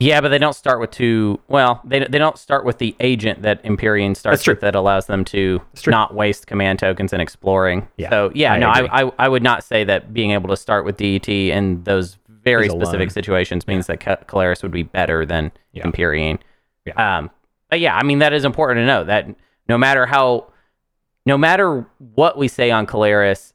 Yeah, 0.00 0.20
but 0.20 0.28
they 0.28 0.38
don't 0.38 0.54
start 0.54 0.78
with 0.78 0.92
two. 0.92 1.40
Well, 1.48 1.80
they, 1.84 1.98
they 2.08 2.18
don't 2.18 2.38
start 2.38 2.64
with 2.64 2.78
the 2.78 2.94
agent 3.00 3.42
that 3.42 3.60
Empyrean 3.64 4.14
starts 4.14 4.46
with 4.46 4.60
that 4.60 4.76
allows 4.76 5.06
them 5.06 5.24
to 5.24 5.60
not 5.88 6.14
waste 6.14 6.46
command 6.46 6.78
tokens 6.78 7.12
in 7.12 7.20
exploring. 7.20 7.88
Yeah, 7.96 8.10
So 8.10 8.30
yeah, 8.32 8.52
I 8.52 8.58
no, 8.60 8.70
agree. 8.70 8.88
I, 8.92 9.02
I 9.06 9.12
I 9.18 9.28
would 9.28 9.42
not 9.42 9.64
say 9.64 9.82
that 9.82 10.14
being 10.14 10.30
able 10.30 10.48
to 10.50 10.56
start 10.56 10.84
with 10.84 10.98
DET 10.98 11.28
in 11.28 11.82
those 11.82 12.16
very 12.28 12.66
Is 12.66 12.72
specific 12.72 13.00
alone. 13.00 13.10
situations 13.10 13.66
means 13.66 13.88
that 13.88 13.98
Ca- 13.98 14.18
Keleres 14.28 14.62
would 14.62 14.70
be 14.70 14.84
better 14.84 15.26
than 15.26 15.50
Yeah. 15.72 15.84
Empyrean. 15.84 16.38
Yeah. 16.86 17.18
Um, 17.18 17.30
but 17.68 17.80
yeah, 17.80 17.96
I 17.96 18.04
mean 18.04 18.20
that 18.20 18.32
is 18.32 18.44
important 18.44 18.78
to 18.78 18.86
know 18.86 19.02
that 19.02 19.26
no 19.68 19.76
matter 19.76 20.06
how, 20.06 20.46
no 21.28 21.36
matter 21.38 21.86
what 22.14 22.38
we 22.38 22.48
say 22.48 22.70
on 22.70 22.86
Keleres, 22.86 23.52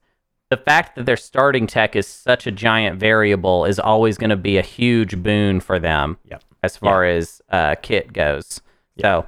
the 0.52 0.58
fact 0.58 0.96
that 0.96 1.08
their 1.08 1.18
starting 1.18 1.66
tech 1.66 1.96
is 1.96 2.06
such 2.08 2.46
a 2.46 2.52
giant 2.52 3.00
variable 3.00 3.66
is 3.66 3.80
always 3.80 4.16
going 4.16 4.30
to 4.30 4.36
be 4.38 4.58
a 4.58 4.62
huge 4.62 5.22
boon 5.24 5.60
for 5.60 5.80
them 5.80 6.18
Yep. 6.30 6.44
as 6.62 6.78
far 6.78 7.04
as 7.04 7.42
uh, 7.50 7.74
kit 7.82 8.14
goes. 8.14 8.62
So, 9.02 9.26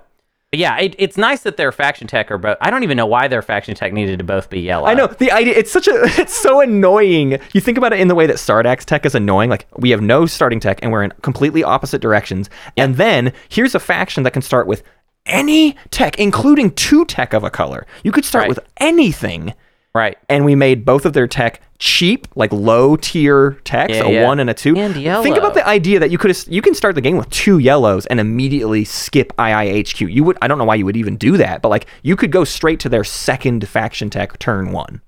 yeah, 0.51 0.77
it, 0.77 0.95
it's 0.99 1.17
nice 1.17 1.41
that 1.41 1.57
their 1.57 1.71
faction 1.71 2.05
tech 2.07 2.29
are 2.29 2.37
both. 2.37 2.57
I 2.61 2.69
don't 2.69 2.83
even 2.83 2.97
know 2.97 3.07
why 3.07 3.27
their 3.27 3.41
faction 3.41 3.73
tech 3.73 3.91
needed 3.91 4.19
to 4.19 4.23
both 4.23 4.51
be 4.51 4.59
yellow. 4.61 4.85
I 4.85 4.93
know 4.93 5.07
the 5.07 5.31
idea. 5.31 5.55
It's 5.57 5.71
such 5.71 5.87
a. 5.87 6.03
It's 6.21 6.37
so 6.37 6.61
annoying. 6.61 7.39
You 7.53 7.61
think 7.61 7.79
about 7.79 7.93
it 7.93 7.99
in 7.99 8.07
the 8.07 8.15
way 8.15 8.27
that 8.27 8.35
Stardax 8.35 8.85
tech 8.85 9.07
is 9.07 9.15
annoying. 9.15 9.49
Like 9.49 9.67
we 9.75 9.89
have 9.89 10.01
no 10.01 10.27
starting 10.27 10.59
tech, 10.59 10.77
and 10.83 10.91
we're 10.91 11.03
in 11.03 11.11
completely 11.23 11.63
opposite 11.63 11.99
directions. 11.99 12.51
And 12.77 12.95
then 12.97 13.33
here's 13.49 13.73
a 13.73 13.79
faction 13.79 14.21
that 14.23 14.31
can 14.33 14.43
start 14.43 14.67
with 14.67 14.83
any 15.25 15.75
tech, 15.91 16.19
including 16.19 16.71
two 16.71 17.05
tech 17.05 17.33
of 17.33 17.43
a 17.43 17.49
color. 17.49 17.85
You 18.03 18.11
could 18.11 18.25
start 18.25 18.43
Right. 18.43 18.49
with 18.49 18.59
anything, 18.77 19.53
Right. 19.93 20.17
and 20.29 20.45
we 20.45 20.55
made 20.55 20.85
both 20.85 21.05
of 21.05 21.13
their 21.13 21.27
tech 21.27 21.61
cheap, 21.79 22.27
like 22.35 22.51
low 22.53 22.95
tier 22.95 23.57
tech, 23.63 23.89
Yeah, 23.89 24.03
a 24.03 24.11
yeah. 24.11 24.23
one 24.27 24.39
and 24.39 24.49
a 24.49 24.53
two. 24.53 24.75
And 24.77 24.95
yellow. 24.95 25.23
Think 25.23 25.37
about 25.37 25.53
the 25.55 25.67
idea 25.67 25.99
that 25.99 26.09
you 26.11 26.17
could 26.17 26.35
you 26.47 26.61
can 26.61 26.73
start 26.73 26.95
the 26.95 27.01
game 27.01 27.17
with 27.17 27.29
two 27.29 27.57
yellows 27.59 28.05
and 28.05 28.19
immediately 28.19 28.83
skip 28.85 29.33
IIHQ. 29.37 30.07
You 30.11 30.23
would 30.23 30.37
I 30.41 30.47
don't 30.47 30.57
know 30.57 30.63
why 30.65 30.75
you 30.75 30.85
would 30.85 30.97
even 30.97 31.17
do 31.17 31.37
that, 31.37 31.61
but 31.61 31.69
like 31.69 31.85
you 32.03 32.15
could 32.15 32.31
go 32.31 32.43
straight 32.43 32.79
to 32.81 32.89
their 32.89 33.03
second 33.03 33.67
faction 33.67 34.09
tech 34.09 34.37
turn 34.39 34.71
one. 34.71 35.01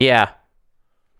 Yeah. 0.00 0.28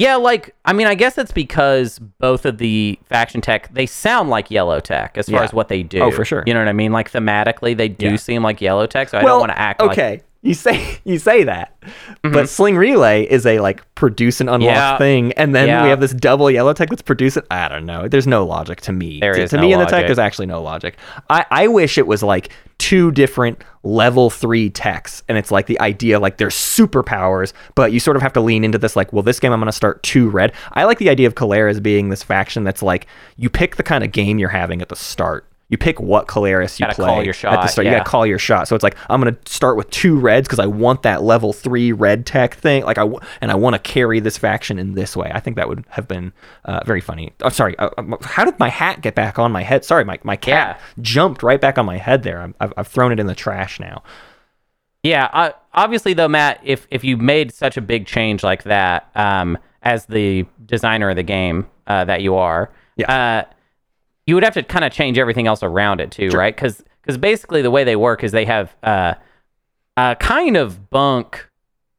Yeah, 0.01 0.16
like 0.16 0.55
I 0.64 0.72
mean, 0.72 0.86
I 0.86 0.94
guess 0.94 1.18
it's 1.18 1.31
because 1.31 1.98
both 1.98 2.47
of 2.47 2.56
the 2.56 2.98
faction 3.05 3.43
tech 3.43 3.72
they 3.74 3.85
sound 3.85 4.31
like 4.31 4.51
yellow 4.51 4.81
tech 4.81 5.18
as 5.18 5.27
far 5.27 5.40
Yeah. 5.40 5.44
as 5.44 5.52
what 5.52 5.68
they 5.68 5.81
oh, 5.81 5.89
do. 5.89 6.01
Oh, 6.01 6.10
for 6.10 6.24
sure. 6.24 6.43
You 6.47 6.55
know 6.55 6.60
what 6.60 6.68
I 6.68 6.72
mean? 6.72 6.90
Like 6.90 7.12
thematically, 7.12 7.77
they 7.77 7.89
do 7.89 8.10
Yeah. 8.12 8.16
seem 8.16 8.43
like 8.43 8.62
yellow 8.62 8.86
tech. 8.86 9.10
So 9.10 9.18
I 9.18 9.22
don't 9.22 9.40
want 9.40 9.52
to 9.52 9.59
act 9.59 9.82
like 9.82 9.90
okay. 9.90 10.10
like 10.12 10.24
you 10.42 10.54
say 10.54 10.98
you 11.04 11.18
say 11.18 11.44
that, 11.44 11.76
but 12.22 12.48
Sling 12.48 12.76
Relay 12.76 13.24
is 13.24 13.44
a 13.46 13.60
like 13.60 13.82
produce 13.94 14.40
and 14.40 14.48
unlock 14.48 14.60
Mm-hmm. 14.70 14.74
Yeah. 14.76 14.98
thing, 14.98 15.32
and 15.34 15.54
then 15.54 15.68
Yeah. 15.68 15.82
we 15.84 15.90
have 15.90 16.00
this 16.00 16.12
double 16.14 16.50
yellow 16.50 16.72
tech 16.72 16.88
that's 16.88 17.02
produce 17.02 17.36
it. 17.36 17.44
I 17.50 17.68
don't 17.68 17.84
know. 17.86 18.08
There's 18.08 18.26
no 18.26 18.46
logic 18.46 18.80
to 18.82 18.92
me. 18.92 19.20
There 19.20 19.34
to, 19.34 19.42
is 19.42 19.50
to 19.50 19.56
no 19.56 19.62
me 19.62 19.72
in 19.72 19.78
the 19.78 19.86
tech, 19.86 20.06
there's 20.06 20.18
actually 20.18 20.46
no 20.46 20.62
logic. 20.62 20.96
I 21.28 21.44
I 21.50 21.66
wish 21.68 21.98
it 21.98 22.06
was 22.06 22.22
like 22.22 22.50
two 22.78 23.10
different 23.10 23.62
level 23.82 24.30
three 24.30 24.70
techs, 24.70 25.22
and 25.28 25.36
it's 25.36 25.50
like 25.50 25.66
the 25.66 25.78
idea 25.80 26.18
like 26.18 26.38
there's 26.38 26.54
superpowers, 26.54 27.52
but 27.74 27.92
you 27.92 28.00
sort 28.00 28.16
of 28.16 28.22
have 28.22 28.32
to 28.34 28.40
lean 28.40 28.64
into 28.64 28.78
this 28.78 28.96
like, 28.96 29.12
well, 29.12 29.22
this 29.22 29.38
game 29.40 29.52
I'm 29.52 29.60
gonna 29.60 29.72
start 29.72 30.02
two 30.02 30.28
red. 30.30 30.52
I 30.72 30.84
like 30.84 30.98
the 30.98 31.10
idea 31.10 31.26
of 31.26 31.34
Keleres 31.34 31.82
being 31.82 32.08
this 32.08 32.22
faction 32.22 32.64
that's 32.64 32.82
like 32.82 33.06
you 33.36 33.50
pick 33.50 33.76
the 33.76 33.82
kind 33.82 34.02
of 34.04 34.12
game 34.12 34.38
you're 34.38 34.48
having 34.48 34.80
at 34.80 34.88
the 34.88 34.96
start. 34.96 35.46
You 35.70 35.78
pick 35.78 36.01
what 36.01 36.26
Keleres 36.26 36.78
you 36.80 36.84
Gotta 36.84 36.97
play 36.97 37.06
call 37.06 37.22
your 37.24 37.30
at 37.30 37.62
the 37.62 37.66
start. 37.68 37.86
You 37.86 37.92
gotta 37.92 38.10
call 38.10 38.26
your 38.26 38.38
shot. 38.40 38.66
So 38.68 38.74
it's 38.74 38.82
like 38.82 38.97
I'm 39.09 39.20
gonna 39.20 39.36
start 39.47 39.76
with 39.76 39.88
two 39.90 40.18
reds 40.18 40.47
because 40.48 40.59
I 40.59 40.66
want 40.66 41.02
that 41.05 41.22
level 41.22 41.52
three 41.52 41.92
red 41.92 42.26
tech 42.26 42.55
thing. 42.56 42.84
Like 42.84 42.98
I 42.98 43.02
w- 43.02 43.20
and 43.40 43.52
I 43.52 43.55
want 43.55 43.74
to 43.74 43.78
carry 43.78 44.18
this 44.18 44.36
faction 44.36 44.78
in 44.80 44.94
this 44.94 45.16
way. 45.16 45.30
I 45.32 45.38
think 45.38 45.55
that 45.56 45.68
would 45.68 45.84
have 45.90 46.09
been 46.09 46.32
uh, 46.64 46.80
very 46.84 47.01
funny. 47.01 47.32
Oh, 47.40 47.48
sorry. 47.51 47.78
Uh, 47.78 47.88
um, 47.98 48.16
how 48.22 48.44
did 48.44 48.59
my 48.59 48.68
hat 48.68 49.01
get 49.01 49.14
back 49.14 49.38
on 49.38 49.52
my 49.52 49.62
head? 49.62 49.84
Sorry, 49.84 50.05
my 50.05 50.18
my 50.24 50.34
cat 50.36 50.80
jumped 51.01 51.42
right 51.44 51.60
back 51.60 51.78
on 51.78 51.86
my 51.86 51.98
head 51.98 52.24
there. 52.24 52.40
I'm, 52.42 52.55
I've, 52.60 52.72
I've 52.76 52.88
thrown 52.88 53.12
it 53.12 53.20
in 53.20 53.26
the 53.26 53.34
trash 53.36 53.78
now. 53.78 54.02
Yeah, 55.02 55.30
uh, 55.32 55.52
obviously 55.72 56.12
though, 56.14 56.28
Matt, 56.28 56.60
if 56.64 56.86
if 56.90 57.05
you 57.05 57.16
made 57.16 57.55
such 57.55 57.76
a 57.76 57.80
big 57.80 58.06
change 58.06 58.42
like 58.42 58.64
that, 58.64 59.09
um, 59.14 59.56
as 59.82 60.06
the 60.06 60.44
designer 60.66 61.10
of 61.10 61.16
the 61.16 61.22
game 61.22 61.66
uh, 61.86 62.05
that 62.05 62.20
you 62.22 62.34
are, 62.34 62.70
Yeah. 62.97 63.44
Uh, 64.31 64.32
you 64.32 64.35
would 64.36 64.44
have 64.44 64.55
to 64.55 64.62
kind 64.62 64.85
of 64.85 64.93
change 64.93 65.19
everything 65.19 65.47
else 65.47 65.62
around 65.62 66.01
it 66.01 66.11
too, 66.11 66.28
right? 66.31 66.55
Because 66.55 66.82
because 67.02 67.19
basically 67.19 67.62
the 67.62 67.70
way 67.70 67.85
they 67.85 67.97
work 67.97 68.23
is 68.24 68.32
they 68.32 68.44
have 68.44 68.74
uh, 68.82 69.15
uh, 69.97 70.15
kind 70.16 70.57
of 70.57 70.90
bunk 70.90 71.48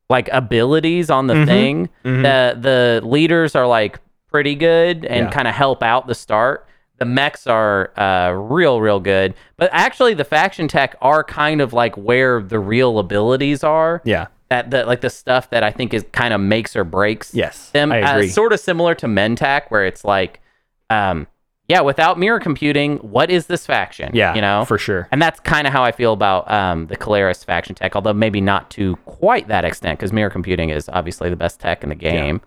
like 0.10 0.30
abilities 0.32 1.10
on 1.10 1.28
the 1.28 1.46
thing. 1.46 1.90
The 2.04 2.58
the 2.60 3.02
leaders 3.04 3.56
are 3.56 3.68
like 3.68 4.00
pretty 4.30 4.56
good 4.56 5.06
and 5.06 5.26
Yeah. 5.26 5.32
kind 5.32 5.48
of 5.48 5.54
help 5.56 5.82
out 5.84 6.08
the 6.08 6.16
start. 6.16 6.68
The 6.98 7.06
mechs 7.06 7.48
are 7.48 7.92
uh, 8.00 8.32
real, 8.32 8.80
real 8.80 9.00
good, 9.00 9.34
but 9.58 9.70
actually 9.74 10.14
the 10.14 10.24
faction 10.24 10.68
tech 10.68 10.96
are 11.02 11.24
kind 11.24 11.60
of 11.60 11.74
like 11.74 11.96
where 11.98 12.42
the 12.44 12.60
real 12.60 13.00
abilities 13.00 13.64
are. 13.64 14.02
Yeah. 14.06 14.28
That 14.50 14.70
the 14.70 14.86
like 14.86 15.02
the 15.02 15.10
stuff 15.10 15.50
that 15.50 15.64
I 15.64 15.72
think 15.72 15.94
is 15.94 16.06
kind 16.12 16.34
of 16.34 16.42
makes 16.42 16.76
or 16.76 16.84
breaks 16.84 17.34
Yes, 17.34 17.70
them. 17.72 17.92
I 17.92 18.02
uh, 18.04 18.28
sort 18.28 18.52
of 18.54 18.60
similar 18.60 18.94
to 18.96 19.08
Mentak, 19.08 19.64
where 19.70 19.86
it's 19.86 20.04
like, 20.06 20.42
um, 20.90 21.26
yeah, 21.72 21.82
without 21.82 22.20
mirror 22.20 22.40
computing, 22.40 22.98
what 22.98 23.32
is 23.32 23.46
this 23.48 23.66
faction? 23.66 24.12
Yeah. 24.14 24.36
you 24.36 24.42
know, 24.42 24.66
for 24.66 24.78
sure. 24.78 25.08
and 25.12 25.22
that's 25.22 25.40
kind 25.40 25.66
of 25.68 25.74
how 25.74 25.84
I 25.84 25.92
feel 25.92 26.14
about 26.14 26.50
um, 26.52 26.88
the 26.88 26.98
Keleres 26.98 27.46
faction 27.46 27.76
tech, 27.76 27.96
although 27.96 28.14
maybe 28.14 28.42
not 28.42 28.70
to 28.72 28.96
quite 29.06 29.48
that 29.48 29.64
extent, 29.66 29.98
because 30.00 30.12
mirror 30.12 30.30
computing 30.30 30.70
is 30.70 30.90
obviously 30.90 31.30
the 31.30 31.36
best 31.36 31.60
tech 31.60 31.84
in 31.84 31.90
the 31.90 31.96
game. 31.96 32.42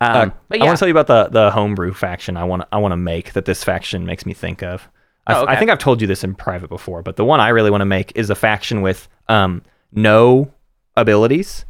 Um, 0.00 0.16
Uh, 0.16 0.30
but 0.48 0.60
I 0.60 0.64
want 0.64 0.76
to 0.78 0.80
tell 0.80 0.88
you 0.88 0.98
about 0.98 1.06
the 1.06 1.28
the 1.40 1.50
homebrew 1.50 1.92
faction. 1.92 2.36
I 2.36 2.44
want 2.44 2.62
I 2.72 2.78
want 2.78 2.92
to 2.92 2.96
make 2.96 3.34
that 3.34 3.44
this 3.44 3.62
faction 3.62 4.04
makes 4.06 4.24
me 4.26 4.32
think 4.34 4.62
of. 4.62 4.88
I, 5.26 5.34
Oh, 5.34 5.42
okay. 5.42 5.52
I 5.52 5.56
think 5.56 5.70
I've 5.70 5.78
told 5.78 6.00
you 6.00 6.08
this 6.08 6.24
in 6.24 6.34
private 6.34 6.68
before, 6.68 7.02
but 7.02 7.14
the 7.16 7.24
one 7.24 7.38
I 7.40 7.50
really 7.50 7.70
want 7.70 7.82
to 7.82 7.90
make 7.98 8.10
is 8.16 8.30
a 8.30 8.34
faction 8.34 8.82
with 8.82 9.08
um 9.28 9.62
no 9.92 10.50
abilities 10.96 11.64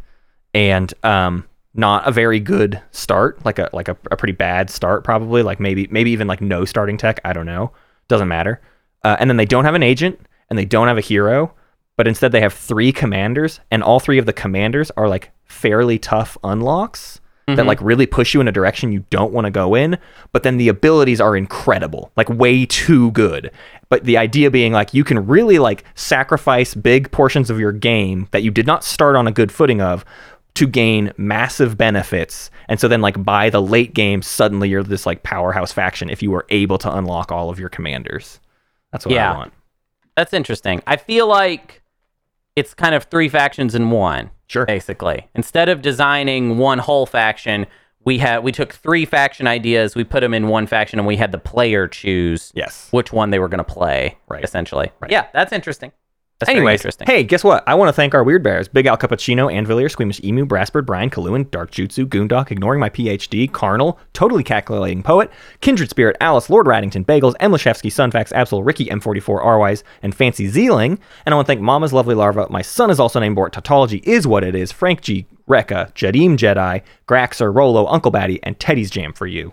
and 0.55 0.93
um 1.03 1.45
not 1.75 2.07
a 2.07 2.13
very 2.13 2.39
good 2.41 2.81
start, 2.91 3.45
like 3.45 3.59
a 3.59 3.69
like 3.73 3.89
a, 3.89 3.97
a 4.11 4.17
pretty 4.17 4.33
bad 4.33 4.71
start 4.71 5.05
probably, 5.05 5.43
like 5.43 5.61
maybe 5.61 5.89
maybe 5.91 6.11
even 6.11 6.27
like 6.27 6.41
no 6.41 6.65
starting 6.65 6.97
tech. 6.97 7.21
I 7.25 7.33
don't 7.33 7.47
know, 7.47 7.73
doesn't 8.09 8.29
matter. 8.29 8.61
Uh, 9.05 9.17
and 9.19 9.29
then 9.29 9.37
they 9.37 9.47
don't 9.47 9.65
have 9.65 9.75
an 9.75 9.83
agent 9.83 10.21
and 10.49 10.59
they 10.59 10.65
don't 10.65 10.89
have 10.89 10.99
a 10.99 11.03
hero, 11.03 11.55
but 11.97 12.07
instead 12.07 12.33
they 12.33 12.41
have 12.41 12.53
three 12.53 12.93
commanders, 12.93 13.61
and 13.71 13.83
all 13.83 14.01
three 14.01 14.19
of 14.19 14.27
the 14.27 14.33
commanders 14.33 14.91
are 14.97 15.09
like 15.09 15.31
fairly 15.45 15.99
tough 15.99 16.37
unlocks 16.45 17.21
that 17.57 17.67
like 17.67 17.83
really 17.83 18.07
push 18.07 18.33
you 18.33 18.41
in 18.41 18.49
a 18.49 18.53
direction 18.53 18.93
you 18.93 19.05
don't 19.11 19.33
want 19.33 19.45
to 19.45 19.51
go 19.51 19.75
in. 19.75 19.99
But 20.33 20.43
then 20.43 20.57
the 20.57 20.69
abilities 20.69 21.21
are 21.21 21.37
incredible, 21.37 22.11
like 22.17 22.29
way 22.31 22.65
too 22.65 23.11
good. 23.11 23.51
But 23.89 24.05
the 24.05 24.17
idea 24.17 24.51
being 24.51 24.73
like 24.73 24.95
you 24.95 25.05
can 25.05 25.27
really 25.27 25.59
like 25.59 25.85
sacrifice 25.95 26.75
big 26.75 27.11
portions 27.11 27.51
of 27.51 27.61
your 27.61 27.73
game 27.73 28.29
that 28.31 28.43
you 28.43 28.51
did 28.51 28.67
not 28.67 28.85
start 28.85 29.17
on 29.17 29.27
a 29.27 29.33
good 29.33 29.53
footing 29.53 29.81
of 29.81 30.05
to 30.55 30.67
gain 30.67 31.13
massive 31.17 31.79
benefits. 31.79 32.51
And 32.69 32.79
so 32.79 32.87
then 32.89 33.01
like 33.01 33.23
by 33.25 33.49
the 33.51 33.63
late 33.63 33.95
game, 33.95 34.21
suddenly 34.23 34.69
you're 34.69 34.83
this 34.83 35.07
like 35.07 35.23
powerhouse 35.23 35.73
faction 35.73 36.11
if 36.11 36.23
you 36.23 36.31
were 36.31 36.45
able 36.51 36.79
to 36.79 36.95
unlock 36.95 37.33
all 37.33 37.49
of 37.51 37.59
your 37.59 37.69
commanders. 37.71 38.39
That's 38.93 39.07
what 39.07 39.15
Yeah. 39.15 39.33
I 39.33 39.37
want. 39.37 39.53
that's 40.17 40.35
interesting. 40.35 40.83
I 40.87 40.97
feel 40.97 41.27
like 41.27 41.83
it's 42.55 42.75
kind 42.75 42.95
of 42.95 43.05
three 43.05 43.29
factions 43.31 43.75
in 43.75 43.91
one. 43.91 44.31
Sure. 44.47 44.67
basically. 44.67 45.27
Instead 45.35 45.71
of 45.71 45.81
designing 45.81 46.59
one 46.59 46.79
whole 46.79 47.07
faction, 47.07 47.67
we 48.05 48.19
had 48.19 48.43
we 48.45 48.53
took 48.53 48.75
three 48.75 49.07
faction 49.07 49.47
ideas, 49.47 49.97
we 49.97 50.05
put 50.05 50.21
them 50.21 50.35
in 50.35 50.49
one 50.49 50.67
faction, 50.67 50.99
and 50.99 51.09
we 51.09 51.17
had 51.17 51.33
the 51.33 51.39
player 51.39 51.89
choose 51.89 52.53
Yes. 52.55 52.89
which 52.91 53.15
one 53.15 53.31
they 53.31 53.39
were 53.39 53.49
going 53.49 53.65
to 53.65 53.65
play. 53.65 54.19
Right. 54.29 54.45
Essentially. 54.45 54.91
Right. 55.01 55.11
Yeah, 55.11 55.29
that's 55.33 55.55
interesting. 55.55 55.93
That's 56.43 56.57
Anyways, 56.57 56.81
interesting. 56.81 57.07
hey, 57.07 57.23
guess 57.23 57.45
what? 57.45 57.63
I 57.69 57.75
want 57.75 57.89
to 57.89 57.93
thank 57.93 58.15
our 58.15 58.25
weird 58.25 58.43
bears: 58.43 58.67
Big 58.67 58.87
Al 58.87 58.97
Cappuccino, 58.99 59.53
Anvilier, 59.53 59.89
Squeamish 59.89 60.23
Emu, 60.25 60.45
Brassbird, 60.45 60.85
Brian, 60.85 61.09
Kaluan, 61.09 61.49
Dark 61.51 61.71
Jutsu, 61.71 62.05
Goondock, 62.05 62.51
Ignoring 62.51 62.81
My 62.81 62.91
PhD, 62.91 63.51
Carnal, 63.51 63.99
Totally 64.13 64.43
Calculating 64.43 65.03
Poet, 65.03 65.31
Kindred 65.61 65.89
Spirit, 65.89 66.17
Alice, 66.21 66.51
Lord 66.51 66.67
Raddington, 66.67 67.05
Bagels, 67.05 67.37
Emlashevsky, 67.37 67.91
Sunfax, 67.91 68.33
Absol, 68.33 68.67
Ricky, 68.67 68.87
M44, 68.87 69.43
Rwise, 69.43 69.83
and 70.03 70.15
Fancy 70.15 70.49
Zeeling. 70.49 70.99
And 71.25 71.33
I 71.33 71.37
want 71.37 71.47
to 71.47 71.51
thank 71.51 71.61
Mama's 71.61 71.93
Lovely 71.93 72.15
Larva. 72.17 72.49
My 72.51 72.63
son 72.63 72.91
is 72.91 72.99
also 72.99 73.21
named 73.21 73.37
Bort. 73.37 73.53
Tautology 73.53 74.03
is 74.05 74.27
what 74.27 74.43
it 74.43 74.55
is. 74.57 74.73
Frank 74.73 75.03
G, 75.03 75.27
Rekka, 75.49 75.93
Jadim 75.95 76.37
Jedi, 76.37 76.83
Graxer, 77.07 77.55
Rolo, 77.55 77.87
Uncle 77.87 78.11
Batty, 78.11 78.41
and 78.43 78.59
Teddy's 78.59 78.91
Jam 78.91 79.13
for 79.13 79.27
you. 79.27 79.53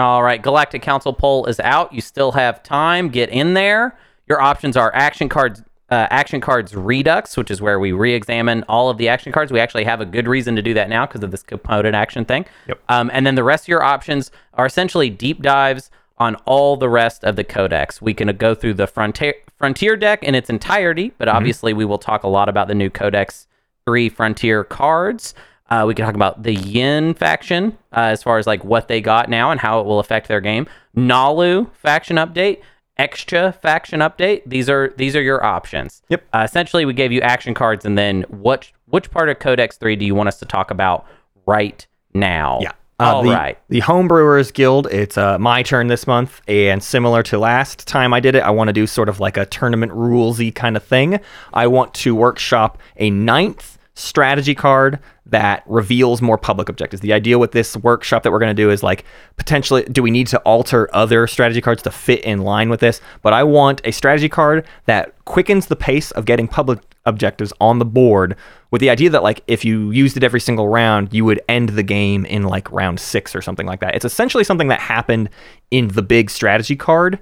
All 0.00 0.22
right, 0.22 0.40
Galactic 0.40 0.80
Council 0.82 1.12
poll 1.12 1.46
is 1.46 1.58
out. 1.60 1.92
You 1.92 2.00
still 2.00 2.32
have 2.32 2.62
time. 2.62 3.08
Get 3.08 3.30
in 3.30 3.54
there. 3.54 3.98
Your 4.28 4.40
options 4.40 4.76
are 4.76 4.94
action 4.94 5.28
cards, 5.28 5.62
uh, 5.90 6.06
action 6.10 6.40
cards 6.40 6.74
redux, 6.74 7.36
which 7.36 7.50
is 7.50 7.62
where 7.62 7.80
we 7.80 7.92
re-examine 7.92 8.62
all 8.68 8.90
of 8.90 8.98
the 8.98 9.08
action 9.08 9.32
cards. 9.32 9.50
We 9.50 9.60
actually 9.60 9.84
have 9.84 10.00
a 10.00 10.06
good 10.06 10.28
reason 10.28 10.54
to 10.56 10.62
do 10.62 10.74
that 10.74 10.88
now 10.88 11.06
because 11.06 11.22
of 11.22 11.30
this 11.30 11.42
component 11.42 11.94
action 11.94 12.24
thing. 12.24 12.44
Yep. 12.66 12.80
Um, 12.88 13.10
and 13.12 13.26
then 13.26 13.34
the 13.34 13.44
rest 13.44 13.64
of 13.64 13.68
your 13.68 13.82
options 13.82 14.30
are 14.54 14.66
essentially 14.66 15.08
deep 15.08 15.42
dives 15.42 15.90
on 16.18 16.34
all 16.44 16.76
the 16.76 16.88
rest 16.88 17.24
of 17.24 17.36
the 17.36 17.44
codex. 17.44 18.02
We 18.02 18.12
can 18.12 18.28
go 18.36 18.54
through 18.54 18.74
the 18.74 18.86
frontier 18.86 19.34
frontier 19.56 19.96
deck 19.96 20.22
in 20.22 20.34
its 20.34 20.50
entirety, 20.50 21.12
but 21.18 21.28
obviously 21.28 21.72
we 21.72 21.84
will 21.84 21.98
talk 21.98 22.22
a 22.22 22.28
lot 22.28 22.48
about 22.48 22.68
the 22.68 22.74
new 22.74 22.90
codex 22.90 23.46
three 23.84 24.08
frontier 24.08 24.64
cards. 24.64 25.34
Uh, 25.70 25.84
we 25.86 25.94
can 25.94 26.04
talk 26.04 26.14
about 26.14 26.42
the 26.42 26.54
Yin 26.54 27.14
faction 27.14 27.76
uh, 27.92 28.00
as 28.00 28.22
far 28.22 28.38
as 28.38 28.46
like 28.46 28.64
what 28.64 28.88
they 28.88 29.00
got 29.00 29.28
now 29.28 29.50
and 29.50 29.60
how 29.60 29.80
it 29.80 29.86
will 29.86 29.98
affect 29.98 30.28
their 30.28 30.40
game. 30.40 30.66
Naalu 30.96 31.70
faction 31.74 32.16
update, 32.16 32.60
extra 32.98 33.52
faction 33.52 34.00
update. 34.00 34.42
These 34.46 34.68
are 34.68 34.92
these 34.96 35.14
are 35.16 35.22
your 35.22 35.44
options. 35.44 36.02
Yep. 36.08 36.24
Uh, 36.32 36.42
essentially, 36.44 36.84
we 36.84 36.92
gave 36.92 37.12
you 37.12 37.20
action 37.20 37.54
cards, 37.54 37.84
and 37.84 37.96
then 37.96 38.22
what? 38.28 38.70
Which 38.86 39.10
part 39.10 39.28
of 39.28 39.38
Codex 39.38 39.76
Three 39.76 39.96
do 39.96 40.04
you 40.04 40.14
want 40.14 40.28
us 40.28 40.38
to 40.40 40.46
talk 40.46 40.70
about 40.70 41.06
right 41.46 41.86
now? 42.14 42.58
Yeah. 42.60 42.72
All 43.00 43.22
the, 43.22 43.30
right. 43.30 43.58
The 43.68 43.80
Homebrewers 43.80 44.52
Guild, 44.52 44.88
it's 44.88 45.16
uh, 45.16 45.38
my 45.38 45.62
turn 45.62 45.86
this 45.86 46.08
month, 46.08 46.40
and 46.48 46.82
similar 46.82 47.22
to 47.24 47.38
last 47.38 47.86
time 47.86 48.12
I 48.12 48.18
did 48.18 48.34
it, 48.34 48.42
I 48.42 48.50
want 48.50 48.68
to 48.68 48.72
do 48.72 48.88
sort 48.88 49.08
of 49.08 49.20
like 49.20 49.36
a 49.36 49.46
tournament 49.46 49.92
rulesy 49.92 50.52
kind 50.52 50.76
of 50.76 50.82
thing. 50.82 51.20
I 51.54 51.68
want 51.68 51.94
to 51.94 52.16
workshop 52.16 52.78
a 52.96 53.10
ninth 53.10 53.77
strategy 53.98 54.54
card 54.54 54.98
that 55.26 55.62
reveals 55.66 56.22
more 56.22 56.38
public 56.38 56.68
objectives. 56.68 57.02
The 57.02 57.12
idea 57.12 57.38
with 57.38 57.52
this 57.52 57.76
workshop 57.76 58.22
that 58.22 58.30
we're 58.30 58.38
going 58.38 58.54
to 58.54 58.62
do 58.62 58.70
is 58.70 58.82
like 58.82 59.04
potentially, 59.36 59.82
do 59.84 60.02
we 60.02 60.10
need 60.10 60.26
to 60.28 60.38
alter 60.40 60.88
other 60.94 61.26
strategy 61.26 61.60
cards 61.60 61.82
to 61.82 61.90
fit 61.90 62.22
in 62.22 62.42
line 62.42 62.70
with 62.70 62.80
this? 62.80 63.00
But 63.22 63.32
I 63.32 63.42
want 63.42 63.80
a 63.84 63.90
strategy 63.90 64.28
card 64.28 64.66
that 64.86 65.14
quickens 65.24 65.66
the 65.66 65.76
pace 65.76 66.10
of 66.12 66.24
getting 66.24 66.48
public 66.48 66.80
objectives 67.04 67.52
on 67.60 67.78
the 67.78 67.84
board 67.84 68.36
with 68.70 68.80
the 68.80 68.90
idea 68.90 69.08
that 69.10 69.22
like 69.22 69.42
if 69.46 69.64
you 69.64 69.90
used 69.90 70.16
it 70.16 70.22
every 70.22 70.40
single 70.40 70.68
round 70.68 71.12
you 71.12 71.24
would 71.24 71.40
end 71.48 71.70
the 71.70 71.82
game 71.82 72.26
in 72.26 72.42
like 72.42 72.70
round 72.70 73.00
six 73.00 73.34
or 73.34 73.40
something 73.40 73.66
like 73.66 73.80
that 73.80 73.94
it's 73.94 74.04
essentially 74.04 74.44
something 74.44 74.68
that 74.68 74.78
happened 74.78 75.30
in 75.70 75.88
the 75.88 76.02
big 76.02 76.28
strategy 76.28 76.76
card 76.76 77.18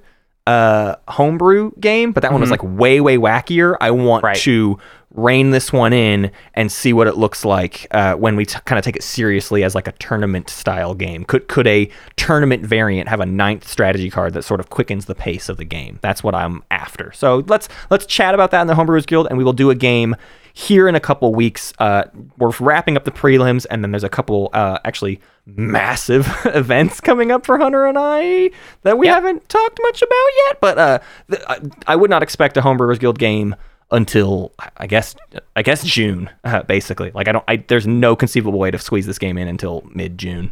uh 0.47 0.95
homebrew 1.09 1.71
game 1.79 2.11
but 2.13 2.21
that 2.21 2.31
one 2.31 2.41
was 2.41 2.49
like 2.51 2.63
way 2.63 2.99
way 3.01 3.17
wackier. 3.17 3.75
I 3.81 3.91
want 3.91 4.23
Right. 4.23 4.37
to 4.37 4.79
rein 5.13 5.49
this 5.51 5.73
one 5.73 5.93
in 5.93 6.31
and 6.53 6.71
see 6.71 6.93
what 6.93 7.07
it 7.07 7.17
looks 7.17 7.43
like 7.43 7.87
uh, 7.91 8.13
when 8.15 8.35
we 8.35 8.45
t- 8.45 8.59
kind 8.65 8.77
of 8.77 8.85
take 8.85 8.95
it 8.95 9.01
seriously 9.03 9.63
as 9.63 9.73
like 9.73 9.87
a 9.87 9.91
tournament 9.93 10.47
style 10.49 10.93
game. 10.93 11.23
Could 11.25 11.47
could 11.47 11.65
a 11.65 11.89
tournament 12.17 12.63
variant 12.65 13.09
have 13.09 13.19
a 13.19 13.25
ninth 13.25 13.67
strategy 13.67 14.09
card 14.09 14.33
that 14.33 14.43
sort 14.43 14.59
of 14.59 14.69
quickens 14.69 15.05
the 15.05 15.15
pace 15.15 15.49
of 15.49 15.57
the 15.57 15.65
game? 15.65 15.97
That's 16.01 16.23
what 16.23 16.35
i'm 16.35 16.63
after. 16.71 17.11
So 17.13 17.43
let's 17.47 17.67
let's 17.89 18.05
chat 18.05 18.33
about 18.33 18.51
that 18.51 18.61
in 18.61 18.67
the 18.67 18.75
homebrewers 18.75 19.07
guild 19.07 19.27
and 19.27 19.37
we 19.37 19.43
will 19.43 19.53
do 19.53 19.69
a 19.69 19.75
game 19.75 20.15
here 20.57 20.87
in 20.87 20.95
a 20.95 20.99
couple 20.99 21.33
weeks. 21.35 21.71
Uh, 21.77 22.03
we're 22.39 22.51
wrapping 22.59 22.97
up 22.97 23.03
the 23.05 23.11
prelims, 23.11 23.67
and 23.69 23.83
then 23.83 23.91
there's 23.91 24.03
a 24.03 24.09
couple 24.09 24.49
uh, 24.53 24.79
actually 24.85 25.21
massive 25.45 26.27
events 26.45 26.99
coming 26.99 27.31
up 27.31 27.45
for 27.45 27.59
Hunter 27.59 27.85
and 27.85 27.95
I 27.99 28.49
that 28.81 28.97
we 28.97 29.05
Yep. 29.05 29.15
haven't 29.15 29.49
talked 29.49 29.79
much 29.83 30.01
about 30.01 30.27
yet. 30.47 30.59
But 30.59 30.77
uh, 30.79 30.99
th- 31.29 31.43
I- 31.47 31.59
I 31.93 31.95
would 31.95 32.09
not 32.09 32.23
expect 32.23 32.57
a 32.57 32.61
Homebrewers 32.61 32.99
Guild 32.99 33.19
game 33.19 33.55
until 33.91 34.51
I 34.77 34.87
guess 34.87 35.15
I 35.55 35.61
guess 35.61 35.83
June, 35.83 36.29
uh, 36.43 36.63
basically. 36.63 37.11
Like 37.11 37.27
I 37.27 37.33
don't, 37.33 37.45
I, 37.47 37.57
there's 37.57 37.85
no 37.87 38.15
conceivable 38.15 38.57
way 38.59 38.71
to 38.71 38.79
squeeze 38.79 39.05
this 39.05 39.19
game 39.19 39.37
in 39.37 39.47
until 39.47 39.87
mid 39.93 40.17
June. 40.17 40.51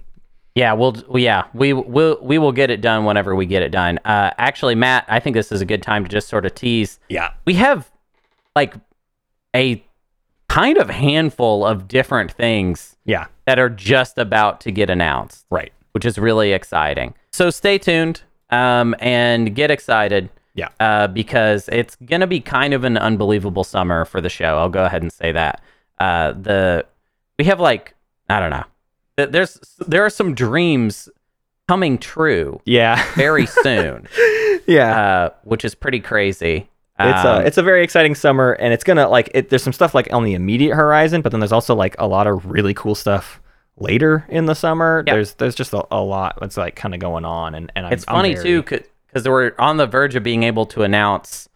Yeah, 0.53 0.71
we'll 0.73 0.95
yeah 1.15 1.45
we 1.55 1.73
will 1.73 2.19
we 2.21 2.37
will 2.37 2.51
get 2.53 2.69
it 2.69 2.79
done 2.79 3.05
whenever 3.05 3.35
we 3.35 3.45
get 3.47 3.63
it 3.63 3.69
done. 3.71 3.97
Uh, 4.05 4.29
actually, 4.37 4.75
Matt, 4.75 5.03
I 5.09 5.19
think 5.19 5.33
this 5.33 5.51
is 5.51 5.61
a 5.61 5.65
good 5.65 5.81
time 5.81 6.03
to 6.05 6.09
just 6.09 6.27
sort 6.29 6.45
of 6.45 6.53
tease. 6.53 6.99
Yeah, 7.09 7.31
We 7.45 7.55
have 7.55 7.91
like 8.55 8.75
a 9.55 9.83
kind 10.55 10.77
of 10.77 10.89
handful 10.89 11.65
of 11.65 11.85
different 11.85 12.31
things 12.31 12.95
yeah, 13.03 13.25
that 13.45 13.59
are 13.59 13.69
just 13.69 14.17
about 14.17 14.61
to 14.61 14.71
get 14.71 14.89
announced, 14.89 15.45
right. 15.49 15.73
which 15.91 16.05
is 16.05 16.17
really 16.17 16.53
exciting. 16.53 17.13
So 17.33 17.49
stay 17.49 17.77
tuned 17.77 18.21
um, 18.49 18.95
and 18.99 19.53
get 19.53 19.69
excited. 19.69 20.29
Yeah. 20.53 20.69
Uh, 20.79 21.07
because 21.07 21.67
it's 21.69 21.97
gonna 21.97 22.27
be 22.27 22.39
kind 22.39 22.73
of 22.73 22.85
an 22.85 22.95
unbelievable 22.97 23.65
summer 23.65 24.05
for 24.05 24.21
the 24.21 24.29
show. 24.29 24.57
I'll 24.57 24.69
go 24.69 24.85
ahead 24.85 25.01
and 25.01 25.11
say 25.11 25.33
that. 25.33 25.61
Uh, 25.99 26.31
the 26.31 26.85
we 27.37 27.43
have 27.43 27.59
like 27.59 27.93
I 28.29 28.39
don't 28.39 28.51
know. 28.51 28.63
There's 29.17 29.59
there 29.85 30.05
are 30.05 30.09
some 30.09 30.33
dreams 30.33 31.09
coming 31.67 31.97
true 31.97 32.61
Yeah, 32.63 33.03
very 33.15 33.45
soon, 33.63 34.07
yeah. 34.65 34.97
uh, 34.97 35.29
which 35.43 35.65
is 35.65 35.75
pretty 35.75 35.99
crazy. 35.99 36.69
It's 36.97 37.25
Um, 37.25 37.41
a 37.41 37.45
it's 37.45 37.57
a 37.57 37.63
very 37.63 37.83
exciting 37.83 38.15
summer, 38.15 38.53
and 38.53 38.73
it's 38.73 38.83
gonna 38.83 39.09
like 39.09 39.29
it. 39.33 39.49
There's 39.49 39.63
some 39.63 39.73
stuff 39.73 39.93
like 39.93 40.07
on 40.13 40.23
the 40.23 40.33
immediate 40.33 40.75
horizon, 40.75 41.21
but 41.21 41.31
then 41.31 41.41
there's 41.41 41.51
also 41.51 41.75
like 41.75 41.95
a 41.99 42.07
lot 42.07 42.25
of 42.27 42.45
really 42.45 42.73
cool 42.73 42.95
stuff 42.95 43.41
later 43.77 44.25
in 44.29 44.45
the 44.45 44.55
summer. 44.55 45.03
Yeah. 45.05 45.15
There's 45.15 45.33
there's 45.33 45.55
just 45.55 45.73
a, 45.73 45.83
a 45.91 45.99
lot 46.01 46.37
that's 46.39 46.55
like 46.55 46.75
kind 46.77 46.93
of 46.93 47.01
going 47.01 47.25
on, 47.25 47.53
and 47.53 47.69
and 47.75 47.85
I'm, 47.87 47.91
It's 47.93 48.05
I'm 48.07 48.15
funny 48.15 48.33
very- 48.35 48.45
too, 48.45 48.61
because 48.61 49.27
we're 49.27 49.51
on 49.59 49.75
the 49.75 49.87
verge 49.87 50.15
of 50.15 50.23
being 50.23 50.43
able 50.43 50.65
to 50.67 50.83
announce 50.83 51.49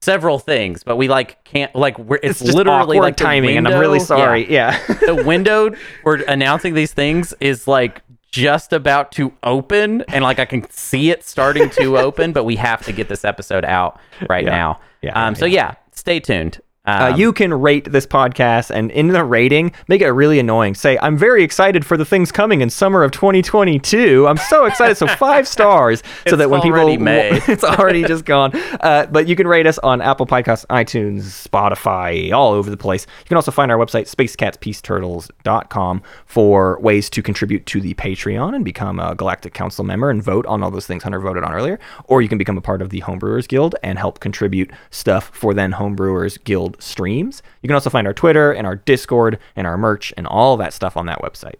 several 0.00 0.38
things, 0.38 0.82
but 0.82 0.96
we 0.96 1.08
like 1.08 1.42
can't 1.44 1.74
like 1.74 1.98
we're 1.98 2.18
it's, 2.22 2.40
It's 2.42 2.52
literally 2.52 2.98
like 2.98 3.16
timing, 3.16 3.56
and 3.56 3.66
I'm 3.68 3.78
really 3.78 4.00
sorry. 4.00 4.50
yeah. 4.52 4.78
Yeah, 4.88 4.94
the 5.14 5.14
window 5.26 5.70
for 6.02 6.16
announcing 6.16 6.74
these 6.74 6.92
things 6.92 7.32
is 7.40 7.66
like 7.68 8.02
just 8.30 8.72
about 8.72 9.12
to 9.12 9.32
open, 9.42 10.02
and 10.08 10.22
like 10.22 10.38
I 10.38 10.44
can 10.44 10.68
see 10.70 11.10
it 11.10 11.24
starting 11.24 11.70
to 11.70 11.96
open, 11.98 12.32
but 12.32 12.44
we 12.44 12.56
have 12.56 12.84
to 12.86 12.92
get 12.92 13.08
this 13.08 13.24
episode 13.24 13.64
out 13.64 13.98
right 14.28 14.44
Yeah. 14.44 14.50
now. 14.50 14.80
Yeah, 15.02 15.26
Um. 15.26 15.34
So 15.34 15.46
yeah, 15.46 15.74
stay 15.92 16.20
tuned. 16.20 16.60
Uh, 16.86 17.10
Um, 17.12 17.20
you 17.20 17.32
can 17.32 17.52
rate 17.52 17.90
this 17.90 18.06
podcast 18.06 18.70
and 18.70 18.90
in 18.90 19.08
the 19.08 19.24
rating, 19.24 19.72
make 19.88 20.00
it 20.00 20.08
really 20.10 20.38
annoying. 20.38 20.74
Say, 20.74 20.98
I'm 21.00 21.16
very 21.16 21.42
excited 21.42 21.84
for 21.84 21.96
the 21.96 22.04
things 22.04 22.30
coming 22.32 22.60
in 22.60 22.70
summer 22.70 23.02
of 23.02 23.10
2022. 23.12 24.26
I'm 24.26 24.36
so 24.36 24.64
excited. 24.66 24.96
So 24.96 25.06
five 25.06 25.48
stars 25.48 26.02
so 26.26 26.36
that 26.36 26.48
when 26.50 26.60
people, 26.60 26.78
already 26.78 26.96
made. 26.96 27.42
it's 27.48 27.64
already 27.64 28.04
just 28.04 28.24
gone. 28.24 28.52
Uh, 28.80 29.06
but 29.10 29.26
you 29.28 29.36
can 29.36 29.46
rate 29.46 29.66
us 29.66 29.78
on 29.78 30.00
Apple 30.00 30.26
Podcasts, 30.26 30.66
iTunes, 30.66 31.48
Spotify, 31.48 32.32
all 32.32 32.52
over 32.52 32.70
the 32.70 32.76
place. 32.76 33.06
You 33.20 33.28
can 33.28 33.36
also 33.36 33.50
find 33.50 33.70
our 33.70 33.78
website, 33.78 34.08
spacecatpeaceturtles.com 34.08 36.02
for 36.26 36.78
ways 36.80 37.10
to 37.10 37.22
contribute 37.22 37.66
to 37.66 37.80
the 37.80 37.94
Patreon 37.94 38.54
and 38.54 38.64
become 38.64 38.98
a 39.00 39.14
Galactic 39.14 39.54
Council 39.54 39.84
member 39.84 40.10
and 40.10 40.22
vote 40.22 40.46
on 40.46 40.62
all 40.62 40.70
those 40.70 40.86
things 40.86 41.02
Hunter 41.02 41.20
voted 41.20 41.44
on 41.44 41.52
earlier. 41.52 41.78
Or 42.04 42.22
you 42.22 42.28
can 42.28 42.38
become 42.38 42.56
a 42.56 42.62
part 42.62 42.82
of 42.82 42.90
the 42.90 43.00
Homebrewers 43.00 43.48
Guild 43.48 43.74
and 43.82 43.98
help 43.98 44.20
contribute 44.20 44.70
stuff 44.90 45.30
for 45.34 45.54
then 45.54 45.72
Homebrewers 45.72 46.42
Guild 46.44 46.75
streams. 46.82 47.42
You 47.62 47.68
can 47.68 47.74
also 47.74 47.90
find 47.90 48.06
our 48.06 48.14
Twitter 48.14 48.52
and 48.52 48.66
our 48.66 48.76
Discord 48.76 49.38
and 49.54 49.66
our 49.66 49.76
merch 49.76 50.12
and 50.16 50.26
all 50.26 50.56
that 50.56 50.72
stuff 50.72 50.96
on 50.96 51.06
that 51.06 51.20
website. 51.20 51.56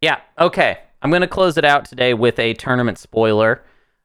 Yeah. 0.00 0.20
Okay. 0.38 0.78
I'm 1.02 1.10
going 1.10 1.22
to 1.22 1.28
close 1.28 1.56
it 1.56 1.64
out 1.64 1.84
today 1.84 2.14
with 2.14 2.38
a 2.38 2.54
tournament 2.54 2.98
spoiler. 2.98 3.62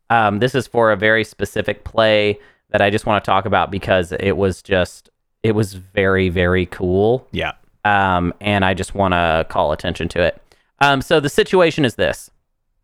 Um, 0.09 0.39
this 0.39 0.55
is 0.55 0.67
for 0.67 0.91
a 0.91 0.95
very 0.95 1.23
specific 1.23 1.83
play 1.83 2.39
that 2.69 2.81
I 2.81 2.89
just 2.89 3.05
want 3.05 3.23
to 3.23 3.29
talk 3.29 3.45
about 3.45 3.71
because 3.71 4.11
it 4.13 4.37
was 4.37 4.61
just, 4.61 5.09
it 5.43 5.53
was 5.53 5.73
very, 5.73 6.29
very 6.29 6.65
cool. 6.67 7.27
Yeah. 7.31 7.53
Um, 7.83 8.33
and 8.41 8.65
I 8.65 8.73
just 8.73 8.95
want 8.95 9.13
to 9.13 9.45
call 9.49 9.71
attention 9.71 10.07
to 10.09 10.21
it. 10.21 10.41
Um, 10.79 11.01
so 11.01 11.19
the 11.19 11.29
situation 11.29 11.85
is 11.85 11.95
this. 11.95 12.29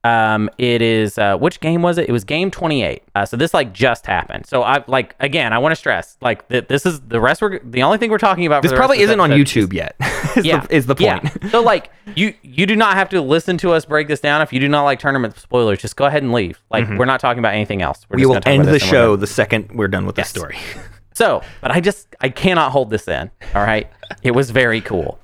Um, 0.03 0.49
it 0.57 0.82
is 0.82 1.19
uh, 1.19 1.38
which 1.38 1.60
game 1.60 1.84
was 1.84 1.99
it? 1.99 2.10
It 2.10 2.11
was 2.11 2.23
game 2.23 2.49
28. 2.49 3.03
Uh, 3.14 3.23
so 3.26 3.38
this 3.38 3.53
like 3.53 3.72
just 3.72 4.07
happened. 4.07 4.48
So 4.48 4.64
I 4.64 4.84
like 4.88 5.15
again, 5.19 5.53
I 5.53 5.60
want 5.60 5.73
to 5.73 5.76
stress 5.76 6.18
like 6.22 6.48
th- 6.49 6.68
this 6.68 6.88
is 6.88 7.02
the 7.02 7.22
rest. 7.22 7.40
We're 7.41 7.60
the 7.60 7.84
only 7.84 7.99
thing 7.99 8.10
we're 8.10 8.18
talking 8.18 8.48
about. 8.48 8.64
This 8.64 8.72
probably 8.73 9.02
isn't 9.02 9.19
on 9.19 9.30
YouTube 9.30 9.73
yet. 9.73 9.95
is, 10.36 10.44
yeah, 10.45 10.61
the, 10.61 10.76
is 10.76 10.86
the 10.88 10.95
point. 10.95 11.23
Yeah. 11.23 11.30
So 11.52 11.61
like 11.61 11.91
you 12.15 12.34
you 12.41 12.65
do 12.65 12.76
not 12.76 12.95
have 12.95 13.10
to 13.10 13.22
listen 13.22 13.57
to 13.60 13.73
us 13.73 13.86
break 13.86 14.07
this 14.07 14.19
down. 14.22 14.41
If 14.41 14.52
you 14.52 14.60
do 14.60 14.68
not 14.68 14.84
like 14.86 14.98
tournament 14.99 15.38
spoilers, 15.38 15.78
just 15.80 15.95
go 15.95 16.06
ahead 16.06 16.23
and 16.23 16.32
leave. 16.32 16.60
Like 16.72 16.88
we're 16.90 17.06
not 17.06 17.19
talking 17.19 17.38
about 17.40 17.53
anything 17.53 17.82
else. 17.84 18.06
We're 18.10 18.18
Mm-hmm. 18.18 18.30
we 18.30 18.36
just 18.36 18.45
will 18.48 18.52
end 18.53 18.65
the 18.65 18.72
this 18.72 18.82
and 18.84 18.91
we're 18.91 18.98
show 18.98 19.15
the 19.18 19.28
second 19.28 19.72
we're 19.76 19.88
done 19.88 20.07
with 20.07 20.18
Yes. 20.18 20.32
the 20.32 20.40
story. 20.40 20.57
So, 21.14 21.41
but 21.60 21.72
I 21.72 21.82
just 21.82 22.07
I 22.22 22.30
cannot 22.30 22.72
hold 22.72 22.90
this 22.90 23.07
in. 23.07 23.30
All 23.53 23.61
right. 23.61 23.88
it 24.23 24.32
was 24.32 24.49
very 24.49 24.80
cool. 24.82 25.19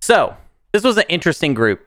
So 0.00 0.34
this 0.72 0.82
was 0.82 0.96
an 0.96 1.04
interesting 1.10 1.52
group 1.52 1.85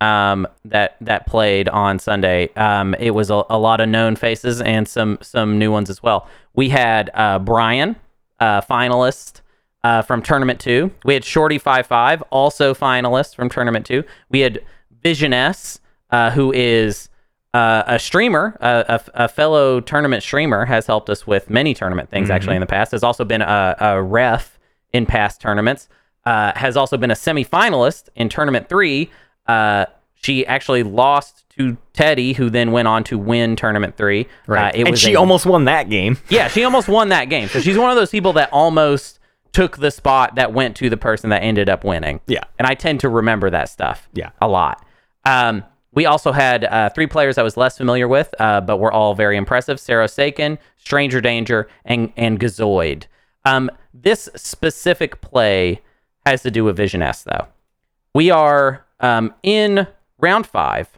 um, 0.00 0.46
that 0.64 0.96
that 1.00 1.26
played 1.26 1.68
on 1.68 1.98
Sunday. 1.98 2.50
Um, 2.54 2.94
it 2.94 3.10
was 3.10 3.30
a, 3.30 3.42
a 3.50 3.58
lot 3.58 3.80
of 3.80 3.88
known 3.88 4.16
faces 4.16 4.60
and 4.60 4.88
some 4.88 5.18
some 5.22 5.58
new 5.58 5.72
ones 5.72 5.90
as 5.90 6.02
well. 6.02 6.28
We 6.54 6.68
had 6.68 7.10
uh, 7.14 7.38
Brian, 7.38 7.96
uh, 8.40 8.60
finalist 8.60 9.40
uh, 9.84 10.02
from 10.02 10.22
tournament 10.22 10.60
two. 10.60 10.90
We 11.04 11.14
had 11.14 11.24
Shorty 11.24 11.58
Five 11.58 11.86
Five, 11.86 12.22
also 12.30 12.74
finalist 12.74 13.34
from 13.34 13.48
tournament 13.48 13.86
two. 13.86 14.04
We 14.30 14.40
had 14.40 14.62
Vision 15.02 15.32
S, 15.32 15.80
uh, 16.10 16.30
who 16.30 16.52
is 16.52 17.08
uh, 17.54 17.82
a 17.86 17.98
streamer, 17.98 18.56
a, 18.60 18.84
a, 18.88 19.24
a 19.24 19.28
fellow 19.28 19.80
tournament 19.80 20.22
streamer, 20.22 20.64
has 20.64 20.86
helped 20.86 21.08
us 21.08 21.26
with 21.26 21.48
many 21.48 21.74
tournament 21.74 22.10
things 22.10 22.30
actually 22.30 22.56
in 22.56 22.60
the 22.60 22.66
past. 22.66 22.92
Has 22.92 23.02
also 23.02 23.24
been 23.24 23.42
a, 23.42 23.76
a 23.80 24.02
ref 24.02 24.58
in 24.92 25.06
past 25.06 25.40
tournaments. 25.40 25.88
Uh, 26.24 26.52
has 26.56 26.76
also 26.76 26.96
been 26.98 27.10
a 27.10 27.14
semifinalist 27.14 28.10
in 28.14 28.28
tournament 28.28 28.68
three. 28.68 29.10
Uh, 29.48 29.86
she 30.14 30.46
actually 30.46 30.82
lost 30.82 31.44
to 31.56 31.76
Teddy, 31.92 32.32
who 32.34 32.50
then 32.50 32.70
went 32.72 32.86
on 32.88 33.02
to 33.04 33.18
win 33.18 33.56
tournament 33.56 33.96
three. 33.96 34.26
Uh, 34.48 34.70
it 34.74 34.80
and 34.82 34.90
was 34.90 35.00
she 35.00 35.14
a- 35.14 35.18
almost 35.18 35.46
won 35.46 35.64
that 35.64 35.88
game. 35.88 36.18
yeah, 36.28 36.48
she 36.48 36.64
almost 36.64 36.88
won 36.88 37.08
that 37.08 37.26
game. 37.26 37.48
So 37.48 37.60
she's 37.60 37.78
one 37.78 37.90
of 37.90 37.96
those 37.96 38.10
people 38.10 38.32
that 38.34 38.48
almost 38.52 39.18
took 39.52 39.78
the 39.78 39.90
spot 39.90 40.34
that 40.34 40.52
went 40.52 40.76
to 40.76 40.90
the 40.90 40.96
person 40.96 41.30
that 41.30 41.42
ended 41.42 41.68
up 41.68 41.82
winning. 41.84 42.20
Yeah. 42.26 42.44
And 42.58 42.66
I 42.68 42.74
tend 42.74 43.00
to 43.00 43.08
remember 43.08 43.48
that 43.50 43.68
stuff. 43.68 44.08
Yeah. 44.12 44.30
A 44.40 44.46
lot. 44.48 44.84
Um, 45.24 45.64
we 45.92 46.04
also 46.06 46.32
had 46.32 46.64
uh, 46.64 46.90
three 46.90 47.06
players 47.06 47.38
I 47.38 47.42
was 47.42 47.56
less 47.56 47.78
familiar 47.78 48.06
with, 48.06 48.32
uh, 48.38 48.60
but 48.60 48.76
were 48.76 48.92
all 48.92 49.14
very 49.14 49.36
impressive: 49.36 49.80
Sarah 49.80 50.06
Sakin, 50.06 50.58
Stranger 50.76 51.20
Danger, 51.20 51.68
and 51.84 52.12
and 52.16 52.38
Gazoid. 52.38 53.04
Um, 53.44 53.70
this 53.94 54.28
specific 54.36 55.20
play 55.22 55.80
has 56.26 56.42
to 56.42 56.50
do 56.50 56.62
with 56.64 56.76
Vision 56.76 57.02
S, 57.02 57.22
though. 57.22 57.46
We 58.14 58.30
are 58.30 58.84
um, 59.00 59.34
in 59.42 59.86
round 60.18 60.46
five, 60.46 60.88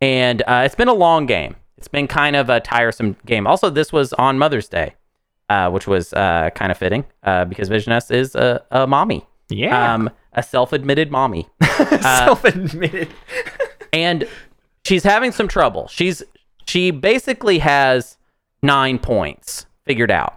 and 0.00 0.42
uh, 0.42 0.62
it's 0.64 0.74
been 0.74 0.88
a 0.88 0.94
long 0.94 1.26
game. 1.26 1.56
It's 1.76 1.88
been 1.88 2.06
kind 2.08 2.36
of 2.36 2.50
a 2.50 2.60
tiresome 2.60 3.16
game. 3.26 3.46
Also, 3.46 3.70
this 3.70 3.92
was 3.92 4.12
on 4.14 4.38
Mother's 4.38 4.68
Day, 4.68 4.94
uh, 5.48 5.70
which 5.70 5.86
was 5.86 6.12
uh, 6.12 6.50
kind 6.54 6.70
of 6.72 6.78
fitting 6.78 7.04
uh, 7.22 7.44
because 7.44 7.68
Vision 7.68 7.92
S 7.92 8.10
is 8.10 8.34
a, 8.34 8.62
a 8.70 8.86
mommy, 8.86 9.24
Yeah. 9.48 9.94
um, 9.94 10.10
a 10.32 10.42
self-admitted 10.42 11.10
mommy, 11.12 11.48
Self-admitted. 12.00 13.08
and 13.92 14.26
she's 14.84 15.04
having 15.04 15.32
some 15.32 15.48
trouble. 15.48 15.88
She's 15.88 16.22
she 16.66 16.90
basically 16.90 17.58
has 17.60 18.16
nine 18.62 18.98
points 18.98 19.66
figured 19.86 20.10
out. 20.10 20.34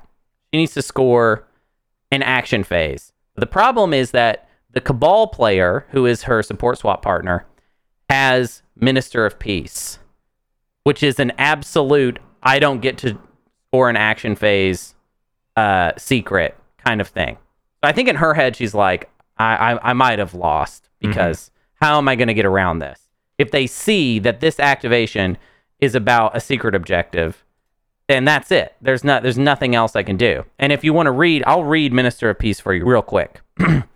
She 0.53 0.59
needs 0.59 0.73
to 0.75 0.81
score 0.81 1.47
an 2.11 2.21
action 2.23 2.63
phase. 2.63 3.11
The 3.35 3.45
problem 3.47 3.93
is 3.93 4.11
that 4.11 4.47
the 4.73 4.81
Cabal 4.81 5.27
player, 5.27 5.85
who 5.89 6.06
is 6.06 6.23
her 6.23 6.41
support 6.43 6.77
swap 6.77 7.02
partner, 7.02 7.45
has 8.10 8.61
Minister 8.76 9.26
of 9.26 9.39
Peace, 9.39 9.99
which 10.84 11.03
is 11.03 11.19
an 11.19 11.31
absolute 11.38 12.19
I 12.43 12.60
don't 12.60 12.81
get 12.81 12.98
to 12.99 13.18
score 13.69 13.89
an 13.89 13.98
action 13.98 14.35
phase 14.35 14.95
uh, 15.56 15.91
secret 15.98 16.57
kind 16.77 17.02
of 17.02 17.07
thing. 17.07 17.38
So 17.84 17.89
I 17.89 17.91
think 17.91 18.10
in 18.10 18.15
her 18.15 18.34
head 18.34 18.56
she's 18.56 18.73
like, 18.73 19.10
I 19.38 19.73
I, 19.73 19.89
I 19.91 19.93
might 19.93 20.19
have 20.19 20.34
lost 20.34 20.89
because 20.99 21.52
how 21.76 21.98
am 21.98 22.07
I 22.07 22.15
going 22.15 22.27
to 22.27 22.34
get 22.34 22.45
around 22.45 22.80
this? 22.80 22.99
If 23.38 23.52
they 23.52 23.68
see 23.68 24.19
that 24.19 24.39
this 24.39 24.60
activation 24.60 25.38
is 25.80 25.95
about 25.95 26.38
a 26.38 26.39
secret 26.39 26.76
objective, 26.76 27.43
then 28.07 28.23
that's 28.26 28.52
it. 28.52 28.76
There's 28.81 29.03
not 29.03 29.23
there's 29.23 29.38
nothing 29.38 29.76
else 29.76 29.95
I 29.95 30.03
can 30.03 30.18
do. 30.18 30.45
And 30.60 30.72
if 30.72 30.84
you 30.84 30.93
want 30.93 31.07
to 31.07 31.11
read, 31.11 31.43
I'll 31.48 31.64
read 31.64 31.91
Minister 31.91 32.30
of 32.30 32.39
Peace 32.39 32.60
for 32.60 32.73
you 32.73 32.85
real 32.85 33.02
quick. 33.02 33.41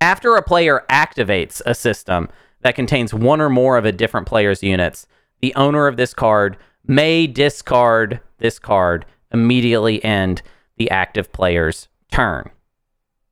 After 0.00 0.36
a 0.36 0.42
player 0.42 0.84
activates 0.90 1.60
a 1.66 1.74
system 1.74 2.28
that 2.60 2.74
contains 2.74 3.12
one 3.12 3.40
or 3.40 3.50
more 3.50 3.76
of 3.76 3.84
a 3.84 3.92
different 3.92 4.26
player's 4.26 4.62
units, 4.62 5.06
the 5.40 5.54
owner 5.54 5.86
of 5.86 5.96
this 5.96 6.14
card 6.14 6.56
may 6.86 7.26
discard 7.26 8.20
this 8.38 8.58
card 8.58 9.04
immediately 9.32 10.02
end 10.04 10.42
the 10.76 10.90
active 10.90 11.32
player's 11.32 11.88
turn. 12.10 12.50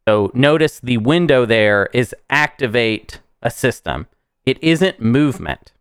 So 0.06 0.30
notice 0.34 0.80
the 0.80 0.98
window 0.98 1.46
there 1.46 1.88
is 1.92 2.14
activate 2.30 3.20
a 3.42 3.50
system. 3.50 4.06
It 4.44 4.62
isn't 4.62 5.00
movement. 5.00 5.72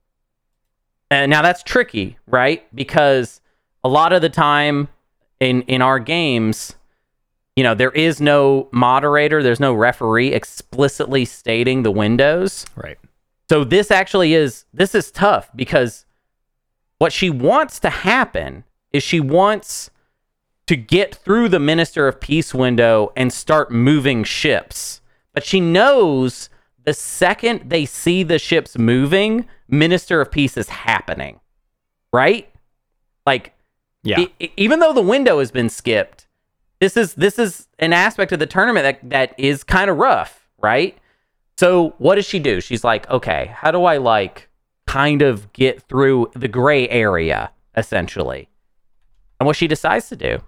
And 1.12 1.30
now 1.30 1.42
that's 1.42 1.64
tricky, 1.64 2.18
right? 2.26 2.66
Because 2.76 3.42
a 3.84 3.90
lot 3.90 4.14
of 4.14 4.22
the 4.22 4.30
time 4.30 4.88
in 5.40 5.62
in 5.64 5.82
our 5.82 6.00
games, 6.00 6.76
you 7.56 7.64
know, 7.64 7.74
there 7.74 7.92
is 7.92 8.20
no 8.20 8.68
moderator, 8.72 9.42
there's 9.42 9.60
no 9.60 9.74
referee 9.74 10.34
explicitly 10.34 11.26
stating 11.26 11.84
the 11.84 11.92
windows. 11.92 12.66
Right. 12.76 12.98
So 13.50 13.64
this 13.64 13.92
actually 13.92 14.34
is 14.34 14.66
this 14.74 14.96
is 14.96 15.12
tough 15.12 15.50
because 15.56 16.06
what 16.98 17.14
she 17.14 17.30
wants 17.30 17.80
to 17.82 17.90
happen 17.90 18.64
is 18.92 19.04
she 19.04 19.20
wants 19.20 19.92
to 20.68 20.76
get 20.76 21.14
through 21.14 21.50
the 21.50 21.60
Minister 21.60 22.08
of 22.08 22.20
Peace 22.20 22.54
window 22.54 23.12
and 23.16 23.32
start 23.32 23.70
moving 23.72 24.24
ships. 24.24 25.02
But 25.34 25.44
she 25.46 25.60
knows 25.60 26.50
the 26.86 26.94
second 26.94 27.70
they 27.70 27.86
see 27.86 28.24
the 28.24 28.40
ships 28.40 28.78
moving, 28.78 29.46
Minister 29.68 30.22
of 30.22 30.32
Peace 30.32 30.58
is 30.58 30.70
happening. 30.70 31.40
Right? 32.12 32.50
Like 33.28 33.54
Yeah. 34.04 34.26
e- 34.40 34.50
even 34.58 34.80
though 34.80 34.94
the 34.94 35.02
window 35.02 35.38
has 35.40 35.52
been 35.52 35.70
skipped, 35.70 36.25
this 36.80 36.98
is 36.98 37.14
this 37.16 37.40
is 37.40 37.68
an 37.80 37.94
aspect 37.94 38.32
of 38.32 38.40
the 38.40 38.46
tournament 38.46 38.84
that 38.84 39.10
that 39.10 39.40
is 39.40 39.64
kind 39.64 39.90
of 39.90 39.98
rough, 39.98 40.48
right? 40.62 40.98
So 41.58 41.96
what 41.98 42.16
does 42.16 42.26
she 42.26 42.40
do? 42.40 42.60
She's 42.62 42.84
like, 42.84 43.10
okay, 43.10 43.52
how 43.56 43.72
do 43.72 43.86
I 43.86 43.98
like 43.98 44.50
kind 44.88 45.22
of 45.22 45.52
get 45.54 45.82
through 45.84 46.32
the 46.34 46.48
gray 46.48 46.88
area 46.90 47.52
essentially? 47.76 48.50
And 49.40 49.48
what 49.48 49.56
she 49.56 49.68
decides 49.68 50.10
to 50.10 50.16
do 50.16 50.40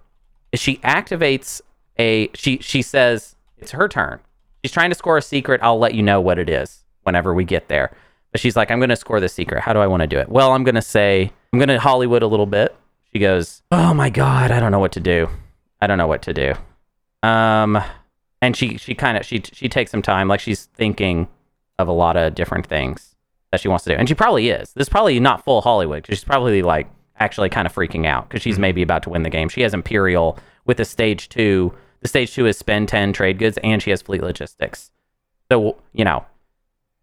is 0.52 0.60
she 0.60 0.76
activates 0.78 1.60
a 1.98 2.30
she 2.34 2.58
she 2.58 2.82
says 2.82 3.36
it's 3.58 3.72
her 3.72 3.88
turn. 3.88 4.20
She's 4.62 4.72
trying 4.72 4.90
to 4.90 4.94
score 4.96 5.16
a 5.16 5.22
secret. 5.22 5.60
I'll 5.62 5.78
let 5.78 5.94
you 5.94 6.02
know 6.02 6.20
what 6.20 6.38
it 6.38 6.48
is 6.48 6.84
whenever 7.02 7.32
we 7.32 7.44
get 7.44 7.68
there. 7.68 7.96
But 8.32 8.40
she's 8.40 8.56
like, 8.56 8.70
I'm 8.70 8.78
going 8.78 8.90
to 8.90 8.96
score 8.96 9.20
the 9.20 9.28
secret. 9.28 9.62
How 9.62 9.72
do 9.72 9.78
I 9.78 9.86
want 9.86 10.02
to 10.02 10.06
do 10.06 10.18
it? 10.18 10.28
Well, 10.28 10.52
I'm 10.52 10.64
going 10.64 10.74
to 10.74 10.82
say 10.82 11.32
I'm 11.52 11.58
going 11.58 11.68
to 11.68 11.80
Hollywood 11.80 12.22
a 12.22 12.26
little 12.26 12.46
bit. 12.46 12.76
She 13.12 13.18
goes, 13.18 13.62
"Oh 13.72 13.94
my 13.94 14.10
god, 14.10 14.50
I 14.50 14.60
don't 14.60 14.70
know 14.70 14.78
what 14.78 14.92
to 14.92 15.00
do. 15.00 15.28
I 15.80 15.86
don't 15.86 15.98
know 15.98 16.06
what 16.06 16.22
to 16.22 16.34
do." 16.34 16.54
Um 17.22 17.82
and 18.40 18.56
she 18.56 18.76
she 18.76 18.94
kind 18.94 19.16
of 19.16 19.24
she 19.24 19.42
she 19.52 19.68
takes 19.68 19.90
some 19.90 20.02
time 20.02 20.28
like 20.28 20.40
she's 20.40 20.66
thinking 20.66 21.28
of 21.78 21.88
a 21.88 21.92
lot 21.92 22.16
of 22.16 22.34
different 22.34 22.66
things 22.66 23.14
that 23.50 23.60
she 23.60 23.68
wants 23.68 23.84
to 23.84 23.90
do. 23.90 23.96
And 23.96 24.08
she 24.08 24.14
probably 24.14 24.50
is. 24.50 24.72
This 24.74 24.86
is 24.86 24.88
probably 24.88 25.18
not 25.20 25.44
full 25.44 25.60
Hollywood 25.60 26.04
cuz 26.04 26.18
she's 26.18 26.24
probably 26.24 26.62
like 26.62 26.88
actually 27.18 27.48
kind 27.48 27.66
of 27.66 27.74
freaking 27.74 28.06
out 28.06 28.28
cuz 28.30 28.42
she's 28.42 28.58
maybe 28.58 28.82
about 28.82 29.02
to 29.04 29.10
win 29.10 29.22
the 29.22 29.30
game. 29.30 29.48
She 29.48 29.62
has 29.62 29.74
Imperial 29.74 30.38
with 30.64 30.78
a 30.80 30.84
stage 30.84 31.28
2. 31.28 31.72
The 32.00 32.08
stage 32.08 32.32
2 32.34 32.46
is 32.46 32.56
spend 32.56 32.88
10 32.88 33.12
trade 33.12 33.38
goods 33.38 33.58
and 33.64 33.82
she 33.82 33.90
has 33.90 34.02
fleet 34.02 34.22
logistics. 34.22 34.90
So, 35.50 35.78
you 35.92 36.04
know, 36.04 36.26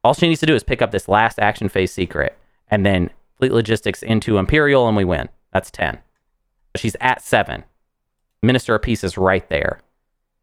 all 0.03 0.14
she 0.14 0.27
needs 0.27 0.39
to 0.39 0.45
do 0.45 0.56
is 0.56 0.64
pick 0.64 0.81
up 0.81 0.91
this 0.91 1.07
last 1.10 1.39
action 1.39 1.68
phase 1.68 1.91
secret 1.91 2.38
and 2.69 2.85
then 2.85 3.10
fleet 3.38 3.52
logistics 3.52 4.03
into 4.03 4.38
Imperial 4.38 4.88
and 4.88 4.95
we 4.95 5.03
win. 5.03 5.30
That's 5.52 5.72
10. 5.72 5.97
She's 6.76 6.95
at 7.02 7.22
7. 7.22 7.64
Minister 8.46 8.76
of 8.76 8.82
Peace 8.82 9.04
is 9.04 9.18
right 9.18 9.48
there. 9.50 9.80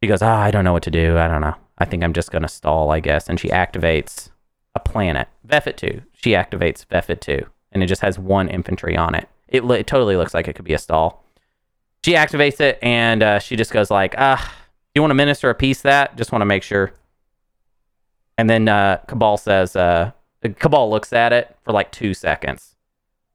She 0.02 0.08
goes, 0.08 0.22
Ah, 0.22 0.40
I 0.40 0.50
don't 0.50 0.64
know 0.64 0.72
what 0.72 0.82
to 0.84 0.90
do. 0.90 1.16
I 1.18 1.28
don't 1.28 1.40
know. 1.40 1.54
I 1.78 1.84
think 1.84 2.02
I'm 2.02 2.12
just 2.12 2.30
going 2.30 2.42
to 2.42 2.48
stall, 2.48 2.90
I 2.90 3.00
guess. 3.00 3.28
And 3.28 3.38
she 3.38 3.48
activates 3.48 4.30
a 4.74 4.80
planet, 4.80 5.28
Vefut 5.46 5.76
2. 5.76 6.02
She 6.12 6.30
activates 6.30 6.86
Vefut 6.86 7.20
2, 7.20 7.44
and 7.72 7.82
it 7.82 7.86
just 7.86 8.02
has 8.02 8.18
one 8.18 8.48
infantry 8.48 8.96
on 8.96 9.14
it. 9.14 9.28
It, 9.48 9.64
it 9.64 9.86
totally 9.86 10.16
looks 10.16 10.34
like 10.34 10.48
it 10.48 10.54
could 10.54 10.64
be 10.64 10.74
a 10.74 10.78
stall. 10.78 11.24
She 12.04 12.14
activates 12.14 12.60
it, 12.60 12.78
and 12.82 13.22
uh, 13.22 13.38
she 13.38 13.54
just 13.54 13.70
goes 13.70 13.90
like, 13.90 14.14
Ah, 14.18 14.52
do 14.94 14.98
you 14.98 15.02
want 15.02 15.10
to 15.10 15.16
Minister 15.16 15.50
of 15.50 15.58
Peace 15.58 15.82
that? 15.82 16.16
Just 16.16 16.32
want 16.32 16.42
to 16.42 16.46
make 16.46 16.62
sure. 16.62 16.92
And 18.36 18.50
then 18.50 18.68
uh, 18.68 18.98
Cabal 19.06 19.36
says, 19.36 19.76
uh, 19.76 20.12
Cabal 20.58 20.90
looks 20.90 21.12
at 21.12 21.32
it 21.32 21.56
for 21.62 21.72
like 21.72 21.92
two 21.92 22.14
seconds. 22.14 22.74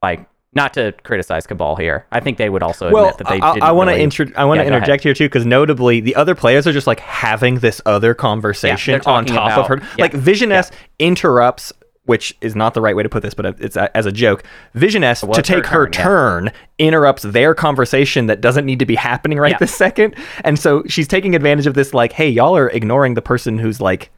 Like, 0.03 0.27
not 0.57 0.73
to 0.73 0.91
criticize 1.03 1.47
Cabal 1.47 1.77
here. 1.77 2.05
I 2.11 2.19
think 2.19 2.37
they 2.37 2.49
would 2.49 2.61
also 2.63 2.91
Well, 2.91 3.05
admit 3.05 3.17
that 3.19 3.27
they 3.29 3.39
I, 3.39 3.53
didn't 3.53 3.63
I 3.63 3.71
want 3.71 3.87
to 3.87 3.91
really- 3.93 4.03
intro- 4.03 4.25
I 4.35 4.43
want 4.43 4.57
to 4.57 4.63
ahead. 4.63 4.73
interject 4.73 5.03
here 5.03 5.13
too, 5.13 5.25
because 5.25 5.45
notably 5.45 6.01
the 6.01 6.15
other 6.15 6.35
players 6.35 6.67
are 6.67 6.73
just 6.73 6.87
like 6.87 6.99
having 6.99 7.59
this 7.59 7.79
other 7.85 8.13
conversation 8.13 8.99
they're 9.01 9.07
on 9.13 9.25
top 9.25 9.53
about- 9.53 9.59
of 9.59 9.67
her. 9.67 9.77
yeah, 9.97 10.03
Like 10.03 10.13
Vision 10.13 10.51
S 10.51 10.69
interrupts, 10.99 11.71
which 12.05 12.35
is 12.41 12.55
not 12.55 12.73
the 12.73 12.81
right 12.81 12.95
way 12.95 13.03
to 13.03 13.09
put 13.09 13.21
this, 13.21 13.33
but 13.33 13.45
it's 13.59 13.75
a, 13.75 13.95
as 13.95 14.05
a 14.05 14.11
joke. 14.11 14.43
Vision 14.73 15.03
S 15.03 15.23
Well, 15.23 15.33
to 15.33 15.39
it's 15.39 15.49
her 15.49 15.55
take 15.55 15.65
her 15.67 15.87
turn, 15.89 16.45
yeah. 16.45 16.51
turn 16.51 16.51
interrupts 16.79 17.23
their 17.23 17.53
conversation 17.53 18.27
that 18.27 18.41
doesn't 18.41 18.65
need 18.65 18.79
to 18.79 18.85
be 18.85 18.95
happening 18.95 19.37
right 19.37 19.51
Yeah. 19.51 19.57
this 19.59 19.75
second, 19.75 20.15
and 20.43 20.57
so 20.57 20.83
she's 20.87 21.07
taking 21.07 21.35
advantage 21.35 21.67
of 21.67 21.73
this. 21.73 21.93
Like, 21.93 22.13
hey, 22.13 22.29
y'all 22.29 22.55
are 22.55 22.69
ignoring 22.69 23.13
the 23.13 23.21
person 23.21 23.57
who's 23.59 23.79
like. 23.81 24.09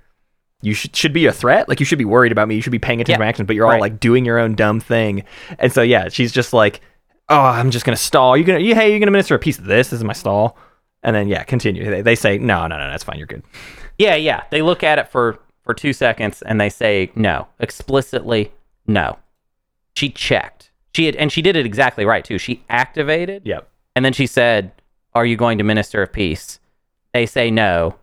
You 0.61 0.73
should, 0.73 0.95
should 0.95 1.13
be 1.13 1.25
a 1.25 1.31
threat. 1.31 1.69
Like 1.69 1.79
you 1.79 1.85
should 1.85 1.97
be 1.99 2.05
worried 2.05 2.31
about 2.31 2.47
me. 2.47 2.55
You 2.55 2.61
should 2.61 2.71
be 2.71 2.79
paying 2.79 2.99
attention 2.99 3.19
to 3.19 3.23
my 3.23 3.29
actions, 3.29 3.47
but 3.47 3.55
you're 3.55 3.65
all 3.65 3.71
Right. 3.71 3.81
like 3.81 3.99
doing 3.99 4.25
your 4.25 4.37
own 4.39 4.55
dumb 4.55 4.79
thing. 4.79 5.23
And 5.57 5.71
so 5.71 5.81
yeah, 5.81 6.09
she's 6.09 6.31
just 6.31 6.51
like, 6.53 6.81
oh, 7.29 7.39
I'm 7.39 7.71
just 7.71 7.85
gonna 7.85 7.95
stall. 7.95 8.35
You're 8.35 8.45
gonna, 8.45 8.59
you, 8.59 8.75
hey, 8.75 8.89
you're 8.89 8.99
gonna 8.99 9.11
minister 9.11 9.35
a 9.35 9.39
piece 9.39 9.57
of 9.57 9.65
this. 9.65 9.89
This 9.89 9.99
is 9.99 10.03
my 10.03 10.13
stall. 10.13 10.57
And 11.03 11.15
then 11.15 11.29
yeah, 11.29 11.43
continue. 11.43 11.89
They, 11.89 12.01
they 12.01 12.15
say, 12.15 12.37
no, 12.37 12.67
no, 12.67 12.77
no, 12.77 12.89
that's 12.89 13.03
fine. 13.05 13.17
You're 13.17 13.27
good. 13.27 13.43
Yeah, 13.97 14.15
yeah. 14.15 14.43
They 14.51 14.61
look 14.61 14.83
at 14.83 14.99
it 14.99 15.07
for 15.09 15.39
for 15.63 15.73
two 15.73 15.93
seconds 15.93 16.41
and 16.41 16.59
they 16.59 16.69
say 16.69 17.11
no, 17.15 17.47
explicitly 17.59 18.51
no. 18.87 19.17
She 19.95 20.09
checked. 20.09 20.71
She 20.95 21.05
had, 21.05 21.15
and 21.15 21.31
she 21.31 21.41
did 21.41 21.55
it 21.55 21.65
exactly 21.65 22.03
right 22.05 22.23
too. 22.25 22.37
She 22.37 22.63
activated, 22.69 23.43
Yep. 23.45 23.69
and 23.95 24.03
then 24.03 24.11
she 24.13 24.25
said, 24.27 24.71
"Are 25.13 25.25
you 25.25 25.37
going 25.37 25.57
to 25.59 25.63
minister 25.63 26.01
of 26.01 26.11
peace?" 26.11 26.59
They 27.13 27.25
say 27.25 27.49
no, 27.51 27.95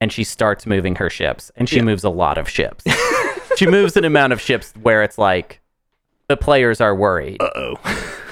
and 0.00 0.12
she 0.12 0.24
starts 0.24 0.66
moving 0.66 0.96
her 0.96 1.10
ships, 1.10 1.50
and 1.56 1.68
she 1.68 1.80
moves 1.82 2.04
a 2.04 2.10
lot 2.10 2.38
of 2.38 2.48
ships. 2.48 2.84
she 3.56 3.66
moves 3.66 3.96
an 3.96 4.04
amount 4.04 4.32
of 4.32 4.40
ships 4.40 4.72
where 4.82 5.02
it's 5.02 5.18
like 5.18 5.60
the 6.28 6.36
players 6.36 6.80
are 6.80 6.94
worried 6.94 7.40
Uh-oh. 7.42 7.76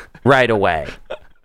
right 0.25 0.51
away. 0.51 0.89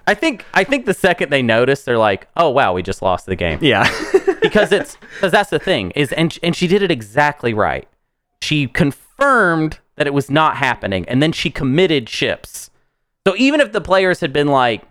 I 0.06 0.14
think 0.14 0.46
I 0.54 0.64
think 0.64 0.86
the 0.86 0.94
second 0.94 1.30
they 1.30 1.42
notice, 1.42 1.84
they're 1.84 1.98
like, 1.98 2.28
"Oh 2.36 2.50
wow, 2.50 2.74
we 2.74 2.84
just 2.84 3.02
lost 3.02 3.26
the 3.26 3.36
game." 3.36 3.60
yeah. 3.62 3.90
because 4.42 4.72
it's 4.72 4.98
because 5.16 5.32
that's 5.32 5.50
the 5.50 5.60
thing 5.60 5.92
is 5.92 6.12
and 6.12 6.38
and 6.44 6.56
she 6.56 6.68
did 6.68 6.82
it 6.82 6.92
exactly 6.92 7.54
right. 7.54 7.88
She 8.42 8.68
confirmed 8.68 9.80
that 9.96 10.08
it 10.08 10.14
was 10.14 10.30
not 10.30 10.58
happening, 10.58 11.08
and 11.08 11.22
then 11.24 11.32
she 11.32 11.50
committed 11.50 12.10
ships. 12.10 12.70
So 13.26 13.36
even 13.38 13.62
if 13.62 13.72
the 13.72 13.80
players 13.80 14.20
had 14.20 14.34
been 14.34 14.48
like, 14.48 14.82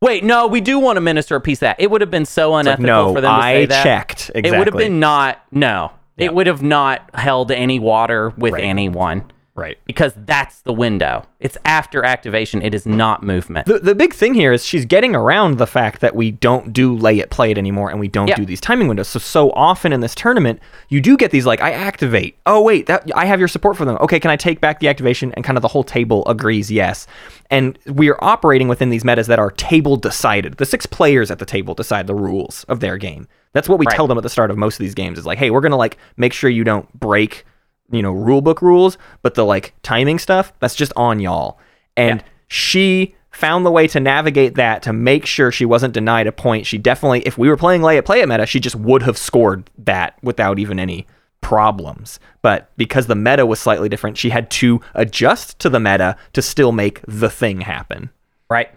"Wait, 0.00 0.24
no, 0.24 0.46
we 0.46 0.60
do 0.60 0.78
want 0.78 0.96
to 0.96 1.00
minister 1.00 1.36
a 1.36 1.40
piece 1.40 1.58
of 1.58 1.60
that," 1.60 1.76
it 1.78 1.90
would 1.90 2.00
have 2.00 2.10
been 2.10 2.24
so 2.26 2.50
like, 2.52 2.66
unethical 2.66 2.86
no, 2.86 3.14
for 3.14 3.20
them 3.20 3.30
to 3.34 3.44
I 3.44 3.52
say 3.54 3.66
that. 3.66 3.82
checked. 3.82 4.30
It 4.34 4.50
would 4.56 4.66
have 4.66 4.76
been 4.76 5.00
not 5.00 5.40
no. 5.50 5.92
It 6.16 6.32
would 6.34 6.46
have 6.46 6.62
not 6.62 7.10
held 7.14 7.50
any 7.50 7.78
water 7.80 8.32
with 8.36 8.54
Right. 8.54 8.64
anyone 8.64 9.24
right. 9.54 9.78
because 9.84 10.12
that's 10.26 10.60
the 10.62 10.72
window. 10.72 11.24
It's 11.40 11.56
after 11.64 12.04
activation. 12.04 12.62
It 12.62 12.74
is 12.74 12.86
not 12.86 13.22
movement. 13.22 13.66
The, 13.66 13.78
the 13.78 13.94
big 13.94 14.12
thing 14.14 14.34
here 14.34 14.52
is 14.52 14.64
she's 14.64 14.84
getting 14.86 15.14
around 15.14 15.58
the 15.58 15.66
fact 15.66 16.00
that 16.00 16.14
we 16.16 16.30
don't 16.30 16.72
do 16.72 16.96
lay 16.96 17.18
it, 17.18 17.30
play 17.30 17.50
it 17.50 17.58
anymore, 17.58 17.90
and 17.90 18.00
we 18.00 18.08
don't 18.08 18.28
Yeah. 18.28 18.36
do 18.36 18.44
these 18.46 18.60
timing 18.60 18.88
windows. 18.88 19.08
So 19.08 19.18
so 19.18 19.50
often 19.52 19.92
in 19.92 20.00
this 20.00 20.14
tournament, 20.14 20.60
you 20.88 21.00
do 21.00 21.16
get 21.16 21.30
these 21.30 21.46
like 21.46 21.60
I 21.60 21.72
activate. 21.72 22.38
Oh 22.46 22.62
wait, 22.62 22.86
that 22.86 23.10
I 23.14 23.26
have 23.26 23.38
your 23.38 23.48
support 23.48 23.76
for 23.76 23.84
them. 23.84 23.96
Okay, 24.00 24.18
can 24.20 24.30
I 24.30 24.36
take 24.36 24.60
back 24.60 24.80
the 24.80 24.88
activation? 24.88 25.32
And 25.34 25.44
kind 25.44 25.56
of 25.58 25.62
the 25.62 25.68
whole 25.68 25.84
table 25.84 26.26
agrees 26.26 26.70
yes. 26.70 27.06
And 27.50 27.78
we 27.86 28.08
are 28.10 28.18
operating 28.24 28.68
within 28.68 28.90
these 28.90 29.04
metas 29.04 29.26
that 29.28 29.38
are 29.38 29.50
table 29.50 29.96
decided. 29.96 30.56
The 30.56 30.66
six 30.66 30.86
players 30.86 31.30
at 31.30 31.38
the 31.38 31.46
table 31.46 31.74
decide 31.74 32.06
the 32.06 32.14
rules 32.14 32.64
of 32.68 32.80
their 32.80 32.96
game. 32.96 33.28
That's 33.52 33.68
what 33.68 33.78
we 33.78 33.86
Right. 33.86 33.94
tell 33.94 34.08
them 34.08 34.16
at 34.18 34.22
the 34.24 34.30
start 34.30 34.50
of 34.50 34.56
most 34.58 34.74
of 34.74 34.78
these 34.80 34.94
games. 34.94 35.18
Is 35.18 35.26
like, 35.26 35.38
hey, 35.38 35.50
we're 35.50 35.60
gonna 35.60 35.76
like 35.76 35.96
make 36.16 36.32
sure 36.32 36.50
you 36.50 36.64
don't 36.64 36.90
break 36.98 37.44
you 37.90 38.02
know 38.02 38.12
rule 38.12 38.40
book 38.40 38.62
rules 38.62 38.96
but 39.22 39.34
the 39.34 39.44
like 39.44 39.74
timing 39.82 40.18
stuff 40.18 40.52
that's 40.60 40.74
just 40.74 40.92
on 40.96 41.20
y'all 41.20 41.58
and 41.96 42.20
Yeah. 42.20 42.26
she 42.48 43.14
found 43.30 43.66
the 43.66 43.70
way 43.70 43.86
to 43.88 44.00
navigate 44.00 44.54
that 44.54 44.82
to 44.82 44.92
make 44.92 45.26
sure 45.26 45.50
she 45.52 45.64
wasn't 45.64 45.92
denied 45.92 46.26
a 46.26 46.32
point 46.32 46.66
she 46.66 46.78
definitely 46.78 47.20
if 47.22 47.36
we 47.36 47.48
were 47.48 47.56
playing 47.56 47.82
lay 47.82 47.96
it 47.96 48.04
play 48.04 48.20
it 48.20 48.28
meta 48.28 48.46
she 48.46 48.58
just 48.60 48.76
would 48.76 49.02
have 49.02 49.18
scored 49.18 49.68
that 49.76 50.16
without 50.22 50.58
even 50.58 50.78
any 50.78 51.06
problems 51.40 52.18
but 52.42 52.70
because 52.78 53.06
the 53.06 53.14
meta 53.14 53.44
was 53.44 53.60
slightly 53.60 53.88
different 53.88 54.16
she 54.16 54.30
had 54.30 54.50
to 54.50 54.80
adjust 54.94 55.58
to 55.58 55.68
the 55.68 55.78
meta 55.78 56.16
to 56.32 56.40
still 56.40 56.72
make 56.72 57.00
the 57.06 57.28
thing 57.30 57.60
happen 57.60 58.10
Right. 58.50 58.70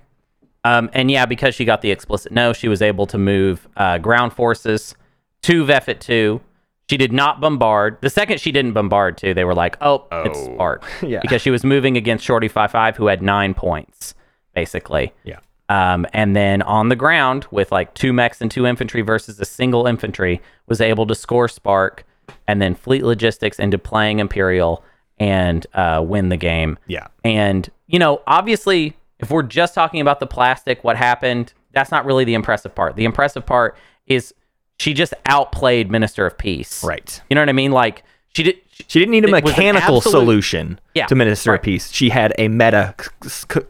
Um, 0.64 0.90
and 0.94 1.12
yeah, 1.12 1.26
because 1.26 1.54
she 1.54 1.64
got 1.66 1.82
the 1.82 1.92
explicit 1.92 2.32
no, 2.32 2.52
she 2.52 2.68
was 2.68 2.82
able 2.82 3.06
to 3.08 3.18
move 3.18 3.68
uh, 3.78 4.00
ground 4.00 4.34
forces 4.34 4.96
to 5.44 5.64
Vefut 5.66 6.00
2. 6.00 6.42
She 6.89 6.97
did 6.97 7.11
not 7.11 7.41
bombard. 7.41 7.97
The 8.01 8.09
second 8.09 8.39
she 8.39 8.51
didn't 8.51 8.73
bombard 8.73 9.18
too, 9.18 9.34
they 9.34 9.43
were 9.43 9.55
like, 9.55 9.77
oh, 9.81 10.05
it's 10.11 10.39
Spark. 10.39 10.84
Yeah. 11.01 11.19
Because 11.22 11.41
she 11.41 11.51
was 11.51 11.64
moving 11.64 11.97
against 11.97 12.23
Shorty 12.26 12.47
55, 12.47 12.95
who 12.97 13.07
had 13.07 13.22
nine 13.22 13.53
points, 13.53 14.15
basically. 14.53 15.14
yeah 15.23 15.39
Um, 15.69 16.05
and 16.14 16.35
then 16.35 16.61
on 16.61 16.89
the 16.89 16.95
ground, 16.95 17.45
with 17.51 17.72
like 17.72 17.93
two 17.93 18.14
mechs 18.14 18.39
and 18.41 18.49
two 18.49 18.65
infantry 18.65 19.01
versus 19.01 19.39
a 19.39 19.45
single 19.45 19.85
infantry, 19.85 20.41
was 20.68 20.80
able 20.81 21.05
to 21.07 21.15
score 21.15 21.47
Spark 21.47 22.05
and 22.47 22.61
then 22.61 22.73
fleet 22.76 23.03
logistics 23.03 23.59
into 23.59 23.77
playing 23.77 24.19
Imperial 24.19 24.84
and 25.18 25.65
uh, 25.73 26.01
win 26.05 26.30
the 26.30 26.38
game. 26.38 26.77
yeah 26.88 27.07
And, 27.23 27.69
you 27.88 27.99
know, 27.99 28.22
obviously, 28.27 28.95
if 29.19 29.31
we're 29.31 29.43
just 29.43 29.73
talking 29.73 29.99
about 29.99 30.19
the 30.19 30.27
plastic, 30.27 30.84
what 30.84 30.95
happened, 30.95 31.53
that's 31.72 31.91
not 31.91 32.05
really 32.05 32.23
the 32.23 32.34
impressive 32.34 32.73
part. 32.76 32.95
The 32.95 33.05
impressive 33.05 33.45
part 33.45 33.76
is 34.05 34.34
she 34.80 34.94
just 34.94 35.14
outplayed 35.26 35.90
Minister 35.91 36.26
of 36.26 36.38
Peace. 36.38 36.84
right 36.84 37.22
You 37.30 37.36
know 37.36 37.41
what 37.41 37.49
I 37.49 37.54
mean? 37.54 37.72
Like, 37.72 38.04
she 38.36 38.44
did. 38.44 38.58
she 38.88 38.99
didn't 38.99 39.12
need 39.12 39.26
a 39.26 39.28
It 39.30 39.32
was 39.32 39.41
an 39.41 39.49
mechanical 39.49 39.98
absolute- 39.98 40.12
solution 40.12 40.80
Yeah, 40.94 41.08
to 41.08 41.16
minister 41.16 41.52
right. 41.52 41.60
of 41.60 41.64
peace 41.64 41.91
she 41.91 42.10
had 42.10 42.34
a 42.38 42.48
meta 42.48 42.94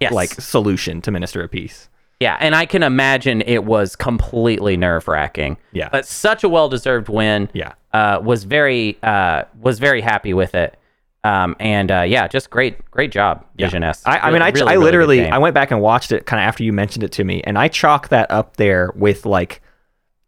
Yes. 0.02 0.12
like 0.12 0.30
solution 0.32 1.02
to 1.02 1.12
minister 1.12 1.42
of 1.44 1.50
peace 1.52 1.90
Yeah, 2.20 2.36
and 2.40 2.54
I 2.56 2.66
can 2.66 2.84
imagine 2.84 3.42
it 3.42 3.64
was 3.64 3.96
completely 3.96 4.76
nerve 4.76 5.08
wracking. 5.08 5.58
Yeah. 5.72 5.88
but 5.92 6.06
such 6.06 6.44
a 6.44 6.50
well 6.50 6.68
deserved 6.68 7.08
win. 7.10 7.50
Yeah. 7.54 7.74
uh, 7.94 8.20
was 8.22 8.44
very 8.44 8.98
uh, 9.04 9.44
was 9.62 9.80
very 9.80 10.02
happy 10.02 10.34
with 10.34 10.54
it. 10.56 10.76
Um, 11.24 11.56
and 11.60 11.90
uh, 11.92 12.02
yeah, 12.02 12.28
just 12.28 12.50
great 12.50 12.90
great 12.92 13.12
job, 13.12 13.46
Vision 13.58 13.84
S. 13.84 14.02
I, 14.06 14.18
I 14.20 14.32
mean, 14.32 14.42
I, 14.42 14.50
Really, 14.50 14.68
I 14.68 14.74
really 14.74 14.84
literally, 14.84 15.18
game. 15.18 15.34
I 15.34 15.38
went 15.40 15.54
back 15.56 15.72
and 15.72 15.82
watched 15.82 16.12
it 16.12 16.26
kind 16.26 16.42
of 16.42 16.48
after 16.48 16.64
you 16.64 16.72
mentioned 16.74 17.04
it 17.04 17.12
to 17.14 17.24
me, 17.24 17.42
and 17.44 17.58
I 17.58 17.68
chalk 17.70 18.10
that 18.10 18.30
up 18.32 18.56
there 18.58 18.92
with 18.96 19.26
like, 19.26 19.62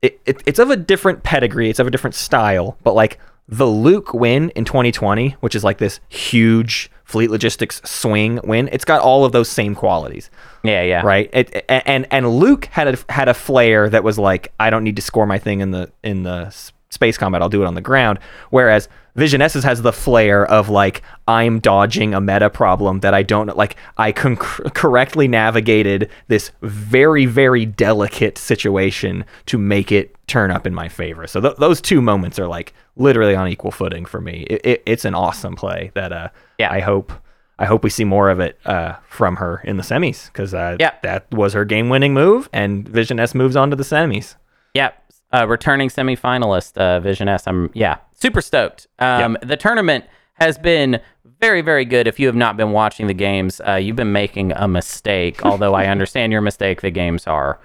it, 0.01 0.19
it, 0.26 0.43
it's 0.45 0.59
of 0.59 0.69
a 0.69 0.77
different 0.77 1.23
pedigree, 1.23 1.69
it's 1.69 1.80
of 1.80 1.88
a 1.88 1.91
different 1.91 2.15
style, 2.15 2.77
but 2.84 2.93
like 2.93 3.19
the 3.47 3.65
Luke 3.65 4.13
win 4.13 4.51
in 4.51 4.63
2020, 4.63 5.31
which 5.39 5.55
is 5.55 5.63
like 5.63 5.80
this 5.80 5.99
huge 6.07 6.91
fleet 7.03 7.31
logistics 7.31 7.81
swing 7.84 8.39
win, 8.43 8.69
it's 8.71 8.85
got 8.85 9.01
all 9.01 9.26
of 9.26 9.31
those 9.31 9.49
same 9.49 9.73
qualities, 9.76 10.30
yeah 10.63 10.84
yeah 10.84 11.01
right? 11.01 11.30
It, 11.34 11.65
and 11.67 12.07
and 12.11 12.30
Luke 12.30 12.65
had 12.65 12.88
a 12.88 13.11
had 13.11 13.27
a 13.27 13.34
flair 13.34 13.89
that 13.89 14.03
was 14.03 14.19
like, 14.19 14.53
I 14.59 14.69
don't 14.69 14.84
need 14.84 14.95
to 14.97 15.01
score 15.01 15.26
my 15.26 15.39
thing 15.39 15.61
in 15.61 15.71
the 15.71 15.91
in 16.03 16.23
the 16.23 16.51
space 16.89 17.17
combat, 17.17 17.41
I'll 17.41 17.49
do 17.49 17.61
it 17.63 17.67
on 17.67 17.75
the 17.75 17.81
ground, 17.81 18.19
whereas 18.49 18.89
Vision 19.15 19.41
S's 19.41 19.63
has 19.63 19.81
the 19.81 19.91
flair 19.91 20.45
of 20.45 20.69
like 20.69 21.01
I'm 21.27 21.59
dodging 21.59 22.13
a 22.13 22.21
meta 22.21 22.49
problem 22.49 22.99
that 23.01 23.13
I 23.13 23.21
don't 23.23 23.55
like. 23.57 23.75
I 23.97 24.11
con- 24.11 24.37
correctly 24.37 25.27
navigated 25.27 26.09
this 26.27 26.51
very 26.61 27.25
very 27.25 27.65
delicate 27.65 28.37
situation 28.37 29.25
to 29.47 29.57
make 29.57 29.91
it 29.91 30.15
turn 30.27 30.51
up 30.51 30.65
in 30.65 30.73
my 30.73 30.87
favor. 30.87 31.27
So 31.27 31.41
th- 31.41 31.55
those 31.57 31.81
two 31.81 32.01
moments 32.01 32.39
are 32.39 32.47
like 32.47 32.73
literally 32.95 33.35
on 33.35 33.47
equal 33.47 33.71
footing 33.71 34.05
for 34.05 34.21
me. 34.21 34.45
It, 34.49 34.61
it, 34.65 34.83
it's 34.85 35.05
an 35.05 35.15
awesome 35.15 35.55
play 35.55 35.91
that 35.95 36.11
uh 36.13 36.29
Yeah. 36.57 36.71
I 36.71 36.79
hope 36.79 37.11
I 37.57 37.65
hope 37.65 37.83
we 37.83 37.89
see 37.89 38.05
more 38.05 38.29
of 38.29 38.39
it 38.39 38.57
uh, 38.65 38.93
from 39.09 39.35
her 39.35 39.59
in 39.65 39.75
the 39.75 39.83
semis 39.83 40.27
because 40.27 40.53
uh, 40.53 40.77
Yeah. 40.79 40.93
that 41.03 41.29
was 41.33 41.51
her 41.53 41.65
game 41.65 41.89
winning 41.89 42.13
move, 42.13 42.47
and 42.53 42.87
Vision 42.87 43.19
S 43.19 43.35
moves 43.35 43.57
on 43.57 43.69
to 43.69 43.75
the 43.75 43.83
semis. 43.83 44.35
Yep. 44.75 45.09
Uh, 45.31 45.47
returning 45.47 45.89
semifinalist, 45.89 46.76
uh, 46.77 46.99
Vision 46.99 47.27
S. 47.27 47.45
I'm 47.47 47.69
yeah, 47.73 47.97
super 48.14 48.41
stoked. 48.41 48.88
Um, 48.97 49.38
The 49.43 49.57
tournament 49.57 50.06
has 50.34 50.57
been 50.57 51.01
very, 51.39 51.61
very 51.61 51.85
good. 51.85 52.07
If 52.07 52.19
you 52.19 52.27
have 52.27 52.35
not 52.35 52.57
been 52.57 52.72
watching 52.72 53.07
the 53.07 53.14
games, 53.14 53.61
uh, 53.68 53.76
you've 53.76 53.95
been 53.95 54.11
making 54.11 54.51
a 54.53 54.68
mistake. 54.68 55.45
Although 55.45 55.73
I 55.73 55.85
understand 55.88 56.31
your 56.31 56.41
mistake, 56.41 56.81
the 56.81 56.91
games 56.91 57.27
are 57.27 57.60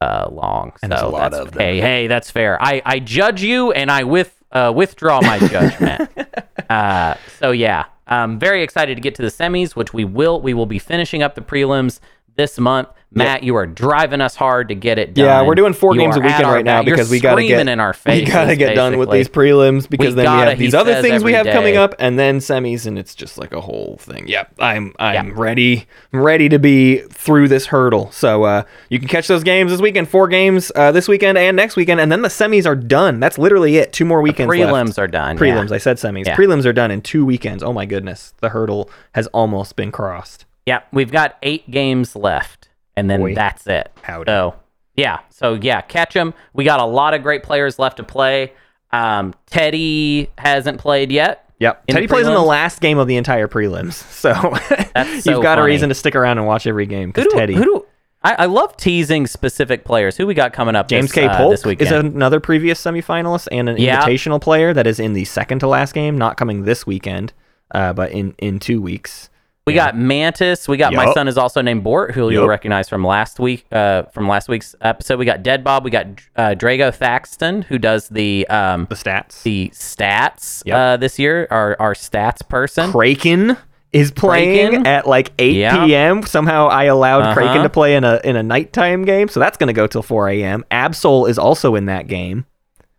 uh, 0.00 0.28
long. 0.30 0.72
And 0.82 0.92
so 0.92 1.08
a 1.08 1.10
lot 1.10 1.34
of 1.34 1.52
them. 1.52 1.60
Hey, 1.60 1.80
hey, 1.80 2.06
that's 2.06 2.30
fair. 2.30 2.62
I, 2.62 2.82
I 2.84 2.98
judge 2.98 3.42
you, 3.42 3.72
and 3.72 3.90
I 3.90 4.04
with 4.04 4.42
uh, 4.52 4.72
withdraw 4.74 5.20
my 5.22 5.38
judgment. 5.38 6.10
uh, 6.70 7.14
so 7.38 7.50
yeah, 7.50 7.86
I'm 8.06 8.38
very 8.38 8.62
excited 8.62 8.94
to 8.94 9.00
get 9.00 9.14
to 9.16 9.22
the 9.22 9.28
semis, 9.28 9.74
which 9.74 9.92
we 9.92 10.04
will. 10.04 10.40
We 10.40 10.54
will 10.54 10.66
be 10.66 10.78
finishing 10.78 11.22
up 11.22 11.34
the 11.34 11.40
prelims 11.40 12.00
this 12.36 12.58
month. 12.58 12.88
Matt, 13.12 13.44
you 13.44 13.54
are 13.54 13.66
driving 13.66 14.20
us 14.20 14.36
hard 14.36 14.68
to 14.68 14.74
get 14.74 14.98
it 14.98 15.14
done. 15.14 15.24
Yeah, 15.24 15.42
we're 15.42 15.54
doing 15.54 15.72
four 15.72 15.94
You 15.94 16.00
games 16.02 16.16
a 16.16 16.20
weekend 16.20 16.42
right 16.48 16.64
now 16.64 16.82
because 16.82 17.08
we 17.08 17.18
gotta 17.18 17.42
get 17.46 17.66
in 17.66 17.80
our 17.80 17.94
we 18.04 18.24
gotta 18.26 18.56
get 18.56 18.74
done 18.74 18.98
with 18.98 19.10
these 19.10 19.28
prelims 19.28 19.88
because 19.88 20.08
We 20.14 20.16
then 20.16 20.24
gotta, 20.26 20.44
we 20.44 20.50
have 20.50 20.58
these 20.58 20.74
other 20.74 21.00
things 21.00 21.24
we 21.24 21.32
have 21.32 21.46
coming 21.46 21.76
up, 21.78 21.94
and 21.98 22.18
then 22.18 22.40
semis, 22.40 22.84
and 22.84 22.98
it's 22.98 23.14
just 23.14 23.38
like 23.38 23.52
a 23.52 23.60
whole 23.60 23.96
thing. 24.00 24.28
Yep, 24.28 24.56
I'm 24.58 24.92
I'm 24.98 25.28
Yeah. 25.28 25.32
ready, 25.34 25.86
I'm 26.12 26.20
ready 26.20 26.50
to 26.50 26.58
be 26.58 26.98
through 27.10 27.48
this 27.48 27.66
hurdle. 27.66 28.10
So 28.10 28.42
uh, 28.44 28.64
you 28.90 28.98
can 28.98 29.08
catch 29.08 29.28
those 29.28 29.44
games 29.44 29.70
this 29.70 29.80
weekend, 29.80 30.10
four 30.10 30.28
games 30.28 30.70
uh, 30.74 30.92
this 30.92 31.08
weekend 31.08 31.38
and 31.38 31.56
next 31.56 31.76
weekend, 31.76 32.00
and 32.00 32.12
then 32.12 32.20
the 32.20 32.28
semis 32.28 32.66
are 32.66 32.76
done. 32.76 33.18
That's 33.18 33.38
literally 33.38 33.76
it. 33.78 33.94
Two 33.94 34.04
more 34.04 34.20
weekends. 34.20 34.50
left. 34.50 34.60
Prelims 34.60 34.98
are 34.98 35.08
done. 35.08 35.38
Prelims. 35.38 35.70
Yeah. 35.70 35.76
I 35.76 35.78
said 35.78 35.96
semis. 35.96 36.26
Yeah. 36.26 36.36
Prelims 36.36 36.66
are 36.66 36.72
done 36.74 36.90
in 36.90 37.00
two 37.00 37.24
weekends. 37.24 37.62
Oh 37.62 37.72
my 37.72 37.86
goodness, 37.86 38.34
the 38.40 38.50
hurdle 38.50 38.90
has 39.12 39.26
almost 39.28 39.76
been 39.76 39.90
crossed. 39.92 40.44
Yeah, 40.66 40.82
we've 40.92 41.10
got 41.12 41.36
eight 41.42 41.70
games 41.70 42.14
left, 42.16 42.68
and 42.96 43.08
then 43.08 43.20
Boy. 43.20 43.34
that's 43.34 43.66
it. 43.66 43.90
Howdy. 44.02 44.28
So 44.28 44.54
yeah, 44.96 45.20
so 45.30 45.54
yeah, 45.54 45.80
catch 45.80 46.14
them. 46.14 46.34
We 46.52 46.64
got 46.64 46.80
a 46.80 46.84
lot 46.84 47.14
of 47.14 47.22
great 47.22 47.42
players 47.42 47.78
left 47.78 47.96
to 47.98 48.02
play. 48.04 48.52
Um, 48.92 49.34
Teddy 49.46 50.30
hasn't 50.38 50.78
played 50.80 51.10
yet. 51.10 51.42
Yep. 51.58 51.86
Teddy 51.86 52.06
plays 52.06 52.26
in 52.26 52.34
the 52.34 52.40
last 52.42 52.80
game 52.80 52.98
of 52.98 53.06
the 53.08 53.16
entire 53.16 53.48
prelims. 53.48 54.02
So 54.16 54.32
so 55.20 55.30
you've 55.30 55.42
got 55.42 55.58
a 55.58 55.62
reason 55.62 55.88
to 55.90 55.94
stick 55.94 56.14
around 56.16 56.38
and 56.38 56.46
watch 56.46 56.66
every 56.66 56.86
game 56.86 57.08
Who 57.08 57.12
because 57.12 57.32
do, 57.32 57.38
Teddy. 57.38 57.54
who 57.54 57.64
do 57.64 57.86
I, 58.22 58.34
I 58.40 58.46
love 58.46 58.76
teasing 58.76 59.26
specific 59.26 59.84
players. 59.84 60.16
Who 60.16 60.26
we 60.26 60.34
got 60.34 60.52
coming 60.52 60.74
up? 60.74 60.88
James 60.88 61.06
this, 61.06 61.12
K. 61.12 61.26
uh, 61.26 61.36
Polk 61.36 61.52
this 61.52 61.64
weekend? 61.64 61.86
is 61.86 61.92
another 61.92 62.40
previous 62.40 62.82
semifinalist 62.82 63.46
and 63.52 63.68
an 63.68 63.76
Yeah. 63.76 64.02
invitational 64.02 64.40
player 64.40 64.72
that 64.74 64.86
is 64.86 64.98
in 64.98 65.12
the 65.12 65.24
second 65.24 65.60
to 65.60 65.68
last 65.68 65.94
game, 65.94 66.18
not 66.18 66.36
coming 66.36 66.64
this 66.64 66.86
weekend, 66.86 67.32
uh, 67.72 67.92
but 67.92 68.10
in, 68.10 68.34
in 68.38 68.58
two 68.58 68.82
weeks. 68.82 69.30
We 69.66 69.74
got 69.74 69.96
Mantis. 69.98 70.68
We 70.68 70.76
got 70.76 70.94
my 70.94 71.12
son 71.12 71.26
is 71.26 71.36
also 71.36 71.60
named 71.60 71.82
Bort, 71.82 72.12
who 72.12 72.30
you'll 72.30 72.46
recognize 72.46 72.88
from 72.88 73.04
last 73.04 73.40
week, 73.40 73.66
uh, 73.72 74.04
from 74.04 74.28
last 74.28 74.48
week's 74.48 74.76
episode. 74.80 75.18
We 75.18 75.24
got 75.24 75.42
Dead 75.42 75.64
Bob. 75.64 75.82
We 75.84 75.90
got 75.90 76.06
uh, 76.36 76.54
Drago 76.56 76.94
Thaxton, 76.94 77.62
who 77.62 77.76
does 77.76 78.08
the 78.08 78.46
um, 78.46 78.86
The 78.88 78.94
stats. 78.94 79.42
the 79.42 79.70
stats 79.74 80.62
Yep. 80.66 80.76
uh, 80.76 80.96
this 80.98 81.18
year. 81.18 81.48
Our 81.50 81.74
our 81.80 81.94
stats 81.94 82.48
person. 82.48 82.92
Kraken 82.92 83.56
is 83.92 84.12
playing 84.12 84.68
Kraken? 84.68 84.86
at 84.86 85.08
like 85.08 85.32
8 85.36 85.56
Yeah. 85.56 85.84
p.m. 85.84 86.22
Somehow 86.22 86.68
I 86.68 86.84
allowed 86.84 87.22
Uh-huh. 87.22 87.34
Kraken 87.34 87.62
to 87.64 87.68
play 87.68 87.96
in 87.96 88.04
a 88.04 88.20
in 88.22 88.36
a 88.36 88.44
nighttime 88.44 89.04
game, 89.04 89.26
so 89.26 89.40
that's 89.40 89.56
going 89.56 89.66
to 89.66 89.72
go 89.72 89.88
till 89.88 90.02
4 90.04 90.28
a.m. 90.28 90.64
Absol 90.70 91.28
is 91.28 91.40
also 91.40 91.74
in 91.74 91.86
that 91.86 92.06
game. 92.06 92.46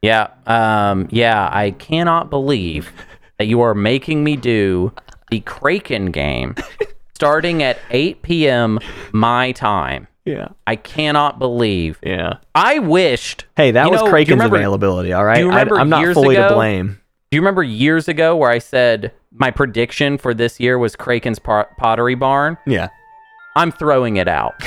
Yeah. 0.02 0.28
Um. 0.46 1.08
Yeah. 1.12 1.48
I 1.50 1.72
cannot 1.72 2.30
believe 2.30 2.92
that 3.40 3.46
you 3.48 3.62
are 3.62 3.74
making 3.74 4.26
me 4.26 4.36
do 4.36 4.92
the 5.30 5.40
Kraken 5.42 6.12
game 6.12 6.56
starting 7.16 7.64
at 7.64 7.80
8 7.90 8.22
p.m. 8.22 8.80
my 9.12 9.52
time. 9.52 10.08
Yeah. 10.26 10.50
I 10.66 10.76
cannot 10.76 11.40
believe. 11.40 12.00
Yeah. 12.04 12.38
I 12.54 12.80
wished. 12.80 13.46
Hey, 13.56 13.72
that 13.72 13.90
was 13.90 14.02
know, 14.02 14.10
Kraken's 14.10 14.36
remember- 14.36 14.58
availability, 14.58 15.14
all 15.14 15.24
right? 15.24 15.38
do 15.38 15.46
you 15.46 15.52
I- 15.52 15.62
I'm 15.80 15.90
not 15.90 16.14
fully 16.14 16.36
to 16.36 16.50
blame. 16.54 17.00
Do 17.32 17.36
you 17.36 17.42
remember 17.42 17.64
years 17.64 18.08
ago 18.08 18.36
where 18.36 18.50
I 18.52 18.60
said 18.60 19.12
my 19.32 19.52
prediction 19.52 20.18
for 20.18 20.34
this 20.34 20.60
year 20.60 20.78
was 20.78 20.96
Kraken's 20.96 21.40
Pottery 21.40 22.16
Barn? 22.16 22.58
Yeah. 22.66 22.88
I'm 23.56 23.72
throwing 23.72 24.18
it 24.18 24.28
out. 24.28 24.56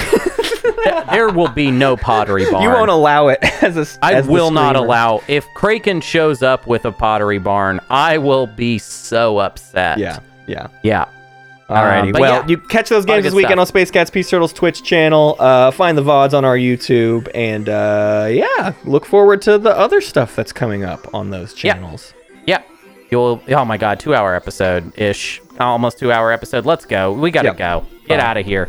There 1.10 1.28
will 1.28 1.48
be 1.48 1.70
no 1.70 1.96
Pottery 1.96 2.50
Barn. 2.50 2.62
You 2.62 2.70
won't 2.70 2.90
allow 2.90 3.28
it 3.28 3.38
as 3.62 3.76
a 3.76 3.86
I 4.04 4.14
as 4.14 4.26
the 4.26 4.32
will 4.32 4.50
not 4.50 4.76
allow. 4.76 5.20
If 5.28 5.46
Kraken 5.54 6.00
shows 6.00 6.42
up 6.42 6.66
with 6.66 6.84
a 6.84 6.92
Pottery 6.92 7.38
Barn, 7.38 7.80
I 7.90 8.16
will 8.18 8.46
be 8.46 8.78
so 8.78 9.38
upset. 9.38 9.98
Yeah. 9.98 10.20
Yeah. 10.50 10.66
Yeah. 10.82 11.04
Alrighty. 11.68 12.06
Um, 12.06 12.12
but 12.12 12.20
well, 12.20 12.40
yeah, 12.42 12.48
you 12.48 12.58
catch 12.58 12.88
those 12.88 13.04
games 13.04 13.22
this 13.22 13.32
weekend 13.32 13.52
stuff. 13.52 13.60
on 13.60 13.66
Space 13.66 13.90
Cats 13.92 14.10
Peace 14.10 14.28
Turtles 14.28 14.52
Twitch 14.52 14.82
channel. 14.82 15.36
Uh, 15.38 15.70
find 15.70 15.96
the 15.96 16.02
VODs 16.02 16.34
on 16.34 16.44
our 16.44 16.56
YouTube. 16.56 17.28
And 17.32 17.68
uh, 17.68 18.26
yeah, 18.28 18.72
look 18.84 19.06
forward 19.06 19.40
to 19.42 19.56
the 19.56 19.70
other 19.70 20.00
stuff 20.00 20.34
that's 20.34 20.52
coming 20.52 20.82
up 20.84 21.14
on 21.14 21.30
those 21.30 21.54
channels. 21.54 22.12
Yeah. 22.46 22.62
yeah. 22.62 22.76
You'll. 23.12 23.40
Oh 23.50 23.64
my 23.64 23.76
God, 23.76 24.00
two 24.00 24.14
hour 24.16 24.34
episode 24.34 24.98
ish, 24.98 25.40
almost 25.60 25.98
two 26.00 26.10
hour 26.10 26.32
episode. 26.32 26.66
Let's 26.66 26.84
go. 26.86 27.12
We 27.12 27.30
gotta 27.30 27.48
Yep. 27.48 27.56
go. 27.58 27.86
Get 28.08 28.18
out 28.18 28.36
of 28.36 28.44
here. 28.44 28.68